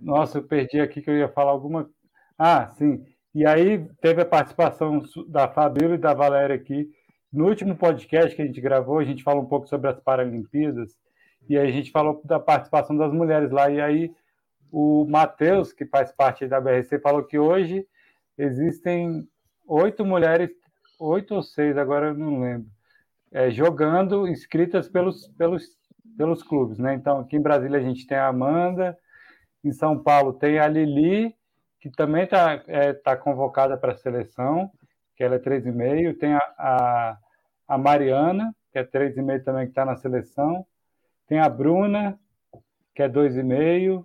Nossa, 0.03 0.39
eu 0.39 0.43
perdi 0.43 0.81
aqui 0.81 1.01
que 1.01 1.09
eu 1.09 1.17
ia 1.17 1.29
falar 1.29 1.53
alguma. 1.53 1.89
Ah, 2.37 2.69
sim. 2.77 3.05
E 3.33 3.47
aí 3.47 3.87
teve 4.01 4.23
a 4.23 4.27
participação 4.27 5.03
da 5.29 5.47
Fabíola 5.47 5.95
e 5.95 5.99
da 5.99 6.13
Valéria 6.13 6.57
aqui. 6.57 6.91
No 7.33 7.47
último 7.47 7.77
podcast 7.77 8.35
que 8.35 8.43
a 8.43 8.47
gente 8.47 8.61
gravou, 8.61 8.99
a 8.99 9.05
gente 9.05 9.23
falou 9.23 9.43
um 9.43 9.47
pouco 9.47 9.69
sobre 9.69 9.89
as 9.89 10.01
Paralimpíadas, 10.01 10.97
e 11.49 11.57
aí 11.57 11.69
a 11.69 11.73
gente 11.73 11.93
falou 11.93 12.21
da 12.25 12.41
participação 12.41 12.97
das 12.97 13.13
mulheres 13.13 13.53
lá. 13.53 13.71
E 13.71 13.81
aí 13.81 14.13
o 14.73 15.07
Matheus, 15.09 15.73
que 15.73 15.87
faz 15.87 16.11
parte 16.11 16.49
da 16.49 16.61
BRC, 16.61 16.99
falou 16.99 17.23
que 17.23 17.39
hoje 17.39 17.87
existem 18.39 19.29
oito 19.67 20.05
mulheres, 20.05 20.51
oito 20.99 21.35
ou 21.35 21.43
seis, 21.43 21.77
agora 21.77 22.09
eu 22.09 22.15
não 22.15 22.41
lembro, 22.41 22.69
é, 23.33 23.51
jogando 23.51 24.27
inscritas 24.29 24.89
pelos, 24.89 25.29
pelos 25.37 25.77
pelos 26.17 26.43
clubes, 26.43 26.79
né? 26.79 26.95
Então, 26.95 27.21
aqui 27.21 27.37
em 27.37 27.43
Brasília 27.43 27.79
a 27.79 27.83
gente 27.83 28.07
tem 28.07 28.17
a 28.17 28.29
Amanda, 28.29 28.99
em 29.63 29.73
São 29.73 29.99
Paulo 30.03 30.33
tem 30.33 30.59
a 30.59 30.67
Lili, 30.67 31.35
que 31.81 31.91
também 31.91 32.25
está 32.25 32.63
é, 32.67 32.93
tá 32.93 33.17
convocada 33.17 33.77
para 33.77 33.93
a 33.93 33.97
seleção, 33.97 34.71
que 35.15 35.23
ela 35.23 35.37
é 35.37 35.39
3,5, 35.39 36.19
tem 36.19 36.35
a, 36.35 36.41
a, 36.59 37.19
a, 37.69 37.79
Mariana, 37.79 38.55
que 38.73 38.79
é 38.79 38.85
3,5 38.85 39.45
também, 39.45 39.67
que 39.67 39.73
está 39.73 39.85
na 39.85 39.97
seleção, 39.97 40.67
tem 41.27 41.39
a 41.39 41.49
Bruna, 41.49 42.19
que 42.95 43.03
é 43.03 43.09
2,5, 43.09 44.05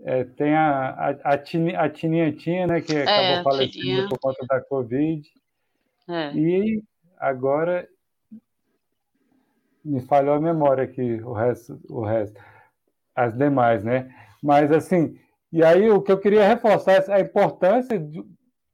é, 0.00 0.24
tem 0.24 0.54
a, 0.54 0.90
a, 0.90 1.10
a, 1.10 1.32
a 1.32 1.38
Tininha 1.90 2.66
né, 2.66 2.80
que 2.80 2.94
é, 2.94 3.02
acabou 3.02 3.52
falecendo 3.52 4.08
por 4.08 4.18
conta 4.18 4.46
da 4.46 4.60
Covid. 4.60 5.28
É. 6.08 6.32
E 6.34 6.82
agora 7.18 7.88
me 9.84 10.00
falhou 10.00 10.34
a 10.34 10.40
memória 10.40 10.84
aqui, 10.84 11.20
o 11.22 11.32
resto, 11.32 11.80
o 11.88 12.02
resto, 12.02 12.40
as 13.14 13.36
demais, 13.36 13.82
né? 13.82 14.14
Mas 14.42 14.70
assim, 14.70 15.18
e 15.52 15.64
aí 15.64 15.90
o 15.90 16.00
que 16.00 16.12
eu 16.12 16.20
queria 16.20 16.46
reforçar 16.46 16.92
é 16.92 17.12
a 17.12 17.20
importância 17.20 17.98
de 17.98 18.22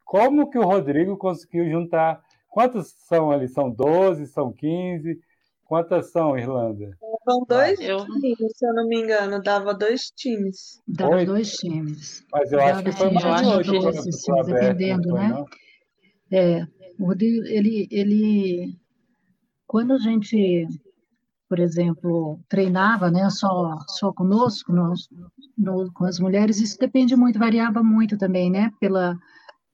como 0.05 0.51
que 0.51 0.59
o 0.59 0.65
Rodrigo 0.65 1.17
conseguiu 1.17 1.69
juntar. 1.71 2.23
Quantos 2.49 2.89
são 3.09 3.31
ali? 3.31 3.49
São 3.49 3.71
12, 3.71 4.27
são 4.27 4.53
15? 4.53 5.19
Quantas 5.65 6.13
são, 6.13 6.37
Irlanda? 6.37 6.97
São 7.25 7.45
dois 7.49 7.81
eu... 7.81 8.05
times, 8.05 8.53
se 8.55 8.67
eu 8.67 8.75
não 8.75 8.87
me 8.87 9.01
engano, 9.01 9.43
dava 9.43 9.75
dois 9.75 10.11
times. 10.11 10.83
Dava 10.87 11.17
Oito? 11.17 11.27
dois 11.33 11.53
times. 11.53 12.25
Mas 12.33 12.53
eu 12.53 12.61
acho 12.61 12.85
que 12.85 12.93
foi 12.93 13.11
mais 13.11 13.43
de 13.43 13.49
hoje, 13.49 13.71
12, 13.73 14.13
sim, 14.13 14.33
dependendo, 14.45 15.13
né? 15.15 15.29
Não? 15.29 15.47
É, 16.31 16.67
o 16.99 17.07
Rodrigo, 17.07 17.47
ele, 17.47 17.89
ele, 17.91 18.77
quando 19.67 19.93
a 19.93 19.99
gente 19.99 20.67
por 21.49 21.61
exemplo, 21.61 22.41
treinava 22.49 23.11
né, 23.13 23.29
só, 23.31 23.79
só 23.87 24.13
conosco, 24.13 24.73
nós, 24.73 25.09
no, 25.57 25.93
com 25.93 26.05
as 26.05 26.19
mulheres, 26.19 26.59
isso 26.59 26.77
depende 26.79 27.15
muito, 27.15 27.39
variava 27.39 27.83
muito 27.83 28.17
também, 28.19 28.51
né, 28.51 28.73
pela, 28.81 29.17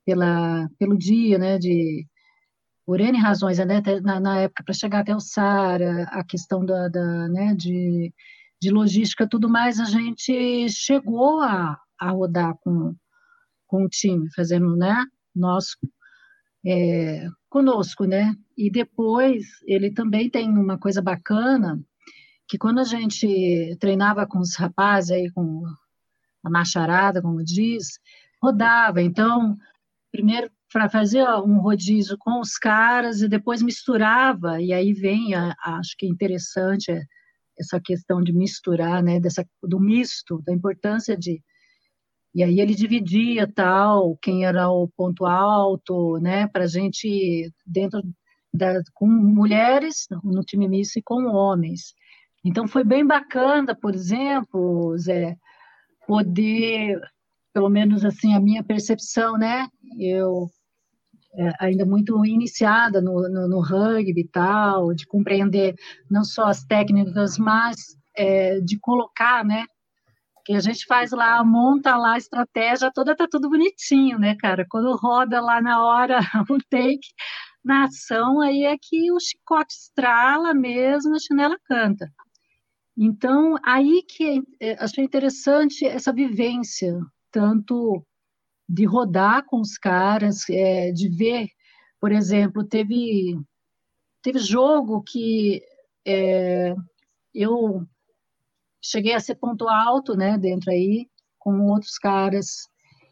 pela, 0.05 0.68
pelo 0.78 0.98
dia, 0.98 1.38
né, 1.38 1.59
de, 1.59 2.07
por 2.91 3.01
N 3.01 3.16
razões, 3.18 3.59
né, 3.59 3.80
na, 4.03 4.18
na 4.18 4.41
época, 4.41 4.64
para 4.64 4.74
chegar 4.74 4.99
até 5.03 5.14
o 5.14 5.20
Sara, 5.20 6.09
a 6.11 6.24
questão 6.24 6.66
da, 6.66 6.88
da 6.88 7.28
né, 7.28 7.55
de, 7.55 8.12
de 8.61 8.68
logística 8.68 9.28
tudo 9.28 9.49
mais, 9.49 9.78
a 9.78 9.84
gente 9.84 10.68
chegou 10.68 11.41
a, 11.41 11.78
a 11.97 12.11
rodar 12.11 12.53
com, 12.61 12.93
com 13.68 13.84
o 13.84 13.88
time, 13.88 14.28
fazendo, 14.34 14.74
né, 14.74 15.05
nós 15.32 15.66
é, 16.66 17.28
conosco, 17.49 18.07
né? 18.07 18.34
E 18.59 18.68
depois 18.68 19.45
ele 19.68 19.93
também 19.93 20.28
tem 20.28 20.49
uma 20.49 20.76
coisa 20.76 21.01
bacana 21.01 21.80
que 22.49 22.59
quando 22.59 22.80
a 22.80 22.84
gente 22.84 23.76
treinava 23.78 24.26
com 24.26 24.41
os 24.41 24.57
rapazes 24.57 25.12
aí 25.12 25.30
com 25.30 25.62
a 26.45 26.51
macharada, 26.51 27.22
como 27.22 27.45
diz, 27.45 28.01
rodava. 28.43 29.01
Então, 29.01 29.57
primeiro 30.11 30.51
para 30.73 30.89
fazer 30.89 31.25
um 31.45 31.61
rodízio 31.61 32.16
com 32.18 32.41
os 32.41 32.57
caras 32.57 33.21
e 33.21 33.29
depois 33.29 33.62
misturava 33.62 34.61
e 34.61 34.73
aí 34.73 34.93
vem, 34.93 35.35
a, 35.35 35.55
acho 35.79 35.97
que 35.99 36.07
é 36.07 36.09
interessante 36.09 36.93
essa 37.59 37.81
questão 37.81 38.23
de 38.23 38.33
misturar, 38.33 39.03
né? 39.03 39.21
Dessa 39.21 39.45
do 39.62 39.79
misto, 39.79 40.43
da 40.43 40.53
importância 40.53 41.16
de 41.16 41.43
e 42.33 42.45
aí 42.45 42.61
ele 42.61 42.75
dividia 42.75 43.51
tal, 43.53 44.16
quem 44.23 44.45
era 44.45 44.71
o 44.71 44.89
ponto 44.89 45.27
alto, 45.27 46.18
né, 46.21 46.47
para 46.47 46.66
gente 46.66 47.53
dentro 47.66 48.03
da, 48.55 48.81
com 48.95 49.07
mulheres 49.07 50.07
no 50.23 50.43
time 50.43 50.68
misto 50.68 50.99
e 50.99 51.03
com 51.03 51.27
homens. 51.27 51.93
Então 52.45 52.68
foi 52.68 52.85
bem 52.85 53.05
bacana, 53.05 53.75
por 53.75 53.95
exemplo, 53.97 54.97
Zé, 54.97 55.37
poder, 56.07 57.01
pelo 57.53 57.68
menos 57.68 58.05
assim 58.05 58.33
a 58.33 58.41
minha 58.41 58.62
percepção, 58.62 59.37
né, 59.37 59.68
eu 59.99 60.49
é, 61.35 61.53
ainda 61.61 61.85
muito 61.85 62.24
iniciada 62.24 63.01
no, 63.01 63.28
no, 63.28 63.49
no, 63.49 63.61
rugby 63.61 64.22
e 64.22 64.28
tal, 64.28 64.93
de 64.95 65.07
compreender 65.07 65.74
não 66.11 66.24
só 66.24 66.47
as 66.47 66.64
técnicas, 66.64 67.39
mas 67.39 67.76
é, 68.16 68.61
de 68.61 68.78
colocar, 68.81 69.45
né, 69.45 69.64
que 70.45 70.55
a 70.55 70.61
gente 70.61 70.85
faz 70.87 71.12
lá, 71.12 71.43
monta 71.45 71.97
lá 71.97 72.14
a 72.14 72.18
estratégia 72.18 72.91
toda, 72.93 73.14
tá 73.14 73.26
tudo 73.31 73.49
bonitinho, 73.49 74.18
né, 74.18 74.37
cara? 74.37 74.66
Quando 74.68 74.97
roda 74.97 75.41
lá 75.41 75.61
na 75.61 75.85
hora 75.85 76.18
o 76.51 76.59
take, 76.68 77.09
na 77.64 77.85
ação, 77.85 78.41
aí 78.41 78.64
é 78.64 78.76
que 78.81 79.12
o 79.12 79.20
chicote 79.20 79.74
estrala 79.74 80.55
mesmo, 80.55 81.14
a 81.14 81.18
chinela 81.18 81.57
canta. 81.64 82.11
Então, 82.97 83.57
aí 83.64 84.03
que 84.03 84.43
é, 84.61 84.72
achei 84.83 85.05
interessante 85.05 85.87
essa 85.87 86.12
vivência, 86.12 86.99
tanto 87.31 88.05
de 88.71 88.85
rodar 88.85 89.45
com 89.47 89.61
os 89.61 89.77
caras, 89.77 90.49
é, 90.49 90.93
de 90.93 91.09
ver, 91.09 91.49
por 92.01 92.12
exemplo, 92.12 92.62
teve, 92.62 93.37
teve 94.23 94.39
jogo 94.39 95.03
que 95.03 95.61
é, 96.07 96.75
eu 97.35 97.85
cheguei 98.81 99.12
a 99.12 99.21
ser 99.21 99.35
ponto 99.35 99.68
alto, 99.68 100.16
né, 100.16 100.39
dentro 100.39 100.71
aí, 100.71 101.09
com 101.37 101.66
outros 101.66 101.99
caras. 101.99 102.68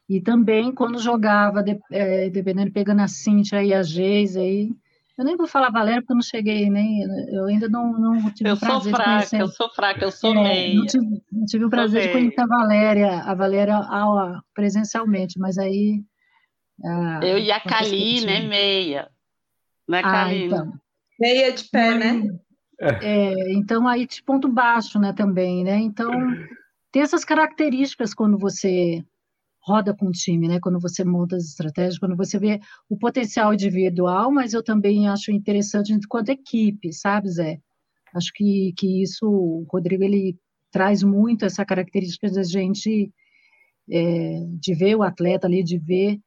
E 0.08 0.20
também, 0.20 0.72
quando 0.72 0.98
jogava, 1.00 1.64
é, 1.90 2.30
dependendo, 2.30 2.72
pegando 2.72 3.02
a 3.02 3.08
Cintia 3.08 3.62
e 3.62 3.74
a 3.74 3.82
Geise 3.82 4.38
aí, 4.38 4.70
Eu 5.18 5.24
nem 5.24 5.36
vou 5.36 5.48
falar 5.48 5.70
Valéria 5.70 6.00
porque 6.00 6.12
eu 6.12 6.16
não 6.16 6.22
cheguei, 6.22 6.70
nem 6.70 7.02
eu 7.32 7.46
ainda 7.46 7.68
não, 7.68 7.92
não 7.92 8.32
tive 8.32 8.50
eu 8.50 8.54
o 8.54 8.58
prazer 8.58 8.94
fraca, 8.94 9.10
de 9.10 9.16
conhecer. 9.16 9.40
Eu 9.40 9.48
sou 9.48 9.68
fraca, 9.68 10.04
eu 10.04 10.12
sou 10.12 10.32
é, 10.32 10.42
meia. 10.44 10.74
Não 10.76 10.86
tive, 10.86 11.22
não 11.32 11.44
tive 11.44 11.64
o 11.64 11.70
prazer 11.70 12.02
de 12.02 12.12
conhecer 12.12 12.40
a 12.40 12.46
Valéria, 12.46 13.22
a 13.22 13.34
Valéria 13.34 13.80
presencialmente, 14.54 15.36
mas 15.36 15.58
aí. 15.58 16.04
A, 16.84 17.18
eu 17.24 17.36
e 17.36 17.50
a 17.50 17.58
Cali, 17.58 18.24
né, 18.24 18.42
meia. 18.42 19.10
Né, 19.88 20.02
ah, 20.04 20.32
então. 20.32 20.72
Meia 21.18 21.52
de 21.52 21.64
pé, 21.64 21.94
né? 21.96 22.22
É, 22.80 23.52
então 23.54 23.88
aí 23.88 24.06
de 24.06 24.22
ponto 24.22 24.46
baixo, 24.46 25.00
né, 25.00 25.12
também, 25.12 25.64
né? 25.64 25.78
Então 25.78 26.12
tem 26.92 27.02
essas 27.02 27.24
características 27.24 28.14
quando 28.14 28.38
você 28.38 29.04
roda 29.68 29.94
com 29.94 30.06
o 30.06 30.12
time, 30.12 30.48
né? 30.48 30.58
Quando 30.60 30.80
você 30.80 31.04
monta 31.04 31.36
as 31.36 31.44
estratégias, 31.44 31.98
quando 31.98 32.16
você 32.16 32.38
vê 32.38 32.60
o 32.88 32.96
potencial 32.96 33.52
individual, 33.52 34.32
mas 34.32 34.54
eu 34.54 34.62
também 34.62 35.08
acho 35.08 35.30
interessante 35.30 35.92
enquanto 35.92 36.30
equipe, 36.30 36.92
sabe, 36.92 37.28
Zé? 37.28 37.60
Acho 38.14 38.32
que, 38.34 38.72
que 38.76 39.02
isso, 39.02 39.26
o 39.28 39.66
Rodrigo, 39.70 40.02
ele 40.02 40.38
traz 40.72 41.02
muito 41.02 41.44
essa 41.44 41.64
característica 41.64 42.30
da 42.30 42.42
gente, 42.42 43.12
é, 43.90 44.44
de 44.60 44.74
ver 44.74 44.96
o 44.96 45.02
atleta 45.02 45.46
ali, 45.46 45.62
de 45.62 45.78
ver 45.78 46.18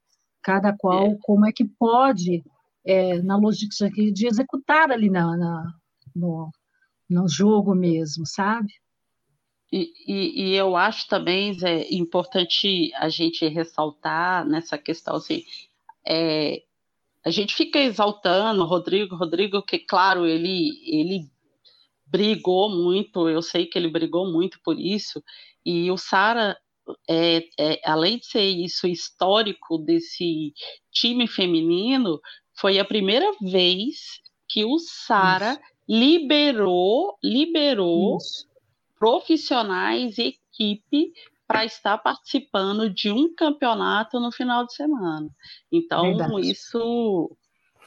cada 0.42 0.72
qual, 0.76 1.06
é. 1.12 1.18
como 1.22 1.46
é 1.46 1.52
que 1.52 1.64
pode, 1.64 2.44
é, 2.84 3.20
na 3.22 3.36
logística, 3.36 3.90
de 3.90 4.26
executar 4.26 4.90
ali 4.90 5.10
na, 5.10 5.36
na 5.36 5.72
no, 6.14 6.50
no 7.10 7.28
jogo 7.28 7.74
mesmo, 7.74 8.24
sabe? 8.26 8.72
E, 9.72 9.90
e, 10.06 10.42
e, 10.42 10.54
eu 10.54 10.76
acho 10.76 11.08
também 11.08 11.56
é 11.64 11.94
importante 11.94 12.92
a 12.94 13.08
gente 13.08 13.48
ressaltar 13.48 14.46
nessa 14.46 14.76
questão 14.76 15.16
assim, 15.16 15.46
é, 16.06 16.62
a 17.24 17.30
gente 17.30 17.54
fica 17.54 17.78
exaltando 17.78 18.62
o 18.62 18.66
Rodrigo, 18.66 19.16
Rodrigo 19.16 19.62
que 19.62 19.78
claro 19.78 20.26
ele 20.26 20.78
ele 20.84 21.26
brigou 22.04 22.68
muito, 22.68 23.30
eu 23.30 23.40
sei 23.40 23.64
que 23.64 23.78
ele 23.78 23.88
brigou 23.88 24.30
muito 24.30 24.60
por 24.62 24.78
isso 24.78 25.24
e 25.64 25.90
o 25.90 25.96
Sara 25.96 26.58
é, 27.08 27.48
é, 27.58 27.80
além 27.82 28.18
de 28.18 28.26
ser 28.26 28.44
isso 28.44 28.86
histórico 28.86 29.78
desse 29.78 30.52
time 30.90 31.26
feminino, 31.26 32.20
foi 32.52 32.78
a 32.78 32.84
primeira 32.84 33.32
vez 33.40 34.20
que 34.46 34.66
o 34.66 34.78
Sara 34.78 35.58
liberou 35.88 37.16
liberou 37.22 38.18
isso 38.18 38.51
profissionais 39.02 40.16
e 40.16 40.38
equipe 40.52 41.12
para 41.44 41.64
estar 41.64 41.98
participando 41.98 42.88
de 42.88 43.10
um 43.10 43.34
campeonato 43.34 44.20
no 44.20 44.30
final 44.30 44.64
de 44.64 44.74
semana. 44.74 45.28
Então, 45.72 46.16
Verdade. 46.16 46.48
isso 46.48 47.36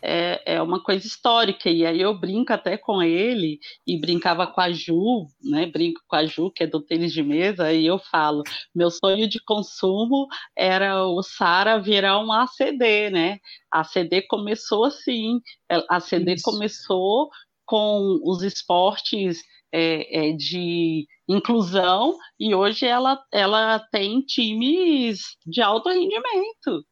é, 0.01 0.55
é, 0.55 0.61
uma 0.61 0.84
coisa 0.84 1.07
histórica. 1.07 1.70
E 1.70 1.86
aí 1.86 2.01
eu 2.01 2.20
brinco 2.20 2.51
até 2.51 2.78
com 2.78 3.01
ele, 3.01 3.59
e 3.88 3.97
brincava 3.97 4.45
com 4.45 4.59
a 4.59 4.74
Ju, 4.74 5.26
né? 5.41 5.66
Brinco 5.68 6.01
com 6.05 6.18
a 6.18 6.26
Ju, 6.26 6.51
que 6.51 6.66
é 6.66 6.68
do 6.68 6.82
tênis 6.82 7.13
de 7.13 7.24
mesa, 7.24 7.72
e 7.72 7.86
eu 7.86 7.97
falo: 7.97 8.43
meu 8.76 8.91
sonho 8.91 9.26
de 9.30 9.39
consumo 9.39 10.28
era 10.53 11.07
o 11.07 11.24
Sara 11.24 11.80
virar 11.80 12.20
um 12.20 12.30
ACD, 12.30 13.09
né? 13.09 13.39
A 13.72 13.80
ACD 13.80 14.24
começou 14.24 14.84
assim, 14.84 15.39
a 15.70 15.95
ACD 15.95 16.34
Isso. 16.34 16.43
começou 16.43 17.30
com 17.66 18.20
os 18.22 18.43
esportes 18.43 19.41
é, 19.76 20.30
é, 20.30 20.32
de 20.34 21.05
inclusão 21.28 22.15
e 22.39 22.55
hoje 22.55 22.86
ela, 22.86 23.21
ela 23.34 23.80
tem 23.91 24.21
times 24.21 25.36
de 25.45 25.61
alto 25.61 25.89
rendimento, 25.89 26.86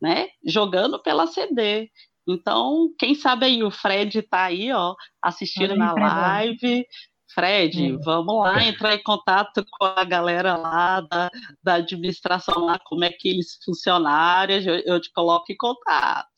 né? 0.00 0.28
Jogando 0.44 0.98
pela 1.02 1.26
CD. 1.26 1.90
Então, 2.26 2.88
quem 2.98 3.14
sabe 3.14 3.46
aí 3.46 3.62
o 3.62 3.70
Fred 3.70 4.20
está 4.20 4.44
aí, 4.44 4.72
ó, 4.72 4.94
assistindo 5.22 5.76
na 5.76 5.92
live. 5.92 6.86
Fred, 7.34 7.96
vamos 8.04 8.40
lá 8.40 8.64
entrar 8.64 8.94
em 8.94 9.02
contato 9.02 9.64
com 9.70 9.84
a 9.84 10.04
galera 10.04 10.56
lá 10.56 11.00
da, 11.02 11.30
da 11.62 11.74
administração 11.74 12.64
lá, 12.64 12.78
como 12.84 13.04
é 13.04 13.10
que 13.10 13.28
eles 13.28 13.58
funcionários, 13.64 14.66
eu, 14.66 14.76
eu 14.80 15.00
te 15.00 15.12
coloco 15.12 15.52
em 15.52 15.56
contato. 15.56 16.28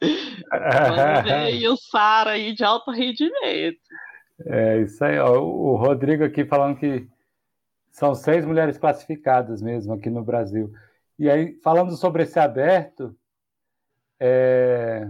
Vamos 0.02 1.24
ver 1.24 1.32
aí 1.32 1.68
o 1.68 1.76
Sara 1.76 2.32
aí 2.32 2.52
de 2.52 2.64
alto 2.64 2.90
rendimento. 2.90 3.78
É 4.46 4.78
isso 4.78 5.04
aí, 5.04 5.18
ó. 5.18 5.40
O 5.40 5.76
Rodrigo 5.76 6.24
aqui 6.24 6.44
falando 6.44 6.76
que 6.78 7.08
são 7.90 8.14
seis 8.14 8.44
mulheres 8.44 8.78
classificadas 8.78 9.60
mesmo 9.60 9.92
aqui 9.92 10.10
no 10.10 10.24
Brasil. 10.24 10.72
E 11.18 11.30
aí, 11.30 11.58
falando 11.62 11.96
sobre 11.96 12.24
esse 12.24 12.38
aberto, 12.38 13.16
é... 14.18 15.08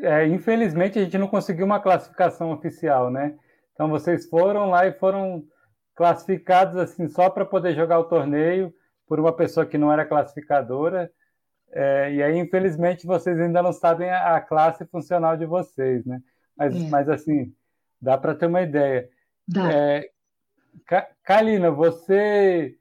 É, 0.00 0.26
infelizmente 0.26 0.98
a 0.98 1.02
gente 1.02 1.18
não 1.18 1.26
conseguiu 1.26 1.66
uma 1.66 1.80
classificação 1.80 2.52
oficial, 2.52 3.10
né? 3.10 3.36
Então 3.72 3.88
vocês 3.88 4.28
foram 4.28 4.70
lá 4.70 4.86
e 4.86 4.92
foram 4.92 5.44
classificados 5.94 6.76
assim 6.76 7.08
só 7.08 7.28
para 7.28 7.44
poder 7.44 7.74
jogar 7.74 7.98
o 7.98 8.04
torneio 8.04 8.72
por 9.08 9.18
uma 9.18 9.32
pessoa 9.32 9.66
que 9.66 9.76
não 9.76 9.92
era 9.92 10.06
classificadora. 10.06 11.10
É, 11.70 12.12
e 12.12 12.22
aí, 12.22 12.38
infelizmente, 12.38 13.06
vocês 13.06 13.38
ainda 13.40 13.62
não 13.62 13.72
sabem 13.72 14.08
a, 14.10 14.36
a 14.36 14.40
classe 14.40 14.86
funcional 14.86 15.36
de 15.36 15.46
vocês, 15.46 16.04
né? 16.06 16.22
Mas, 16.58 16.74
é. 16.74 16.88
mas 16.88 17.08
assim, 17.08 17.54
dá 18.00 18.18
para 18.18 18.34
ter 18.34 18.46
uma 18.46 18.62
ideia. 18.62 19.08
Dá. 19.46 19.72
É, 19.72 20.10
Kalina, 21.22 21.70
você, 21.70 22.76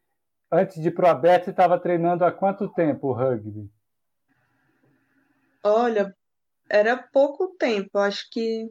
antes 0.51 0.81
de 0.81 0.87
ir 0.87 0.91
para 0.91 1.07
o 1.07 1.11
aberto, 1.11 1.49
estava 1.49 1.79
treinando 1.79 2.25
há 2.25 2.31
quanto 2.31 2.67
tempo 2.69 3.07
o 3.07 3.13
rugby? 3.13 3.69
Olha, 5.63 6.15
era 6.69 6.97
pouco 6.97 7.55
tempo, 7.59 7.97
acho 7.97 8.29
que 8.31 8.69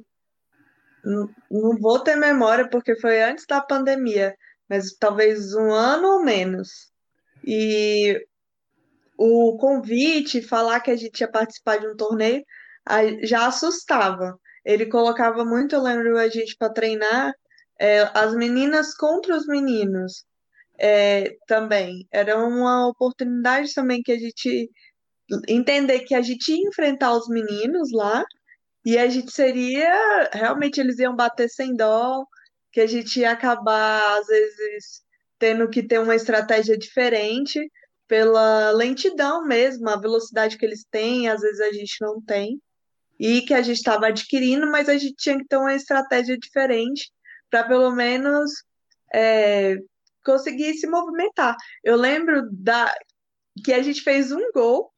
não, 1.05 1.31
não 1.51 1.79
vou 1.79 2.01
ter 2.01 2.17
memória 2.17 2.69
porque 2.69 2.97
foi 2.97 3.23
antes 3.23 3.47
da 3.47 3.61
pandemia, 3.61 4.37
mas 4.69 4.93
talvez 4.95 5.55
um 5.55 5.71
ano 5.71 6.15
ou 6.15 6.25
menos. 6.25 6.91
E 7.45 8.27
o 9.17 9.57
convite, 9.57 10.43
falar 10.43 10.81
que 10.81 10.91
a 10.91 10.97
gente 10.97 11.21
ia 11.21 11.29
participar 11.29 11.79
de 11.79 11.87
um 11.87 11.97
torneio, 11.97 12.45
já 13.23 13.47
assustava. 13.47 14.39
Ele 14.67 14.87
colocava 14.87 15.45
muito, 15.45 15.77
eu 15.77 15.83
lembro, 15.83 16.19
a 16.19 16.29
gente 16.29 16.57
para 16.57 16.73
treinar 16.73 17.33
é, 17.79 18.01
as 18.13 18.35
meninas 18.35 18.95
contra 18.95 19.37
os 19.37 19.47
meninos 19.47 20.25
é, 20.79 21.37
também. 21.47 22.07
Era 22.13 22.37
uma 22.45 22.89
oportunidade 22.89 23.73
também 23.73 24.03
que 24.03 24.11
a 24.11 24.19
gente 24.19 24.69
entender 25.49 26.01
que 26.01 26.15
a 26.15 26.21
gente 26.23 26.51
ia 26.53 26.69
enfrentar 26.69 27.13
os 27.17 27.29
meninos 27.29 27.91
lá 27.93 28.25
e 28.85 28.99
a 28.99 29.09
gente 29.09 29.33
seria 29.33 30.31
realmente 30.33 30.81
eles 30.81 30.99
iam 30.99 31.15
bater 31.15 31.49
sem 31.49 31.75
dó, 31.75 32.25
que 32.73 32.81
a 32.81 32.87
gente 32.87 33.21
ia 33.21 33.33
acabar 33.33 34.19
às 34.19 34.27
vezes 34.27 35.03
tendo 35.39 35.69
que 35.69 35.83
ter 35.83 36.01
uma 36.01 36.15
estratégia 36.17 36.77
diferente 36.77 37.61
pela 38.09 38.71
lentidão 38.73 39.45
mesmo, 39.45 39.89
a 39.89 39.97
velocidade 39.97 40.57
que 40.59 40.65
eles 40.65 40.85
têm, 40.91 41.29
às 41.29 41.41
vezes 41.41 41.61
a 41.61 41.73
gente 41.73 41.97
não 42.01 42.21
tem 42.21 42.61
e 43.19 43.43
que 43.43 43.55
a 43.55 43.63
gente 43.63 43.79
estava 43.79 44.09
adquirindo, 44.09 44.71
mas 44.71 44.89
a 44.89 44.97
gente 44.97 45.15
tinha 45.17 45.39
que 45.39 45.47
ter 45.47 45.57
uma 45.57 45.75
estratégia 45.75 46.39
diferente 46.39 47.11
para 47.51 47.65
pelo 47.65 47.91
menos 47.91 48.51
é, 49.13 49.77
conseguir 50.25 50.75
se 50.75 50.87
movimentar. 50.87 51.57
Eu 51.83 51.97
lembro 51.97 52.49
da 52.53 52.95
que 53.65 53.73
a 53.73 53.83
gente 53.83 54.03
fez 54.03 54.33
um 54.33 54.53
gol 54.53 54.93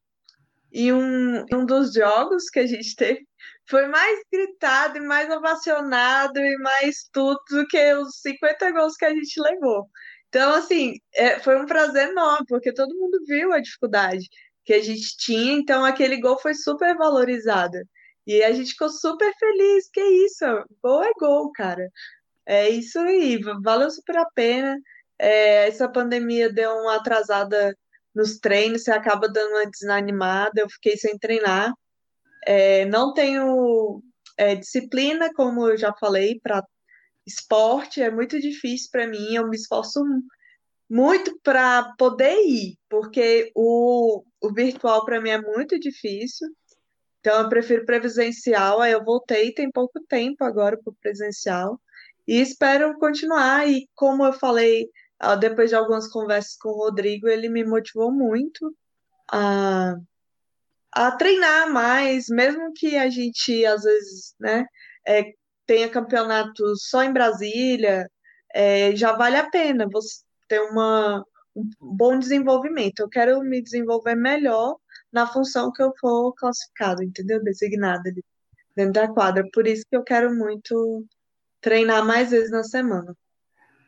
e 0.73 0.93
um, 0.93 1.45
um 1.53 1.65
dos 1.65 1.93
jogos 1.93 2.51
que 2.51 2.59
a 2.59 2.67
gente 2.67 2.95
teve 2.97 3.27
foi 3.69 3.87
mais 3.87 4.21
gritado 4.33 4.99
e 4.99 5.01
mais 5.01 5.31
ovacionado 5.31 6.41
e 6.41 6.57
mais 6.59 7.09
tudo 7.13 7.39
do 7.51 7.67
que 7.67 7.95
os 7.95 8.21
50 8.21 8.71
gols 8.73 8.97
que 8.97 9.05
a 9.05 9.15
gente 9.15 9.41
levou. 9.41 9.87
Então, 10.29 10.55
assim, 10.55 10.95
é, 11.15 11.39
foi 11.39 11.61
um 11.61 11.67
prazer 11.67 12.09
enorme, 12.09 12.47
porque 12.49 12.73
todo 12.73 12.97
mundo 12.97 13.19
viu 13.27 13.53
a 13.53 13.61
dificuldade 13.61 14.27
que 14.65 14.75
a 14.75 14.83
gente 14.83 15.17
tinha, 15.17 15.55
então 15.55 15.85
aquele 15.85 16.21
gol 16.21 16.39
foi 16.39 16.55
super 16.55 16.95
valorizado. 16.97 17.79
E 18.29 18.43
a 18.45 18.53
gente 18.53 18.73
ficou 18.73 18.91
super 18.91 19.33
feliz, 19.39 19.89
que 19.91 20.03
isso, 20.03 20.45
gol 20.83 21.03
é 21.03 21.13
gol, 21.19 21.51
cara. 21.51 21.91
É 22.45 22.69
isso 22.69 22.99
aí, 22.99 23.41
valeu 23.63 23.91
super 23.91 24.19
a 24.19 24.27
pena. 24.35 24.79
É, 25.19 25.67
essa 25.67 25.89
pandemia 25.91 26.53
deu 26.53 26.71
uma 26.73 26.97
atrasada 26.97 27.75
nos 28.15 28.39
treinos, 28.39 28.85
você 28.85 28.91
acaba 28.91 29.29
dando 29.29 29.53
uma 29.53 29.71
desanimada, 29.71 30.61
eu 30.61 30.69
fiquei 30.69 30.97
sem 30.99 31.19
treinar. 31.19 31.73
É, 32.47 32.85
não 32.85 33.15
tenho 33.15 34.03
é, 34.37 34.55
disciplina, 34.57 35.33
como 35.35 35.67
eu 35.67 35.79
já 35.79 35.95
falei, 35.95 36.39
para 36.43 36.63
esporte, 37.27 38.03
é 38.03 38.11
muito 38.11 38.39
difícil 38.39 38.91
para 38.93 39.07
mim, 39.07 39.35
eu 39.35 39.49
me 39.49 39.57
esforço 39.57 40.03
muito 40.89 41.39
para 41.43 41.95
poder 41.99 42.37
ir, 42.47 42.77
porque 42.91 43.51
o, 43.55 44.23
o 44.41 44.53
virtual 44.53 45.05
para 45.07 45.21
mim 45.21 45.31
é 45.31 45.41
muito 45.41 45.79
difícil. 45.81 46.49
Então, 47.21 47.43
eu 47.43 47.49
prefiro 47.49 47.85
presencial. 47.85 48.81
Aí 48.81 48.93
eu 48.93 49.05
voltei 49.05 49.53
tem 49.53 49.71
pouco 49.71 50.01
tempo 50.09 50.45
agora 50.45 50.77
para 50.77 50.91
o 50.91 50.97
presencial. 51.01 51.81
E 52.27 52.41
espero 52.41 52.99
continuar. 52.99 53.69
E 53.69 53.89
como 53.95 54.25
eu 54.25 54.33
falei, 54.33 54.89
ah, 55.19 55.35
depois 55.35 55.71
de 55.71 55.77
algumas 55.77 56.09
conversas 56.09 56.57
com 56.57 56.71
o 56.71 56.77
Rodrigo, 56.77 57.29
ele 57.29 57.49
me 57.49 57.65
motivou 57.65 58.13
muito 58.13 58.75
a, 59.31 59.97
a 60.93 61.13
treinar 61.13 61.71
mais, 61.73 62.27
mesmo 62.29 62.73
que 62.75 62.97
a 62.97 63.09
gente 63.11 63.65
às 63.67 63.83
vezes, 63.83 64.35
né, 64.41 64.67
é, 65.07 65.33
tenha 65.67 65.89
campeonato 65.89 66.65
só 66.77 67.03
em 67.03 67.13
Brasília, 67.13 68.11
é, 68.55 68.95
já 68.97 69.13
vale 69.13 69.37
a 69.37 69.51
pena 69.51 69.89
você 69.91 70.23
ter 70.49 70.61
uma, 70.61 71.25
um 71.55 71.69
bom 71.81 72.19
desenvolvimento. 72.19 73.01
Eu 73.01 73.09
quero 73.09 73.41
me 73.43 73.63
desenvolver 73.63 74.15
melhor 74.15 74.77
na 75.13 75.27
função 75.27 75.73
que 75.73 75.83
eu 75.83 75.93
for 75.99 76.33
classificado, 76.35 77.03
entendeu? 77.03 77.43
Designada 77.43 78.09
ali 78.09 78.25
dentro 78.77 78.93
da 78.93 79.09
quadra. 79.09 79.45
Por 79.53 79.67
isso 79.67 79.85
que 79.89 79.97
eu 79.97 80.03
quero 80.03 80.35
muito 80.35 81.05
treinar 81.61 82.05
mais 82.05 82.31
vezes 82.31 82.51
na 82.51 82.63
semana. 82.63 83.15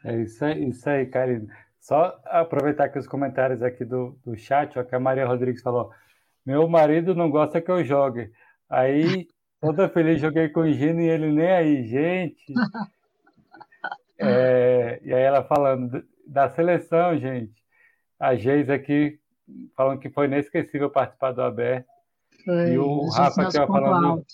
É 0.05 0.17
isso 0.17 0.45
aí, 0.45 0.69
isso 0.69 0.89
aí, 0.89 1.07
Karina. 1.07 1.47
Só 1.81 2.21
aproveitar 2.25 2.85
aqui 2.85 2.99
os 2.99 3.07
comentários 3.07 3.63
aqui 3.63 3.85
do, 3.85 4.19
do 4.25 4.37
chat, 4.37 4.79
ó, 4.79 4.85
que 4.85 4.95
a 4.95 5.01
Maria 5.01 5.27
Rodrigues 5.27 5.63
falou: 5.63 5.91
meu 6.45 6.69
marido 6.69 7.15
não 7.15 7.31
gosta 7.31 7.61
que 7.61 7.71
eu 7.71 7.85
jogue. 7.85 8.31
Aí, 8.69 9.29
toda 9.61 9.89
feliz, 9.89 10.21
joguei 10.21 10.49
com 10.49 10.61
o 10.61 10.73
Gino 10.73 11.01
e 11.01 11.09
ele 11.09 11.33
nem 11.33 11.51
aí, 11.51 11.85
gente. 11.87 12.45
É, 14.23 15.01
e 15.03 15.15
aí 15.15 15.23
ela 15.23 15.43
falando 15.43 16.05
da 16.27 16.51
seleção, 16.51 17.19
gente. 17.19 17.55
A 18.19 18.35
Geis 18.35 18.69
aqui 18.69 19.19
falando 19.77 20.01
que 20.01 20.11
foi 20.11 20.27
inesquecível 20.27 20.91
participar 20.91 21.33
do 21.33 21.43
aberto. 21.43 21.89
Foi, 22.45 22.73
e 22.73 22.79
o 22.79 23.09
Rafa 23.09 23.43
aqui 23.43 23.59
ó, 23.59 23.67
falando, 23.67 24.27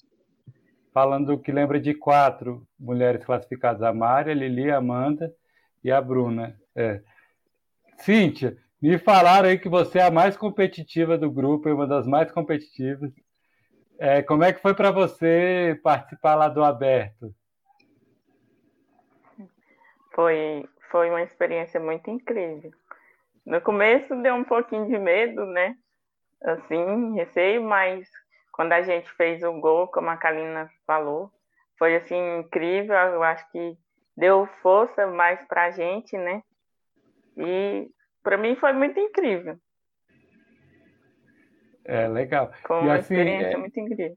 falando 0.93 1.39
que 1.39 1.53
lembra 1.53 1.81
de 1.81 1.95
quatro 1.95 2.67
mulheres 2.79 3.25
classificadas: 3.25 3.83
a 3.83 3.93
Mária, 3.93 4.33
a 4.33 4.37
Lili, 4.37 4.71
a 4.71 4.79
Amanda 4.79 5.33
e 5.83 5.91
a 5.91 6.01
Bruna. 6.01 6.59
É. 6.75 7.01
Cíntia, 7.99 8.57
me 8.81 8.99
falaram 8.99 9.49
aí 9.49 9.59
que 9.59 9.69
você 9.69 9.99
é 9.99 10.03
a 10.03 10.11
mais 10.11 10.37
competitiva 10.37 11.17
do 11.17 11.31
grupo, 11.31 11.69
é 11.69 11.75
uma 11.75 11.87
das 11.87 12.07
mais 12.07 12.31
competitivas. 12.31 13.11
É, 13.99 14.23
como 14.23 14.45
é 14.45 14.53
que 14.53 14.61
foi 14.61 14.75
para 14.75 14.91
você 14.91 15.81
participar 15.83 16.35
lá 16.35 16.49
do 16.49 16.63
aberto? 16.63 17.35
Foi, 20.15 20.69
foi 20.91 21.11
uma 21.11 21.23
experiência 21.23 21.81
muito 21.81 22.11
incrível. 22.11 22.73
No 23.47 23.61
começo 23.61 24.15
deu 24.23 24.35
um 24.35 24.45
pouquinho 24.45 24.89
de 24.89 24.99
medo, 24.99 25.47
né? 25.47 25.77
Assim, 26.43 27.15
receio, 27.15 27.63
mas 27.63 28.09
quando 28.53 28.73
a 28.73 28.83
gente 28.83 29.09
fez 29.13 29.43
o 29.45 29.53
gol, 29.61 29.87
como 29.87 30.11
a 30.11 30.17
Kalina 30.17 30.69
falou, 30.87 31.31
foi 31.79 31.95
assim 31.95 32.41
incrível. 32.41 32.97
Eu 32.97 33.23
acho 33.23 33.49
que 33.53 33.77
deu 34.17 34.49
força 34.63 35.07
mais 35.07 35.41
para 35.47 35.67
a 35.67 35.71
gente, 35.71 36.19
né? 36.19 36.43
E 37.37 37.89
para 38.23 38.37
mim 38.37 38.57
foi 38.57 38.73
muito 38.73 38.99
incrível. 38.99 39.57
É, 41.85 42.09
legal. 42.09 42.51
Foi 42.67 42.81
uma 42.81 42.95
assim, 42.95 43.15
experiência 43.15 43.53
é, 43.53 43.57
muito 43.57 43.79
incrível. 43.79 44.17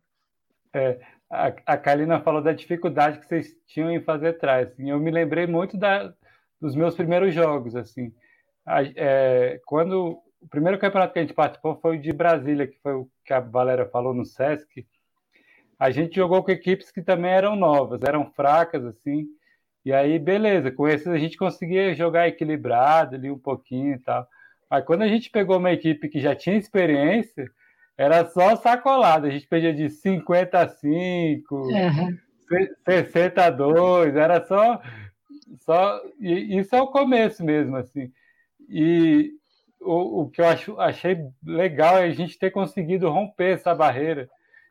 É, 0.74 1.00
a, 1.30 1.48
a 1.68 1.78
Kalina 1.78 2.20
falou 2.22 2.42
da 2.42 2.52
dificuldade 2.52 3.20
que 3.20 3.28
vocês 3.28 3.56
tinham 3.68 3.92
em 3.92 4.02
fazer 4.02 4.40
trás. 4.40 4.70
Assim, 4.70 4.90
eu 4.90 5.00
me 5.00 5.12
lembrei 5.12 5.46
muito 5.46 5.78
da, 5.78 6.12
dos 6.60 6.76
meus 6.76 6.96
primeiros 6.96 7.32
jogos, 7.34 7.76
assim. 7.76 8.12
A, 8.70 8.84
é, 8.84 9.60
quando 9.66 10.22
o 10.40 10.48
primeiro 10.48 10.78
campeonato 10.78 11.12
que 11.12 11.18
a 11.18 11.22
gente 11.24 11.34
participou 11.34 11.76
foi 11.82 11.98
o 11.98 12.02
de 12.02 12.14
Brasília, 12.14 12.68
que 12.68 12.78
foi 12.84 12.94
o 12.94 13.10
que 13.26 13.34
a 13.34 13.40
Valéria 13.40 13.88
falou 13.88 14.14
no 14.14 14.24
Sesc. 14.24 14.86
A 15.80 15.90
gente 15.90 16.16
jogou 16.16 16.44
com 16.44 16.52
equipes 16.52 16.92
que 16.92 17.02
também 17.02 17.32
eram 17.32 17.56
novas, 17.56 18.02
eram 18.04 18.32
fracas, 18.32 18.86
assim. 18.86 19.26
E 19.84 19.92
aí, 19.92 20.20
beleza, 20.20 20.72
com 20.72 20.88
esses 20.88 21.08
a 21.08 21.18
gente 21.18 21.36
conseguia 21.36 21.96
jogar 21.96 22.28
equilibrado 22.28 23.16
ali 23.16 23.32
um 23.32 23.40
pouquinho 23.40 23.96
e 23.96 24.00
tal. 24.00 24.28
Mas 24.70 24.86
quando 24.86 25.02
a 25.02 25.08
gente 25.08 25.32
pegou 25.32 25.58
uma 25.58 25.72
equipe 25.72 26.08
que 26.08 26.20
já 26.20 26.36
tinha 26.36 26.56
experiência, 26.56 27.50
era 27.98 28.24
só 28.26 28.56
sacolada. 28.56 29.28
A 29.28 29.32
gente 29.32 29.48
perdia 29.48 29.74
de 29.74 29.90
50 29.90 30.60
a 30.60 30.68
5, 30.68 31.56
uhum. 31.56 32.18
60 32.86 33.46
a 33.46 33.50
2, 33.50 34.16
era 34.16 34.46
só. 34.46 34.80
só 35.62 36.00
e 36.20 36.60
isso 36.60 36.76
é 36.76 36.82
o 36.82 36.88
começo 36.88 37.44
mesmo, 37.44 37.76
assim. 37.76 38.12
E 38.70 39.32
o, 39.82 40.22
o 40.22 40.30
que 40.30 40.42
eu 40.42 40.46
acho, 40.46 40.80
achei 40.80 41.18
legal 41.44 41.98
é 41.98 42.04
a 42.04 42.12
gente 42.12 42.38
ter 42.38 42.52
conseguido 42.52 43.10
romper 43.10 43.56
essa 43.56 43.74
barreira 43.74 44.30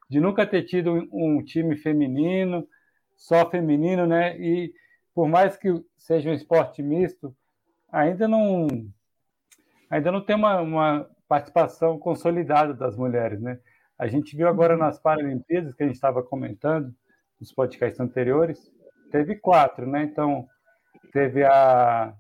de 0.09 0.21
nunca 0.21 0.47
ter 0.47 0.63
tido 0.63 0.93
um, 0.93 1.39
um 1.39 1.45
time 1.45 1.77
feminino, 1.77 2.67
só 3.17 3.49
feminino, 3.51 4.07
né? 4.07 4.39
E 4.39 4.73
por 5.15 5.29
mais 5.29 5.57
que 5.57 5.69
seja 5.97 6.31
um 6.31 6.35
esporte 6.35 6.83
misto, 6.83 7.35
ainda 7.91 8.29
não 8.29 8.69
ainda 9.91 10.13
não 10.13 10.21
tem 10.21 10.37
uma, 10.37 10.61
uma 10.61 11.11
participação 11.27 11.99
consolidada 11.99 12.73
das 12.73 12.97
mulheres, 12.97 13.41
né? 13.41 13.59
A 13.99 14.07
gente 14.07 14.37
viu 14.37 14.49
agora 14.49 14.77
nas 14.77 14.99
Paralimpíadas 14.99 15.75
que 15.75 15.83
a 15.83 15.87
gente 15.87 15.97
estava 15.97 16.23
comentando 16.23 16.95
nos 17.41 17.53
podcasts 17.53 18.01
anteriores, 18.01 18.71
teve 19.11 19.35
quatro, 19.37 19.87
né? 19.87 20.05
Então 20.05 20.47
teve 21.13 21.45
a 21.45 22.15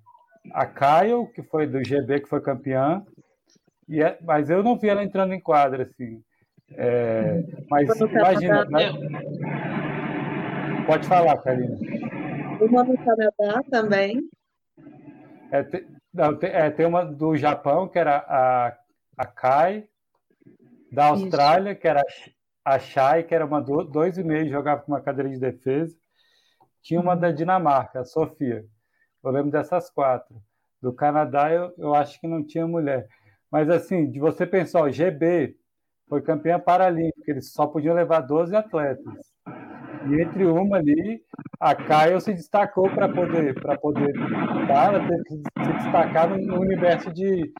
a 0.53 0.67
Kyle, 0.67 1.27
que 1.35 1.43
foi 1.43 1.67
do 1.67 1.83
GB, 1.85 2.21
que 2.21 2.29
foi 2.29 2.41
campeã, 2.41 3.05
e 3.89 4.03
é, 4.03 4.19
mas 4.23 4.51
eu 4.51 4.63
não 4.63 4.79
vi 4.79 4.89
ela 4.89 5.03
entrando 5.03 5.33
em 5.33 5.41
quadra, 5.41 5.85
assim. 5.85 6.23
É, 6.73 7.43
mas 7.71 7.89
imagina. 7.99 8.65
Né? 8.67 8.93
Pode 10.87 11.09
falar, 11.09 11.39
Karina. 11.39 11.77
Uma 12.61 12.85
no 12.85 12.97
Canadá 12.99 13.63
também. 13.71 14.29
É, 15.51 15.63
tem, 15.63 15.87
não, 16.13 16.37
tem, 16.37 16.51
é, 16.51 16.71
tem 16.71 16.87
uma 16.87 17.05
do 17.05 17.37
Japão, 17.37 17.89
que 17.89 17.99
era 17.99 18.19
a, 18.19 18.77
a 19.17 19.27
Kai, 19.27 19.89
da 20.93 21.07
Austrália, 21.07 21.73
Isso. 21.73 21.81
que 21.81 21.89
era 21.89 22.03
a 22.65 22.79
Shai, 22.79 23.23
que 23.23 23.35
era 23.35 23.47
uma 23.47 23.61
do, 23.61 23.83
dois 23.85 24.19
e 24.19 24.25
meio, 24.25 24.51
jogava 24.51 24.83
com 24.83 24.93
uma 24.93 25.01
cadeira 25.01 25.31
de 25.31 25.39
defesa. 25.39 25.97
Tinha 26.83 27.01
uma 27.01 27.17
da 27.17 27.31
Dinamarca, 27.31 28.01
a 28.01 28.05
Sofia. 28.05 28.65
Eu 29.29 29.33
lembro 29.33 29.51
dessas 29.51 29.91
quatro. 29.91 30.35
Do 30.81 30.93
Canadá, 30.93 31.53
eu, 31.53 31.73
eu 31.77 31.95
acho 31.95 32.19
que 32.19 32.27
não 32.27 32.43
tinha 32.43 32.67
mulher. 32.67 33.07
Mas, 33.51 33.69
assim, 33.69 34.11
de 34.11 34.19
você 34.19 34.47
pensar, 34.47 34.83
o 34.83 34.91
GB 34.91 35.55
foi 36.09 36.23
campeã 36.23 36.59
paralímpica, 36.59 37.31
eles 37.31 37.53
só 37.53 37.67
podiam 37.67 37.95
levar 37.95 38.21
12 38.21 38.57
atletas. 38.57 39.15
E 40.11 40.23
entre 40.23 40.47
uma 40.47 40.79
ali, 40.79 41.21
a 41.61 41.75
Caio 41.75 42.21
se 42.23 42.33
destacou 42.33 42.89
para 42.89 43.07
poder, 43.07 43.55
para 43.61 43.77
poder 43.77 44.15
ela 44.71 45.07
teve 45.07 45.23
que 45.25 45.65
se 45.65 45.73
destacar 45.75 46.31
no 46.31 46.61
universo 46.61 47.13
de 47.13 47.53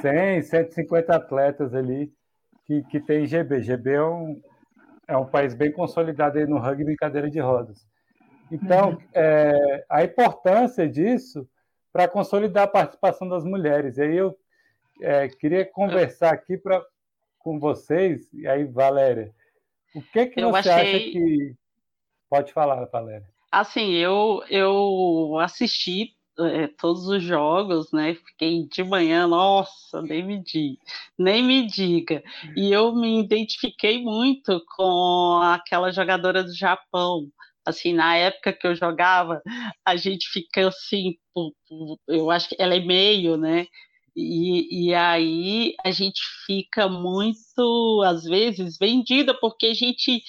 100, 0.00 0.42
150 0.42 1.14
atletas 1.14 1.72
ali 1.72 2.12
que, 2.64 2.82
que 2.84 2.98
tem 2.98 3.26
GB. 3.26 3.62
GB 3.62 3.92
é 3.92 4.02
um, 4.02 4.40
é 5.06 5.16
um 5.16 5.26
país 5.26 5.54
bem 5.54 5.70
consolidado 5.70 6.38
aí 6.38 6.46
no 6.46 6.58
rugby 6.58 6.92
em 6.92 6.96
cadeira 6.96 7.30
de 7.30 7.38
rodas. 7.38 7.86
Então, 8.50 8.90
uhum. 8.90 8.98
é, 9.14 9.84
a 9.88 10.02
importância 10.02 10.88
disso 10.88 11.48
para 11.92 12.08
consolidar 12.08 12.64
a 12.64 12.68
participação 12.68 13.28
das 13.28 13.44
mulheres. 13.44 13.98
E 13.98 14.02
aí 14.02 14.16
eu 14.16 14.36
é, 15.00 15.28
queria 15.28 15.64
conversar 15.64 16.32
aqui 16.32 16.56
pra, 16.56 16.84
com 17.38 17.58
vocês, 17.58 18.28
e 18.32 18.46
aí, 18.46 18.64
Valéria, 18.64 19.34
o 19.94 20.02
que, 20.02 20.26
que 20.26 20.40
eu 20.40 20.50
você 20.50 20.70
achei... 20.70 20.96
acha 20.96 20.98
que. 21.10 21.54
Pode 22.28 22.52
falar, 22.52 22.84
Valéria. 22.84 23.26
Assim, 23.50 23.90
eu, 23.94 24.44
eu 24.48 25.36
assisti 25.40 26.14
é, 26.38 26.68
todos 26.68 27.08
os 27.08 27.22
jogos, 27.22 27.90
né? 27.92 28.14
Fiquei 28.14 28.66
de 28.68 28.84
manhã, 28.84 29.26
nossa, 29.26 30.00
nem 30.02 30.24
me 30.24 30.40
diga, 30.40 30.80
nem 31.18 31.42
me 31.42 31.66
diga. 31.66 32.22
E 32.56 32.72
eu 32.72 32.94
me 32.94 33.20
identifiquei 33.20 34.00
muito 34.00 34.64
com 34.76 35.40
aquela 35.42 35.90
jogadora 35.90 36.44
do 36.44 36.54
Japão. 36.54 37.28
Assim, 37.70 37.92
na 37.92 38.16
época 38.16 38.52
que 38.52 38.66
eu 38.66 38.74
jogava, 38.74 39.40
a 39.84 39.96
gente 39.96 40.28
fica 40.28 40.68
assim, 40.68 41.16
eu 42.08 42.30
acho 42.30 42.50
que 42.50 42.56
ela 42.58 42.74
é 42.74 42.80
meio, 42.80 43.36
né? 43.36 43.66
E, 44.16 44.88
e 44.88 44.94
aí 44.94 45.74
a 45.84 45.90
gente 45.90 46.20
fica 46.46 46.88
muito, 46.88 48.02
às 48.04 48.24
vezes, 48.24 48.76
vendida, 48.78 49.34
porque 49.40 49.66
a 49.66 49.74
gente 49.74 50.22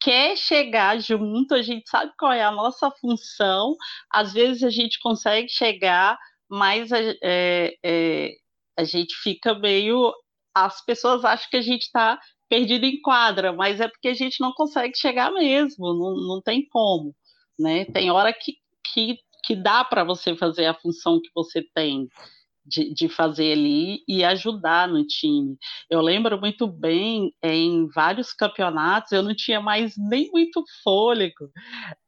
quer 0.00 0.36
chegar 0.36 1.00
junto, 1.00 1.54
a 1.54 1.62
gente 1.62 1.88
sabe 1.88 2.12
qual 2.18 2.32
é 2.32 2.42
a 2.42 2.50
nossa 2.50 2.90
função, 2.90 3.76
às 4.12 4.32
vezes 4.32 4.62
a 4.62 4.70
gente 4.70 4.98
consegue 5.00 5.48
chegar, 5.48 6.18
mas 6.48 6.90
é, 6.92 7.74
é, 7.84 8.32
a 8.78 8.84
gente 8.84 9.14
fica 9.16 9.54
meio. 9.54 10.12
As 10.54 10.84
pessoas 10.84 11.24
acham 11.24 11.48
que 11.50 11.56
a 11.56 11.62
gente 11.62 11.82
está 11.82 12.18
perdido 12.48 12.84
em 12.84 13.00
quadra, 13.00 13.52
mas 13.52 13.80
é 13.80 13.88
porque 13.88 14.08
a 14.08 14.14
gente 14.14 14.40
não 14.40 14.52
consegue 14.52 14.96
chegar 14.96 15.32
mesmo, 15.32 15.94
não, 15.94 16.14
não 16.26 16.42
tem 16.42 16.66
como. 16.68 17.14
Né? 17.58 17.84
Tem 17.86 18.10
hora 18.10 18.32
que, 18.32 18.54
que, 18.92 19.18
que 19.44 19.56
dá 19.56 19.84
para 19.84 20.04
você 20.04 20.36
fazer 20.36 20.66
a 20.66 20.74
função 20.74 21.20
que 21.20 21.30
você 21.34 21.62
tem 21.74 22.08
de, 22.68 22.92
de 22.92 23.08
fazer 23.08 23.52
ali 23.52 24.02
e 24.06 24.22
ajudar 24.22 24.86
no 24.86 25.04
time. 25.06 25.56
Eu 25.90 26.00
lembro 26.00 26.38
muito 26.38 26.66
bem, 26.66 27.32
em 27.42 27.88
vários 27.88 28.32
campeonatos, 28.32 29.12
eu 29.12 29.22
não 29.22 29.34
tinha 29.34 29.60
mais 29.60 29.94
nem 29.96 30.30
muito 30.30 30.62
fôlego, 30.84 31.50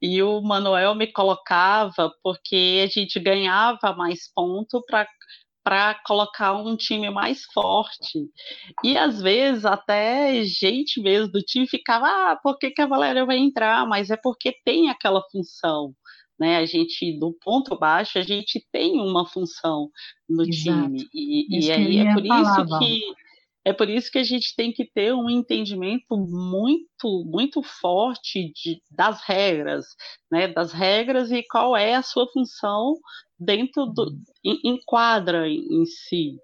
e 0.01 0.23
o 0.23 0.41
Manuel 0.43 0.95
me 0.95 1.07
colocava 1.07 2.13
porque 2.23 2.83
a 2.85 2.87
gente 2.87 3.19
ganhava 3.19 3.95
mais 3.97 4.31
ponto 4.35 4.83
para 4.87 5.09
para 5.63 5.95
colocar 6.07 6.55
um 6.55 6.77
time 6.77 7.11
mais 7.11 7.45
forte. 7.53 8.29
E 8.83 8.97
às 8.97 9.21
vezes 9.21 9.65
até 9.65 10.43
gente 10.45 11.01
mesmo 11.01 11.33
do 11.33 11.41
time 11.41 11.67
ficava, 11.67 12.07
ah, 12.07 12.39
por 12.43 12.59
que, 12.59 12.71
que 12.71 12.83
a 12.83 12.87
Valéria 12.87 13.25
vai 13.27 13.39
entrar? 13.39 13.87
Mas 13.87 14.11
é 14.11 14.17
porque 14.17 14.55
tem 14.65 14.89
aquela 14.89 15.23
função. 15.31 15.95
Né, 16.39 16.57
a 16.57 16.65
gente, 16.65 17.19
do 17.19 17.37
ponto 17.45 17.79
baixo, 17.79 18.19
a 18.19 18.23
gente 18.23 18.67
tem 18.73 18.99
uma 18.99 19.27
função 19.27 19.91
no 20.27 20.43
Exato. 20.49 20.89
time. 20.89 21.07
E, 21.13 21.67
e 21.67 21.71
aí 21.71 21.99
é 21.99 22.15
por 22.15 22.25
isso 22.25 22.79
que 22.79 23.01
é 23.63 23.73
por 23.75 23.91
isso 23.91 24.11
que 24.11 24.19
a 24.19 24.25
gente 24.25 24.57
tem 24.57 24.73
que 24.73 24.85
ter 24.85 25.15
um 25.15 25.29
entendimento 25.29 26.17
muito, 26.17 27.25
muito 27.27 27.63
forte 27.63 28.51
de, 28.55 28.83
das 28.91 29.23
regras, 29.23 29.85
né? 30.33 30.49
Das 30.49 30.73
regras 30.73 31.31
e 31.31 31.43
qual 31.43 31.77
é 31.77 31.95
a 31.95 32.03
sua 32.03 32.27
função 32.33 32.97
dentro 33.41 33.87
do 33.87 34.13
enquadra 34.45 35.49
em, 35.49 35.83
em 35.83 35.87
si. 35.87 36.37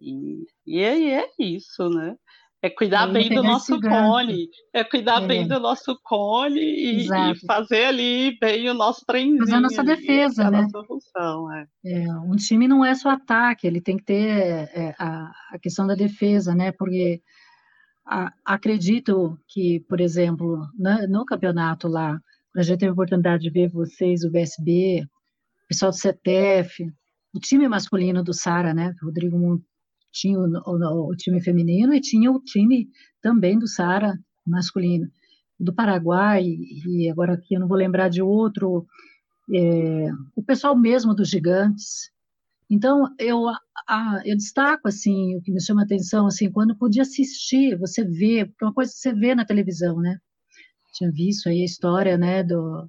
E, 0.00 0.44
e 0.66 0.84
aí 0.84 1.10
é 1.10 1.28
isso, 1.38 1.88
né? 1.88 2.14
É 2.60 2.70
cuidar 2.70 3.06
bem 3.08 3.28
do 3.28 3.42
nosso 3.42 3.78
cone, 3.78 4.48
é 4.72 4.82
cuidar 4.82 5.22
é. 5.22 5.26
bem 5.26 5.46
do 5.46 5.60
nosso 5.60 5.98
cone 6.02 6.60
e, 6.60 7.06
e, 7.06 7.46
fazer 7.46 7.84
ali 7.84 8.38
bem 8.40 8.70
o 8.70 8.74
nosso 8.74 9.04
treinzinho. 9.04 9.40
Fazer 9.40 9.54
a 9.56 9.60
nossa 9.60 9.84
defesa, 9.84 10.50
né? 10.50 10.62
Nossa 10.62 10.82
função, 10.86 11.52
é. 11.52 11.66
é. 11.84 12.06
Um 12.20 12.36
time 12.36 12.66
não 12.66 12.82
é 12.82 12.94
só 12.94 13.10
ataque, 13.10 13.66
ele 13.66 13.82
tem 13.82 13.98
que 13.98 14.04
ter 14.04 14.30
é, 14.74 14.94
a, 14.98 15.30
a, 15.52 15.58
questão 15.58 15.86
da 15.86 15.94
defesa, 15.94 16.54
né? 16.54 16.72
Porque 16.72 17.20
a, 18.06 18.32
acredito 18.42 19.38
que, 19.46 19.80
por 19.86 20.00
exemplo, 20.00 20.66
no, 20.78 21.06
no 21.06 21.26
campeonato 21.26 21.86
lá, 21.86 22.18
a 22.56 22.62
gente 22.62 22.78
teve 22.78 22.88
a 22.88 22.94
oportunidade 22.94 23.42
de 23.42 23.50
ver 23.50 23.68
vocês, 23.68 24.24
o 24.24 24.30
BSB, 24.30 25.06
pessoal 25.68 25.90
do 25.90 25.96
CTF, 25.96 26.86
o 27.34 27.40
time 27.40 27.68
masculino 27.68 28.22
do 28.22 28.32
Sara, 28.32 28.72
né? 28.72 28.94
Rodrigo 29.02 29.62
tinha 30.12 30.38
o, 30.38 30.44
o, 30.44 31.10
o, 31.10 31.16
time 31.16 31.40
feminino 31.40 31.92
e 31.92 32.00
tinha 32.00 32.30
o 32.30 32.40
time 32.40 32.88
também 33.20 33.58
do 33.58 33.66
Sara 33.66 34.16
masculino. 34.46 35.10
Do 35.58 35.74
Paraguai, 35.74 36.44
e 36.44 37.08
agora 37.10 37.34
aqui 37.34 37.54
eu 37.54 37.60
não 37.60 37.68
vou 37.68 37.76
lembrar 37.76 38.08
de 38.08 38.20
outro, 38.20 38.86
é, 39.52 40.10
o 40.34 40.42
pessoal 40.42 40.76
mesmo 40.76 41.14
dos 41.14 41.28
gigantes. 41.28 42.10
Então, 42.70 43.14
eu, 43.18 43.46
a, 43.88 44.22
eu 44.24 44.36
destaco, 44.36 44.88
assim, 44.88 45.36
o 45.36 45.42
que 45.42 45.52
me 45.52 45.62
chama 45.62 45.82
a 45.82 45.84
atenção, 45.84 46.26
assim, 46.26 46.50
quando 46.50 46.76
podia 46.76 47.02
assistir, 47.02 47.78
você 47.78 48.04
vê, 48.04 48.46
porque 48.46 48.64
uma 48.64 48.74
coisa 48.74 48.92
que 48.92 48.98
você 48.98 49.12
vê 49.12 49.34
na 49.34 49.44
televisão, 49.44 50.00
né? 50.00 50.18
Tinha 50.94 51.10
visto 51.10 51.48
aí 51.48 51.60
a 51.60 51.64
história, 51.64 52.16
né, 52.16 52.42
do, 52.42 52.84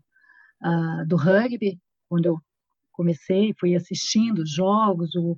uh, 0.64 1.08
do 1.08 1.16
rugby, 1.16 1.80
quando 2.08 2.28
eu 2.28 2.40
comecei, 2.96 3.54
fui 3.60 3.76
assistindo 3.76 4.40
os 4.40 4.52
jogos, 4.52 5.14
o, 5.16 5.36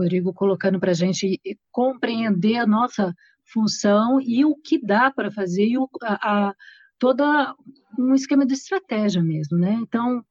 Rodrigo 0.00 0.32
colocando 0.32 0.80
para 0.80 0.92
a 0.92 0.94
gente 0.94 1.38
compreender 1.70 2.56
a 2.56 2.66
nossa 2.66 3.14
função 3.52 4.20
e 4.20 4.44
o 4.44 4.54
que 4.56 4.78
dá 4.78 5.10
para 5.10 5.30
fazer 5.30 5.66
e 5.66 5.78
o, 5.78 5.88
a, 6.02 6.48
a, 6.48 6.54
toda 6.98 7.54
um 7.98 8.14
esquema 8.14 8.46
de 8.46 8.54
estratégia 8.54 9.22
mesmo, 9.22 9.58
né? 9.58 9.74
Então, 9.74 10.24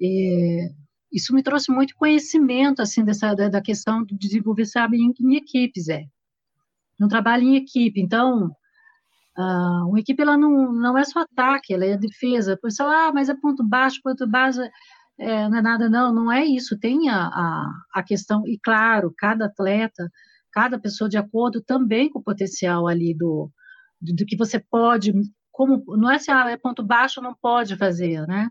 é, 0.00 0.68
isso 1.10 1.34
me 1.34 1.42
trouxe 1.42 1.72
muito 1.72 1.94
conhecimento 1.96 2.80
assim 2.80 3.04
dessa 3.04 3.34
da, 3.34 3.48
da 3.48 3.60
questão 3.60 4.04
de 4.04 4.16
desenvolver 4.16 4.66
sabe 4.66 4.98
em, 4.98 5.12
em, 5.20 5.36
equipes 5.36 5.88
é. 5.88 6.04
Um 7.00 7.08
trabalho 7.08 7.42
em 7.42 7.56
equipe 7.56 8.00
então 8.00 8.46
uh, 9.36 9.88
uma 9.88 9.98
equipe 9.98 10.22
ela 10.22 10.36
não, 10.36 10.72
não 10.72 10.96
é 10.96 11.04
só 11.04 11.20
ataque 11.20 11.74
ela 11.74 11.84
é 11.84 11.96
defesa. 11.96 12.56
Por 12.56 12.68
isso 12.68 12.82
ah 12.82 13.10
mas 13.12 13.28
é 13.28 13.34
ponto 13.34 13.64
baixo 13.64 14.00
ponto 14.02 14.26
baixo 14.26 14.60
é, 15.18 15.48
não 15.48 15.58
é 15.58 15.62
nada, 15.62 15.88
não, 15.88 16.12
não 16.12 16.32
é 16.32 16.44
isso. 16.44 16.78
Tem 16.78 17.08
a, 17.08 17.26
a, 17.26 17.72
a 17.94 18.02
questão, 18.02 18.46
e 18.46 18.58
claro, 18.58 19.12
cada 19.16 19.46
atleta, 19.46 20.10
cada 20.52 20.78
pessoa 20.78 21.08
de 21.08 21.16
acordo 21.16 21.62
também 21.62 22.10
com 22.10 22.18
o 22.18 22.22
potencial 22.22 22.86
ali 22.86 23.14
do, 23.14 23.50
do, 24.00 24.14
do 24.14 24.26
que 24.26 24.36
você 24.36 24.58
pode, 24.58 25.12
como, 25.50 25.82
não 25.96 26.10
é 26.10 26.18
se 26.18 26.30
ah, 26.30 26.50
é 26.50 26.56
ponto 26.56 26.82
baixo, 26.82 27.20
não 27.20 27.34
pode 27.34 27.76
fazer, 27.76 28.26
né? 28.26 28.50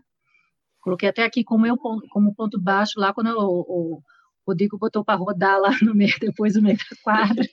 Coloquei 0.80 1.08
até 1.08 1.24
aqui 1.24 1.44
como, 1.44 1.66
eu, 1.66 1.76
como 1.76 2.34
ponto 2.34 2.60
baixo 2.60 2.98
lá, 2.98 3.12
quando 3.12 3.28
eu, 3.28 3.38
o, 3.38 3.98
o 3.98 4.02
Rodrigo 4.46 4.78
botou 4.78 5.04
para 5.04 5.18
rodar 5.18 5.60
lá 5.60 5.70
no 5.82 5.94
meio, 5.94 6.14
depois 6.20 6.54
do 6.54 6.62
meio 6.62 6.76
da 6.76 6.96
quadra, 7.02 7.44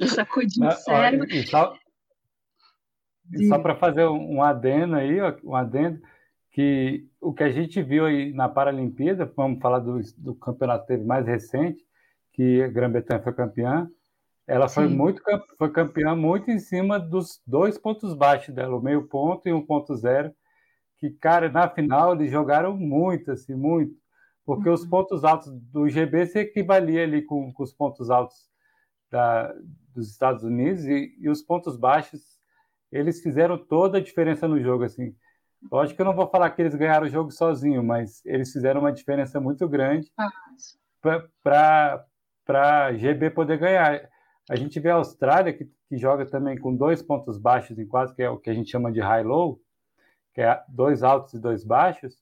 sacudindo 0.08 0.70
sério. 0.72 1.24
E 1.24 1.46
só, 1.46 1.74
só 3.48 3.58
para 3.58 3.76
fazer 3.76 4.06
um 4.06 4.42
adendo 4.42 4.96
aí, 4.96 5.18
um 5.44 5.54
adendo, 5.54 6.00
que 6.58 7.06
o 7.20 7.32
que 7.32 7.44
a 7.44 7.52
gente 7.52 7.80
viu 7.80 8.04
aí 8.04 8.32
na 8.32 8.48
Paralimpíada, 8.48 9.24
vamos 9.36 9.60
falar 9.60 9.78
do, 9.78 10.00
do 10.16 10.34
campeonato 10.34 10.88
teve 10.88 11.04
mais 11.04 11.24
recente, 11.24 11.86
que 12.32 12.60
a 12.60 12.66
Grã-Bretanha 12.66 13.22
foi 13.22 13.32
campeã, 13.32 13.88
ela 14.44 14.68
foi 14.68 14.88
muito 14.88 15.22
foi 15.56 15.70
campeã 15.70 16.16
muito 16.16 16.50
em 16.50 16.58
cima 16.58 16.98
dos 16.98 17.40
dois 17.46 17.78
pontos 17.78 18.12
baixos 18.12 18.52
dela, 18.52 18.76
o 18.76 18.82
meio 18.82 19.06
ponto 19.06 19.48
e 19.48 19.52
um 19.52 19.64
ponto 19.64 19.94
zero, 19.94 20.34
que 20.96 21.10
cara 21.10 21.48
na 21.48 21.68
final 21.70 22.12
eles 22.12 22.28
jogaram 22.28 22.76
muito 22.76 23.30
assim, 23.30 23.54
muito, 23.54 23.94
porque 24.44 24.68
uhum. 24.68 24.74
os 24.74 24.84
pontos 24.84 25.22
altos 25.22 25.52
do 25.72 25.88
GB 25.88 26.26
se 26.26 26.40
equivalia 26.40 27.04
ali 27.04 27.22
com, 27.22 27.52
com 27.52 27.62
os 27.62 27.72
pontos 27.72 28.10
altos 28.10 28.50
da, 29.08 29.54
dos 29.94 30.10
Estados 30.10 30.42
Unidos 30.42 30.84
e, 30.86 31.14
e 31.20 31.28
os 31.28 31.40
pontos 31.40 31.76
baixos 31.76 32.20
eles 32.90 33.22
fizeram 33.22 33.56
toda 33.56 33.98
a 33.98 34.02
diferença 34.02 34.48
no 34.48 34.60
jogo 34.60 34.82
assim. 34.82 35.14
Lógico 35.70 35.96
que 35.96 36.02
eu 36.02 36.06
não 36.06 36.14
vou 36.14 36.28
falar 36.28 36.50
que 36.50 36.62
eles 36.62 36.74
ganharam 36.74 37.06
o 37.06 37.10
jogo 37.10 37.30
sozinho, 37.30 37.82
mas 37.82 38.24
eles 38.24 38.52
fizeram 38.52 38.80
uma 38.80 38.92
diferença 38.92 39.40
muito 39.40 39.68
grande 39.68 40.10
ah. 40.16 40.30
para 41.42 42.92
GB 42.94 43.30
poder 43.30 43.58
ganhar. 43.58 44.08
A 44.48 44.56
gente 44.56 44.78
vê 44.80 44.90
a 44.90 44.94
Austrália, 44.94 45.52
que, 45.52 45.64
que, 45.88 45.98
joga 45.98 46.24
também 46.24 46.56
com 46.56 46.74
dois 46.74 47.02
pontos 47.02 47.38
baixos 47.38 47.78
em 47.78 47.86
quase, 47.86 48.14
que 48.14 48.22
é 48.22 48.30
o 48.30 48.38
que 48.38 48.48
a 48.48 48.54
gente 48.54 48.70
chama 48.70 48.90
de 48.90 49.00
high-low, 49.00 49.60
que 50.32 50.40
é 50.40 50.62
dois 50.68 51.02
altos 51.02 51.34
e 51.34 51.38
dois 51.38 51.64
baixos, 51.64 52.16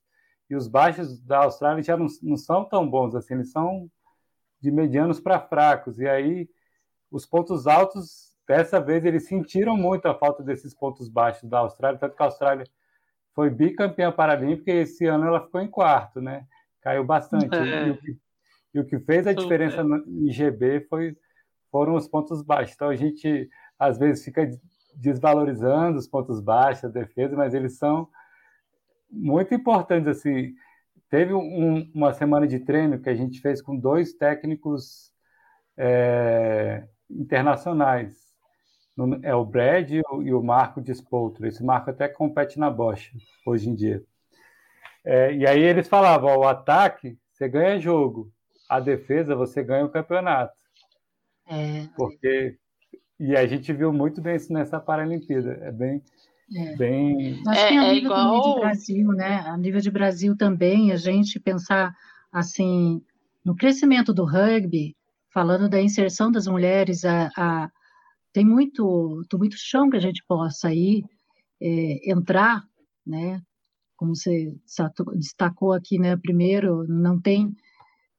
e 0.49 0.57
os 0.57 0.67
baixos 0.67 1.21
da 1.21 1.45
Austrália 1.45 1.83
já 1.83 1.97
não, 1.97 2.07
não 2.23 2.37
são 2.37 2.65
tão 2.65 2.89
bons 2.89 3.15
assim, 3.15 3.35
eles 3.35 3.51
são 3.51 3.91
de 4.61 4.71
medianos 4.71 5.21
para 5.21 5.41
fracos. 5.41 5.99
E 5.99 6.09
aí, 6.09 6.49
os 7.11 7.27
pontos 7.27 7.67
altos, 7.67 8.35
dessa 8.47 8.81
vez, 8.81 9.05
eles 9.05 9.27
sentiram 9.27 9.77
muito 9.77 10.07
a 10.07 10.15
falta 10.15 10.43
desses 10.43 10.75
pontos 10.75 11.09
baixos 11.09 11.49
da 11.49 11.59
Austrália, 11.61 11.99
tanto 11.99 12.17
que 12.17 12.23
a 12.23 12.27
Austrália 12.27 12.65
foi 13.37 13.51
bicampeã 13.51 14.11
paralímpica 14.11 14.73
e 14.73 14.79
esse 14.79 15.05
ano 15.05 15.27
ela 15.27 15.45
ficou 15.45 15.61
em 15.61 15.69
quarto, 15.69 16.23
né? 16.23 16.47
Caiu 16.81 17.05
bastante. 17.05 17.55
É. 17.55 17.87
E, 17.87 17.91
o 17.91 17.97
que, 17.99 18.19
e, 18.75 18.81
o 18.81 18.85
que, 18.87 18.99
fez 19.01 19.27
a 19.27 19.35
diferença 19.35 19.85
no 19.85 20.03
IGB 20.27 20.87
foi, 20.89 21.15
foram 21.71 21.95
os 21.95 22.09
pontos 22.09 22.41
baixos. 22.41 22.75
Então 22.75 22.89
a 22.89 22.97
gente 22.97 23.47
às 23.79 23.99
vezes 23.99 24.25
fica 24.25 24.51
desvalorizando 24.95 25.99
os 25.99 26.09
pontos 26.09 26.41
baixos, 26.41 26.87
a 26.87 26.89
defesa, 26.89 27.37
mas 27.37 27.53
eles 27.53 27.77
são 27.77 28.09
muito 29.11 29.55
importantes. 29.55 30.09
Assim, 30.09 30.55
teve 31.11 31.35
um, 31.35 31.91
uma 31.95 32.15
semana 32.15 32.47
de 32.47 32.61
treino 32.61 32.99
que 32.99 33.11
a 33.11 33.15
gente 33.15 33.43
fez 33.43 33.61
com 33.61 33.77
dois 33.77 34.15
técnicos 34.15 35.13
é, 35.77 36.89
internacionais 37.11 38.26
é 39.23 39.35
o 39.35 39.45
Brad 39.45 39.91
e 39.91 40.01
o, 40.11 40.23
e 40.23 40.33
o 40.33 40.43
Marco 40.43 40.81
Despoltro. 40.81 41.47
Esse 41.47 41.63
Marco 41.63 41.91
até 41.91 42.09
compete 42.09 42.59
na 42.59 42.71
Bosch 42.71 43.13
hoje 43.47 43.69
em 43.69 43.75
dia. 43.75 44.03
É, 45.05 45.33
e 45.35 45.47
aí 45.47 45.63
eles 45.63 45.89
falavam: 45.89 46.31
ó, 46.31 46.39
o 46.39 46.49
ataque 46.49 47.19
você 47.33 47.49
ganha 47.49 47.79
jogo, 47.79 48.33
a 48.69 48.81
defesa 48.81 49.37
você 49.37 49.63
ganha 49.63 49.85
o 49.85 49.91
campeonato. 49.91 50.55
É. 51.49 51.87
Porque 51.97 52.57
e 53.19 53.35
a 53.35 53.47
gente 53.47 53.73
viu 53.73 53.93
muito 53.93 54.21
bem 54.21 54.37
isso 54.37 54.53
nessa 54.53 54.81
Paralimpíada. 54.81 55.59
É 55.63 55.73
bem 55.73 56.03
é. 56.55 56.77
bem 56.77 57.43
Acho 57.47 57.61
é, 57.61 57.69
que 57.69 57.79
a 57.79 57.85
é 57.85 57.93
nível 57.95 58.11
igual... 58.11 58.55
de 58.55 58.61
Brasil, 58.61 59.09
né? 59.09 59.45
A 59.47 59.57
nível 59.57 59.81
de 59.81 59.91
Brasil 59.91 60.37
também, 60.37 60.93
a 60.93 60.97
gente 60.97 61.41
pensar 61.41 61.95
assim 62.33 63.03
no 63.45 63.55
crescimento 63.55 64.13
do 64.13 64.25
rugby, 64.25 64.97
falando 65.31 65.69
da 65.69 65.81
inserção 65.81 66.31
das 66.31 66.47
mulheres, 66.47 67.05
a, 67.05 67.31
a 67.37 67.71
tem 68.37 68.45
muito, 68.45 69.25
muito 69.33 69.57
chão 69.57 69.89
que 69.89 69.97
a 69.97 70.01
gente 70.01 70.23
possa 70.29 70.69
aí 70.69 71.03
é, 71.59 72.13
entrar, 72.13 72.63
né? 73.07 73.41
Como 73.97 74.15
você 74.15 74.55
destacou 75.15 75.73
aqui, 75.73 75.99
né? 75.99 76.15
Primeiro, 76.19 76.87
não 76.87 77.19
tem 77.19 77.57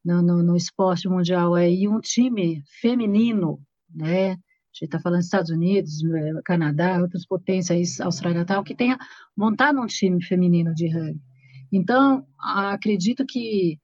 no, 0.03 0.23
no, 0.23 0.41
no 0.41 0.55
esporte 0.55 1.07
mundial 1.07 1.53
aí 1.53 1.87
um 1.87 1.99
time 1.99 2.63
feminino, 2.81 3.61
né? 3.93 4.31
A 4.31 4.35
gente 4.73 4.85
está 4.85 4.99
falando 4.99 5.19
dos 5.19 5.27
Estados 5.27 5.51
Unidos, 5.51 6.03
é, 6.03 6.41
Canadá, 6.43 6.99
outras 6.99 7.23
potências, 7.23 8.01
Austrália 8.01 8.43
tal, 8.43 8.63
que 8.63 8.73
tenha 8.73 8.97
montado 9.37 9.79
um 9.79 9.85
time 9.85 10.19
feminino 10.23 10.73
de 10.73 10.87
rugby. 10.87 11.21
Então, 11.71 12.25
acredito 12.39 13.23
que 13.23 13.77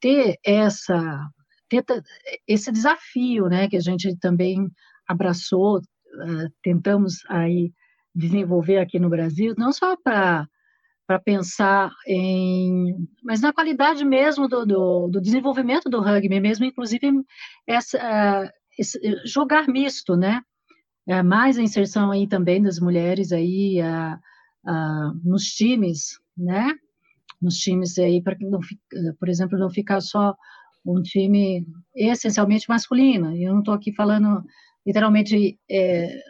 ter 0.00 0.40
essa 0.44 1.30
ter 1.68 1.84
esse 2.48 2.72
desafio, 2.72 3.46
né, 3.46 3.68
que 3.68 3.76
a 3.76 3.80
gente 3.80 4.16
também 4.16 4.68
abraçou, 5.08 5.78
uh, 5.78 6.52
tentamos 6.62 7.24
aí 7.28 7.72
desenvolver 8.14 8.78
aqui 8.78 8.98
no 8.98 9.08
Brasil, 9.08 9.54
não 9.56 9.72
só 9.72 9.96
para 9.96 10.46
para 11.06 11.18
pensar 11.18 11.90
em, 12.06 13.08
mas 13.24 13.40
na 13.40 13.50
qualidade 13.50 14.04
mesmo 14.04 14.46
do, 14.46 14.66
do, 14.66 15.08
do, 15.08 15.22
desenvolvimento 15.22 15.88
do 15.88 16.02
rugby 16.02 16.38
mesmo, 16.38 16.66
inclusive 16.66 17.10
essa, 17.66 17.96
uh, 17.96 18.50
esse, 18.78 19.00
jogar 19.24 19.66
misto, 19.68 20.14
né? 20.18 20.42
É, 21.08 21.22
mais 21.22 21.56
a 21.56 21.62
inserção 21.62 22.10
aí 22.10 22.28
também 22.28 22.62
das 22.62 22.78
mulheres 22.78 23.32
aí 23.32 23.80
uh, 23.80 24.70
uh, 24.70 25.20
nos 25.24 25.44
times, 25.44 26.20
né? 26.36 26.74
Nos 27.40 27.56
times 27.56 27.98
aí 27.98 28.22
para 28.22 28.36
que 28.36 28.44
não, 28.44 28.60
por 29.18 29.30
exemplo, 29.30 29.58
não 29.58 29.70
ficar 29.70 30.02
só 30.02 30.36
um 30.84 31.00
time 31.00 31.66
essencialmente 31.96 32.68
masculino. 32.68 33.34
Eu 33.34 33.52
não 33.52 33.60
estou 33.60 33.72
aqui 33.72 33.94
falando 33.94 34.44
literalmente 34.86 35.58
é, 35.70 36.20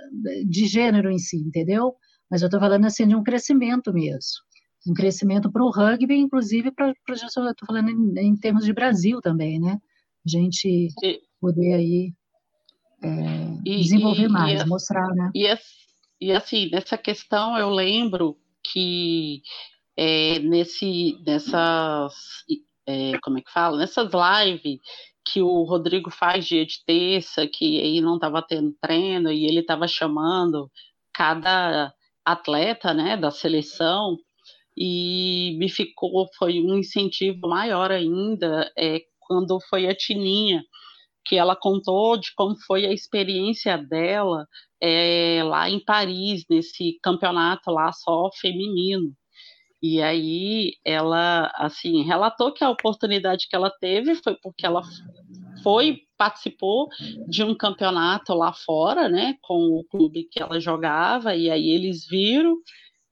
de 0.47 0.67
gênero 0.67 1.11
em 1.11 1.19
si, 1.19 1.37
entendeu? 1.37 1.95
Mas 2.31 2.43
eu 2.43 2.47
estou 2.47 2.61
falando 2.61 2.87
assim 2.87 3.07
de 3.07 3.15
um 3.15 3.23
crescimento 3.23 3.93
mesmo 3.93 4.49
um 4.87 4.95
crescimento 4.95 5.51
para 5.51 5.63
o 5.63 5.71
rugby, 5.71 6.17
inclusive 6.17 6.71
para 6.71 6.95
estou 7.09 7.55
falando 7.67 7.91
em, 7.91 8.27
em, 8.27 8.37
termos 8.37 8.65
de 8.65 8.73
Brasil 8.73 9.21
também, 9.21 9.61
né? 9.61 9.79
A 10.27 10.29
gente 10.29 10.89
e, 11.03 11.21
poder 11.41 11.75
aí 11.75 12.13
é, 13.03 13.09
e, 13.65 13.77
desenvolver 13.83 14.25
e, 14.25 14.29
mais, 14.29 14.65
mostrar, 14.65 15.07
né? 15.15 15.31
E, 15.35 16.33
assim, 16.33 16.71
nessa 16.71 16.97
questão 16.97 17.57
eu 17.57 17.71
lembro 17.71 18.37
que 18.73 19.43
é, 19.97 20.39
nesse, 20.41 21.19
nessas, 21.25 22.15
é, 22.87 23.19
como 23.23 23.39
é 23.39 23.43
que 23.43 23.53
fala? 23.53 23.79
Nessas 23.79 24.11
lives 24.13 24.81
que 25.33 25.43
o 25.43 25.63
Rodrigo 25.65 26.11
faz 26.11 26.47
dia 26.47 26.65
de 26.65 26.85
terça, 26.85 27.47
que 27.47 27.81
aí 27.81 28.01
não 28.01 28.15
estava 28.17 28.43
tendo 28.43 28.75
treino 28.81 29.31
e 29.31 29.47
ele 29.47 29.61
estava 29.61 29.87
chamando 29.87 30.71
cada 31.13 31.93
atleta, 32.25 32.95
né, 32.95 33.17
da 33.17 33.31
seleção 33.31 34.17
e 34.77 35.57
me 35.59 35.69
ficou, 35.69 36.29
foi 36.39 36.61
um 36.61 36.79
incentivo 36.79 37.49
maior 37.49 37.91
ainda 37.91 38.71
é, 38.79 39.01
quando 39.21 39.59
foi 39.69 39.89
a 39.89 39.95
Tininha, 39.95 40.63
que 41.25 41.37
ela 41.37 41.57
contou 41.57 42.17
de 42.17 42.33
como 42.35 42.57
foi 42.67 42.87
a 42.87 42.93
experiência 42.93 43.77
dela 43.77 44.47
é, 44.81 45.43
lá 45.45 45.69
em 45.69 45.85
Paris, 45.85 46.45
nesse 46.49 46.99
campeonato 47.03 47.71
lá 47.71 47.93
só 47.93 48.31
feminino. 48.41 49.13
E 49.83 50.03
aí 50.03 50.73
ela, 50.85 51.53
assim, 51.57 52.03
relatou 52.03 52.53
que 52.53 52.65
a 52.65 52.71
oportunidade 52.71 53.47
que 53.49 53.55
ela 53.55 53.71
teve 53.71 54.15
foi 54.17 54.37
porque 54.43 54.67
ela 54.67 54.83
foi, 55.63 56.01
participou 56.17 56.89
de 57.29 57.43
um 57.45 57.55
campeonato 57.55 58.35
lá 58.35 58.53
fora, 58.53 59.09
né, 59.09 59.37
com 59.43 59.55
o 59.79 59.85
clube 59.85 60.29
que 60.31 60.43
ela 60.43 60.61
jogava, 60.61 61.35
e 61.35 61.51
aí 61.51 61.69
eles 61.71 62.07
viram 62.07 62.57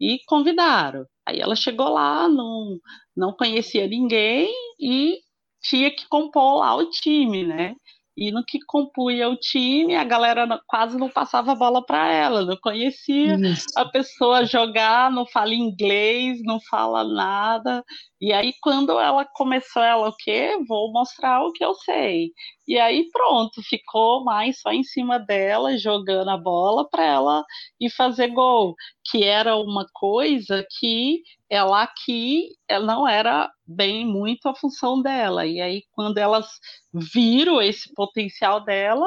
e 0.00 0.18
convidaram. 0.26 1.04
Aí 1.26 1.40
ela 1.40 1.56
chegou 1.56 1.88
lá, 1.88 2.28
não, 2.28 2.78
não 3.16 3.32
conhecia 3.32 3.86
ninguém 3.86 4.52
e 4.80 5.18
tinha 5.62 5.90
que 5.90 6.06
compor 6.08 6.60
lá 6.60 6.76
o 6.76 6.88
time, 6.90 7.44
né? 7.44 7.74
E 8.16 8.30
no 8.30 8.42
que 8.44 8.58
compunha 8.66 9.28
o 9.28 9.36
time, 9.36 9.94
a 9.94 10.04
galera 10.04 10.58
quase 10.66 10.96
não 10.96 11.08
passava 11.10 11.52
a 11.52 11.54
bola 11.54 11.84
para 11.84 12.10
ela, 12.10 12.44
não 12.46 12.56
conhecia 12.56 13.36
Isso. 13.36 13.66
a 13.76 13.84
pessoa 13.84 14.44
jogar, 14.44 15.10
não 15.10 15.26
fala 15.26 15.54
inglês, 15.54 16.40
não 16.42 16.58
fala 16.70 17.04
nada. 17.04 17.84
E 18.18 18.32
aí, 18.32 18.54
quando 18.62 18.98
ela 18.98 19.26
começou, 19.34 19.82
ela, 19.82 20.08
o 20.08 20.16
quê? 20.16 20.56
Vou 20.66 20.90
mostrar 20.90 21.44
o 21.44 21.52
que 21.52 21.62
eu 21.62 21.74
sei. 21.74 22.30
E 22.66 22.78
aí, 22.78 23.06
pronto, 23.12 23.62
ficou 23.62 24.24
mais 24.24 24.60
só 24.60 24.72
em 24.72 24.82
cima 24.82 25.18
dela, 25.18 25.76
jogando 25.76 26.30
a 26.30 26.38
bola 26.38 26.88
para 26.88 27.04
ela 27.04 27.44
ir 27.78 27.90
fazer 27.90 28.28
gol, 28.28 28.74
que 29.10 29.24
era 29.24 29.56
uma 29.56 29.86
coisa 29.92 30.66
que 30.78 31.20
ela 31.48 31.82
aqui 31.82 32.48
ela 32.68 32.84
não 32.84 33.08
era 33.08 33.50
bem 33.66 34.06
muito 34.06 34.48
a 34.48 34.54
função 34.54 35.00
dela. 35.00 35.46
E 35.46 35.60
aí, 35.60 35.82
quando 35.92 36.18
elas 36.18 36.46
viram 36.92 37.62
esse 37.62 37.92
potencial 37.94 38.64
dela, 38.64 39.06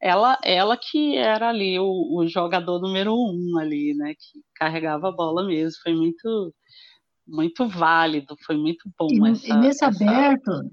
ela, 0.00 0.38
ela 0.42 0.76
que 0.76 1.16
era 1.16 1.48
ali 1.48 1.78
o, 1.78 2.16
o 2.16 2.26
jogador 2.26 2.80
número 2.80 3.14
um 3.14 3.58
ali, 3.58 3.94
né? 3.94 4.14
Que 4.14 4.40
carregava 4.54 5.08
a 5.08 5.12
bola 5.12 5.46
mesmo. 5.46 5.80
Foi 5.82 5.94
muito, 5.94 6.54
muito 7.26 7.68
válido, 7.68 8.36
foi 8.44 8.56
muito 8.56 8.90
bom. 8.98 9.08
E, 9.10 9.30
essa, 9.30 9.48
e 9.48 9.56
nesse 9.56 9.84
essa... 9.84 10.04
aberto. 10.04 10.70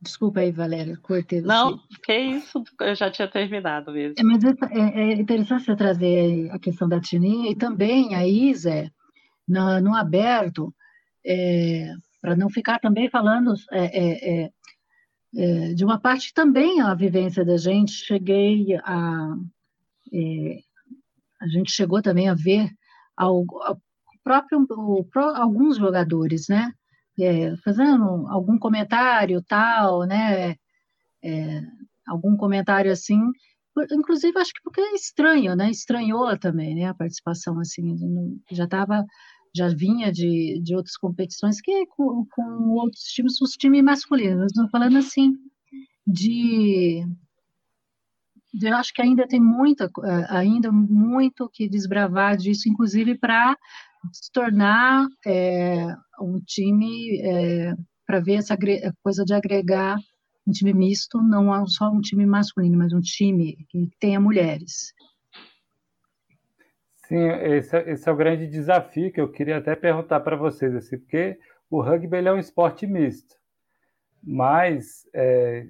Desculpa 0.00 0.40
aí, 0.40 0.50
Valéria, 0.50 0.98
cortei. 1.00 1.40
Não, 1.40 1.78
que 2.04 2.12
isso, 2.12 2.64
eu 2.80 2.92
já 2.92 3.08
tinha 3.08 3.28
terminado 3.28 3.92
mesmo. 3.92 4.16
É, 4.18 4.22
mas 4.24 4.42
é, 4.42 4.52
é 4.72 5.12
interessante 5.12 5.64
você 5.64 5.76
trazer 5.76 6.50
a 6.50 6.58
questão 6.58 6.88
da 6.88 7.00
Tininha 7.00 7.52
e 7.52 7.54
também 7.54 8.12
a 8.16 8.26
Isa, 8.26 8.90
no, 9.46 9.80
no 9.80 9.94
aberto, 9.94 10.74
é, 11.24 11.92
para 12.20 12.36
não 12.36 12.48
ficar 12.50 12.78
também 12.78 13.08
falando 13.10 13.54
é, 13.70 13.84
é, 13.84 14.44
é, 14.44 14.50
é, 15.36 15.74
de 15.74 15.84
uma 15.84 16.00
parte 16.00 16.32
também 16.32 16.80
a 16.80 16.94
vivência 16.94 17.44
da 17.44 17.56
gente, 17.56 17.92
cheguei 17.92 18.74
a. 18.76 19.36
É, 20.12 20.58
a 21.40 21.48
gente 21.48 21.72
chegou 21.72 22.00
também 22.00 22.28
a 22.28 22.34
ver 22.34 22.70
ao, 23.16 23.44
ao 23.62 23.80
próprio, 24.22 24.64
o, 24.70 25.04
alguns 25.34 25.76
jogadores, 25.76 26.46
né? 26.48 26.72
fazendo 27.62 28.26
algum 28.28 28.58
comentário 28.58 29.42
tal, 29.42 30.04
né? 30.04 30.56
algum 32.06 32.36
comentário 32.36 32.90
assim, 32.90 33.20
inclusive 33.90 34.38
acho 34.38 34.52
que 34.52 34.62
porque 34.62 34.80
é 34.80 34.94
estranho, 34.94 35.54
né? 35.56 35.70
Estranhou 35.70 36.36
também, 36.38 36.74
né? 36.74 36.86
A 36.86 36.94
participação 36.94 37.58
assim, 37.60 38.40
já 38.50 38.64
estava 38.64 39.04
já 39.54 39.68
vinha 39.68 40.10
de, 40.10 40.60
de 40.62 40.74
outras 40.74 40.96
competições 40.96 41.60
que 41.60 41.70
é 41.70 41.86
com, 41.86 42.26
com 42.30 42.70
outros 42.70 43.02
times, 43.04 43.40
os 43.40 43.52
times 43.52 43.82
masculinos. 43.82 44.46
Estou 44.46 44.68
falando 44.68 44.96
assim 44.98 45.34
de, 46.06 47.04
de, 48.52 48.66
eu 48.66 48.76
acho 48.76 48.92
que 48.92 49.02
ainda 49.02 49.26
tem 49.26 49.40
muita, 49.40 49.90
eh, 50.04 50.26
ainda 50.28 50.72
muito 50.72 51.48
que 51.52 51.68
desbravar 51.68 52.36
disso, 52.36 52.68
inclusive 52.68 53.16
para 53.16 53.56
se 54.12 54.32
tornar 54.32 55.06
é, 55.26 55.94
um 56.20 56.40
time 56.40 57.20
é, 57.20 57.74
para 58.06 58.20
ver 58.20 58.34
essa 58.34 58.56
coisa 59.02 59.24
de 59.24 59.32
agregar 59.32 59.96
um 60.46 60.50
time 60.50 60.74
misto, 60.74 61.22
não 61.22 61.66
só 61.68 61.88
um 61.88 62.00
time 62.00 62.26
masculino, 62.26 62.76
mas 62.76 62.92
um 62.92 63.00
time 63.00 63.56
que 63.68 63.88
tenha 64.00 64.18
mulheres. 64.18 64.92
Sim, 67.12 67.28
esse, 67.28 67.76
é, 67.76 67.90
esse 67.90 68.08
é 68.08 68.12
o 68.12 68.16
grande 68.16 68.46
desafio 68.46 69.12
que 69.12 69.20
eu 69.20 69.30
queria 69.30 69.58
até 69.58 69.76
perguntar 69.76 70.20
para 70.20 70.34
vocês, 70.34 70.74
assim, 70.74 70.96
porque 70.96 71.38
o 71.68 71.82
rugby 71.82 72.16
é 72.16 72.32
um 72.32 72.38
esporte 72.38 72.86
misto, 72.86 73.36
mas, 74.22 75.06
é, 75.12 75.66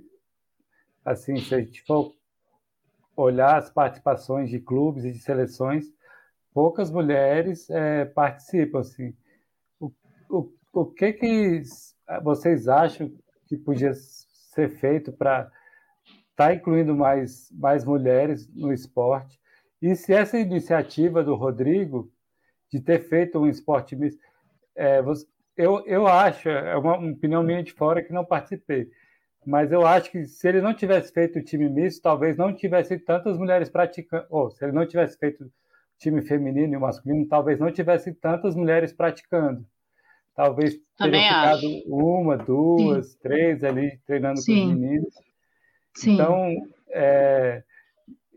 assim, 1.05 1.37
se 1.39 1.53
a 1.53 1.59
gente 1.59 1.83
for 1.83 2.15
olhar 3.17 3.57
as 3.57 3.69
participações 3.69 4.51
de 4.51 4.61
clubes 4.61 5.05
e 5.05 5.11
de 5.11 5.19
seleções, 5.19 5.93
poucas 6.55 6.93
mulheres 6.93 7.69
é, 7.71 8.05
participam, 8.05 8.79
assim. 8.79 9.13
O, 9.81 9.93
o, 10.31 10.53
o 10.73 10.87
que 10.87 11.13
que 11.13 11.63
vocês 12.23 12.69
acham 12.69 13.13
que 13.49 13.57
podia 13.57 13.95
ser 13.95 14.69
feito 14.69 15.11
para 15.11 15.51
estar 16.31 16.37
tá 16.37 16.55
incluindo 16.55 16.95
mais, 16.95 17.51
mais 17.51 17.85
mulheres 17.85 18.47
no 18.55 18.73
esporte? 18.73 19.42
E 19.83 19.97
se 19.97 20.15
essa 20.15 20.39
iniciativa 20.39 21.25
do 21.25 21.35
Rodrigo 21.35 22.09
de 22.73 22.81
ter 22.81 23.01
feito 23.01 23.41
um 23.41 23.49
esporte 23.49 23.97
misto, 23.97 24.23
é, 24.77 25.03
eu, 25.57 25.85
eu 25.87 26.07
acho, 26.07 26.49
é 26.49 26.77
uma 26.77 26.97
opinião 26.97 27.43
minha 27.43 27.63
de 27.65 27.73
fora 27.73 28.03
que 28.03 28.13
não 28.13 28.25
participei, 28.25 28.89
mas 29.45 29.73
eu 29.73 29.85
acho 29.85 30.11
que 30.11 30.25
se 30.25 30.49
ele 30.49 30.61
não 30.61 30.73
tivesse 30.73 31.13
feito 31.13 31.41
o 31.41 31.43
time 31.43 31.69
misto, 31.69 32.01
talvez 32.01 32.37
não 32.37 32.55
tivesse 32.55 32.97
tantas 32.99 33.37
mulheres 33.37 33.69
praticando, 33.69 34.25
ou 34.31 34.51
se 34.51 34.65
ele 34.65 34.73
não 34.73 34.87
tivesse 34.87 35.19
feito 35.19 35.51
time 35.99 36.23
feminino 36.23 36.75
e 36.75 36.79
masculino, 36.79 37.27
talvez 37.29 37.59
não 37.59 37.71
tivesse 37.71 38.15
tantas 38.15 38.55
mulheres 38.55 38.93
praticando. 38.93 39.67
Talvez 40.35 40.79
teria 40.97 41.21
ficado 41.21 41.67
uma, 41.87 42.39
duas, 42.39 43.09
Sim. 43.09 43.19
três 43.21 43.63
ali 43.63 43.99
treinando 44.07 44.41
Sim. 44.41 44.55
com 44.55 44.67
os 44.67 44.75
meninos. 44.75 45.15
Sim. 45.95 46.15
Então, 46.15 46.55
é, 46.91 47.63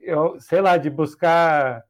eu, 0.05 0.39
sei 0.39 0.61
lá, 0.61 0.77
de 0.77 0.89
buscar 0.89 1.83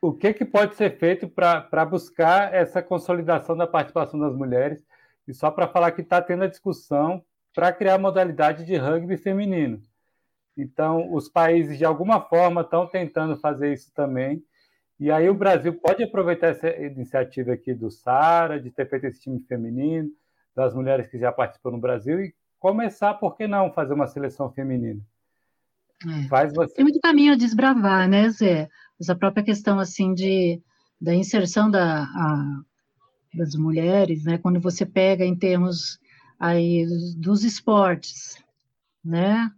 o 0.00 0.12
que, 0.12 0.32
que 0.34 0.44
pode 0.44 0.74
ser 0.74 0.98
feito 0.98 1.28
para 1.28 1.84
buscar 1.84 2.52
essa 2.52 2.82
consolidação 2.82 3.56
da 3.56 3.66
participação 3.66 4.18
das 4.20 4.34
mulheres. 4.34 4.84
E 5.26 5.34
só 5.34 5.50
para 5.50 5.66
falar 5.66 5.92
que 5.92 6.02
está 6.02 6.20
tendo 6.20 6.44
a 6.44 6.48
discussão 6.48 7.24
para 7.54 7.72
criar 7.72 7.98
modalidade 7.98 8.64
de 8.64 8.76
rugby 8.76 9.16
feminino. 9.16 9.80
Então, 10.56 11.12
os 11.12 11.28
países, 11.28 11.76
de 11.78 11.84
alguma 11.84 12.20
forma, 12.20 12.60
estão 12.60 12.86
tentando 12.86 13.36
fazer 13.36 13.72
isso 13.72 13.92
também. 13.92 14.42
E 14.98 15.10
aí 15.10 15.28
o 15.28 15.34
Brasil 15.34 15.74
pode 15.74 16.02
aproveitar 16.02 16.48
essa 16.48 16.68
iniciativa 16.68 17.52
aqui 17.52 17.74
do 17.74 17.90
Sara, 17.90 18.60
de 18.60 18.70
ter 18.70 18.88
feito 18.88 19.04
esse 19.04 19.20
time 19.20 19.40
feminino, 19.40 20.08
das 20.54 20.74
mulheres 20.74 21.06
que 21.06 21.18
já 21.18 21.30
participam 21.30 21.72
no 21.72 21.78
Brasil, 21.78 22.20
e 22.20 22.34
começar, 22.58 23.14
por 23.14 23.36
que 23.36 23.46
não, 23.46 23.72
fazer 23.72 23.92
uma 23.92 24.06
seleção 24.06 24.50
feminina? 24.50 25.02
É. 26.04 26.28
Faz 26.28 26.52
você... 26.52 26.74
Tem 26.74 26.84
muito 26.84 27.00
caminho 27.00 27.32
a 27.32 27.36
desbravar, 27.36 28.08
né, 28.08 28.28
Zé? 28.30 28.68
Essa 29.00 29.14
própria 29.14 29.44
questão, 29.44 29.78
assim, 29.78 30.12
de, 30.14 30.60
da 31.00 31.14
inserção 31.14 31.70
da, 31.70 32.02
a, 32.02 32.60
das 33.34 33.54
mulheres, 33.54 34.24
né, 34.24 34.38
quando 34.38 34.60
você 34.60 34.84
pega 34.84 35.24
em 35.24 35.36
termos 35.36 35.98
aí 36.38 36.86
dos 37.16 37.44
esportes, 37.44 38.36
né, 39.04 39.50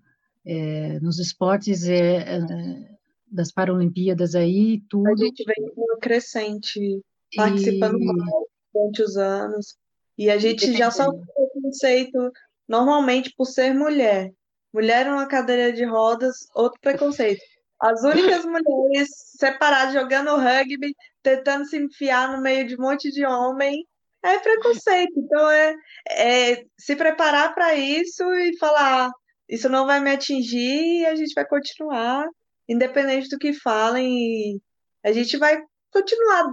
é, 0.45 1.01
nos 1.01 1.19
esportes 1.19 1.85
é, 1.85 2.37
é, 2.37 2.39
das 3.31 3.53
Paralimpíadas 3.53 4.35
aí, 4.35 4.83
tudo. 4.89 5.09
A 5.09 5.17
gente 5.17 5.45
vem 5.45 5.71
crescente, 6.01 7.01
participando 7.35 8.01
e... 8.01 8.07
durante 8.73 9.03
os 9.03 9.17
anos, 9.17 9.77
e 10.17 10.31
a 10.31 10.39
gente 10.39 10.73
já 10.77 10.91
sofre 10.91 11.21
preconceito 11.35 12.33
normalmente 12.69 13.33
por 13.37 13.47
ser 13.47 13.73
mulher. 13.73 14.33
Mulher 14.73 15.07
numa 15.07 15.27
cadeira 15.27 15.73
de 15.73 15.85
rodas, 15.85 16.47
outro 16.55 16.79
preconceito. 16.81 17.41
As 17.81 18.03
únicas 18.03 18.45
mulheres 18.47 19.09
separadas 19.37 19.95
jogando 19.95 20.37
rugby, 20.37 20.95
tentando 21.23 21.65
se 21.65 21.79
enfiar 21.79 22.33
no 22.37 22.43
meio 22.43 22.67
de 22.67 22.77
um 22.77 22.83
monte 22.83 23.11
de 23.11 23.25
homem, 23.25 23.87
é 24.23 24.39
preconceito. 24.39 25.13
Então 25.17 25.51
é, 25.51 25.75
é 26.11 26.65
se 26.77 26.97
preparar 26.97 27.55
para 27.55 27.75
isso 27.75 28.23
e 28.35 28.57
falar: 28.59 29.11
isso 29.49 29.69
não 29.69 29.87
vai 29.87 30.01
me 30.01 30.11
atingir 30.11 31.01
e 31.01 31.07
a 31.07 31.15
gente 31.15 31.35
vai 31.35 31.47
continuar, 31.47 32.27
independente 32.69 33.29
do 33.29 33.39
que 33.39 33.53
falem, 33.53 34.61
a 35.05 35.13
gente 35.13 35.37
vai 35.37 35.59
continuar. 35.91 36.45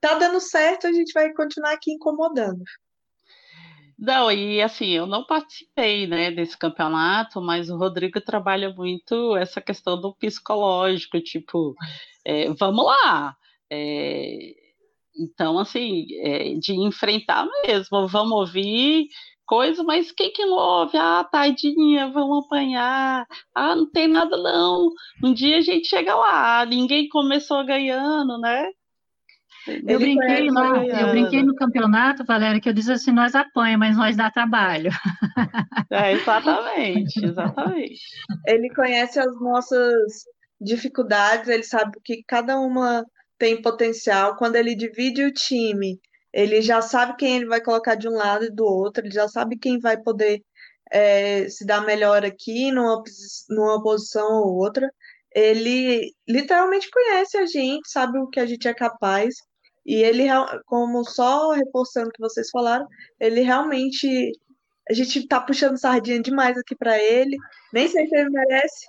Tá 0.00 0.14
dando 0.14 0.40
certo, 0.40 0.86
a 0.86 0.92
gente 0.92 1.12
vai 1.12 1.32
continuar 1.32 1.72
aqui 1.72 1.92
incomodando. 1.92 2.62
Não, 3.98 4.30
e 4.30 4.60
assim, 4.60 4.88
eu 4.88 5.06
não 5.06 5.24
participei, 5.24 6.06
né, 6.06 6.30
desse 6.30 6.56
campeonato, 6.58 7.40
mas 7.40 7.70
o 7.70 7.78
Rodrigo 7.78 8.20
trabalha 8.20 8.70
muito 8.74 9.34
essa 9.36 9.60
questão 9.60 9.98
do 9.98 10.14
psicológico, 10.14 11.18
tipo, 11.20 11.74
é, 12.24 12.50
vamos 12.52 12.84
lá. 12.84 13.34
É, 13.70 14.54
então, 15.18 15.58
assim, 15.58 16.06
é, 16.20 16.54
de 16.56 16.74
enfrentar 16.74 17.46
mesmo, 17.66 18.06
vamos 18.08 18.32
ouvir 18.32 19.08
coisa, 19.46 19.82
mas 19.84 20.12
quem 20.12 20.32
que 20.32 20.44
não 20.44 20.56
ouve? 20.56 20.98
Ah, 20.98 21.24
tadinha, 21.24 22.08
vamos 22.10 22.44
apanhar. 22.46 23.26
Ah, 23.54 23.74
não 23.76 23.90
tem 23.90 24.08
nada 24.08 24.36
não. 24.36 24.90
Um 25.24 25.32
dia 25.32 25.58
a 25.58 25.60
gente 25.62 25.88
chega 25.88 26.14
lá, 26.16 26.66
ninguém 26.66 27.08
começou 27.08 27.64
ganhando, 27.64 28.38
né? 28.38 28.70
Eu 29.86 29.98
brinquei, 29.98 30.50
lá, 30.50 30.86
eu 30.86 31.10
brinquei 31.10 31.42
no 31.42 31.54
campeonato, 31.54 32.24
Valéria, 32.24 32.60
que 32.60 32.68
eu 32.68 32.72
disse 32.72 32.92
assim, 32.92 33.12
nós 33.12 33.34
apanha, 33.34 33.76
mas 33.76 33.96
nós 33.96 34.16
dá 34.16 34.30
trabalho. 34.30 34.90
É, 35.90 36.12
exatamente, 36.12 37.24
exatamente. 37.24 38.00
Ele 38.46 38.68
conhece 38.74 39.18
as 39.18 39.40
nossas 39.40 40.24
dificuldades, 40.60 41.48
ele 41.48 41.62
sabe 41.62 41.98
que 42.04 42.22
cada 42.26 42.58
uma 42.58 43.04
tem 43.38 43.60
potencial. 43.60 44.36
Quando 44.36 44.56
ele 44.56 44.74
divide 44.74 45.24
o 45.24 45.32
time, 45.32 46.00
ele 46.32 46.60
já 46.62 46.80
sabe 46.82 47.16
quem 47.16 47.36
ele 47.36 47.46
vai 47.46 47.60
colocar 47.60 47.94
de 47.94 48.08
um 48.08 48.14
lado 48.14 48.44
e 48.44 48.50
do 48.50 48.64
outro, 48.64 49.04
ele 49.04 49.12
já 49.12 49.28
sabe 49.28 49.58
quem 49.58 49.78
vai 49.78 49.96
poder 49.96 50.42
é, 50.90 51.48
se 51.48 51.64
dar 51.66 51.84
melhor 51.84 52.24
aqui 52.24 52.70
numa, 52.70 53.02
numa 53.48 53.82
posição 53.82 54.42
ou 54.42 54.56
outra. 54.56 54.90
Ele 55.34 56.12
literalmente 56.26 56.90
conhece 56.90 57.36
a 57.36 57.46
gente, 57.46 57.90
sabe 57.90 58.18
o 58.18 58.28
que 58.28 58.40
a 58.40 58.46
gente 58.46 58.66
é 58.66 58.74
capaz. 58.74 59.34
E 59.86 60.02
ele, 60.02 60.24
como 60.66 61.04
só 61.04 61.52
reforçando 61.52 62.08
o 62.08 62.12
que 62.12 62.20
vocês 62.20 62.50
falaram, 62.50 62.86
ele 63.20 63.40
realmente. 63.40 64.32
A 64.88 64.92
gente 64.92 65.26
tá 65.26 65.40
puxando 65.40 65.78
sardinha 65.78 66.20
demais 66.20 66.56
aqui 66.58 66.76
para 66.76 66.98
ele. 66.98 67.36
Nem 67.72 67.88
sei 67.88 68.06
se 68.06 68.16
ele 68.16 68.30
merece. 68.30 68.86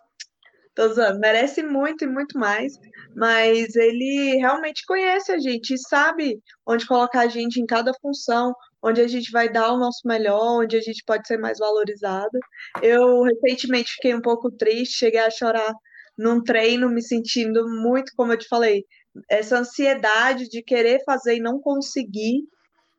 Tô 0.76 0.90
zoando, 0.94 1.20
merece 1.20 1.64
muito 1.64 2.04
e 2.04 2.08
muito 2.08 2.38
mais. 2.38 2.74
Mas 3.16 3.76
ele 3.76 4.38
realmente 4.38 4.86
conhece 4.86 5.32
a 5.32 5.40
gente 5.40 5.74
e 5.74 5.78
sabe 5.78 6.40
onde 6.68 6.86
colocar 6.88 7.22
a 7.22 7.28
gente 7.28 7.60
em 7.60 7.66
cada 7.66 7.92
função, 8.02 8.54
onde 8.84 9.02
a 9.02 9.08
gente 9.08 9.32
vai 9.32 9.50
dar 9.52 9.74
o 9.74 9.80
nosso 9.80 10.02
melhor, 10.06 10.62
onde 10.64 10.78
a 10.78 10.82
gente 10.82 11.04
pode 11.06 11.28
ser 11.28 11.38
mais 11.38 11.58
valorizado. 11.60 12.38
Eu 12.82 13.24
recentemente 13.24 13.94
fiquei 13.94 14.14
um 14.14 14.22
pouco 14.22 14.52
triste, 14.52 15.00
cheguei 15.00 15.20
a 15.20 15.32
chorar 15.32 15.74
num 16.18 16.44
treino, 16.44 16.90
me 16.90 17.02
sentindo 17.02 17.68
muito, 17.68 18.12
como 18.16 18.34
eu 18.34 18.38
te 18.38 18.48
falei, 18.48 18.84
essa 19.30 19.58
ansiedade 19.58 20.50
de 20.50 20.62
querer 20.62 21.04
fazer 21.06 21.36
e 21.36 21.42
não 21.42 21.60
conseguir, 21.60 22.44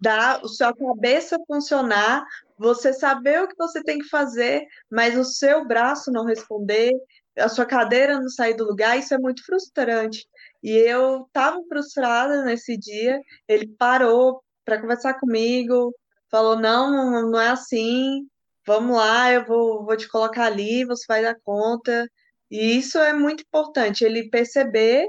dar 0.00 0.42
o 0.44 0.48
sua 0.48 0.72
cabeça 0.74 1.38
funcionar, 1.46 2.24
você 2.56 2.92
saber 2.92 3.42
o 3.42 3.48
que 3.48 3.56
você 3.56 3.82
tem 3.82 3.98
que 3.98 4.08
fazer, 4.08 4.64
mas 4.90 5.16
o 5.16 5.24
seu 5.24 5.66
braço 5.66 6.10
não 6.10 6.24
responder, 6.24 6.92
a 7.36 7.48
sua 7.48 7.66
cadeira 7.66 8.18
não 8.18 8.28
sair 8.28 8.54
do 8.54 8.64
lugar, 8.64 8.98
isso 8.98 9.14
é 9.14 9.18
muito 9.18 9.44
frustrante. 9.44 10.26
E 10.62 10.70
eu 10.70 11.24
estava 11.26 11.60
frustrada 11.68 12.44
nesse 12.44 12.76
dia, 12.76 13.20
ele 13.46 13.66
parou 13.78 14.42
para 14.64 14.80
conversar 14.80 15.14
comigo, 15.14 15.94
falou: 16.30 16.58
não, 16.58 17.30
não 17.30 17.40
é 17.40 17.48
assim, 17.48 18.26
vamos 18.66 18.96
lá, 18.96 19.32
eu 19.32 19.44
vou, 19.46 19.84
vou 19.84 19.96
te 19.96 20.08
colocar 20.08 20.44
ali, 20.44 20.84
você 20.84 21.04
vai 21.08 21.22
dar 21.22 21.36
conta. 21.44 22.08
E 22.50 22.76
isso 22.78 22.98
é 22.98 23.12
muito 23.12 23.42
importante, 23.42 24.04
ele 24.04 24.30
perceber 24.30 25.08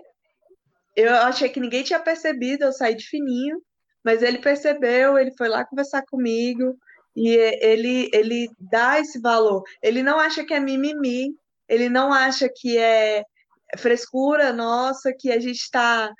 eu 1.07 1.15
achei 1.15 1.49
que 1.49 1.59
ninguém 1.59 1.83
tinha 1.83 1.99
percebido, 1.99 2.63
eu 2.63 2.73
saí 2.73 2.95
de 2.95 3.07
fininho, 3.07 3.61
mas 4.03 4.23
ele 4.23 4.39
percebeu, 4.39 5.17
ele 5.17 5.31
foi 5.37 5.47
lá 5.49 5.65
conversar 5.65 6.03
comigo 6.09 6.77
e 7.15 7.29
ele 7.61 8.09
ele 8.13 8.49
dá 8.59 8.99
esse 8.99 9.19
valor. 9.19 9.63
Ele 9.81 10.03
não 10.03 10.19
acha 10.19 10.43
que 10.45 10.53
é 10.53 10.59
mimimi, 10.59 11.35
ele 11.67 11.89
não 11.89 12.11
acha 12.13 12.49
que 12.53 12.77
é 12.77 13.23
frescura 13.77 14.51
nossa, 14.53 15.13
que 15.17 15.31
a 15.31 15.39
gente 15.39 15.59
está 15.59 16.11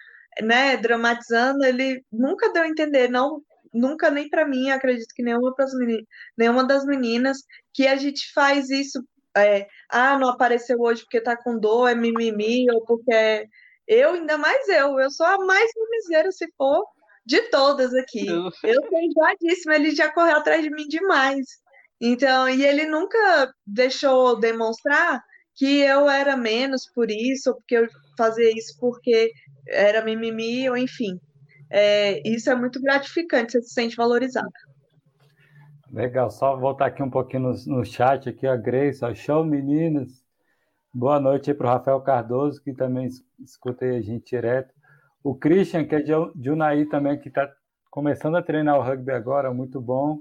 né, 0.41 0.77
dramatizando, 0.77 1.65
ele 1.65 2.03
nunca 2.11 2.51
deu 2.53 2.63
a 2.63 2.67
entender, 2.67 3.09
não, 3.09 3.41
nunca 3.73 4.09
nem 4.09 4.29
para 4.29 4.47
mim, 4.47 4.69
acredito 4.69 5.13
que 5.15 5.23
nenhuma, 5.23 5.53
meninas, 5.77 6.05
nenhuma 6.37 6.63
das 6.63 6.85
meninas, 6.85 7.39
que 7.73 7.87
a 7.87 7.95
gente 7.95 8.31
faz 8.33 8.69
isso, 8.69 9.03
é, 9.35 9.67
ah, 9.89 10.17
não 10.17 10.29
apareceu 10.29 10.79
hoje 10.79 11.01
porque 11.03 11.21
tá 11.21 11.35
com 11.35 11.59
dor, 11.59 11.89
é 11.89 11.95
mimimi, 11.95 12.65
ou 12.71 12.83
porque 12.85 13.13
é 13.13 13.45
eu, 13.89 14.11
ainda 14.11 14.37
mais 14.37 14.69
eu, 14.69 14.99
eu 14.99 15.09
sou 15.09 15.25
a 15.25 15.43
mais 15.43 15.71
mimiseira, 15.75 16.31
se 16.31 16.47
for, 16.55 16.85
de 17.25 17.41
todas 17.49 17.91
aqui. 17.95 18.27
Eu 18.63 18.81
tô 18.81 18.99
enjoadíssima, 18.99 19.75
ele 19.75 19.95
já 19.95 20.13
correu 20.13 20.37
atrás 20.37 20.61
de 20.61 20.69
mim 20.69 20.87
demais. 20.87 21.45
Então, 21.99 22.47
e 22.47 22.63
ele 22.63 22.85
nunca 22.85 23.51
deixou 23.65 24.39
demonstrar 24.39 25.21
que 25.55 25.79
eu 25.79 26.07
era 26.07 26.37
menos 26.37 26.85
por 26.93 27.09
isso, 27.09 27.49
ou 27.49 27.55
porque 27.55 27.77
eu 27.77 27.87
fazia 28.15 28.51
isso 28.55 28.77
porque 28.79 29.31
era 29.67 30.05
mimimi, 30.05 30.69
ou 30.69 30.77
enfim. 30.77 31.19
É, 31.71 32.21
isso 32.27 32.49
é 32.49 32.55
muito 32.55 32.79
gratificante, 32.79 33.53
você 33.53 33.61
se 33.63 33.73
sente 33.73 33.95
valorizada. 33.95 34.47
Legal, 35.91 36.29
só 36.29 36.55
voltar 36.55 36.85
aqui 36.85 37.01
um 37.01 37.09
pouquinho 37.09 37.51
no, 37.51 37.77
no 37.77 37.85
chat 37.85 38.29
aqui, 38.29 38.45
a 38.45 38.55
Grace, 38.55 39.03
ó, 39.03 39.13
show 39.15 39.43
meninas. 39.43 40.18
Boa 40.91 41.19
noite 41.19 41.51
aí 41.51 41.55
para 41.55 41.67
o 41.67 41.69
Rafael 41.69 42.01
Cardoso, 42.01 42.59
que 42.63 42.73
também 42.73 43.07
escuta 43.39 43.85
a 43.85 44.01
gente 44.01 44.31
direto. 44.31 44.73
O 45.23 45.35
Christian, 45.35 45.85
que 45.85 45.93
é 45.93 46.01
de 46.01 46.49
Unaí 46.49 46.87
também, 46.87 47.19
que 47.19 47.27
está 47.29 47.47
começando 47.91 48.37
a 48.37 48.41
treinar 48.41 48.75
o 48.75 48.81
rugby 48.81 49.11
agora, 49.11 49.53
muito 49.53 49.79
bom. 49.79 50.17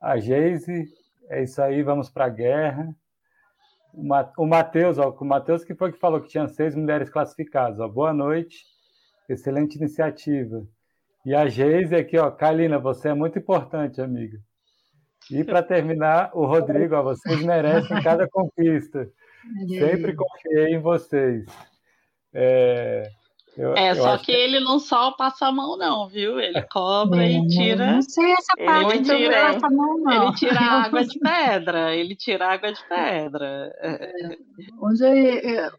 A 0.00 0.16
Geise, 0.16 0.84
é 1.28 1.42
isso 1.42 1.60
aí, 1.60 1.82
vamos 1.82 2.08
para 2.08 2.26
a 2.26 2.28
guerra. 2.28 2.94
O 4.36 4.46
Matheus, 4.46 4.98
o 4.98 5.24
Matheus 5.24 5.64
que 5.64 5.74
foi 5.74 5.90
que 5.90 5.98
falou 5.98 6.20
que 6.20 6.28
tinha 6.28 6.46
seis 6.46 6.76
mulheres 6.76 7.10
classificadas. 7.10 7.80
Ó, 7.80 7.88
boa 7.88 8.12
noite, 8.12 8.66
excelente 9.28 9.78
iniciativa. 9.78 10.64
E 11.26 11.34
a 11.34 11.48
Geise 11.48 11.96
aqui, 11.96 12.16
ó, 12.16 12.30
Kalina, 12.30 12.78
você 12.78 13.08
é 13.08 13.14
muito 13.14 13.40
importante, 13.40 14.00
amiga. 14.00 14.38
E 15.28 15.42
para 15.42 15.60
terminar, 15.60 16.30
o 16.34 16.46
Rodrigo, 16.46 16.94
ó, 16.94 17.02
vocês 17.02 17.42
merecem 17.42 18.00
cada 18.04 18.28
conquista. 18.28 19.10
Sempre 19.78 20.14
confiei 20.14 20.74
em 20.74 20.80
vocês. 20.80 21.44
É, 22.32 23.10
eu, 23.58 23.74
é 23.74 23.92
só 23.92 24.16
que, 24.18 24.26
que, 24.26 24.32
ele 24.32 24.60
não 24.60 24.78
só 24.78 25.10
passa 25.10 25.48
a 25.48 25.52
mão, 25.52 25.76
não, 25.76 26.08
viu? 26.08 26.38
Ele 26.38 26.62
cobra 26.70 27.24
é, 27.24 27.32
e 27.32 27.48
tira. 27.48 27.90
Não 27.90 28.02
sei 28.02 28.30
essa 28.30 28.54
parte 28.64 28.98
ele 28.98 29.04
tira, 29.04 29.52
passa 29.52 29.66
a 29.66 29.70
mão, 29.70 29.98
não. 29.98 30.22
Ele 30.28 30.34
tira 30.36 30.60
água 30.60 31.04
de 31.04 31.18
pedra. 31.18 31.96
Ele 31.96 32.14
tira 32.14 32.52
água 32.52 32.72
de 32.72 32.88
pedra. 32.88 33.72
É. 33.80 34.36
Hoje, 34.78 35.04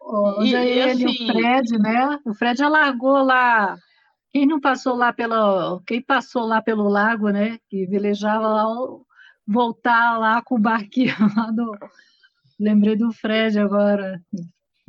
hoje 0.02 0.52
e, 0.52 0.56
ele, 0.56 0.82
assim, 0.82 1.24
o 1.24 1.34
Fred, 1.34 1.78
né? 1.80 2.20
O 2.26 2.34
Fred 2.34 2.62
alargou 2.62 3.24
lá. 3.24 3.78
Quem 4.30 4.46
não 4.46 4.60
passou 4.60 4.96
lá 4.96 5.14
pelo. 5.14 5.80
Quem 5.88 6.02
passou 6.02 6.46
lá 6.46 6.62
pelo 6.62 6.90
lago, 6.90 7.30
né? 7.30 7.60
Que 7.70 7.86
velejava 7.86 8.46
lá, 8.46 8.66
voltar 9.48 10.20
lá 10.20 10.41
com 10.41 10.56
o 10.56 10.60
barquinho 10.60 11.16
lá 11.38 11.50
do 11.50 11.72
Lembrei 12.60 12.95
do 12.95 13.11
Fred 13.11 13.57
agora. 13.57 14.22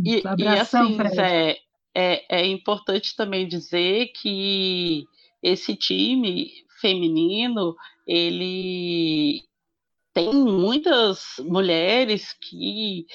E, 0.05 0.23
Abração, 0.27 0.85
e 0.85 0.87
assim, 0.87 0.97
Fred. 0.97 1.21
É, 1.21 1.57
é, 1.95 2.41
é 2.41 2.47
importante 2.47 3.15
também 3.17 3.47
dizer 3.47 4.11
que 4.21 5.05
esse 5.43 5.77
time 5.77 6.51
feminino, 6.81 7.75
ele 8.07 9.43
tem 10.13 10.33
muitas 10.33 11.37
mulheres 11.39 12.35
que 12.41 13.07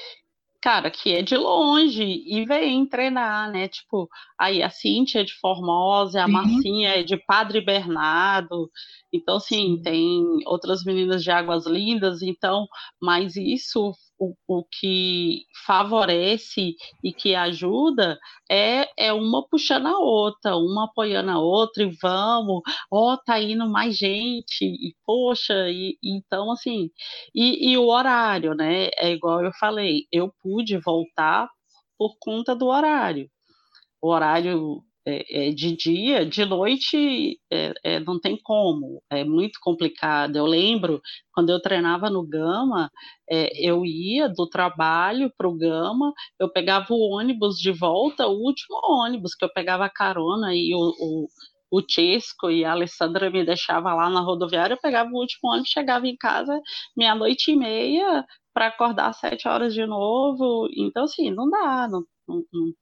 cara, 0.66 0.90
que 0.90 1.14
é 1.14 1.22
de 1.22 1.38
longe 1.38 2.24
e 2.26 2.44
vem 2.44 2.88
treinar, 2.88 3.52
né? 3.52 3.68
Tipo, 3.68 4.10
aí 4.36 4.64
a 4.64 4.70
Cíntia 4.72 5.20
é 5.22 5.24
de 5.24 5.34
Formosa, 5.36 6.24
a 6.24 6.28
Marcinha 6.28 6.90
é 6.90 7.04
de 7.04 7.16
Padre 7.18 7.62
Bernardo. 7.62 8.68
Então, 9.14 9.36
assim, 9.36 9.76
Sim. 9.76 9.82
tem 9.84 10.24
outras 10.48 10.84
meninas 10.84 11.24
de 11.24 11.30
Águas 11.30 11.68
Lindas, 11.68 12.24
então, 12.24 12.66
mas 13.00 13.36
isso 13.36 13.94
o, 14.20 14.34
o 14.48 14.64
que 14.64 15.46
favorece 15.66 16.76
e 17.04 17.14
que 17.14 17.36
ajuda 17.36 18.18
é, 18.50 18.88
é 18.98 19.14
uma 19.14 19.48
puxando 19.48 19.88
a 19.88 20.00
outra, 20.00 20.56
uma 20.56 20.86
apoiando 20.86 21.32
a 21.32 21.40
outra, 21.40 21.84
e 21.84 21.96
vamos, 22.02 22.62
ó, 22.92 23.14
oh, 23.14 23.18
tá 23.18 23.40
indo 23.40 23.68
mais 23.70 23.98
gente, 23.98 24.64
e 24.64 24.96
poxa, 25.06 25.70
e, 25.70 25.98
então 26.04 26.52
assim, 26.52 26.90
e, 27.34 27.72
e 27.72 27.78
o 27.78 27.88
horário, 27.88 28.54
né? 28.56 28.90
É 28.98 29.12
igual 29.12 29.44
eu 29.44 29.52
falei, 29.60 30.08
eu 30.12 30.34
pude 30.42 30.78
voltar 30.78 31.50
por 31.98 32.16
conta 32.20 32.56
do 32.56 32.68
horário. 32.68 33.30
O 34.02 34.10
horário 34.10 34.84
é, 35.08 35.50
é, 35.50 35.52
de 35.52 35.76
dia, 35.76 36.26
de 36.26 36.44
noite 36.46 37.40
é, 37.52 37.74
é, 37.84 38.00
não 38.00 38.20
tem 38.20 38.38
como, 38.44 39.02
é 39.10 39.24
muito 39.24 39.60
complicado. 39.62 40.36
Eu 40.36 40.46
lembro 40.46 41.02
quando 41.32 41.50
eu 41.52 41.62
treinava 41.62 42.10
no 42.10 42.26
Gama, 42.28 42.92
é, 43.30 43.52
eu 43.58 43.86
ia 43.86 44.28
do 44.30 44.48
trabalho 44.50 45.32
para 45.38 45.48
o 45.48 45.58
Gama, 45.58 46.14
eu 46.40 46.52
pegava 46.52 46.88
o 46.92 47.00
ônibus 47.16 47.58
de 47.58 47.72
volta, 47.72 48.28
o 48.28 48.34
último 48.34 48.80
ônibus 48.84 49.36
que 49.36 49.46
eu 49.46 49.54
pegava 49.54 49.90
carona 49.90 50.56
e 50.56 50.74
o, 50.74 50.80
o 51.00 51.28
o 51.72 51.82
Chesco 51.88 52.50
e 52.50 52.64
a 52.64 52.72
Alessandra 52.72 53.30
me 53.30 53.44
deixava 53.46 53.94
lá 53.94 54.10
na 54.10 54.22
rodoviária, 54.22 54.76
eu 54.76 54.80
pegava 54.82 55.10
o 55.12 55.18
último 55.20 55.50
ônibus, 55.52 55.70
chegava 55.70 56.08
em 56.08 56.16
casa 56.16 56.60
meia-noite 56.96 57.52
e 57.52 57.56
meia 57.56 58.26
para 58.54 58.68
acordar 58.68 59.10
às 59.10 59.18
sete 59.20 59.48
horas 59.48 59.74
de 59.74 59.86
novo. 59.86 60.70
Então, 60.76 61.04
assim, 61.04 61.32
não 61.32 61.50
dá, 61.50 61.88
não, 61.90 62.04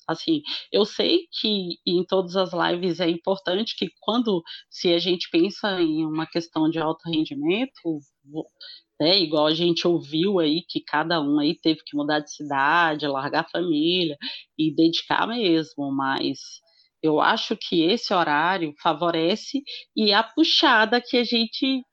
assim, 0.08 0.42
eu 0.72 0.86
sei 0.86 1.28
que 1.40 1.78
em 1.86 2.06
todas 2.06 2.36
as 2.36 2.52
lives 2.54 3.00
é 3.00 3.10
importante 3.10 3.76
que 3.78 3.88
quando 4.00 4.44
se 4.70 4.94
a 4.94 5.00
gente 5.00 5.30
pensa 5.32 5.82
em 5.82 6.06
uma 6.06 6.26
questão 6.28 6.70
de 6.70 6.80
alto 6.80 7.10
rendimento, 7.10 8.00
né, 9.00 9.20
igual 9.20 9.48
a 9.48 9.54
gente 9.54 9.88
ouviu 9.88 10.40
aí 10.40 10.64
que 10.68 10.82
cada 10.82 11.22
um 11.22 11.40
aí 11.40 11.56
teve 11.60 11.82
que 11.86 11.96
mudar 11.96 12.20
de 12.20 12.32
cidade, 12.34 13.08
largar 13.08 13.42
a 13.42 13.50
família 13.50 14.18
e 14.58 14.74
dedicar 14.74 15.28
mesmo, 15.28 15.92
mas 15.92 16.40
eu 17.02 17.20
acho 17.20 17.58
que 17.58 17.84
esse 17.84 18.14
horário 18.14 18.74
favorece 18.82 19.62
e 19.96 20.14
a 20.14 20.24
puxada 20.24 21.02
que 21.02 21.18
a 21.18 21.24
gente 21.24 21.84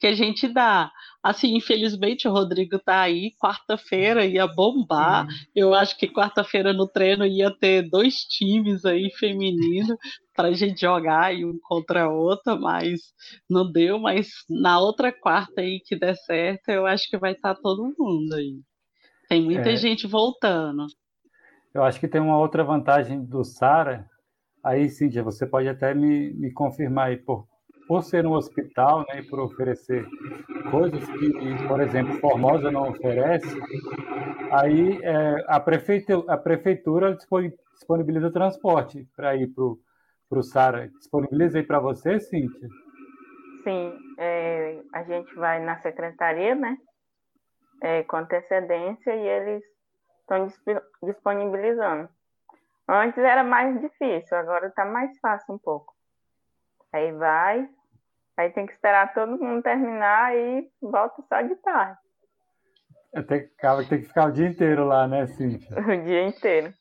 que 0.00 0.06
a 0.06 0.14
gente 0.14 0.46
dá. 0.48 0.90
Assim, 1.26 1.56
infelizmente 1.56 2.28
o 2.28 2.30
Rodrigo 2.30 2.78
tá 2.78 3.00
aí, 3.00 3.32
quarta-feira 3.32 4.24
ia 4.24 4.46
bombar. 4.46 5.26
Eu 5.52 5.74
acho 5.74 5.98
que 5.98 6.06
quarta-feira 6.06 6.72
no 6.72 6.86
treino 6.86 7.26
ia 7.26 7.50
ter 7.50 7.82
dois 7.90 8.18
times 8.20 8.84
aí 8.84 9.10
feminino 9.10 9.98
para 10.36 10.48
a 10.48 10.52
gente 10.52 10.80
jogar 10.80 11.34
e 11.34 11.44
um 11.44 11.58
contra 11.60 12.04
a 12.04 12.08
outra, 12.08 12.54
mas 12.54 13.00
não 13.50 13.72
deu. 13.72 13.98
Mas 13.98 14.28
na 14.48 14.78
outra 14.78 15.10
quarta 15.10 15.62
aí 15.62 15.80
que 15.84 15.98
der 15.98 16.14
certo, 16.14 16.68
eu 16.68 16.86
acho 16.86 17.10
que 17.10 17.18
vai 17.18 17.32
estar 17.32 17.56
tá 17.56 17.60
todo 17.60 17.92
mundo 17.98 18.32
aí. 18.32 18.60
Tem 19.28 19.42
muita 19.42 19.72
é. 19.72 19.76
gente 19.76 20.06
voltando. 20.06 20.86
Eu 21.74 21.82
acho 21.82 21.98
que 21.98 22.06
tem 22.06 22.20
uma 22.20 22.38
outra 22.38 22.62
vantagem 22.62 23.24
do 23.24 23.42
Sara. 23.42 24.08
Aí, 24.62 24.88
Cíntia, 24.88 25.24
você 25.24 25.44
pode 25.44 25.68
até 25.68 25.92
me, 25.92 26.32
me 26.34 26.52
confirmar 26.52 27.08
aí 27.08 27.16
por, 27.16 27.48
por 27.86 28.02
ser 28.02 28.26
um 28.26 28.32
hospital 28.32 29.04
né, 29.08 29.20
e 29.20 29.22
por 29.22 29.38
oferecer 29.40 30.06
coisas 30.70 31.04
que, 31.04 31.68
por 31.68 31.80
exemplo, 31.80 32.18
Formosa 32.20 32.70
não 32.70 32.90
oferece, 32.90 33.56
aí 34.50 34.98
é, 35.02 35.44
a, 35.46 35.60
prefeitura, 35.60 36.32
a 36.32 36.36
prefeitura 36.36 37.16
disponibiliza 37.72 38.30
transporte 38.30 39.06
para 39.14 39.36
ir 39.36 39.48
para 39.54 40.38
o 40.38 40.42
Sara. 40.42 40.88
Disponibiliza 40.98 41.58
aí 41.58 41.64
para 41.64 41.78
você, 41.78 42.18
Cíntia? 42.18 42.68
Sim, 43.62 43.98
é, 44.18 44.80
a 44.92 45.02
gente 45.04 45.34
vai 45.34 45.62
na 45.62 45.80
secretaria, 45.80 46.54
né? 46.54 46.76
É, 47.82 48.02
com 48.04 48.16
antecedência 48.16 49.14
e 49.14 49.28
eles 49.28 49.62
estão 50.20 50.48
disponibilizando. 51.02 52.08
Antes 52.88 53.18
era 53.18 53.42
mais 53.42 53.80
difícil, 53.80 54.36
agora 54.36 54.68
está 54.68 54.84
mais 54.84 55.18
fácil 55.18 55.54
um 55.54 55.58
pouco. 55.58 55.94
Aí 56.92 57.12
vai, 57.12 57.68
aí 58.36 58.50
tem 58.50 58.66
que 58.66 58.72
esperar 58.72 59.14
todo 59.14 59.38
mundo 59.38 59.62
terminar 59.62 60.36
e 60.36 60.68
volta 60.80 61.22
só 61.28 61.40
de 61.42 61.54
tarde. 61.56 61.98
Até 63.14 63.36
acaba 63.36 63.82
que 63.82 63.88
tem 63.88 64.00
que 64.00 64.08
ficar 64.08 64.26
o 64.26 64.32
dia 64.32 64.46
inteiro 64.46 64.84
lá, 64.84 65.08
né, 65.08 65.26
Cíntia? 65.26 65.74
O 65.80 66.04
dia 66.04 66.26
inteiro. 66.26 66.72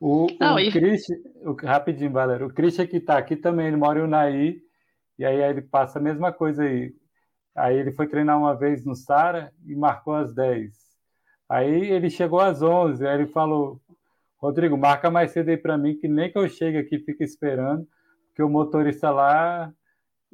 O, 0.00 0.26
Não, 0.38 0.56
o 0.56 0.60
e... 0.60 0.70
Christian, 0.70 1.16
o, 1.42 1.54
rapidinho, 1.54 2.12
Valério, 2.12 2.46
o 2.46 2.52
Christian 2.52 2.86
que 2.86 2.98
está 2.98 3.16
aqui 3.16 3.36
também, 3.36 3.68
ele 3.68 3.76
mora 3.76 3.98
em 3.98 4.02
Unai, 4.02 4.56
e 5.18 5.24
aí 5.24 5.42
ele 5.42 5.62
passa 5.62 5.98
a 5.98 6.02
mesma 6.02 6.32
coisa 6.32 6.62
aí. 6.62 6.92
Aí 7.56 7.76
ele 7.76 7.92
foi 7.92 8.06
treinar 8.06 8.38
uma 8.38 8.54
vez 8.54 8.84
no 8.84 8.94
Sara 8.94 9.52
e 9.64 9.74
marcou 9.74 10.14
às 10.14 10.34
10. 10.34 10.72
Aí 11.48 11.90
ele 11.90 12.10
chegou 12.10 12.40
às 12.40 12.62
11, 12.62 13.06
aí 13.06 13.14
ele 13.14 13.26
falou, 13.28 13.80
Rodrigo, 14.38 14.76
marca 14.76 15.10
mais 15.10 15.30
cedo 15.30 15.48
aí 15.48 15.56
para 15.56 15.78
mim, 15.78 15.96
que 15.96 16.06
nem 16.06 16.30
que 16.30 16.38
eu 16.38 16.48
chegue 16.48 16.78
aqui 16.78 16.98
fica 16.98 17.24
esperando 17.24 17.86
que 18.34 18.42
o 18.42 18.48
motorista 18.48 19.10
lá 19.10 19.72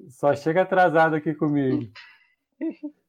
só 0.08 0.34
chega 0.34 0.62
atrasado 0.62 1.16
aqui 1.16 1.34
comigo. 1.34 1.90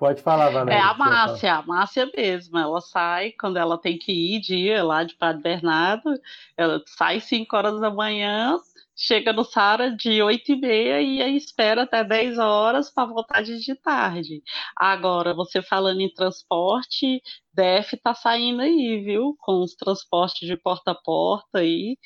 Pode 0.00 0.22
falar, 0.22 0.48
Valéria. 0.48 0.78
É 0.78 0.82
a 0.82 0.94
Márcia, 0.94 1.54
a 1.56 1.62
Márcia 1.62 2.10
mesmo. 2.16 2.56
Ela 2.56 2.80
sai 2.80 3.32
quando 3.32 3.58
ela 3.58 3.76
tem 3.76 3.98
que 3.98 4.10
ir, 4.10 4.40
dia 4.40 4.82
lá 4.82 5.04
de 5.04 5.14
Padre 5.14 5.42
Bernardo. 5.42 6.18
Ela 6.56 6.82
sai 6.86 7.20
5 7.20 7.54
horas 7.54 7.78
da 7.78 7.90
manhã, 7.90 8.58
chega 8.96 9.30
no 9.30 9.44
Sara 9.44 9.94
de 9.94 10.22
8 10.22 10.52
e 10.52 10.56
meia 10.56 11.02
e 11.02 11.20
aí 11.20 11.36
espera 11.36 11.82
até 11.82 12.02
10 12.02 12.38
horas 12.38 12.90
para 12.90 13.12
voltar 13.12 13.42
de 13.42 13.74
tarde. 13.74 14.42
Agora, 14.74 15.34
você 15.34 15.60
falando 15.60 16.00
em 16.00 16.12
transporte, 16.14 17.22
DF 17.52 17.98
tá 18.02 18.14
saindo 18.14 18.62
aí, 18.62 19.02
viu? 19.04 19.36
Com 19.38 19.60
os 19.60 19.74
transportes 19.74 20.48
de 20.48 20.56
porta 20.56 20.92
a 20.92 20.94
porta 20.94 21.58
aí 21.58 21.98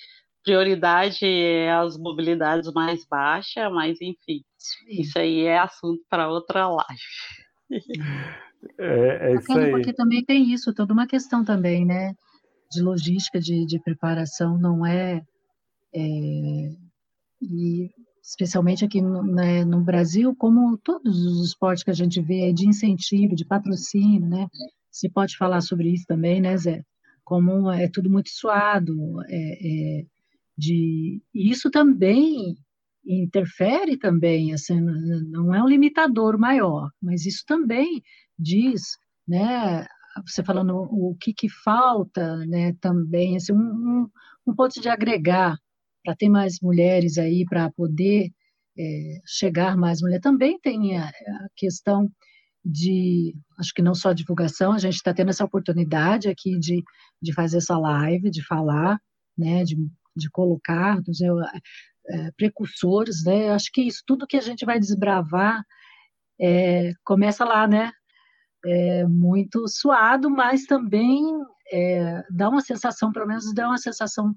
prioridade 0.45 1.25
é 1.25 1.73
as 1.73 1.97
mobilidades 1.97 2.73
mais 2.73 3.05
baixas, 3.07 3.73
mas 3.73 4.01
enfim, 4.01 4.43
Sim. 4.59 5.01
isso 5.01 5.19
aí 5.19 5.41
é 5.43 5.59
assunto 5.59 6.03
para 6.09 6.29
outra 6.29 6.69
live. 6.69 7.01
É, 8.79 9.31
é 9.31 9.35
isso 9.35 9.53
aí. 9.53 9.71
Porque 9.71 9.93
também 9.93 10.25
tem 10.25 10.53
isso, 10.53 10.73
toda 10.73 10.93
uma 10.93 11.07
questão 11.07 11.45
também, 11.45 11.85
né? 11.85 12.15
De 12.71 12.83
logística, 12.83 13.39
de, 13.41 13.66
de 13.66 13.79
preparação, 13.81 14.59
não 14.59 14.87
é, 14.87 15.23
é 15.95 16.01
e 17.43 17.91
especialmente 18.23 18.85
aqui 18.85 19.03
no, 19.03 19.23
né, 19.23 19.65
no, 19.65 19.83
Brasil, 19.83 20.35
como 20.35 20.79
todos 20.79 21.27
os 21.27 21.49
esportes 21.49 21.85
que 21.85 21.91
a 21.91 21.95
gente 21.95 22.23
vê 22.23 22.53
de 22.55 22.66
incentivo, 22.66 23.35
de 23.35 23.45
patrocínio, 23.45 24.27
né? 24.27 24.49
Se 24.91 25.11
pode 25.11 25.37
falar 25.37 25.61
sobre 25.61 25.91
isso 25.91 26.05
também, 26.07 26.41
né, 26.41 26.57
Zé? 26.57 26.83
Como 27.23 27.71
é 27.71 27.89
tudo 27.89 28.09
muito 28.11 28.31
suado, 28.31 28.95
é, 29.29 29.99
é 30.01 30.05
de 30.56 31.22
isso 31.35 31.70
também 31.70 32.56
interfere 33.06 33.98
também, 33.98 34.52
assim, 34.55 34.81
não 34.81 35.55
é 35.55 35.62
um 35.62 35.68
limitador 35.68 36.39
maior, 36.39 36.90
mas 37.02 37.26
isso 37.26 37.44
também 37.47 38.02
diz, 38.39 38.97
né, 39.28 39.86
você 40.26 40.43
falando 40.43 40.74
o 40.74 41.16
que, 41.20 41.32
que 41.35 41.48
falta, 41.48 42.39
né, 42.47 42.72
também, 42.81 43.36
assim, 43.36 43.52
um, 43.52 44.09
um 44.47 44.55
ponto 44.55 44.81
de 44.81 44.89
agregar 44.89 45.59
para 46.05 46.14
ter 46.16 46.28
mais 46.28 46.59
mulheres 46.62 47.18
aí, 47.18 47.44
para 47.47 47.70
poder 47.72 48.31
é, 48.78 49.20
chegar 49.26 49.76
mais 49.76 50.02
mulher. 50.02 50.20
Também 50.20 50.59
tem 50.60 50.98
a, 50.98 51.09
a, 51.09 51.48
questão 51.56 52.10
de, 52.64 53.35
acho 53.59 53.72
que 53.74 53.82
não 53.82 53.94
só 53.94 54.12
divulgação, 54.12 54.72
a 54.72 54.78
gente 54.78 54.94
está 54.97 55.12
tendo 55.14 55.31
essa 55.31 55.44
oportunidade 55.44 56.28
aqui 56.28 56.59
de, 56.59 56.82
de 57.20 57.32
fazer 57.32 57.59
essa 57.59 57.78
live, 57.78 58.31
de 58.31 58.44
falar, 58.47 58.98
né, 59.36 59.64
de 59.64 59.76
de 60.16 60.31
colocar 60.31 61.01
dos 61.01 61.20
é, 61.20 61.28
é, 62.09 62.31
precursores, 62.32 63.24
né? 63.24 63.51
Acho 63.51 63.70
que 63.73 63.82
isso 63.82 64.03
tudo 64.07 64.27
que 64.27 64.36
a 64.36 64.41
gente 64.41 64.65
vai 64.65 64.78
desbravar 64.78 65.65
é, 66.41 66.93
começa 67.05 67.45
lá, 67.45 67.66
né? 67.66 67.91
É, 68.65 69.07
muito 69.07 69.69
suado, 69.69 70.31
mas 70.31 70.65
também 70.65 71.23
é, 71.73 72.23
dá 72.31 72.49
uma 72.49 72.61
sensação, 72.61 73.12
pelo 73.12 73.27
menos 73.27 73.53
dá 73.55 73.69
uma 73.69 73.78
sensação 73.78 74.35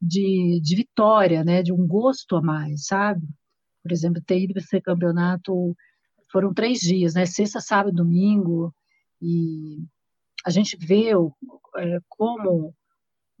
de, 0.00 0.60
de 0.62 0.76
vitória, 0.76 1.44
né? 1.44 1.62
De 1.62 1.72
um 1.72 1.86
gosto 1.86 2.36
a 2.36 2.42
mais, 2.42 2.86
sabe? 2.86 3.26
Por 3.82 3.92
exemplo, 3.92 4.22
ter 4.24 4.40
ido 4.40 4.54
para 4.54 4.62
esse 4.62 4.80
campeonato 4.80 5.76
foram 6.30 6.54
três 6.54 6.80
dias, 6.80 7.14
né? 7.14 7.26
Sexta, 7.26 7.60
sábado, 7.60 7.94
domingo 7.94 8.74
e 9.20 9.78
a 10.44 10.50
gente 10.50 10.76
vê 10.76 11.10
é, 11.10 11.98
como 12.08 12.74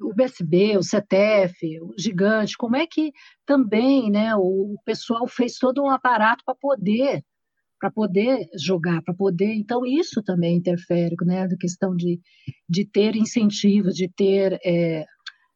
o 0.00 0.14
BSB, 0.14 0.76
o 0.76 0.82
CETEF, 0.82 1.80
o 1.80 1.94
Gigante, 1.98 2.56
como 2.56 2.76
é 2.76 2.86
que 2.86 3.12
também 3.46 4.10
né, 4.10 4.34
o 4.36 4.76
pessoal 4.84 5.26
fez 5.26 5.56
todo 5.58 5.82
um 5.82 5.90
aparato 5.90 6.44
para 6.44 6.54
poder 6.54 7.24
para 7.80 7.90
poder 7.90 8.46
jogar, 8.54 9.00
para 9.00 9.14
poder. 9.14 9.54
Então, 9.54 9.86
isso 9.86 10.22
também 10.22 10.58
interfere, 10.58 11.16
né? 11.22 11.48
Da 11.48 11.56
questão 11.56 11.96
de, 11.96 12.20
de 12.68 12.84
ter 12.84 13.16
incentivos, 13.16 13.94
de 13.94 14.06
ter 14.06 14.60
é, 14.62 15.06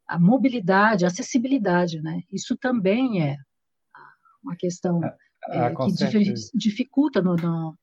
a 0.09 0.19
mobilidade, 0.19 1.05
a 1.05 1.09
acessibilidade, 1.09 2.01
né? 2.01 2.23
Isso 2.33 2.57
também 2.57 3.23
é 3.23 3.37
uma 4.43 4.57
questão 4.57 5.05
ah, 5.05 5.17
é, 5.51 5.59
ah, 5.67 5.75
que 5.75 6.35
dificulta 6.55 7.21
no, 7.21 7.37
no, 7.37 7.77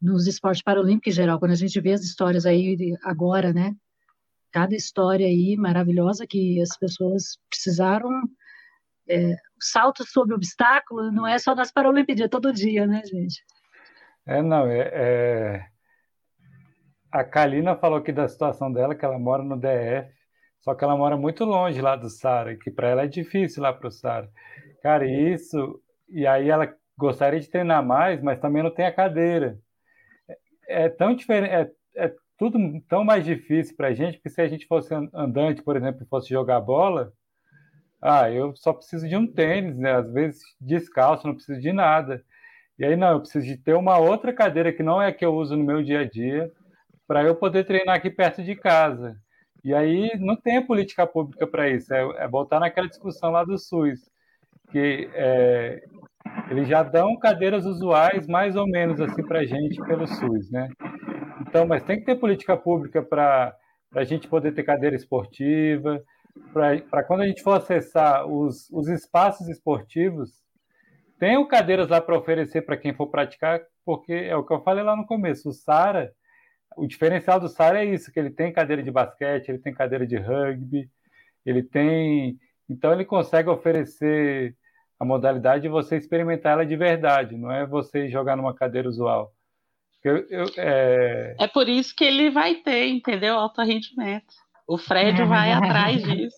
nos 0.00 0.28
esportes 0.28 0.62
paralímpicos 0.62 1.12
em 1.12 1.16
geral. 1.16 1.40
Quando 1.40 1.52
a 1.52 1.56
gente 1.56 1.80
vê 1.80 1.92
as 1.92 2.02
histórias 2.02 2.46
aí 2.46 2.96
agora, 3.02 3.52
né? 3.52 3.74
Cada 4.52 4.74
história 4.74 5.26
aí 5.26 5.56
maravilhosa 5.56 6.26
que 6.26 6.60
as 6.60 6.76
pessoas 6.76 7.38
precisaram 7.48 8.10
é, 9.08 9.34
salto 9.60 10.04
sobre 10.06 10.34
obstáculo 10.34 11.10
não 11.10 11.26
é 11.26 11.38
só 11.38 11.54
nas 11.54 11.72
Paralimpíadas, 11.72 12.24
é 12.24 12.28
todo 12.28 12.52
dia, 12.52 12.86
né, 12.86 13.02
gente? 13.04 13.44
É, 14.26 14.40
não, 14.40 14.66
é, 14.66 14.90
é... 14.92 15.66
A 17.10 17.24
Kalina 17.24 17.74
falou 17.76 17.98
aqui 17.98 18.12
da 18.12 18.28
situação 18.28 18.72
dela, 18.72 18.94
que 18.94 19.04
ela 19.04 19.18
mora 19.18 19.42
no 19.42 19.56
DF, 19.56 20.08
só 20.60 20.74
que 20.74 20.84
ela 20.84 20.96
mora 20.96 21.16
muito 21.16 21.44
longe 21.44 21.80
lá 21.80 21.96
do 21.96 22.08
Sara, 22.08 22.56
que 22.56 22.70
para 22.70 22.88
ela 22.88 23.02
é 23.02 23.08
difícil 23.08 23.62
lá 23.62 23.72
para 23.72 23.88
o 23.88 23.90
Sara. 23.90 24.30
Cara, 24.82 25.04
isso. 25.06 25.82
E 26.08 26.26
aí 26.26 26.48
ela 26.48 26.72
gostaria 26.96 27.40
de 27.40 27.50
treinar 27.50 27.84
mais, 27.84 28.22
mas 28.22 28.38
também 28.38 28.62
não 28.62 28.70
tem 28.70 28.86
a 28.86 28.94
cadeira. 28.94 29.58
É, 30.68 30.84
é 30.84 30.88
tão 30.88 31.14
diferente, 31.14 31.52
é, 31.52 31.70
é 31.96 32.14
tudo 32.40 32.58
tão 32.88 33.04
mais 33.04 33.22
difícil 33.22 33.76
para 33.76 33.88
a 33.88 33.92
gente, 33.92 34.14
porque 34.14 34.30
se 34.30 34.40
a 34.40 34.48
gente 34.48 34.66
fosse 34.66 34.94
andante, 35.12 35.62
por 35.62 35.76
exemplo, 35.76 36.06
fosse 36.08 36.30
jogar 36.30 36.58
bola, 36.58 37.12
ah, 38.00 38.30
eu 38.30 38.56
só 38.56 38.72
preciso 38.72 39.06
de 39.06 39.14
um 39.14 39.26
tênis, 39.26 39.76
né? 39.76 39.92
Às 39.92 40.10
vezes 40.10 40.40
descalço, 40.58 41.26
não 41.26 41.34
preciso 41.34 41.60
de 41.60 41.70
nada. 41.70 42.24
E 42.78 42.84
aí, 42.84 42.96
não, 42.96 43.10
eu 43.12 43.20
preciso 43.20 43.44
de 43.44 43.58
ter 43.58 43.74
uma 43.74 43.98
outra 43.98 44.32
cadeira 44.32 44.72
que 44.72 44.82
não 44.82 45.02
é 45.02 45.08
a 45.08 45.12
que 45.12 45.22
eu 45.22 45.34
uso 45.34 45.54
no 45.54 45.62
meu 45.62 45.82
dia 45.82 46.00
a 46.00 46.08
dia, 46.08 46.50
para 47.06 47.22
eu 47.22 47.34
poder 47.36 47.64
treinar 47.64 47.96
aqui 47.96 48.08
perto 48.08 48.42
de 48.42 48.56
casa. 48.56 49.20
E 49.62 49.74
aí 49.74 50.10
não 50.18 50.34
tem 50.34 50.64
política 50.64 51.06
pública 51.06 51.46
para 51.46 51.68
isso, 51.68 51.92
é, 51.92 52.24
é, 52.24 52.26
voltar 52.26 52.58
naquela 52.58 52.88
discussão 52.88 53.30
lá 53.32 53.44
do 53.44 53.58
SUS, 53.58 54.10
que 54.70 55.10
é, 55.12 55.84
eles 56.50 56.66
já 56.66 56.82
dão 56.82 57.18
cadeiras 57.18 57.66
usuais 57.66 58.26
mais 58.26 58.56
ou 58.56 58.66
menos 58.66 58.98
assim 58.98 59.22
para 59.22 59.40
a 59.40 59.44
gente 59.44 59.78
pelo 59.82 60.06
SUS, 60.06 60.50
né? 60.50 60.70
Então, 61.40 61.66
mas 61.66 61.82
tem 61.82 61.98
que 61.98 62.04
ter 62.04 62.16
política 62.16 62.56
pública 62.56 63.02
para 63.02 63.56
a 63.94 64.04
gente 64.04 64.28
poder 64.28 64.52
ter 64.52 64.62
cadeira 64.62 64.94
esportiva, 64.94 66.02
para 66.52 67.02
quando 67.04 67.22
a 67.22 67.26
gente 67.26 67.42
for 67.42 67.52
acessar 67.52 68.26
os, 68.26 68.68
os 68.70 68.88
espaços 68.88 69.48
esportivos, 69.48 70.30
tenham 71.18 71.46
cadeiras 71.46 71.88
lá 71.88 72.00
para 72.00 72.18
oferecer 72.18 72.62
para 72.62 72.76
quem 72.76 72.94
for 72.94 73.08
praticar, 73.08 73.60
porque 73.84 74.12
é 74.12 74.36
o 74.36 74.44
que 74.44 74.52
eu 74.52 74.62
falei 74.62 74.84
lá 74.84 74.94
no 74.94 75.06
começo, 75.06 75.48
o 75.48 75.52
Sara, 75.52 76.12
o 76.76 76.86
diferencial 76.86 77.40
do 77.40 77.48
Sara 77.48 77.84
é 77.84 77.84
isso, 77.84 78.12
que 78.12 78.18
ele 78.18 78.30
tem 78.30 78.52
cadeira 78.52 78.82
de 78.82 78.90
basquete, 78.90 79.48
ele 79.48 79.58
tem 79.58 79.74
cadeira 79.74 80.06
de 80.06 80.16
rugby, 80.16 80.88
ele 81.44 81.62
tem, 81.62 82.38
então 82.68 82.92
ele 82.92 83.04
consegue 83.04 83.48
oferecer 83.48 84.56
a 84.98 85.04
modalidade 85.04 85.62
de 85.62 85.68
você 85.68 85.96
experimentar 85.96 86.52
ela 86.52 86.66
de 86.66 86.76
verdade, 86.76 87.36
não 87.36 87.50
é 87.50 87.66
você 87.66 88.08
jogar 88.08 88.36
numa 88.36 88.54
cadeira 88.54 88.88
usual. 88.88 89.32
Eu, 90.02 90.16
eu, 90.28 90.46
é... 90.56 91.36
é 91.38 91.46
por 91.48 91.68
isso 91.68 91.94
que 91.94 92.04
ele 92.04 92.30
vai 92.30 92.54
ter, 92.56 92.88
entendeu? 92.88 93.34
Alto 93.34 93.62
rendimento. 93.62 94.34
O 94.66 94.78
Fred 94.78 95.22
vai 95.24 95.52
atrás 95.52 96.02
disso. 96.02 96.36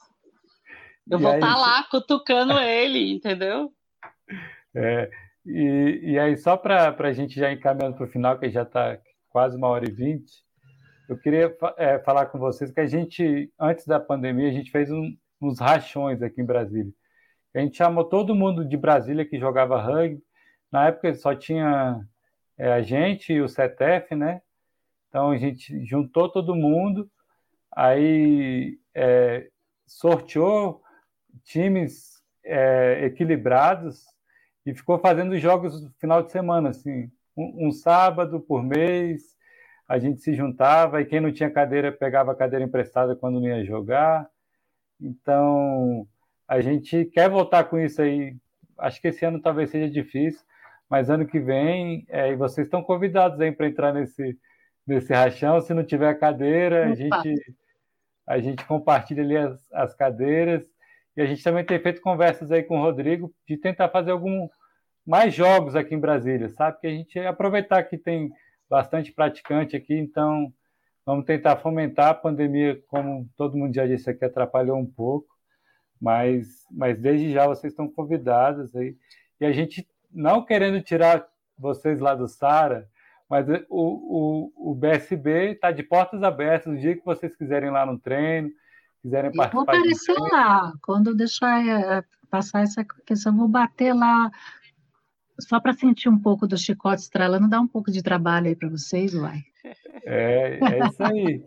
Eu 1.09 1.19
e 1.21 1.23
vou 1.23 1.35
estar 1.35 1.55
tá 1.55 1.59
lá 1.59 1.83
cutucando 1.85 2.59
ele, 2.59 3.13
entendeu? 3.13 3.73
É, 4.75 5.11
e, 5.45 6.01
e 6.03 6.19
aí, 6.19 6.37
só 6.37 6.57
para 6.57 6.97
a 6.99 7.13
gente 7.13 7.39
já 7.39 7.53
encaminhando 7.53 7.97
para 7.97 8.07
o 8.07 8.11
final, 8.11 8.39
que 8.39 8.51
já 8.51 8.63
está 8.63 8.99
quase 9.29 9.57
uma 9.57 9.69
hora 9.69 9.89
e 9.89 9.93
vinte, 9.93 10.33
eu 11.09 11.19
queria 11.19 11.55
é, 11.77 11.99
falar 11.99 12.27
com 12.27 12.39
vocês 12.39 12.71
que 12.71 12.81
a 12.81 12.87
gente, 12.87 13.53
antes 13.61 13.87
da 13.87 14.01
pandemia, 14.01 14.49
a 14.49 14.53
gente 14.53 14.71
fez 14.71 14.91
um, 14.91 15.15
uns 15.41 15.61
rachões 15.61 16.23
aqui 16.23 16.41
em 16.41 16.47
Brasília. 16.47 16.93
A 17.55 17.61
gente 17.61 17.77
chamou 17.77 18.05
todo 18.05 18.35
mundo 18.35 18.65
de 18.65 18.77
Brasília 18.77 19.27
que 19.27 19.39
jogava 19.39 19.81
rugby. 19.81 20.23
Na 20.71 20.87
época 20.87 21.15
só 21.15 21.35
tinha 21.35 22.01
é, 22.63 22.73
a 22.73 22.81
gente 22.81 23.33
e 23.33 23.41
o 23.41 23.49
CETEF, 23.49 24.15
né? 24.15 24.41
Então 25.09 25.31
a 25.33 25.37
gente 25.37 25.85
juntou 25.85 26.29
todo 26.29 26.55
mundo 26.55 27.11
aí 27.73 28.79
é, 28.95 29.49
sorteou 29.85 30.81
times 31.43 32.23
é, 32.45 33.05
equilibrados 33.05 34.05
e 34.65 34.73
ficou 34.73 34.97
fazendo 34.97 35.37
jogos 35.39 35.83
no 35.83 35.91
final 35.99 36.23
de 36.23 36.31
semana, 36.31 36.69
assim, 36.69 37.11
um, 37.37 37.67
um, 37.67 37.73
sábado 37.73 38.39
por 38.39 38.63
mês, 38.63 39.37
a 39.89 39.99
gente 39.99 40.21
se 40.21 40.33
juntava 40.33 41.01
e 41.01 41.05
quem 41.05 41.21
não 41.21 41.33
tinha 41.33 41.51
cadeira 41.51 41.91
pegava 41.91 42.31
a 42.31 42.37
cadeira 42.37 42.65
emprestada 42.65 43.17
quando 43.17 43.41
não 43.41 43.49
ia 43.49 43.65
jogar. 43.65 44.31
Então, 45.01 46.07
a 46.47 46.61
gente 46.61 47.07
quer 47.07 47.29
voltar 47.29 47.65
com 47.65 47.77
isso 47.77 48.01
aí. 48.01 48.37
Acho 48.79 49.01
que 49.01 49.09
esse 49.09 49.25
ano 49.25 49.43
talvez 49.43 49.71
seja 49.71 49.91
difícil, 49.91 50.45
mas 50.93 51.09
ano 51.09 51.27
que 51.27 51.41
vem, 51.41 52.05
é, 52.11 52.33
e 52.33 52.37
vocês 52.37 52.67
estão 52.67 52.83
convidados 52.83 53.41
aí 53.41 53.51
para 53.51 53.67
entrar 53.67 53.95
nesse, 53.95 54.39
nesse 54.87 55.11
rachão. 55.11 55.59
Se 55.59 55.73
não 55.73 55.83
tiver 55.83 56.13
cadeira, 56.19 56.83
Opa. 56.83 56.91
a 56.91 56.95
gente 56.95 57.57
a 58.27 58.39
gente 58.39 58.63
compartilha 58.67 59.23
ali 59.23 59.39
as, 59.39 59.73
as 59.73 59.95
cadeiras 59.95 60.63
e 61.17 61.23
a 61.23 61.25
gente 61.25 61.43
também 61.43 61.65
tem 61.65 61.79
feito 61.79 62.03
conversas 62.03 62.53
aí 62.53 62.63
com 62.63 62.79
o 62.79 62.83
Rodrigo 62.83 63.35
de 63.49 63.57
tentar 63.57 63.89
fazer 63.89 64.11
algum 64.11 64.47
mais 65.07 65.33
jogos 65.33 65.75
aqui 65.75 65.95
em 65.95 65.99
Brasília, 65.99 66.51
sabe? 66.51 66.79
Que 66.79 66.87
a 66.87 66.91
gente 66.91 67.19
aproveitar 67.21 67.83
que 67.85 67.97
tem 67.97 68.31
bastante 68.69 69.11
praticante 69.13 69.75
aqui, 69.75 69.95
então 69.95 70.53
vamos 71.07 71.25
tentar 71.25 71.57
fomentar 71.57 72.11
a 72.11 72.15
pandemia, 72.15 72.79
como 72.89 73.27
todo 73.35 73.57
mundo 73.57 73.75
já 73.75 73.87
disse 73.87 74.11
aqui, 74.11 74.27
atrapalhou 74.27 74.77
um 74.77 74.87
pouco, 74.87 75.27
mas, 75.99 76.67
mas 76.71 77.01
desde 77.01 77.33
já 77.33 77.47
vocês 77.47 77.73
estão 77.73 77.89
convidados 77.89 78.77
aí. 78.77 78.95
E 79.41 79.47
a 79.47 79.53
gente 79.53 79.87
não 80.13 80.45
querendo 80.45 80.83
tirar 80.83 81.27
vocês 81.59 81.99
lá 82.01 82.15
do 82.15 82.29
Sara, 82.29 82.89
mas 83.29 83.47
o, 83.49 84.53
o, 84.59 84.73
o 84.73 84.75
BSB 84.75 85.53
está 85.53 85.71
de 85.71 85.83
portas 85.83 86.23
abertas 86.23 86.73
o 86.73 86.77
dia 86.77 86.97
que 86.97 87.05
vocês 87.05 87.35
quiserem 87.35 87.71
lá 87.71 87.87
no 87.87 87.99
treino, 87.99 88.51
quiserem 89.01 89.33
participar. 89.33 89.73
Eu 89.73 89.83
vou 89.83 89.83
aparecer 89.83 90.19
lá. 90.19 90.73
Quando 90.83 91.15
deixar 91.15 91.67
é, 91.67 92.05
passar 92.29 92.63
essa 92.63 92.85
questão, 93.07 93.37
vou 93.37 93.49
bater 93.49 93.95
lá 93.95 94.31
só 95.41 95.61
para 95.61 95.73
sentir 95.73 96.09
um 96.09 96.19
pouco 96.19 96.47
do 96.47 96.57
chicote 96.57 97.03
estralando, 97.03 97.49
dar 97.49 97.61
um 97.61 97.67
pouco 97.67 97.91
de 97.91 98.03
trabalho 98.03 98.49
aí 98.49 98.57
para 98.57 98.69
vocês, 98.69 99.15
uai. 99.15 99.41
É, 100.05 100.59
é 100.61 100.87
isso 100.87 101.03
aí. 101.03 101.45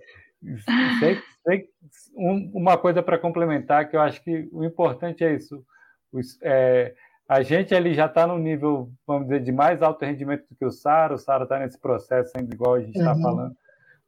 Sei, 1.00 1.22
sei, 1.44 1.70
um, 2.16 2.52
uma 2.54 2.78
coisa 2.78 3.02
para 3.02 3.18
complementar, 3.18 3.90
que 3.90 3.96
eu 3.96 4.02
acho 4.02 4.24
que 4.24 4.48
o 4.52 4.64
importante 4.64 5.24
é 5.24 5.34
isso. 5.34 5.64
Os, 6.12 6.38
é, 6.42 6.96
a 7.28 7.42
gente 7.42 7.74
ali 7.74 7.94
já 7.94 8.06
está 8.06 8.28
no 8.28 8.38
nível, 8.38 8.92
vamos 9.06 9.28
dizer, 9.28 9.42
de 9.42 9.52
mais 9.52 9.82
alto 9.82 10.06
rendimento 10.06 10.46
do 10.48 10.56
que 10.56 10.66
o 10.66 10.72
Sara. 10.72 11.16
O 11.16 11.18
Sara 11.18 11.44
está 11.44 11.60
nesse 11.60 11.80
processo 11.80 12.32
ainda 12.36 12.54
igual 12.54 12.76
a 12.76 12.82
gente 12.82 12.98
está 12.98 13.14
uhum. 13.14 13.22
falando, 13.22 13.58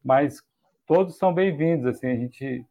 mas 0.03 0.41
todos 0.85 1.17
são 1.17 1.33
bem-vindos. 1.33 1.87
Assim, 1.87 2.07
a 2.07 2.15
gente 2.15 2.63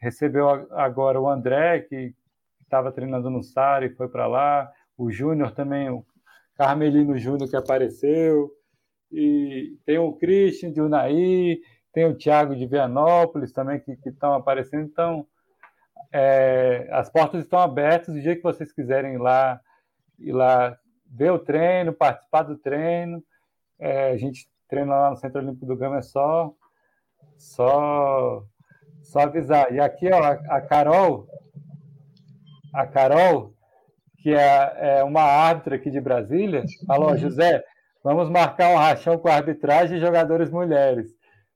recebeu 0.00 0.48
agora 0.72 1.20
o 1.20 1.28
André 1.28 1.80
que 1.80 2.14
estava 2.62 2.90
treinando 2.90 3.28
no 3.28 3.42
Sara 3.42 3.84
e 3.84 3.94
foi 3.94 4.08
para 4.08 4.26
lá. 4.26 4.70
O 4.96 5.10
Júnior 5.10 5.52
também, 5.52 5.90
o 5.90 6.04
Carmelino 6.56 7.18
Júnior 7.18 7.48
que 7.48 7.56
apareceu. 7.56 8.50
E 9.10 9.76
tem 9.84 9.98
o 9.98 10.14
Christian 10.14 10.72
de 10.72 10.80
Unai, 10.80 11.58
tem 11.92 12.06
o 12.06 12.16
Thiago 12.16 12.56
de 12.56 12.66
Vianópolis 12.66 13.52
também 13.52 13.78
que 13.78 13.98
estão 14.06 14.32
aparecendo. 14.32 14.84
Então, 14.84 15.26
é, 16.10 16.88
as 16.90 17.10
portas 17.10 17.42
estão 17.42 17.58
abertas. 17.58 18.14
O 18.14 18.20
dia 18.20 18.34
que 18.34 18.42
vocês 18.42 18.72
quiserem 18.72 19.14
ir 19.14 19.18
lá 19.18 19.60
ir 20.18 20.32
lá 20.32 20.76
ver 21.06 21.30
o 21.30 21.38
treino, 21.38 21.92
participar 21.92 22.42
do 22.42 22.56
treino. 22.56 23.22
É, 23.78 24.10
a 24.10 24.16
gente 24.16 24.48
treina 24.68 24.94
lá 24.94 25.10
no 25.10 25.16
Centro 25.16 25.40
Olímpico 25.40 25.66
do 25.66 25.76
Gama, 25.76 25.98
é 25.98 26.02
só, 26.02 26.52
só, 27.36 28.42
só 29.02 29.20
avisar. 29.20 29.72
E 29.72 29.80
aqui, 29.80 30.10
ó, 30.10 30.22
a, 30.22 30.60
Carol, 30.60 31.28
a 32.72 32.86
Carol, 32.86 33.54
que 34.18 34.32
é, 34.32 34.98
é 34.98 35.04
uma 35.04 35.22
árbitra 35.22 35.76
aqui 35.76 35.90
de 35.90 36.00
Brasília, 36.00 36.64
falou, 36.86 37.16
José, 37.16 37.62
vamos 38.02 38.30
marcar 38.30 38.70
um 38.70 38.76
rachão 38.76 39.18
com 39.18 39.28
arbitragem 39.28 39.98
e 39.98 40.00
jogadores 40.00 40.50
mulheres. 40.50 41.10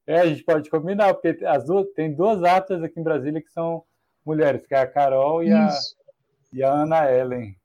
É, 0.07 0.21
a 0.21 0.27
gente 0.27 0.45
pode 0.45 0.69
combinar, 0.69 1.15
porque 1.15 1.45
as 1.45 1.65
duas, 1.65 1.87
tem 1.95 2.15
duas 2.15 2.43
árbitras 2.45 2.83
aqui 2.83 3.01
em 3.01 3.05
Brasília 3.05 3.41
que 3.41 3.51
são 3.51 3.83
mulheres, 4.25 4.67
que 4.67 4.75
é 4.75 4.79
a 4.79 4.87
Carol 4.87 5.43
e 5.43 5.53
a, 5.53 5.69
e 6.53 6.63
a 6.63 6.71
Ana 6.71 7.11
Ellen. 7.11 7.57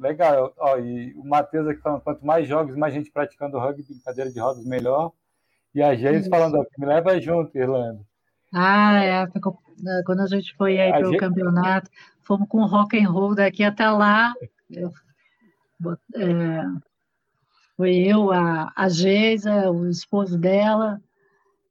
Legal. 0.00 0.54
Ó, 0.56 0.78
e 0.78 1.12
o 1.14 1.22
Matheus 1.24 1.68
aqui 1.68 1.80
falando, 1.82 2.00
quanto 2.00 2.24
mais 2.24 2.48
jogos, 2.48 2.74
mais 2.74 2.94
gente 2.94 3.12
praticando 3.12 3.58
rugby, 3.58 4.00
cadeira 4.02 4.32
de 4.32 4.40
rodas, 4.40 4.64
melhor. 4.64 5.12
E 5.74 5.82
a 5.82 5.94
Geis 5.94 6.26
falando, 6.26 6.56
ó, 6.56 6.64
me 6.78 6.86
leva 6.86 7.20
junto, 7.20 7.56
Irlanda. 7.56 8.00
Ah, 8.52 9.04
é. 9.04 9.22
é 9.22 10.02
quando 10.04 10.20
a 10.20 10.26
gente 10.26 10.56
foi 10.56 10.80
aí 10.80 10.90
para 10.90 11.06
o 11.06 11.10
gente... 11.10 11.20
campeonato, 11.20 11.90
fomos 12.22 12.48
com 12.48 12.64
rock 12.64 12.98
and 12.98 13.10
roll 13.10 13.34
daqui 13.34 13.62
até 13.62 13.88
lá. 13.90 14.32
Eu, 14.70 14.90
é, 16.16 16.64
Foi 17.76 17.94
eu, 17.94 18.32
a, 18.32 18.72
a 18.74 18.88
Geisa, 18.88 19.70
o 19.70 19.86
esposo 19.88 20.38
dela 20.38 21.00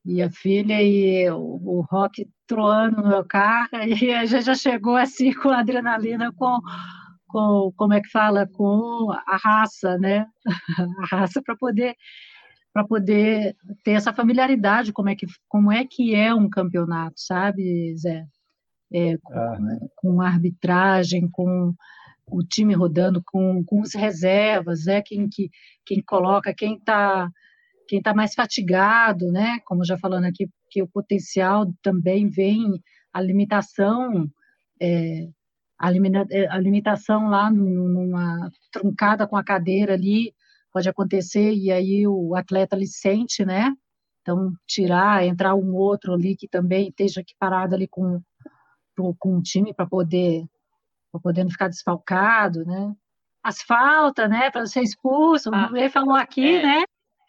e 0.05 0.21
a 0.21 0.29
filha 0.29 0.81
e 0.81 1.29
o, 1.31 1.59
o 1.63 1.81
rock 1.81 2.29
troando 2.45 3.01
no 3.01 3.09
meu 3.09 3.25
carro. 3.25 3.69
E 4.01 4.13
a 4.13 4.25
gente 4.25 4.45
já 4.45 4.55
chegou 4.55 4.95
assim 4.95 5.33
com 5.33 5.49
adrenalina, 5.49 6.31
com, 6.31 6.59
com 7.29 7.71
como 7.77 7.93
é 7.93 8.01
que 8.01 8.09
fala, 8.09 8.47
com 8.47 9.11
a 9.11 9.37
raça, 9.37 9.97
né? 9.97 10.25
A 11.13 11.15
raça 11.15 11.41
para 11.41 11.55
poder 11.55 11.95
para 12.73 12.85
poder 12.85 13.55
ter 13.83 13.91
essa 13.93 14.13
familiaridade 14.13 14.93
como 14.93 15.09
é 15.09 15.15
que 15.15 15.25
como 15.47 15.71
é 15.71 15.85
que 15.85 16.13
é 16.15 16.33
um 16.33 16.49
campeonato, 16.49 17.15
sabe, 17.17 17.95
Zé? 17.97 18.25
É, 18.91 19.17
com, 19.17 19.33
ah. 19.33 19.57
com 19.95 20.21
arbitragem, 20.21 21.29
com 21.29 21.73
o 22.31 22.43
time 22.43 22.73
rodando 22.73 23.21
com, 23.25 23.63
com 23.63 23.81
as 23.81 23.93
reservas, 23.93 24.85
né? 24.85 25.01
Quem, 25.01 25.27
que, 25.29 25.49
quem 25.85 26.01
coloca, 26.01 26.53
quem 26.53 26.75
está 26.75 27.29
quem 27.87 28.01
tá 28.01 28.13
mais 28.13 28.35
fatigado, 28.35 29.31
né? 29.31 29.59
Como 29.65 29.83
já 29.83 29.97
falando 29.97 30.25
aqui, 30.25 30.47
que 30.69 30.81
o 30.83 30.87
potencial 30.87 31.73
também 31.81 32.29
vem, 32.29 32.79
a 33.11 33.19
limitação, 33.19 34.29
é, 34.79 35.27
é, 35.81 36.47
a, 36.47 36.57
limitação 36.57 37.29
lá 37.29 37.49
numa 37.49 38.51
truncada 38.71 39.25
com 39.25 39.37
a 39.37 39.43
cadeira 39.43 39.93
ali 39.93 40.33
pode 40.71 40.89
acontecer 40.89 41.53
e 41.53 41.71
aí 41.71 42.05
o 42.05 42.35
atleta 42.35 42.75
ali 42.75 42.85
sente, 42.85 43.45
né? 43.45 43.73
Então, 44.21 44.51
tirar, 44.67 45.25
entrar 45.25 45.55
um 45.55 45.73
outro 45.73 46.13
ali 46.13 46.35
que 46.35 46.47
também 46.47 46.89
esteja 46.89 47.21
equiparado 47.21 47.73
ali 47.73 47.87
com, 47.87 48.21
com 49.17 49.37
o 49.37 49.41
time 49.41 49.73
para 49.73 49.87
poder 49.87 50.45
para 51.11 51.21
poder 51.21 51.43
não 51.43 51.49
ficar 51.49 51.69
desfalcado, 51.69 52.63
né? 52.65 52.93
As 53.41 53.61
faltas, 53.61 54.29
né, 54.29 54.51
para 54.51 54.65
ser 54.67 54.81
expulso, 54.81 55.49
ah, 55.51 55.71
ele 55.73 55.89
falou 55.89 56.13
aqui, 56.13 56.57
é. 56.57 56.61
né? 56.61 56.83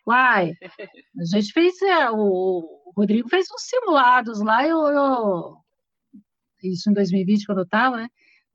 Uai, 0.06 0.52
a 1.18 1.24
gente 1.24 1.52
fez, 1.52 1.80
é, 1.82 2.10
o 2.10 2.92
Rodrigo 2.96 3.28
fez 3.28 3.46
uns 3.50 3.62
simulados 3.62 4.42
lá, 4.42 4.66
eu, 4.66 4.78
eu 4.88 5.56
isso 6.62 6.90
em 6.90 6.92
2020, 6.92 7.46
quando 7.46 7.58
eu 7.58 7.64
estava, 7.64 7.96
né? 7.96 8.08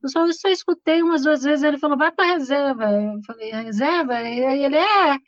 Eu 0.06 0.08
só, 0.08 0.26
eu 0.26 0.32
só 0.32 0.48
escutei 0.48 1.02
umas 1.02 1.22
duas 1.22 1.42
vezes, 1.42 1.64
ele 1.64 1.78
falou, 1.78 1.98
vai 1.98 2.12
para 2.12 2.32
reserva. 2.32 2.84
Eu 2.84 3.20
falei, 3.26 3.50
reserva? 3.50 4.20
E 4.22 4.44
aí 4.44 4.64
ele, 4.64 4.76
é, 4.76 5.18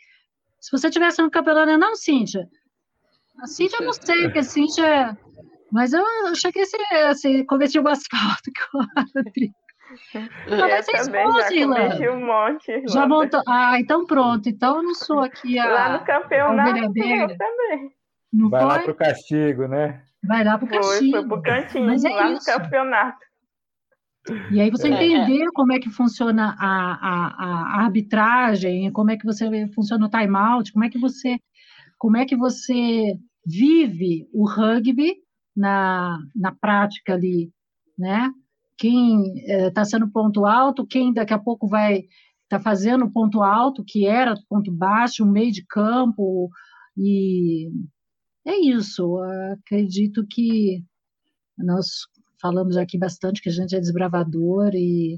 se 0.61 0.71
você 0.71 0.89
tivesse 0.89 1.21
no 1.21 1.31
campeonato, 1.31 1.77
não, 1.77 1.97
Cíntia. 1.97 2.49
A 3.43 3.47
Cíntia 3.47 3.79
eu 3.81 3.87
não 3.87 3.93
sei, 3.93 4.23
porque 4.25 4.39
a 4.39 4.43
Cíntia... 4.45 5.19
Mas 5.71 5.93
eu, 5.93 6.03
eu 6.27 6.35
cheguei 6.35 6.63
a 6.63 6.67
ser, 6.67 6.95
assim, 7.09 7.45
cometi 7.45 7.79
um 7.79 7.89
asfalto 7.89 8.51
com 8.73 8.79
a 8.79 9.05
um 12.11 12.25
monte. 12.25 12.89
Já 12.89 13.07
montou. 13.07 13.43
Ah, 13.47 13.79
então 13.79 14.07
pronto. 14.07 14.49
Então 14.49 14.77
eu 14.77 14.83
não 14.83 14.95
sou 14.95 15.21
aqui 15.21 15.59
a. 15.59 15.67
Lá 15.67 15.99
no 15.99 16.05
campeonato 16.05 16.79
eu 16.79 17.37
também. 17.37 17.93
Não 18.33 18.49
Vai 18.49 18.61
foi? 18.61 18.69
lá 18.71 18.79
pro 18.81 18.95
castigo, 18.95 19.67
né? 19.67 20.03
Vai 20.23 20.45
lá 20.45 20.59
pro 20.59 20.69
castigo. 20.69 21.11
Foi, 21.11 21.21
foi 21.21 21.29
pro 21.29 21.43
cantinho, 21.43 21.87
Mas 21.87 22.05
é 22.05 22.09
lá 22.11 22.31
isso. 22.31 22.51
no 22.51 22.59
campeonato. 22.59 23.28
E 24.53 24.61
aí 24.61 24.71
você 24.71 24.89
é. 24.89 24.91
entender 24.91 25.47
como 25.53 25.73
é 25.73 25.79
que 25.79 25.91
funciona 25.91 26.55
a, 26.59 26.93
a, 26.95 27.81
a 27.81 27.85
arbitragem, 27.85 28.91
como 28.93 29.11
é 29.11 29.17
que 29.17 29.25
você 29.25 29.47
funciona 29.75 30.07
o 30.07 30.11
timeout, 30.11 30.73
como 30.73 30.85
é 30.85 30.91
que 30.91 30.99
você 30.99 31.39
como 31.99 32.17
é 32.17 32.25
que 32.25 32.37
você 32.37 33.19
vive 33.45 34.29
o 34.33 34.49
rugby 34.49 35.15
na, 35.57 36.17
na 36.37 36.55
prática 36.55 37.15
ali, 37.15 37.51
né? 37.99 38.31
quem 38.79 39.35
está 39.67 39.83
eh, 39.83 39.85
sendo 39.85 40.11
ponto 40.11 40.47
alto, 40.47 40.87
quem 40.87 41.13
daqui 41.13 41.35
a 41.35 41.39
pouco 41.39 41.67
vai 41.69 41.99
estar 41.99 42.59
tá 42.59 42.61
fazendo 42.61 43.11
ponto 43.11 43.43
alto, 43.43 43.85
que 43.85 44.07
era 44.07 44.35
ponto 44.49 44.71
baixo, 44.71 45.27
meio 45.27 45.51
de 45.53 45.67
campo, 45.67 46.49
e 46.97 47.69
é 48.47 48.57
isso. 48.57 49.19
Acredito 49.53 50.25
que 50.31 50.85
nós 51.59 51.87
falamos 52.41 52.77
aqui 52.77 52.99
bastante 52.99 53.43
que 53.43 53.49
a 53.49 53.53
gente 53.53 53.75
é 53.75 53.81
desbravador 53.81 54.71
e 54.75 55.17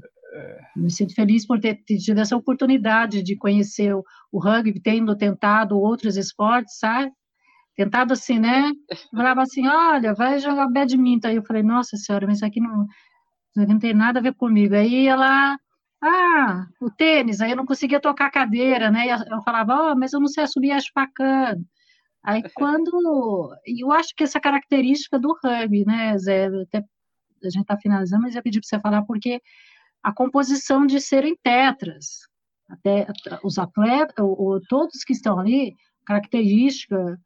me 0.75 0.89
sinto 0.89 1.13
feliz 1.13 1.45
por 1.45 1.59
ter 1.59 1.75
tido 1.83 2.19
essa 2.19 2.35
oportunidade 2.35 3.21
de 3.21 3.35
conhecer 3.35 3.93
o, 3.93 4.03
rugby, 4.33 4.79
tendo 4.79 5.15
tentado 5.15 5.77
outros 5.77 6.15
esportes, 6.17 6.77
sabe? 6.77 7.11
Tentado 7.75 8.13
assim, 8.13 8.39
né? 8.39 8.71
Falava 9.11 9.41
assim, 9.41 9.67
olha, 9.67 10.13
vai 10.13 10.39
jogar 10.39 10.69
badminton. 10.69 11.27
Aí 11.27 11.35
eu 11.35 11.43
falei, 11.43 11.63
nossa 11.63 11.97
senhora, 11.97 12.25
mas 12.27 12.37
isso 12.37 12.45
aqui 12.45 12.61
não, 12.61 12.85
não 13.55 13.79
tem 13.79 13.93
nada 13.93 14.19
a 14.19 14.21
ver 14.21 14.33
comigo. 14.35 14.75
Aí 14.75 15.07
ela, 15.07 15.57
ah, 16.01 16.65
o 16.81 16.89
tênis, 16.89 17.41
aí 17.41 17.51
eu 17.51 17.57
não 17.57 17.65
conseguia 17.65 17.99
tocar 17.99 18.27
a 18.27 18.31
cadeira, 18.31 18.89
né? 18.91 19.07
Eu 19.09 19.41
falava, 19.43 19.91
oh, 19.91 19.95
mas 19.95 20.13
eu 20.13 20.19
não 20.19 20.27
sei 20.27 20.47
subir 20.47 20.71
a 20.71 20.77
espacana. 20.77 21.61
Aí 22.23 22.43
quando. 22.53 23.55
Eu 23.65 23.91
acho 23.91 24.15
que 24.15 24.23
essa 24.23 24.39
característica 24.39 25.19
do 25.19 25.35
rugby, 25.43 25.85
né, 25.85 26.17
Zé? 26.17 26.47
Até 26.47 26.83
a 27.43 27.49
gente 27.49 27.63
está 27.63 27.77
finalizando, 27.77 28.23
mas 28.23 28.35
eu 28.35 28.43
pedi 28.43 28.59
para 28.59 28.67
você 28.67 28.79
falar, 28.79 29.03
porque 29.03 29.41
a 30.03 30.13
composição 30.13 30.85
de 30.85 30.99
serem 30.99 31.35
tetras, 31.43 32.27
até 32.69 33.07
os 33.43 33.57
atletas, 33.57 34.15
ou, 34.19 34.59
todos 34.67 35.03
que 35.03 35.13
estão 35.13 35.39
ali, 35.39 35.75
característica 36.05 37.19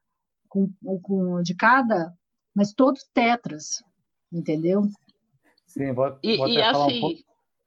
com, 0.50 0.70
com, 1.02 1.42
de 1.42 1.56
cada, 1.56 2.14
mas 2.56 2.74
todos 2.74 3.04
tetras, 3.14 3.84
entendeu? 4.32 4.84
Sim, 5.68 5.94
vou, 5.94 6.18
e, 6.24 6.38
vou 6.38 6.48
e 6.48 6.62
assim, 6.62 6.98
um 6.98 7.02
pouco. 7.02 7.20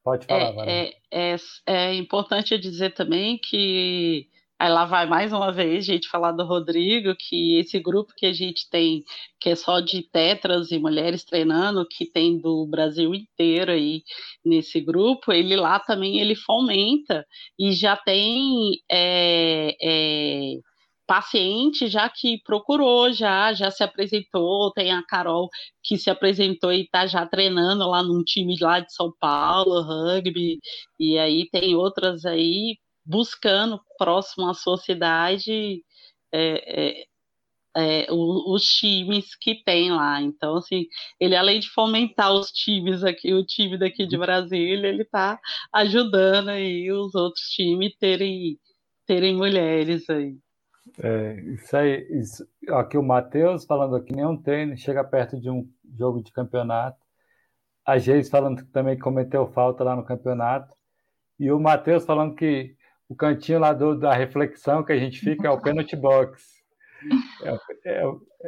Pode 0.02 0.26
falar, 0.26 0.66
é, 0.66 0.94
é, 1.10 1.34
é, 1.34 1.36
é, 1.66 1.94
importante 1.94 2.58
dizer 2.58 2.94
também 2.94 3.38
que 3.38 4.28
aí 4.58 4.70
lá 4.70 4.84
vai 4.84 5.06
mais 5.06 5.32
uma 5.32 5.52
vez 5.52 5.88
a 5.88 5.92
gente 5.92 6.08
falar 6.08 6.32
do 6.32 6.44
Rodrigo, 6.44 7.14
que 7.16 7.58
esse 7.58 7.78
grupo 7.78 8.12
que 8.16 8.26
a 8.26 8.32
gente 8.32 8.68
tem, 8.70 9.04
que 9.40 9.50
é 9.50 9.54
só 9.54 9.80
de 9.80 10.02
tetras 10.02 10.70
e 10.72 10.78
mulheres 10.78 11.24
treinando, 11.24 11.86
que 11.88 12.04
tem 12.10 12.38
do 12.40 12.66
Brasil 12.66 13.14
inteiro 13.14 13.70
aí 13.72 14.02
nesse 14.44 14.80
grupo, 14.80 15.32
ele 15.32 15.56
lá 15.56 15.78
também 15.78 16.18
ele 16.18 16.34
fomenta 16.34 17.24
e 17.58 17.72
já 17.72 17.96
tem 17.96 18.80
é, 18.90 19.76
é, 19.80 20.54
paciente 21.06 21.88
já 21.88 22.08
que 22.08 22.38
procurou, 22.44 23.12
já, 23.12 23.52
já 23.54 23.70
se 23.70 23.82
apresentou, 23.84 24.72
tem 24.72 24.92
a 24.92 25.02
Carol 25.06 25.48
que 25.82 25.96
se 25.96 26.10
apresentou 26.10 26.72
e 26.72 26.82
está 26.82 27.06
já 27.06 27.26
treinando 27.26 27.88
lá 27.88 28.02
num 28.02 28.22
time 28.24 28.56
lá 28.60 28.80
de 28.80 28.92
São 28.92 29.12
Paulo, 29.20 29.82
rugby, 29.82 30.58
e 30.98 31.18
aí 31.18 31.48
tem 31.50 31.74
outras 31.76 32.24
aí 32.26 32.76
buscando 33.08 33.80
próximo 33.96 34.48
à 34.48 34.54
sua 34.54 34.76
cidade 34.76 35.82
é, 36.30 37.00
é, 37.00 37.04
é, 37.74 38.06
os, 38.12 38.64
times 38.64 39.34
que 39.34 39.62
tem 39.64 39.90
lá. 39.90 40.20
Então, 40.20 40.56
assim, 40.56 40.86
ele 41.18 41.34
além 41.34 41.58
de 41.58 41.70
fomentar 41.70 42.32
os 42.32 42.50
times 42.50 43.02
aqui, 43.02 43.32
o 43.32 43.44
time 43.44 43.78
daqui 43.78 44.06
de 44.06 44.18
Brasília, 44.18 44.88
ele 44.88 45.02
está 45.02 45.40
ajudando 45.72 46.50
aí 46.50 46.92
os 46.92 47.14
outros 47.14 47.44
times 47.48 47.96
terem, 47.98 48.58
terem 49.06 49.34
mulheres 49.34 50.08
aí. 50.10 50.36
É, 51.02 51.40
isso 51.54 51.76
aí, 51.76 52.06
isso, 52.10 52.46
aqui 52.70 52.98
o 52.98 53.02
Matheus 53.02 53.64
falando 53.64 53.96
aqui, 53.96 54.14
nenhum 54.14 54.36
tênis 54.36 54.80
chega 54.80 55.02
perto 55.04 55.40
de 55.40 55.48
um 55.48 55.66
jogo 55.96 56.22
de 56.22 56.32
campeonato. 56.32 56.98
A 57.86 57.96
Geis 57.96 58.28
falando 58.28 58.64
que 58.64 58.70
também 58.70 58.98
cometeu 58.98 59.46
falta 59.46 59.82
lá 59.82 59.96
no 59.96 60.04
campeonato. 60.04 60.76
E 61.38 61.50
o 61.52 61.60
Matheus 61.60 62.04
falando 62.04 62.34
que 62.34 62.76
o 63.08 63.16
cantinho 63.16 63.58
lá 63.58 63.72
do, 63.72 63.98
da 63.98 64.14
reflexão 64.14 64.84
que 64.84 64.92
a 64.92 64.98
gente 64.98 65.20
fica 65.20 65.48
é 65.48 65.50
o 65.50 65.60
penalty 65.60 65.96
box. 65.96 66.58
É, 67.42 67.90
é, 67.90 68.02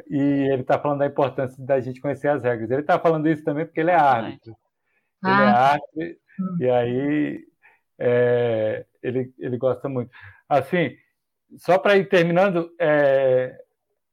e 0.09 0.19
ele 0.53 0.63
está 0.63 0.79
falando 0.79 0.99
da 0.99 1.07
importância 1.07 1.65
da 1.65 1.81
gente 1.81 2.01
conhecer 2.01 2.29
as 2.29 2.43
regras. 2.43 2.71
Ele 2.71 2.81
está 2.81 2.99
falando 2.99 3.29
isso 3.29 3.43
também 3.45 3.65
porque 3.65 3.81
ele 3.81 3.91
é 3.91 3.97
árbitro. 3.97 4.57
Ele 5.25 5.33
é 5.33 5.37
ah. 5.37 5.73
árbitro 5.73 6.21
e 6.59 6.71
aí 6.71 7.45
é, 7.99 8.85
ele, 9.03 9.33
ele 9.39 9.57
gosta 9.57 9.89
muito. 9.89 10.11
Assim, 10.49 10.97
só 11.57 11.79
para 11.79 11.97
ir 11.97 12.09
terminando, 12.09 12.71
é, 12.79 13.59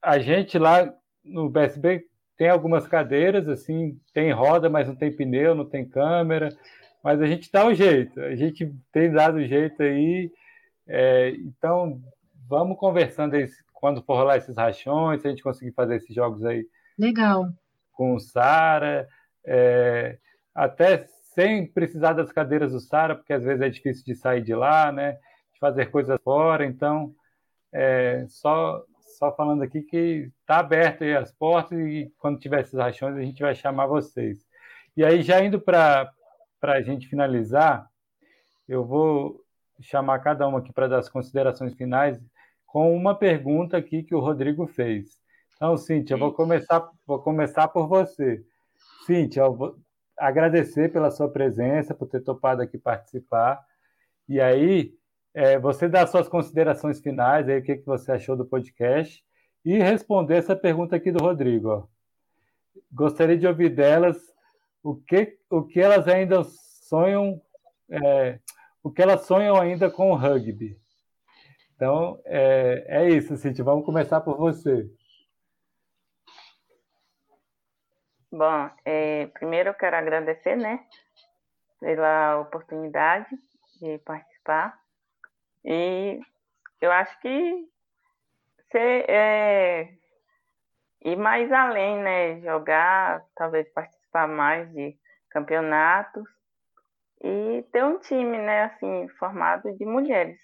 a 0.01 0.19
gente 0.19 0.57
lá 0.57 0.93
no 1.23 1.49
BSB 1.49 2.05
tem 2.37 2.49
algumas 2.49 2.87
cadeiras, 2.87 3.47
assim, 3.47 3.99
tem 4.13 4.31
roda, 4.31 4.69
mas 4.69 4.87
não 4.87 4.95
tem 4.95 5.11
pneu, 5.11 5.55
não 5.55 5.65
tem 5.65 5.87
câmera, 5.87 6.49
mas 7.07 7.21
a 7.21 7.25
gente 7.25 7.49
dá 7.49 7.65
um 7.65 7.73
jeito, 7.73 8.19
a 8.19 8.35
gente 8.35 8.69
tem 8.91 9.09
dado 9.09 9.47
jeito 9.47 9.81
aí, 9.81 10.29
é, 10.85 11.29
então 11.37 12.01
vamos 12.49 12.77
conversando 12.77 13.33
aí 13.33 13.47
quando 13.71 14.03
for 14.03 14.15
rolar 14.15 14.35
esses 14.35 14.57
rachões, 14.57 15.21
se 15.21 15.27
a 15.27 15.29
gente 15.29 15.41
conseguir 15.41 15.71
fazer 15.71 15.95
esses 15.95 16.13
jogos 16.13 16.43
aí. 16.43 16.67
Legal. 16.99 17.47
Com 17.93 18.15
o 18.15 18.19
Sara, 18.19 19.07
é, 19.45 20.17
até 20.53 21.05
sem 21.33 21.65
precisar 21.65 22.11
das 22.11 22.29
cadeiras 22.29 22.73
do 22.73 22.79
Sara, 22.81 23.15
porque 23.15 23.31
às 23.31 23.43
vezes 23.45 23.61
é 23.61 23.69
difícil 23.69 24.03
de 24.03 24.13
sair 24.13 24.41
de 24.41 24.53
lá, 24.53 24.91
né? 24.91 25.13
De 25.53 25.61
fazer 25.61 25.85
coisas 25.85 26.19
fora, 26.21 26.65
então 26.65 27.15
é, 27.71 28.25
só, 28.27 28.83
só 29.17 29.33
falando 29.33 29.63
aqui 29.63 29.81
que 29.81 30.29
está 30.41 30.57
aberto 30.57 31.03
as 31.03 31.31
portas 31.31 31.79
e 31.79 32.11
quando 32.17 32.37
tiver 32.37 32.59
essas 32.59 32.77
rachões 32.77 33.15
a 33.15 33.21
gente 33.21 33.41
vai 33.41 33.55
chamar 33.55 33.87
vocês. 33.87 34.45
E 34.97 35.05
aí, 35.05 35.21
já 35.21 35.41
indo 35.41 35.61
para 35.61 36.11
a 36.61 36.81
gente 36.81 37.07
finalizar, 37.07 37.87
eu 38.67 38.85
vou 38.85 39.43
chamar 39.81 40.19
cada 40.19 40.47
uma 40.47 40.59
aqui 40.59 40.73
para 40.73 40.87
dar 40.87 40.99
as 40.99 41.09
considerações 41.09 41.73
finais 41.75 42.19
com 42.65 42.95
uma 42.95 43.15
pergunta 43.15 43.77
aqui 43.77 44.03
que 44.03 44.15
o 44.15 44.19
Rodrigo 44.19 44.67
fez. 44.67 45.17
Então, 45.55 45.77
Cíntia, 45.77 46.15
eu 46.15 46.19
vou 46.19 46.33
começar, 46.33 46.87
vou 47.05 47.19
começar 47.19 47.67
por 47.67 47.87
você. 47.87 48.43
Cíntia, 49.05 49.41
eu 49.41 49.55
vou 49.55 49.77
agradecer 50.17 50.91
pela 50.91 51.11
sua 51.11 51.29
presença, 51.29 51.93
por 51.93 52.07
ter 52.07 52.21
topado 52.21 52.61
aqui 52.61 52.77
participar. 52.77 53.63
E 54.27 54.41
aí, 54.41 54.93
é, 55.33 55.57
você 55.57 55.87
dá 55.87 56.05
suas 56.05 56.27
considerações 56.27 56.99
finais, 56.99 57.47
aí, 57.47 57.59
o 57.59 57.63
que, 57.63 57.77
que 57.77 57.85
você 57.85 58.11
achou 58.11 58.35
do 58.35 58.45
podcast, 58.45 59.23
e 59.63 59.77
responder 59.77 60.35
essa 60.35 60.55
pergunta 60.55 60.95
aqui 60.95 61.11
do 61.11 61.23
Rodrigo. 61.23 61.69
Ó. 61.69 61.83
Gostaria 62.91 63.37
de 63.37 63.47
ouvir 63.47 63.69
delas 63.69 64.17
o 64.87 64.95
que, 64.95 65.37
o 65.49 65.63
que 65.63 65.81
elas 65.81 66.07
ainda 66.07 66.45
sonham, 66.45 67.41
é, 67.89 68.39
o 68.81 68.89
que 68.89 69.01
elas 69.01 69.25
sonham 69.25 69.59
ainda 69.59 69.91
com 69.91 70.11
o 70.11 70.15
rugby. 70.15 70.79
Então, 71.75 72.21
é, 72.23 72.85
é 72.87 73.09
isso, 73.09 73.35
Cíntia. 73.35 73.65
Vamos 73.65 73.85
começar 73.85 74.21
por 74.21 74.37
você. 74.37 74.89
Bom, 78.31 78.69
é, 78.85 79.27
primeiro 79.27 79.71
eu 79.71 79.73
quero 79.73 79.97
agradecer, 79.97 80.55
né, 80.55 80.79
pela 81.81 82.39
oportunidade 82.39 83.29
de 83.81 83.97
participar. 83.99 84.79
E 85.65 86.21
eu 86.79 86.93
acho 86.93 87.19
que 87.19 87.69
ser, 88.71 89.05
é, 89.09 89.93
ir 91.03 91.17
mais 91.17 91.51
além, 91.51 92.01
né, 92.01 92.39
jogar, 92.39 93.25
talvez 93.35 93.67
participar 93.73 93.96
mais 94.25 94.71
de 94.73 94.97
campeonatos 95.29 96.27
e 97.21 97.63
ter 97.71 97.83
um 97.83 97.99
time, 97.99 98.37
né, 98.37 98.63
assim, 98.63 99.07
formado 99.19 99.71
de 99.77 99.85
mulheres. 99.85 100.39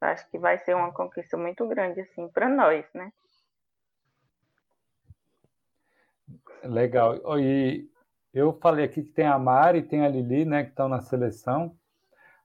Acho 0.00 0.28
que 0.30 0.38
vai 0.38 0.58
ser 0.58 0.74
uma 0.74 0.92
conquista 0.92 1.36
muito 1.36 1.66
grande, 1.68 2.00
assim, 2.00 2.28
para 2.28 2.48
nós, 2.48 2.84
né? 2.94 3.12
Legal. 6.62 7.38
E 7.38 7.88
eu 8.32 8.52
falei 8.60 8.84
aqui 8.84 9.02
que 9.02 9.12
tem 9.12 9.26
a 9.26 9.38
Mari 9.38 9.78
e 9.78 9.82
tem 9.82 10.04
a 10.04 10.08
Lili, 10.08 10.44
né, 10.44 10.64
que 10.64 10.70
estão 10.70 10.88
na 10.88 11.00
seleção. 11.00 11.76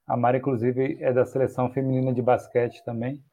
A 0.08 0.16
Mari, 0.16 0.38
inclusive, 0.40 0.98
é 1.02 1.12
da 1.14 1.26
seleção 1.26 1.72
feminina 1.72 2.14
de 2.14 2.22
basquete 2.22 2.84
também. 2.84 3.24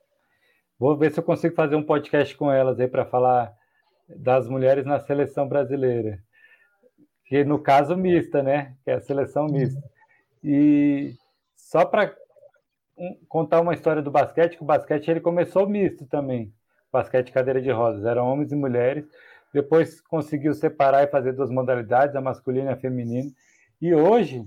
Vou 0.78 0.96
ver 0.96 1.10
se 1.10 1.18
eu 1.18 1.24
consigo 1.24 1.55
fazer 1.55 1.74
um 1.74 1.82
podcast 1.82 2.36
com 2.36 2.52
elas 2.52 2.78
aí 2.78 2.86
para 2.86 3.05
falar 3.05 3.52
das 4.09 4.48
mulheres 4.48 4.86
na 4.86 5.00
seleção 5.00 5.48
brasileira. 5.48 6.22
Que 7.28 7.44
no 7.44 7.59
caso 7.59 7.96
mista, 7.96 8.42
né? 8.42 8.74
Que 8.84 8.90
é 8.90 8.94
a 8.94 9.00
seleção 9.00 9.46
mista. 9.46 9.80
E 10.42 11.14
só 11.55 11.84
para 11.84 12.14
contar 13.28 13.60
uma 13.60 13.74
história 13.74 14.02
do 14.02 14.10
basquete, 14.10 14.56
que 14.56 14.62
o 14.62 14.66
basquete 14.66 15.09
ele 15.09 15.20
começou 15.20 15.68
misto 15.68 16.06
também. 16.06 16.52
Basquete 16.90 17.30
cadeira 17.30 17.60
de 17.60 17.70
rodas, 17.70 18.05
eram 18.05 18.26
homens 18.26 18.50
e 18.50 18.56
mulheres 18.56 19.06
depois 19.52 20.00
conseguiu 20.00 20.55
separar 20.55 21.05
e 21.05 21.10
fazer 21.10 21.32
duas 21.32 21.50
modalidades, 21.50 22.14
a 22.14 22.20
masculina 22.20 22.70
e 22.70 22.74
a 22.74 22.76
feminina. 22.76 23.30
E 23.80 23.94
hoje, 23.94 24.44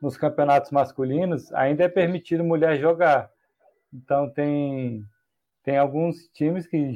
nos 0.00 0.16
campeonatos 0.16 0.70
masculinos, 0.70 1.52
ainda 1.52 1.84
é 1.84 1.88
permitido 1.88 2.42
mulher 2.42 2.78
jogar. 2.78 3.30
Então, 3.92 4.28
tem, 4.30 5.04
tem 5.62 5.78
alguns 5.78 6.28
times 6.28 6.66
que, 6.66 6.92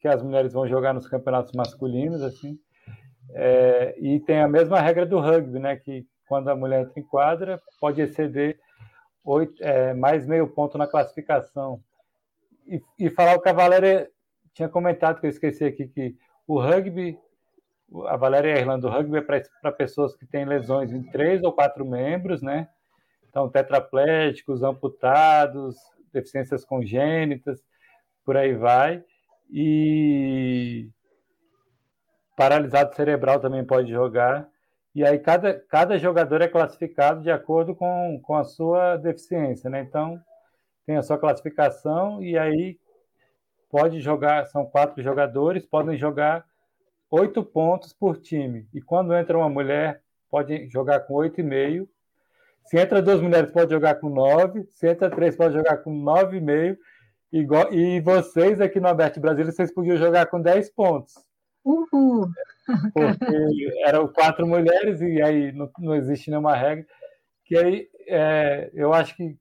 que 0.00 0.08
as 0.08 0.22
mulheres 0.22 0.52
vão 0.52 0.68
jogar 0.68 0.92
nos 0.92 1.08
campeonatos 1.08 1.52
masculinos, 1.52 2.22
assim, 2.22 2.58
é, 3.32 3.94
e 3.98 4.20
tem 4.20 4.40
a 4.40 4.48
mesma 4.48 4.80
regra 4.80 5.06
do 5.06 5.20
rugby, 5.20 5.58
né? 5.58 5.76
Que 5.76 6.06
quando 6.26 6.48
a 6.48 6.56
mulher 6.56 6.82
entra 6.82 7.00
em 7.00 7.02
quadra, 7.02 7.60
pode 7.80 8.00
exceder 8.00 8.58
oito, 9.24 9.62
é, 9.62 9.94
mais 9.94 10.26
meio 10.26 10.46
ponto 10.48 10.76
na 10.76 10.86
classificação. 10.86 11.80
E, 12.66 12.82
e 12.98 13.10
falar 13.10 13.34
o 13.34 13.40
que 13.40 13.48
a 13.48 13.52
Valéria 13.52 14.10
tinha 14.52 14.68
comentado, 14.68 15.20
que 15.20 15.26
eu 15.26 15.30
esqueci 15.30 15.64
aqui, 15.64 15.88
que 15.88 16.16
o 16.46 16.60
rugby, 16.60 17.18
a 18.06 18.16
Valéria 18.16 18.58
Irlanda, 18.58 18.86
o 18.86 18.90
rugby 18.90 19.18
é 19.18 19.20
para 19.20 19.72
pessoas 19.72 20.14
que 20.14 20.26
têm 20.26 20.44
lesões 20.44 20.92
em 20.92 21.02
três 21.02 21.42
ou 21.42 21.52
quatro 21.52 21.84
membros, 21.84 22.40
né? 22.40 22.68
Então, 23.28 23.48
tetraplégicos, 23.48 24.62
amputados, 24.62 25.76
deficiências 26.12 26.64
congênitas, 26.64 27.60
por 28.24 28.36
aí 28.36 28.54
vai. 28.54 29.02
E 29.50 30.88
paralisado 32.36 32.94
cerebral 32.94 33.40
também 33.40 33.64
pode 33.64 33.90
jogar. 33.90 34.48
E 34.94 35.04
aí 35.04 35.18
cada, 35.18 35.54
cada 35.54 35.98
jogador 35.98 36.40
é 36.40 36.48
classificado 36.48 37.22
de 37.22 37.30
acordo 37.30 37.74
com, 37.74 38.20
com 38.22 38.36
a 38.36 38.44
sua 38.44 38.96
deficiência, 38.96 39.68
né? 39.68 39.80
Então, 39.80 40.20
tem 40.86 40.96
a 40.96 41.02
sua 41.02 41.18
classificação 41.18 42.22
e 42.22 42.38
aí 42.38 42.78
pode 43.70 44.00
jogar, 44.00 44.46
são 44.46 44.64
quatro 44.64 45.02
jogadores, 45.02 45.66
podem 45.66 45.96
jogar 45.96 46.44
oito 47.10 47.42
pontos 47.42 47.92
por 47.92 48.18
time. 48.18 48.68
E 48.72 48.80
quando 48.80 49.14
entra 49.14 49.36
uma 49.36 49.48
mulher, 49.48 50.00
pode 50.30 50.68
jogar 50.68 51.00
com 51.00 51.14
oito 51.14 51.40
e 51.40 51.44
meio. 51.44 51.88
Se 52.66 52.78
entra 52.78 53.02
duas 53.02 53.20
mulheres, 53.20 53.50
pode 53.50 53.72
jogar 53.72 53.96
com 53.96 54.08
nove. 54.08 54.64
Se 54.70 54.88
entra 54.88 55.10
três, 55.10 55.36
pode 55.36 55.54
jogar 55.54 55.78
com 55.78 55.92
nove 55.92 56.38
e 56.38 56.40
meio. 56.40 56.78
E 57.32 58.00
vocês 58.00 58.60
aqui 58.60 58.78
no 58.78 58.88
Aberto 58.88 59.20
Brasil, 59.20 59.44
vocês 59.44 59.72
podiam 59.72 59.96
jogar 59.96 60.26
com 60.26 60.40
dez 60.40 60.70
pontos. 60.70 61.23
Uhul! 61.64 62.28
Porque 62.92 63.82
eram 63.86 64.06
quatro 64.08 64.46
mulheres 64.46 65.00
e 65.00 65.22
aí 65.22 65.52
não, 65.52 65.70
não 65.78 65.94
existe 65.94 66.30
nenhuma 66.30 66.54
regra. 66.54 66.86
Que 67.44 67.56
aí 67.56 67.88
é, 68.06 68.70
eu 68.74 68.92
acho 68.92 69.16
que 69.16 69.36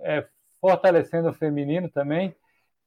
é, 0.00 0.26
fortalecendo 0.60 1.28
o 1.28 1.34
feminino 1.34 1.88
também, 1.88 2.34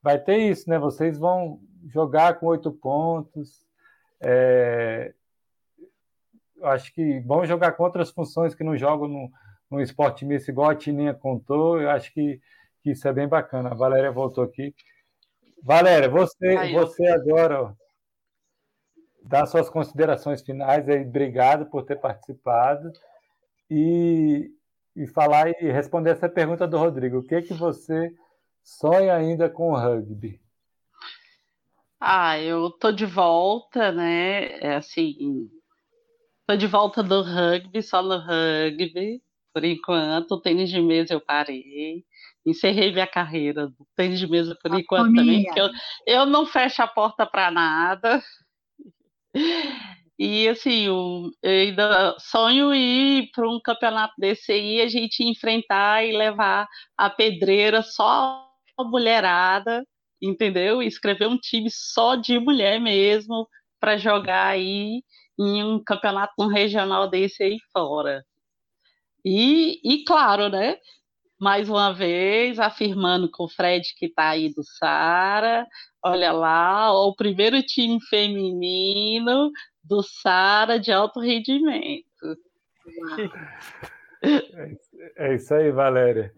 vai 0.01 0.19
ter 0.19 0.37
isso, 0.37 0.69
né? 0.69 0.77
Vocês 0.77 1.17
vão 1.17 1.59
jogar 1.87 2.39
com 2.39 2.47
oito 2.47 2.71
pontos. 2.71 3.65
É... 4.21 5.13
Acho 6.63 6.93
que 6.93 7.19
vão 7.21 7.45
jogar 7.45 7.73
com 7.73 7.83
outras 7.83 8.09
funções 8.11 8.55
que 8.55 8.63
não 8.63 8.77
jogam 8.77 9.07
no, 9.07 9.31
no 9.69 9.81
esporte 9.81 10.25
misto, 10.25 10.49
igual 10.49 10.69
a 10.69 10.75
Tininha 10.75 11.13
contou. 11.13 11.81
Eu 11.81 11.89
acho 11.89 12.13
que, 12.13 12.39
que 12.81 12.91
isso 12.91 13.07
é 13.07 13.13
bem 13.13 13.27
bacana. 13.27 13.71
A 13.71 13.75
Valéria 13.75 14.11
voltou 14.11 14.43
aqui. 14.43 14.73
Valéria, 15.61 16.09
você, 16.09 16.55
Ai, 16.55 16.73
você 16.73 17.07
agora 17.07 17.75
dá 19.27 19.45
suas 19.45 19.69
considerações 19.69 20.41
finais 20.41 20.87
aí. 20.87 21.01
Obrigado 21.01 21.65
por 21.65 21.83
ter 21.83 21.95
participado 21.95 22.91
e, 23.69 24.51
e 24.95 25.07
falar 25.07 25.49
e 25.49 25.71
responder 25.71 26.11
essa 26.11 26.29
pergunta 26.29 26.67
do 26.67 26.77
Rodrigo. 26.77 27.17
O 27.17 27.23
que 27.23 27.41
que 27.41 27.53
você 27.53 28.13
sonha 28.63 29.15
ainda 29.15 29.49
com 29.49 29.71
o 29.71 29.75
rugby? 29.75 30.39
Ah, 31.99 32.39
eu 32.39 32.69
tô 32.69 32.91
de 32.91 33.05
volta, 33.05 33.91
né? 33.91 34.59
É 34.59 34.75
assim, 34.75 35.49
tô 36.45 36.55
de 36.55 36.67
volta 36.67 37.01
do 37.01 37.23
rugby, 37.23 37.81
só 37.81 38.03
no 38.03 38.17
rugby, 38.17 39.23
por 39.51 39.63
enquanto. 39.63 40.33
O 40.33 40.41
tênis 40.41 40.69
de 40.69 40.79
mesa 40.81 41.13
eu 41.13 41.21
parei. 41.21 42.05
Encerrei 42.45 42.91
minha 42.91 43.07
carreira 43.07 43.67
do 43.69 43.87
tênis 43.95 44.19
de 44.19 44.29
mesa 44.29 44.55
por 44.61 44.71
a 44.71 44.79
enquanto 44.79 45.15
também, 45.15 45.45
porque 45.45 45.59
eu, 45.59 45.69
eu 46.05 46.25
não 46.27 46.45
fecho 46.45 46.83
a 46.83 46.87
porta 46.87 47.25
para 47.25 47.49
nada. 47.49 48.21
E 50.17 50.47
assim, 50.47 50.85
eu, 50.85 51.29
ainda 51.43 52.15
sonho 52.19 52.73
ir 52.73 53.29
para 53.33 53.49
um 53.49 53.59
campeonato 53.61 54.13
desse 54.17 54.51
aí, 54.51 54.79
a 54.79 54.87
gente 54.87 55.23
enfrentar 55.23 56.05
e 56.05 56.15
levar 56.15 56.67
a 56.97 57.09
pedreira 57.09 57.81
só 57.81 58.49
mulherada, 58.79 59.85
entendeu? 60.21 60.81
E 60.81 60.87
escrever 60.87 61.27
um 61.27 61.37
time 61.37 61.69
só 61.69 62.15
de 62.15 62.39
mulher 62.39 62.79
mesmo 62.79 63.47
para 63.79 63.97
jogar 63.97 64.47
aí 64.47 65.03
em 65.37 65.63
um 65.63 65.83
campeonato 65.83 66.33
um 66.39 66.47
regional 66.47 67.09
desse 67.09 67.43
aí 67.43 67.57
fora. 67.73 68.25
E, 69.23 69.79
e 69.83 70.03
claro, 70.05 70.49
né? 70.49 70.77
Mais 71.39 71.69
uma 71.69 71.93
vez, 71.93 72.59
afirmando 72.59 73.29
com 73.29 73.43
o 73.43 73.49
Fred 73.49 73.93
que 73.97 74.05
está 74.05 74.29
aí 74.29 74.53
do 74.53 74.63
Sara, 74.63 75.67
olha 76.05 76.31
lá, 76.31 76.93
o 76.93 77.15
primeiro 77.15 77.63
time 77.63 77.99
feminino 77.99 79.51
do 79.83 80.03
Sara 80.03 80.79
de 80.79 80.91
alto 80.91 81.19
rendimento. 81.19 82.05
É 85.17 85.35
isso 85.35 85.53
aí, 85.53 85.71
Valéria. 85.71 86.33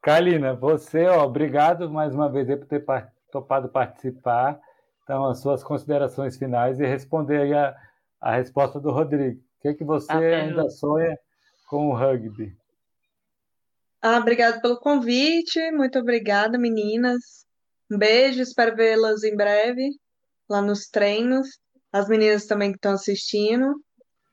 Kalina, 0.00 0.54
você, 0.54 1.04
ó, 1.04 1.22
obrigado 1.22 1.90
mais 1.90 2.14
uma 2.14 2.30
vez 2.30 2.46
por 2.48 2.64
ter 2.66 2.82
topado 3.30 3.68
participar. 3.68 4.58
Então, 5.02 5.26
as 5.26 5.40
suas 5.40 5.62
considerações 5.62 6.38
finais 6.38 6.80
e 6.80 6.86
responder 6.86 7.42
aí 7.42 7.52
a, 7.52 7.76
a 8.18 8.36
resposta 8.36 8.80
do 8.80 8.90
Rodrigo. 8.90 9.38
O 9.58 9.60
que, 9.60 9.68
é 9.68 9.74
que 9.74 9.84
você 9.84 10.06
tá 10.06 10.18
ainda 10.18 10.70
sonha 10.70 11.18
com 11.68 11.90
o 11.90 11.94
rugby? 11.94 12.56
Ah, 14.00 14.16
obrigado 14.16 14.62
pelo 14.62 14.78
convite. 14.78 15.70
Muito 15.70 15.98
obrigada, 15.98 16.56
meninas. 16.56 17.44
Um 17.94 17.98
beijo, 17.98 18.42
espero 18.42 18.74
vê-las 18.74 19.22
em 19.22 19.36
breve 19.36 19.90
lá 20.48 20.60
nos 20.60 20.88
treinos. 20.88 21.60
As 21.92 22.08
meninas 22.08 22.44
também 22.46 22.72
que 22.72 22.78
estão 22.78 22.92
assistindo. 22.92 23.80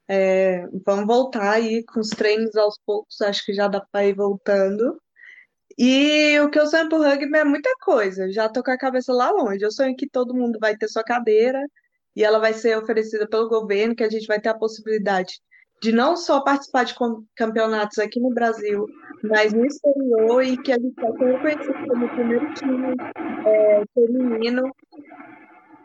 É, 0.08 0.66
vamos 0.84 1.06
voltar 1.06 1.52
aí 1.52 1.84
com 1.86 2.00
os 2.00 2.10
treinos 2.10 2.56
aos 2.56 2.76
poucos, 2.86 3.22
acho 3.22 3.46
que 3.46 3.54
já 3.54 3.68
dá 3.68 3.80
para 3.92 4.08
ir 4.08 4.16
voltando. 4.16 5.00
E 5.78 6.40
o 6.40 6.50
que 6.50 6.60
eu 6.60 6.66
sonho 6.68 6.90
pro 6.90 7.04
rugby 7.04 7.38
é 7.38 7.44
muita 7.44 7.70
coisa. 7.84 8.32
Já 8.32 8.50
tô 8.50 8.64
com 8.64 8.72
a 8.72 8.78
cabeça 8.78 9.14
lá 9.14 9.30
longe. 9.32 9.64
Eu 9.64 9.72
sonho 9.72 9.96
que 9.96 10.10
todo 10.10 10.34
mundo 10.34 10.58
vai 10.60 10.76
ter 10.76 10.88
sua 10.88 11.04
cadeira 11.04 11.62
e 12.16 12.24
ela 12.24 12.40
vai 12.40 12.54
ser 12.54 12.78
oferecida 12.78 13.28
pelo 13.30 13.48
governo, 13.48 13.96
que 13.96 14.04
a 14.04 14.10
gente 14.10 14.26
vai 14.28 14.42
ter 14.42 14.50
a 14.50 14.58
possibilidade 14.58 15.40
de 15.82 15.92
não 15.92 16.16
só 16.16 16.42
participar 16.42 16.84
de 16.84 16.96
campeonatos 17.36 17.98
aqui 17.98 18.20
no 18.20 18.30
Brasil, 18.30 18.86
mas 19.24 19.52
no 19.52 19.66
exterior 19.66 20.44
e 20.44 20.56
que 20.58 20.72
a 20.72 20.76
gente 20.76 20.94
vai 20.94 21.12
ser 21.12 21.26
reconhecido 21.26 21.88
como 21.88 22.06
o 22.06 22.10
primeiro 22.10 22.54
time 22.54 22.96
é, 23.46 23.84
feminino 23.94 24.76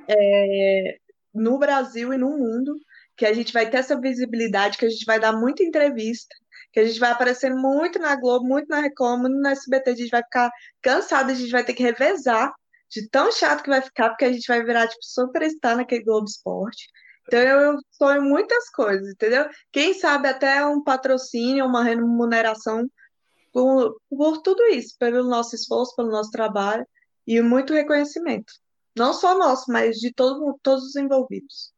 é, 0.09 0.99
no 1.35 1.59
Brasil 1.59 2.13
e 2.13 2.19
no 2.19 2.29
mundo, 2.37 2.75
que 3.17 3.25
a 3.25 3.33
gente 3.33 3.53
vai 3.55 3.71
ter 3.71 3.79
essa 3.79 3.99
visibilidade, 3.99 4.77
que 4.77 4.85
a 4.85 4.91
gente 4.91 5.07
vai 5.07 5.19
dar 5.19 5.33
muita 5.33 5.63
entrevista, 5.63 6.35
que 6.73 6.81
a 6.81 6.85
gente 6.85 7.01
vai 7.01 7.11
aparecer 7.11 7.55
muito 7.55 7.99
na 7.99 8.15
Globo, 8.17 8.47
muito 8.47 8.69
na 8.69 8.81
Record, 8.81 9.23
muito 9.23 9.37
no 9.37 9.49
SBT, 9.49 9.91
a 9.91 9.95
gente 9.95 10.11
vai 10.11 10.23
ficar 10.23 10.51
cansado, 10.83 11.31
a 11.31 11.35
gente 11.35 11.51
vai 11.51 11.65
ter 11.65 11.73
que 11.73 11.83
revezar 11.83 12.53
de 12.91 13.09
tão 13.09 13.33
chato 13.33 13.63
que 13.63 13.71
vai 13.71 13.81
ficar, 13.81 14.11
porque 14.11 14.27
a 14.27 14.33
gente 14.33 14.47
vai 14.47 14.63
virar, 14.63 14.87
tipo, 14.87 15.03
superstar 15.03 15.75
naquele 15.75 16.05
Globo 16.05 16.27
Esporte. 16.27 16.87
Então 17.27 17.41
eu 17.41 17.79
sonho 17.91 18.23
muitas 18.23 18.71
coisas, 18.71 19.09
entendeu? 19.09 19.47
Quem 19.73 19.95
sabe 19.95 20.29
até 20.29 20.65
um 20.65 20.83
patrocínio, 20.83 21.67
uma 21.67 21.83
remuneração 21.83 22.89
por, 23.53 24.01
por 24.09 24.43
tudo 24.43 24.63
isso, 24.67 24.97
pelo 24.99 25.25
nosso 25.25 25.55
esforço, 25.55 25.97
pelo 25.97 26.11
nosso 26.11 26.31
trabalho 26.31 26.87
e 27.27 27.41
muito 27.41 27.73
reconhecimento. 27.73 28.53
Não 28.97 29.13
só 29.13 29.37
nosso, 29.37 29.71
mas 29.71 29.97
de 29.97 30.13
todo, 30.13 30.59
todos 30.63 30.85
os 30.85 30.97
envolvidos. 30.97 31.75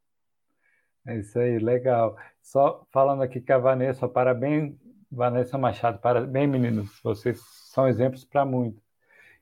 É 1.06 1.18
isso 1.18 1.38
aí, 1.38 1.58
legal. 1.58 2.16
Só 2.42 2.86
falando 2.92 3.22
aqui 3.22 3.40
com 3.40 3.52
a 3.52 3.58
Vanessa, 3.58 4.08
parabéns, 4.08 4.74
Vanessa 5.10 5.56
Machado, 5.56 5.98
parabéns, 5.98 6.50
meninos. 6.50 7.00
Vocês 7.02 7.40
são 7.72 7.88
exemplos 7.88 8.24
para 8.24 8.44
muito. 8.44 8.82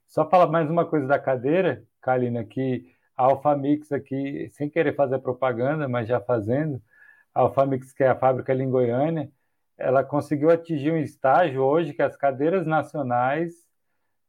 Só 0.07 0.29
falar 0.29 0.47
mais 0.47 0.71
uma 0.71 0.87
coisa 0.87 1.07
da 1.07 1.19
cadeira, 1.19 1.85
Kalina, 2.01 2.45
que 2.45 2.95
a 3.17 3.25
Alfamix 3.25 3.93
aqui, 3.93 4.49
sem 4.51 4.69
querer 4.69 4.95
fazer 4.95 5.19
propaganda, 5.21 5.89
mas 5.89 6.09
já 6.09 6.21
fazendo, 6.21 6.81
a 7.35 7.41
Alfamix, 7.41 7.93
que 7.93 8.05
é 8.05 8.09
a 8.09 8.17
fábrica 8.17 8.53
ali 8.53 8.63
em 8.65 8.71
Goiânia, 8.71 9.31
ela 9.79 10.05
conseguiu 10.05 10.51
atingir 10.51 10.93
um 10.93 10.99
estágio 10.99 11.63
hoje 11.63 11.93
que 11.93 12.03
as 12.03 12.17
cadeiras 12.17 12.67
nacionais 12.67 13.53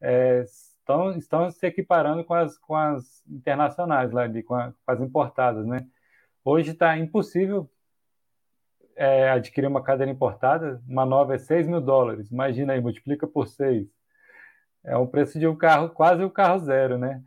é, 0.02 0.42
estão, 0.42 1.18
estão 1.18 1.50
se 1.50 1.66
equiparando 1.66 2.24
com 2.24 2.34
as, 2.34 2.58
com 2.58 2.76
as 2.76 3.24
internacionais 3.28 4.12
lá 4.12 4.24
ali, 4.24 4.44
com, 4.44 4.56
a, 4.56 4.72
com 4.72 4.92
as 4.92 5.02
importadas, 5.02 5.66
né? 5.66 5.88
Hoje 6.44 6.72
está 6.72 6.98
impossível 6.98 7.70
é, 8.96 9.30
adquirir 9.30 9.68
uma 9.68 9.84
cadeira 9.84 10.12
importada, 10.12 10.82
uma 10.88 11.06
nova 11.06 11.36
é 11.36 11.38
6 11.38 11.68
mil 11.68 11.82
dólares, 11.82 12.32
imagina 12.32 12.74
aí, 12.74 12.82
multiplica 12.82 13.28
por 13.28 13.48
6. 13.48 13.88
É 14.84 14.96
o 14.96 15.08
preço 15.08 15.38
de 15.40 15.48
um 15.48 15.56
carro, 15.56 15.90
quase 15.90 16.24
um 16.24 16.30
carro 16.30 16.60
zero, 16.60 16.98
né? 16.98 17.22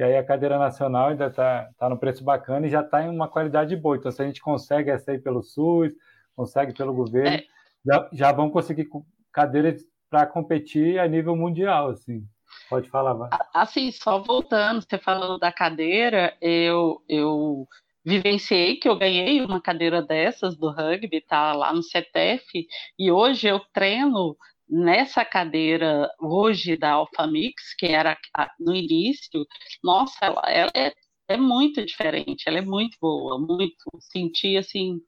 E 0.00 0.02
aí 0.02 0.16
a 0.16 0.24
cadeira 0.24 0.58
nacional 0.58 1.08
ainda 1.08 1.26
está 1.26 1.68
tá 1.76 1.86
no 1.86 1.98
preço 1.98 2.24
bacana 2.24 2.66
e 2.66 2.70
já 2.70 2.80
está 2.80 3.04
em 3.04 3.10
uma 3.10 3.28
qualidade 3.28 3.76
boa. 3.76 3.98
Então, 3.98 4.10
se 4.10 4.22
a 4.22 4.24
gente 4.24 4.40
consegue 4.40 4.88
essa 4.88 5.10
aí 5.10 5.18
pelo 5.18 5.42
SUS, 5.42 5.92
consegue 6.34 6.72
pelo 6.72 6.94
governo, 6.94 7.36
é. 7.36 7.44
já, 7.84 8.08
já 8.10 8.32
vão 8.32 8.48
conseguir 8.48 8.88
cadeiras 9.30 9.84
para 10.08 10.24
competir 10.24 10.98
a 10.98 11.06
nível 11.06 11.36
mundial, 11.36 11.90
assim. 11.90 12.26
Pode 12.70 12.88
falar, 12.88 13.12
vai. 13.12 13.28
Assim, 13.52 13.92
só 13.92 14.18
voltando, 14.18 14.80
você 14.80 14.96
falando 14.96 15.38
da 15.38 15.52
cadeira, 15.52 16.34
eu, 16.40 17.02
eu 17.06 17.68
vivenciei 18.02 18.76
que 18.76 18.88
eu 18.88 18.96
ganhei 18.96 19.44
uma 19.44 19.60
cadeira 19.60 20.00
dessas 20.00 20.56
do 20.56 20.70
rugby, 20.70 21.20
tá 21.20 21.52
lá 21.52 21.74
no 21.74 21.82
CETEF, 21.82 22.66
e 22.98 23.12
hoje 23.12 23.48
eu 23.48 23.60
treino 23.70 24.34
nessa 24.70 25.24
cadeira 25.24 26.08
hoje 26.20 26.76
da 26.76 26.92
Alphamix, 26.92 27.74
que 27.76 27.86
era 27.86 28.16
no 28.58 28.74
início, 28.74 29.44
nossa, 29.82 30.16
ela, 30.22 30.42
ela 30.46 30.70
é, 30.74 30.92
é 31.28 31.36
muito 31.36 31.84
diferente, 31.84 32.44
ela 32.46 32.58
é 32.58 32.62
muito 32.62 32.96
boa, 33.00 33.38
muito, 33.38 33.90
senti 33.98 34.56
assim, 34.56 35.00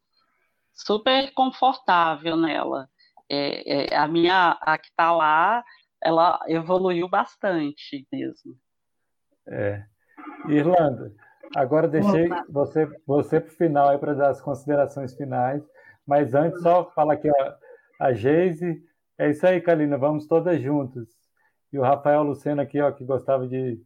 super 0.75 1.33
confortável 1.33 2.37
nela. 2.37 2.89
É, 3.31 3.95
é, 3.95 3.97
a 3.97 4.07
minha, 4.09 4.59
a 4.61 4.77
que 4.77 4.89
está 4.89 5.13
lá, 5.13 5.65
ela 6.03 6.41
evoluiu 6.49 7.09
bastante 7.09 8.07
mesmo. 8.13 8.57
É. 9.47 9.85
Irlanda, 10.49 11.15
agora 11.55 11.89
deixei 11.89 12.27
Opa. 12.27 12.45
você, 12.49 12.87
você 13.07 13.41
para 13.41 13.53
o 13.53 13.57
final 13.57 13.89
aí 13.89 13.99
para 13.99 14.15
dar 14.15 14.31
as 14.31 14.41
considerações 14.41 15.15
finais, 15.15 15.63
mas 16.07 16.35
antes 16.35 16.61
só 16.63 16.91
falar 16.91 17.15
aqui 17.15 17.31
ó, 17.31 17.55
a 18.01 18.13
Geise, 18.13 18.83
é 19.23 19.31
isso 19.31 19.47
aí, 19.47 19.61
Kalina, 19.61 19.97
vamos 19.97 20.27
todas 20.27 20.61
juntas. 20.61 21.09
E 21.73 21.79
o 21.79 21.83
Rafael 21.83 22.25
Luceno 22.25 22.61
aqui, 22.61 22.81
ó, 22.81 22.91
que 22.91 23.05
gostava 23.05 23.47
de, 23.47 23.81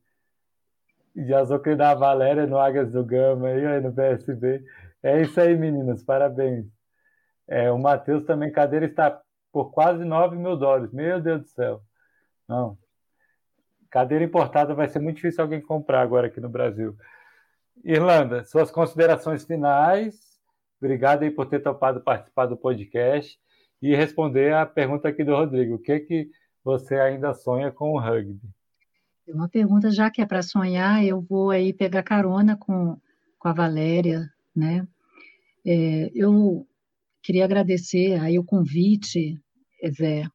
de 1.14 1.34
azucrinar 1.34 1.90
a 1.90 1.94
Valéria 1.94 2.46
no 2.46 2.58
Águias 2.58 2.90
do 2.90 3.04
Gama, 3.04 3.48
aí, 3.48 3.66
aí 3.66 3.80
no 3.82 3.92
PSB. 3.92 4.64
É 5.02 5.20
isso 5.20 5.38
aí, 5.38 5.54
meninas, 5.54 6.02
parabéns. 6.02 6.64
É, 7.46 7.70
o 7.70 7.78
Matheus 7.78 8.24
também, 8.24 8.50
cadeira 8.50 8.86
está 8.86 9.20
por 9.52 9.72
quase 9.72 10.06
9 10.06 10.36
mil 10.36 10.56
dólares. 10.56 10.90
Meu 10.90 11.20
Deus 11.20 11.42
do 11.42 11.48
céu. 11.48 11.82
Não. 12.48 12.78
Cadeira 13.90 14.24
importada 14.24 14.74
vai 14.74 14.88
ser 14.88 15.00
muito 15.00 15.16
difícil 15.16 15.42
alguém 15.42 15.60
comprar 15.60 16.00
agora 16.00 16.28
aqui 16.28 16.40
no 16.40 16.48
Brasil. 16.48 16.96
Irlanda, 17.84 18.42
suas 18.44 18.70
considerações 18.70 19.44
finais. 19.44 20.40
Obrigado 20.80 21.24
aí 21.24 21.30
por 21.30 21.44
ter 21.44 21.60
topado 21.60 22.00
participar 22.00 22.46
do 22.46 22.56
podcast 22.56 23.38
e 23.80 23.94
responder 23.94 24.54
a 24.54 24.64
pergunta 24.66 25.08
aqui 25.08 25.24
do 25.24 25.34
Rodrigo. 25.34 25.74
O 25.74 25.78
que 25.78 26.00
que 26.00 26.30
você 26.64 26.96
ainda 26.96 27.34
sonha 27.34 27.70
com 27.70 27.92
o 27.92 28.00
rugby? 28.00 28.40
Uma 29.28 29.48
pergunta, 29.48 29.90
já 29.90 30.10
que 30.10 30.22
é 30.22 30.26
para 30.26 30.42
sonhar, 30.42 31.04
eu 31.04 31.20
vou 31.20 31.50
aí 31.50 31.72
pegar 31.72 32.02
carona 32.02 32.56
com, 32.56 32.96
com 33.38 33.48
a 33.48 33.52
Valéria, 33.52 34.30
né? 34.54 34.86
É, 35.64 36.10
eu 36.14 36.66
queria 37.22 37.44
agradecer 37.44 38.20
aí 38.20 38.38
o 38.38 38.44
convite, 38.44 39.36
Zé, 39.90 40.28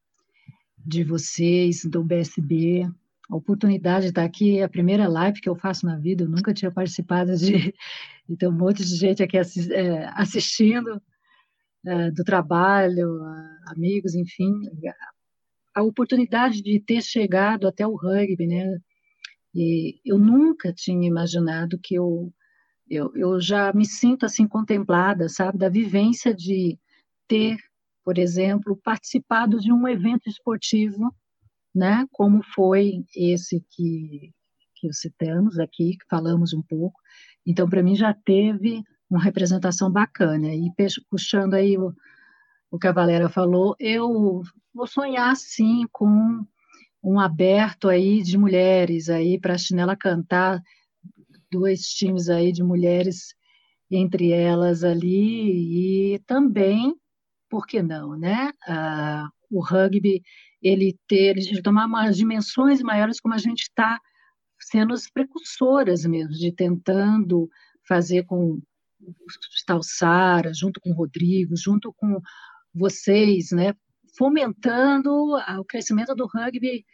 de 0.78 1.04
vocês, 1.04 1.86
do 1.86 2.04
BSB, 2.04 2.90
a 3.30 3.36
oportunidade 3.36 4.04
de 4.04 4.10
estar 4.10 4.26
aqui, 4.26 4.60
é 4.60 4.64
a 4.64 4.70
primeira 4.70 5.08
live 5.08 5.40
que 5.40 5.48
eu 5.48 5.56
faço 5.56 5.86
na 5.86 5.98
vida, 5.98 6.26
eu 6.26 6.30
nunca 6.30 6.54
tinha 6.54 6.70
participado 6.70 7.36
de, 7.38 7.74
e 8.28 8.36
tem 8.36 8.50
um 8.50 8.52
monte 8.52 8.84
de 8.84 8.96
gente 8.96 9.24
aqui 9.24 9.38
é, 9.38 10.06
assistindo, 10.16 11.02
é, 11.86 12.12
do 12.12 12.24
trabalho, 12.24 13.20
amigos, 13.68 14.16
enfim, 14.16 14.54
a 15.74 15.84
oportunidade 15.84 16.62
de 16.62 16.80
ter 16.80 17.02
chegado 17.02 17.68
até 17.68 17.86
o 17.88 17.96
rugby, 17.96 18.48
né? 18.48 18.78
E 19.54 20.00
eu 20.06 20.18
nunca 20.18 20.74
tinha 20.74 21.08
imaginado 21.08 21.80
que 21.82 21.96
eu, 21.96 22.32
eu, 22.90 23.12
eu 23.16 23.40
já 23.40 23.74
me 23.74 23.86
sinto 23.86 24.26
assim 24.26 24.48
contemplada, 24.48 25.28
sabe, 25.30 25.58
da 25.58 25.70
vivência 25.70 26.34
de 26.34 26.78
ter, 27.28 27.58
por 28.04 28.18
exemplo, 28.18 28.80
participado 28.84 29.60
de 29.60 29.72
um 29.72 29.88
evento 29.88 30.30
esportivo, 30.30 31.14
né? 31.74 32.06
Como 32.12 32.44
foi 32.54 33.04
esse 33.16 33.64
que 33.72 34.34
que 34.82 34.92
citamos 34.94 35.60
aqui, 35.60 35.96
que 35.96 36.06
falamos 36.10 36.54
um 36.54 36.62
pouco. 36.64 37.00
Então, 37.46 37.70
para 37.70 37.84
mim 37.84 37.96
já 37.96 38.14
teve 38.14 38.84
uma 39.12 39.22
representação 39.22 39.92
bacana. 39.92 40.56
E 40.56 40.72
puxando 41.10 41.54
aí 41.54 41.78
o, 41.78 41.94
o 42.72 42.80
que 42.80 42.88
a 42.88 42.94
Valéria 42.94 43.28
falou, 43.28 43.76
eu 43.78 44.42
vou 44.74 44.88
sonhar 44.88 45.36
sim 45.36 45.86
com 45.92 46.46
um 47.04 47.20
aberto 47.20 47.90
aí 47.90 48.22
de 48.22 48.38
mulheres 48.38 49.10
aí 49.10 49.40
para 49.40 49.56
a 49.56 49.58
Chinela 49.58 49.98
cantar, 49.98 50.62
dois 51.52 51.82
times 51.88 52.30
aí 52.30 52.52
de 52.52 52.64
mulheres 52.64 53.36
entre 53.90 54.32
elas 54.32 54.86
ali 54.86 56.14
e 56.14 56.20
também, 56.20 56.96
por 57.50 57.68
que 57.68 57.84
não, 57.84 58.18
né? 58.18 58.52
O 59.50 59.60
rugby 59.60 60.22
ele 60.62 60.98
ter, 61.08 61.38
ele 61.38 61.62
tomar 61.62 61.88
umas 61.88 62.16
dimensões 62.16 62.82
maiores 62.82 63.20
como 63.20 63.34
a 63.34 63.38
gente 63.38 63.64
está 63.64 64.00
sendo 64.58 64.94
as 64.94 65.10
precursoras 65.10 66.06
mesmo 66.06 66.32
de 66.34 66.54
tentando 66.54 67.50
fazer 67.86 68.24
com 68.24 68.62
o 69.76 69.84
Sara, 69.84 70.54
junto 70.54 70.80
com 70.80 70.92
o 70.92 70.96
Rodrigo, 70.96 71.56
junto 71.56 71.94
com 71.94 72.20
vocês, 72.74 73.52
né, 73.52 73.74
fomentando 74.18 75.12
o 75.60 75.66
crescimento 75.66 76.16
do 76.16 76.28
rugby 76.28 76.86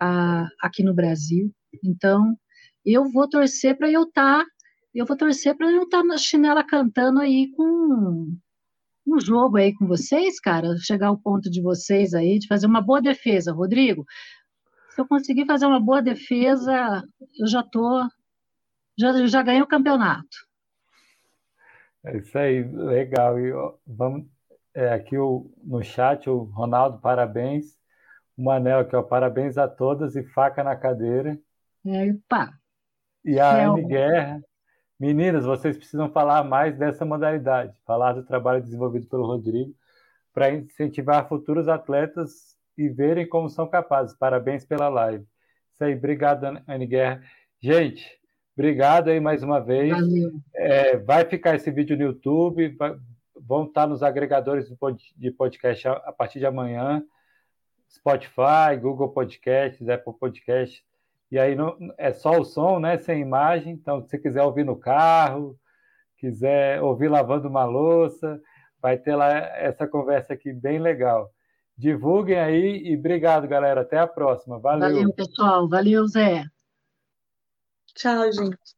a, 0.00 0.46
aqui 0.60 0.82
no 0.82 0.94
Brasil. 0.94 1.52
Então, 1.84 2.36
eu 2.84 3.10
vou 3.10 3.28
torcer 3.28 3.76
para 3.76 3.90
eu 3.90 4.02
estar, 4.02 4.44
tá, 4.44 4.50
eu 4.94 5.06
vou 5.06 5.16
torcer 5.16 5.56
para 5.56 5.70
eu 5.70 5.84
estar 5.84 6.02
tá 6.02 6.04
na 6.04 6.18
chinela 6.18 6.64
cantando 6.64 7.20
aí 7.20 7.50
com 7.52 8.36
um 9.06 9.20
jogo 9.20 9.58
aí 9.58 9.74
com 9.74 9.86
vocês, 9.86 10.40
cara, 10.40 10.76
chegar 10.78 11.08
ao 11.08 11.18
ponto 11.18 11.50
de 11.50 11.60
vocês 11.60 12.14
aí 12.14 12.38
de 12.38 12.46
fazer 12.46 12.66
uma 12.66 12.80
boa 12.80 13.02
defesa, 13.02 13.52
Rodrigo. 13.52 14.04
Se 14.90 15.00
eu 15.00 15.06
conseguir 15.06 15.44
fazer 15.46 15.66
uma 15.66 15.80
boa 15.80 16.00
defesa, 16.00 17.02
eu 17.38 17.46
já 17.46 17.62
tô 17.62 18.08
já, 18.98 19.26
já 19.26 19.42
ganhei 19.42 19.60
o 19.62 19.66
campeonato. 19.66 20.36
É 22.04 22.16
isso 22.18 22.38
aí, 22.38 22.62
legal. 22.62 23.38
E 23.38 23.52
vamos 23.86 24.26
é, 24.74 24.92
aqui 24.92 25.16
o, 25.16 25.50
no 25.62 25.82
chat, 25.82 26.28
o 26.28 26.42
Ronaldo, 26.44 26.98
parabéns. 27.00 27.78
o 28.36 28.42
Manel 28.44 28.80
aqui, 28.80 28.94
ó. 28.94 29.02
Parabéns 29.02 29.56
a 29.56 29.68
todas 29.68 30.14
e 30.16 30.22
faca 30.22 30.62
na 30.62 30.76
cadeira. 30.76 31.38
Epa! 31.84 32.52
E 33.24 33.38
a 33.38 33.66
Anne 33.66 33.84
Guerra. 33.84 34.42
Meninas, 34.98 35.44
vocês 35.44 35.76
precisam 35.76 36.10
falar 36.10 36.44
mais 36.44 36.76
dessa 36.76 37.04
modalidade, 37.04 37.76
falar 37.84 38.12
do 38.12 38.24
trabalho 38.24 38.62
desenvolvido 38.62 39.06
pelo 39.08 39.26
Rodrigo, 39.26 39.74
para 40.32 40.50
incentivar 40.52 41.28
futuros 41.28 41.68
atletas 41.68 42.56
e 42.76 42.88
verem 42.88 43.28
como 43.28 43.48
são 43.48 43.68
capazes. 43.68 44.16
Parabéns 44.16 44.64
pela 44.64 44.88
live. 44.88 45.24
Isso 45.74 45.84
aí, 45.84 45.94
obrigado, 45.94 46.44
Anne 46.66 46.86
Guerra. 46.86 47.22
Gente, 47.60 48.20
obrigado 48.56 49.08
aí 49.08 49.20
mais 49.20 49.42
uma 49.42 49.60
vez. 49.60 49.92
É, 50.54 50.96
vai 50.96 51.24
ficar 51.24 51.54
esse 51.54 51.70
vídeo 51.70 51.96
no 51.96 52.04
YouTube, 52.04 52.68
vai, 52.76 52.96
vão 53.34 53.64
estar 53.64 53.86
nos 53.86 54.02
agregadores 54.02 54.72
de 55.16 55.30
podcast 55.30 55.88
a, 55.88 56.12
partir 56.12 56.38
de 56.38 56.46
amanhã. 56.46 57.02
Spotify, 57.90 58.76
Google 58.80 59.10
Podcasts, 59.10 59.88
Apple 59.88 60.14
Podcasts. 60.18 60.82
E 61.30 61.38
aí 61.38 61.54
não, 61.54 61.76
é 61.96 62.12
só 62.12 62.38
o 62.38 62.44
som, 62.44 62.78
né? 62.78 62.98
Sem 62.98 63.20
imagem. 63.20 63.72
Então, 63.72 64.02
se 64.02 64.10
você 64.10 64.18
quiser 64.18 64.42
ouvir 64.42 64.64
no 64.64 64.76
carro, 64.76 65.58
quiser 66.18 66.82
ouvir 66.82 67.08
lavando 67.08 67.48
uma 67.48 67.64
louça, 67.64 68.40
vai 68.80 68.96
ter 68.96 69.14
lá 69.14 69.30
essa 69.58 69.86
conversa 69.86 70.32
aqui 70.32 70.52
bem 70.52 70.78
legal. 70.78 71.30
Divulguem 71.76 72.38
aí 72.38 72.82
e 72.84 72.96
obrigado, 72.96 73.48
galera. 73.48 73.80
Até 73.80 73.98
a 73.98 74.06
próxima. 74.06 74.58
Valeu. 74.58 74.88
Valeu, 74.88 75.12
pessoal. 75.12 75.68
Valeu, 75.68 76.06
Zé. 76.06 76.44
Tchau, 77.94 78.30
gente. 78.32 78.74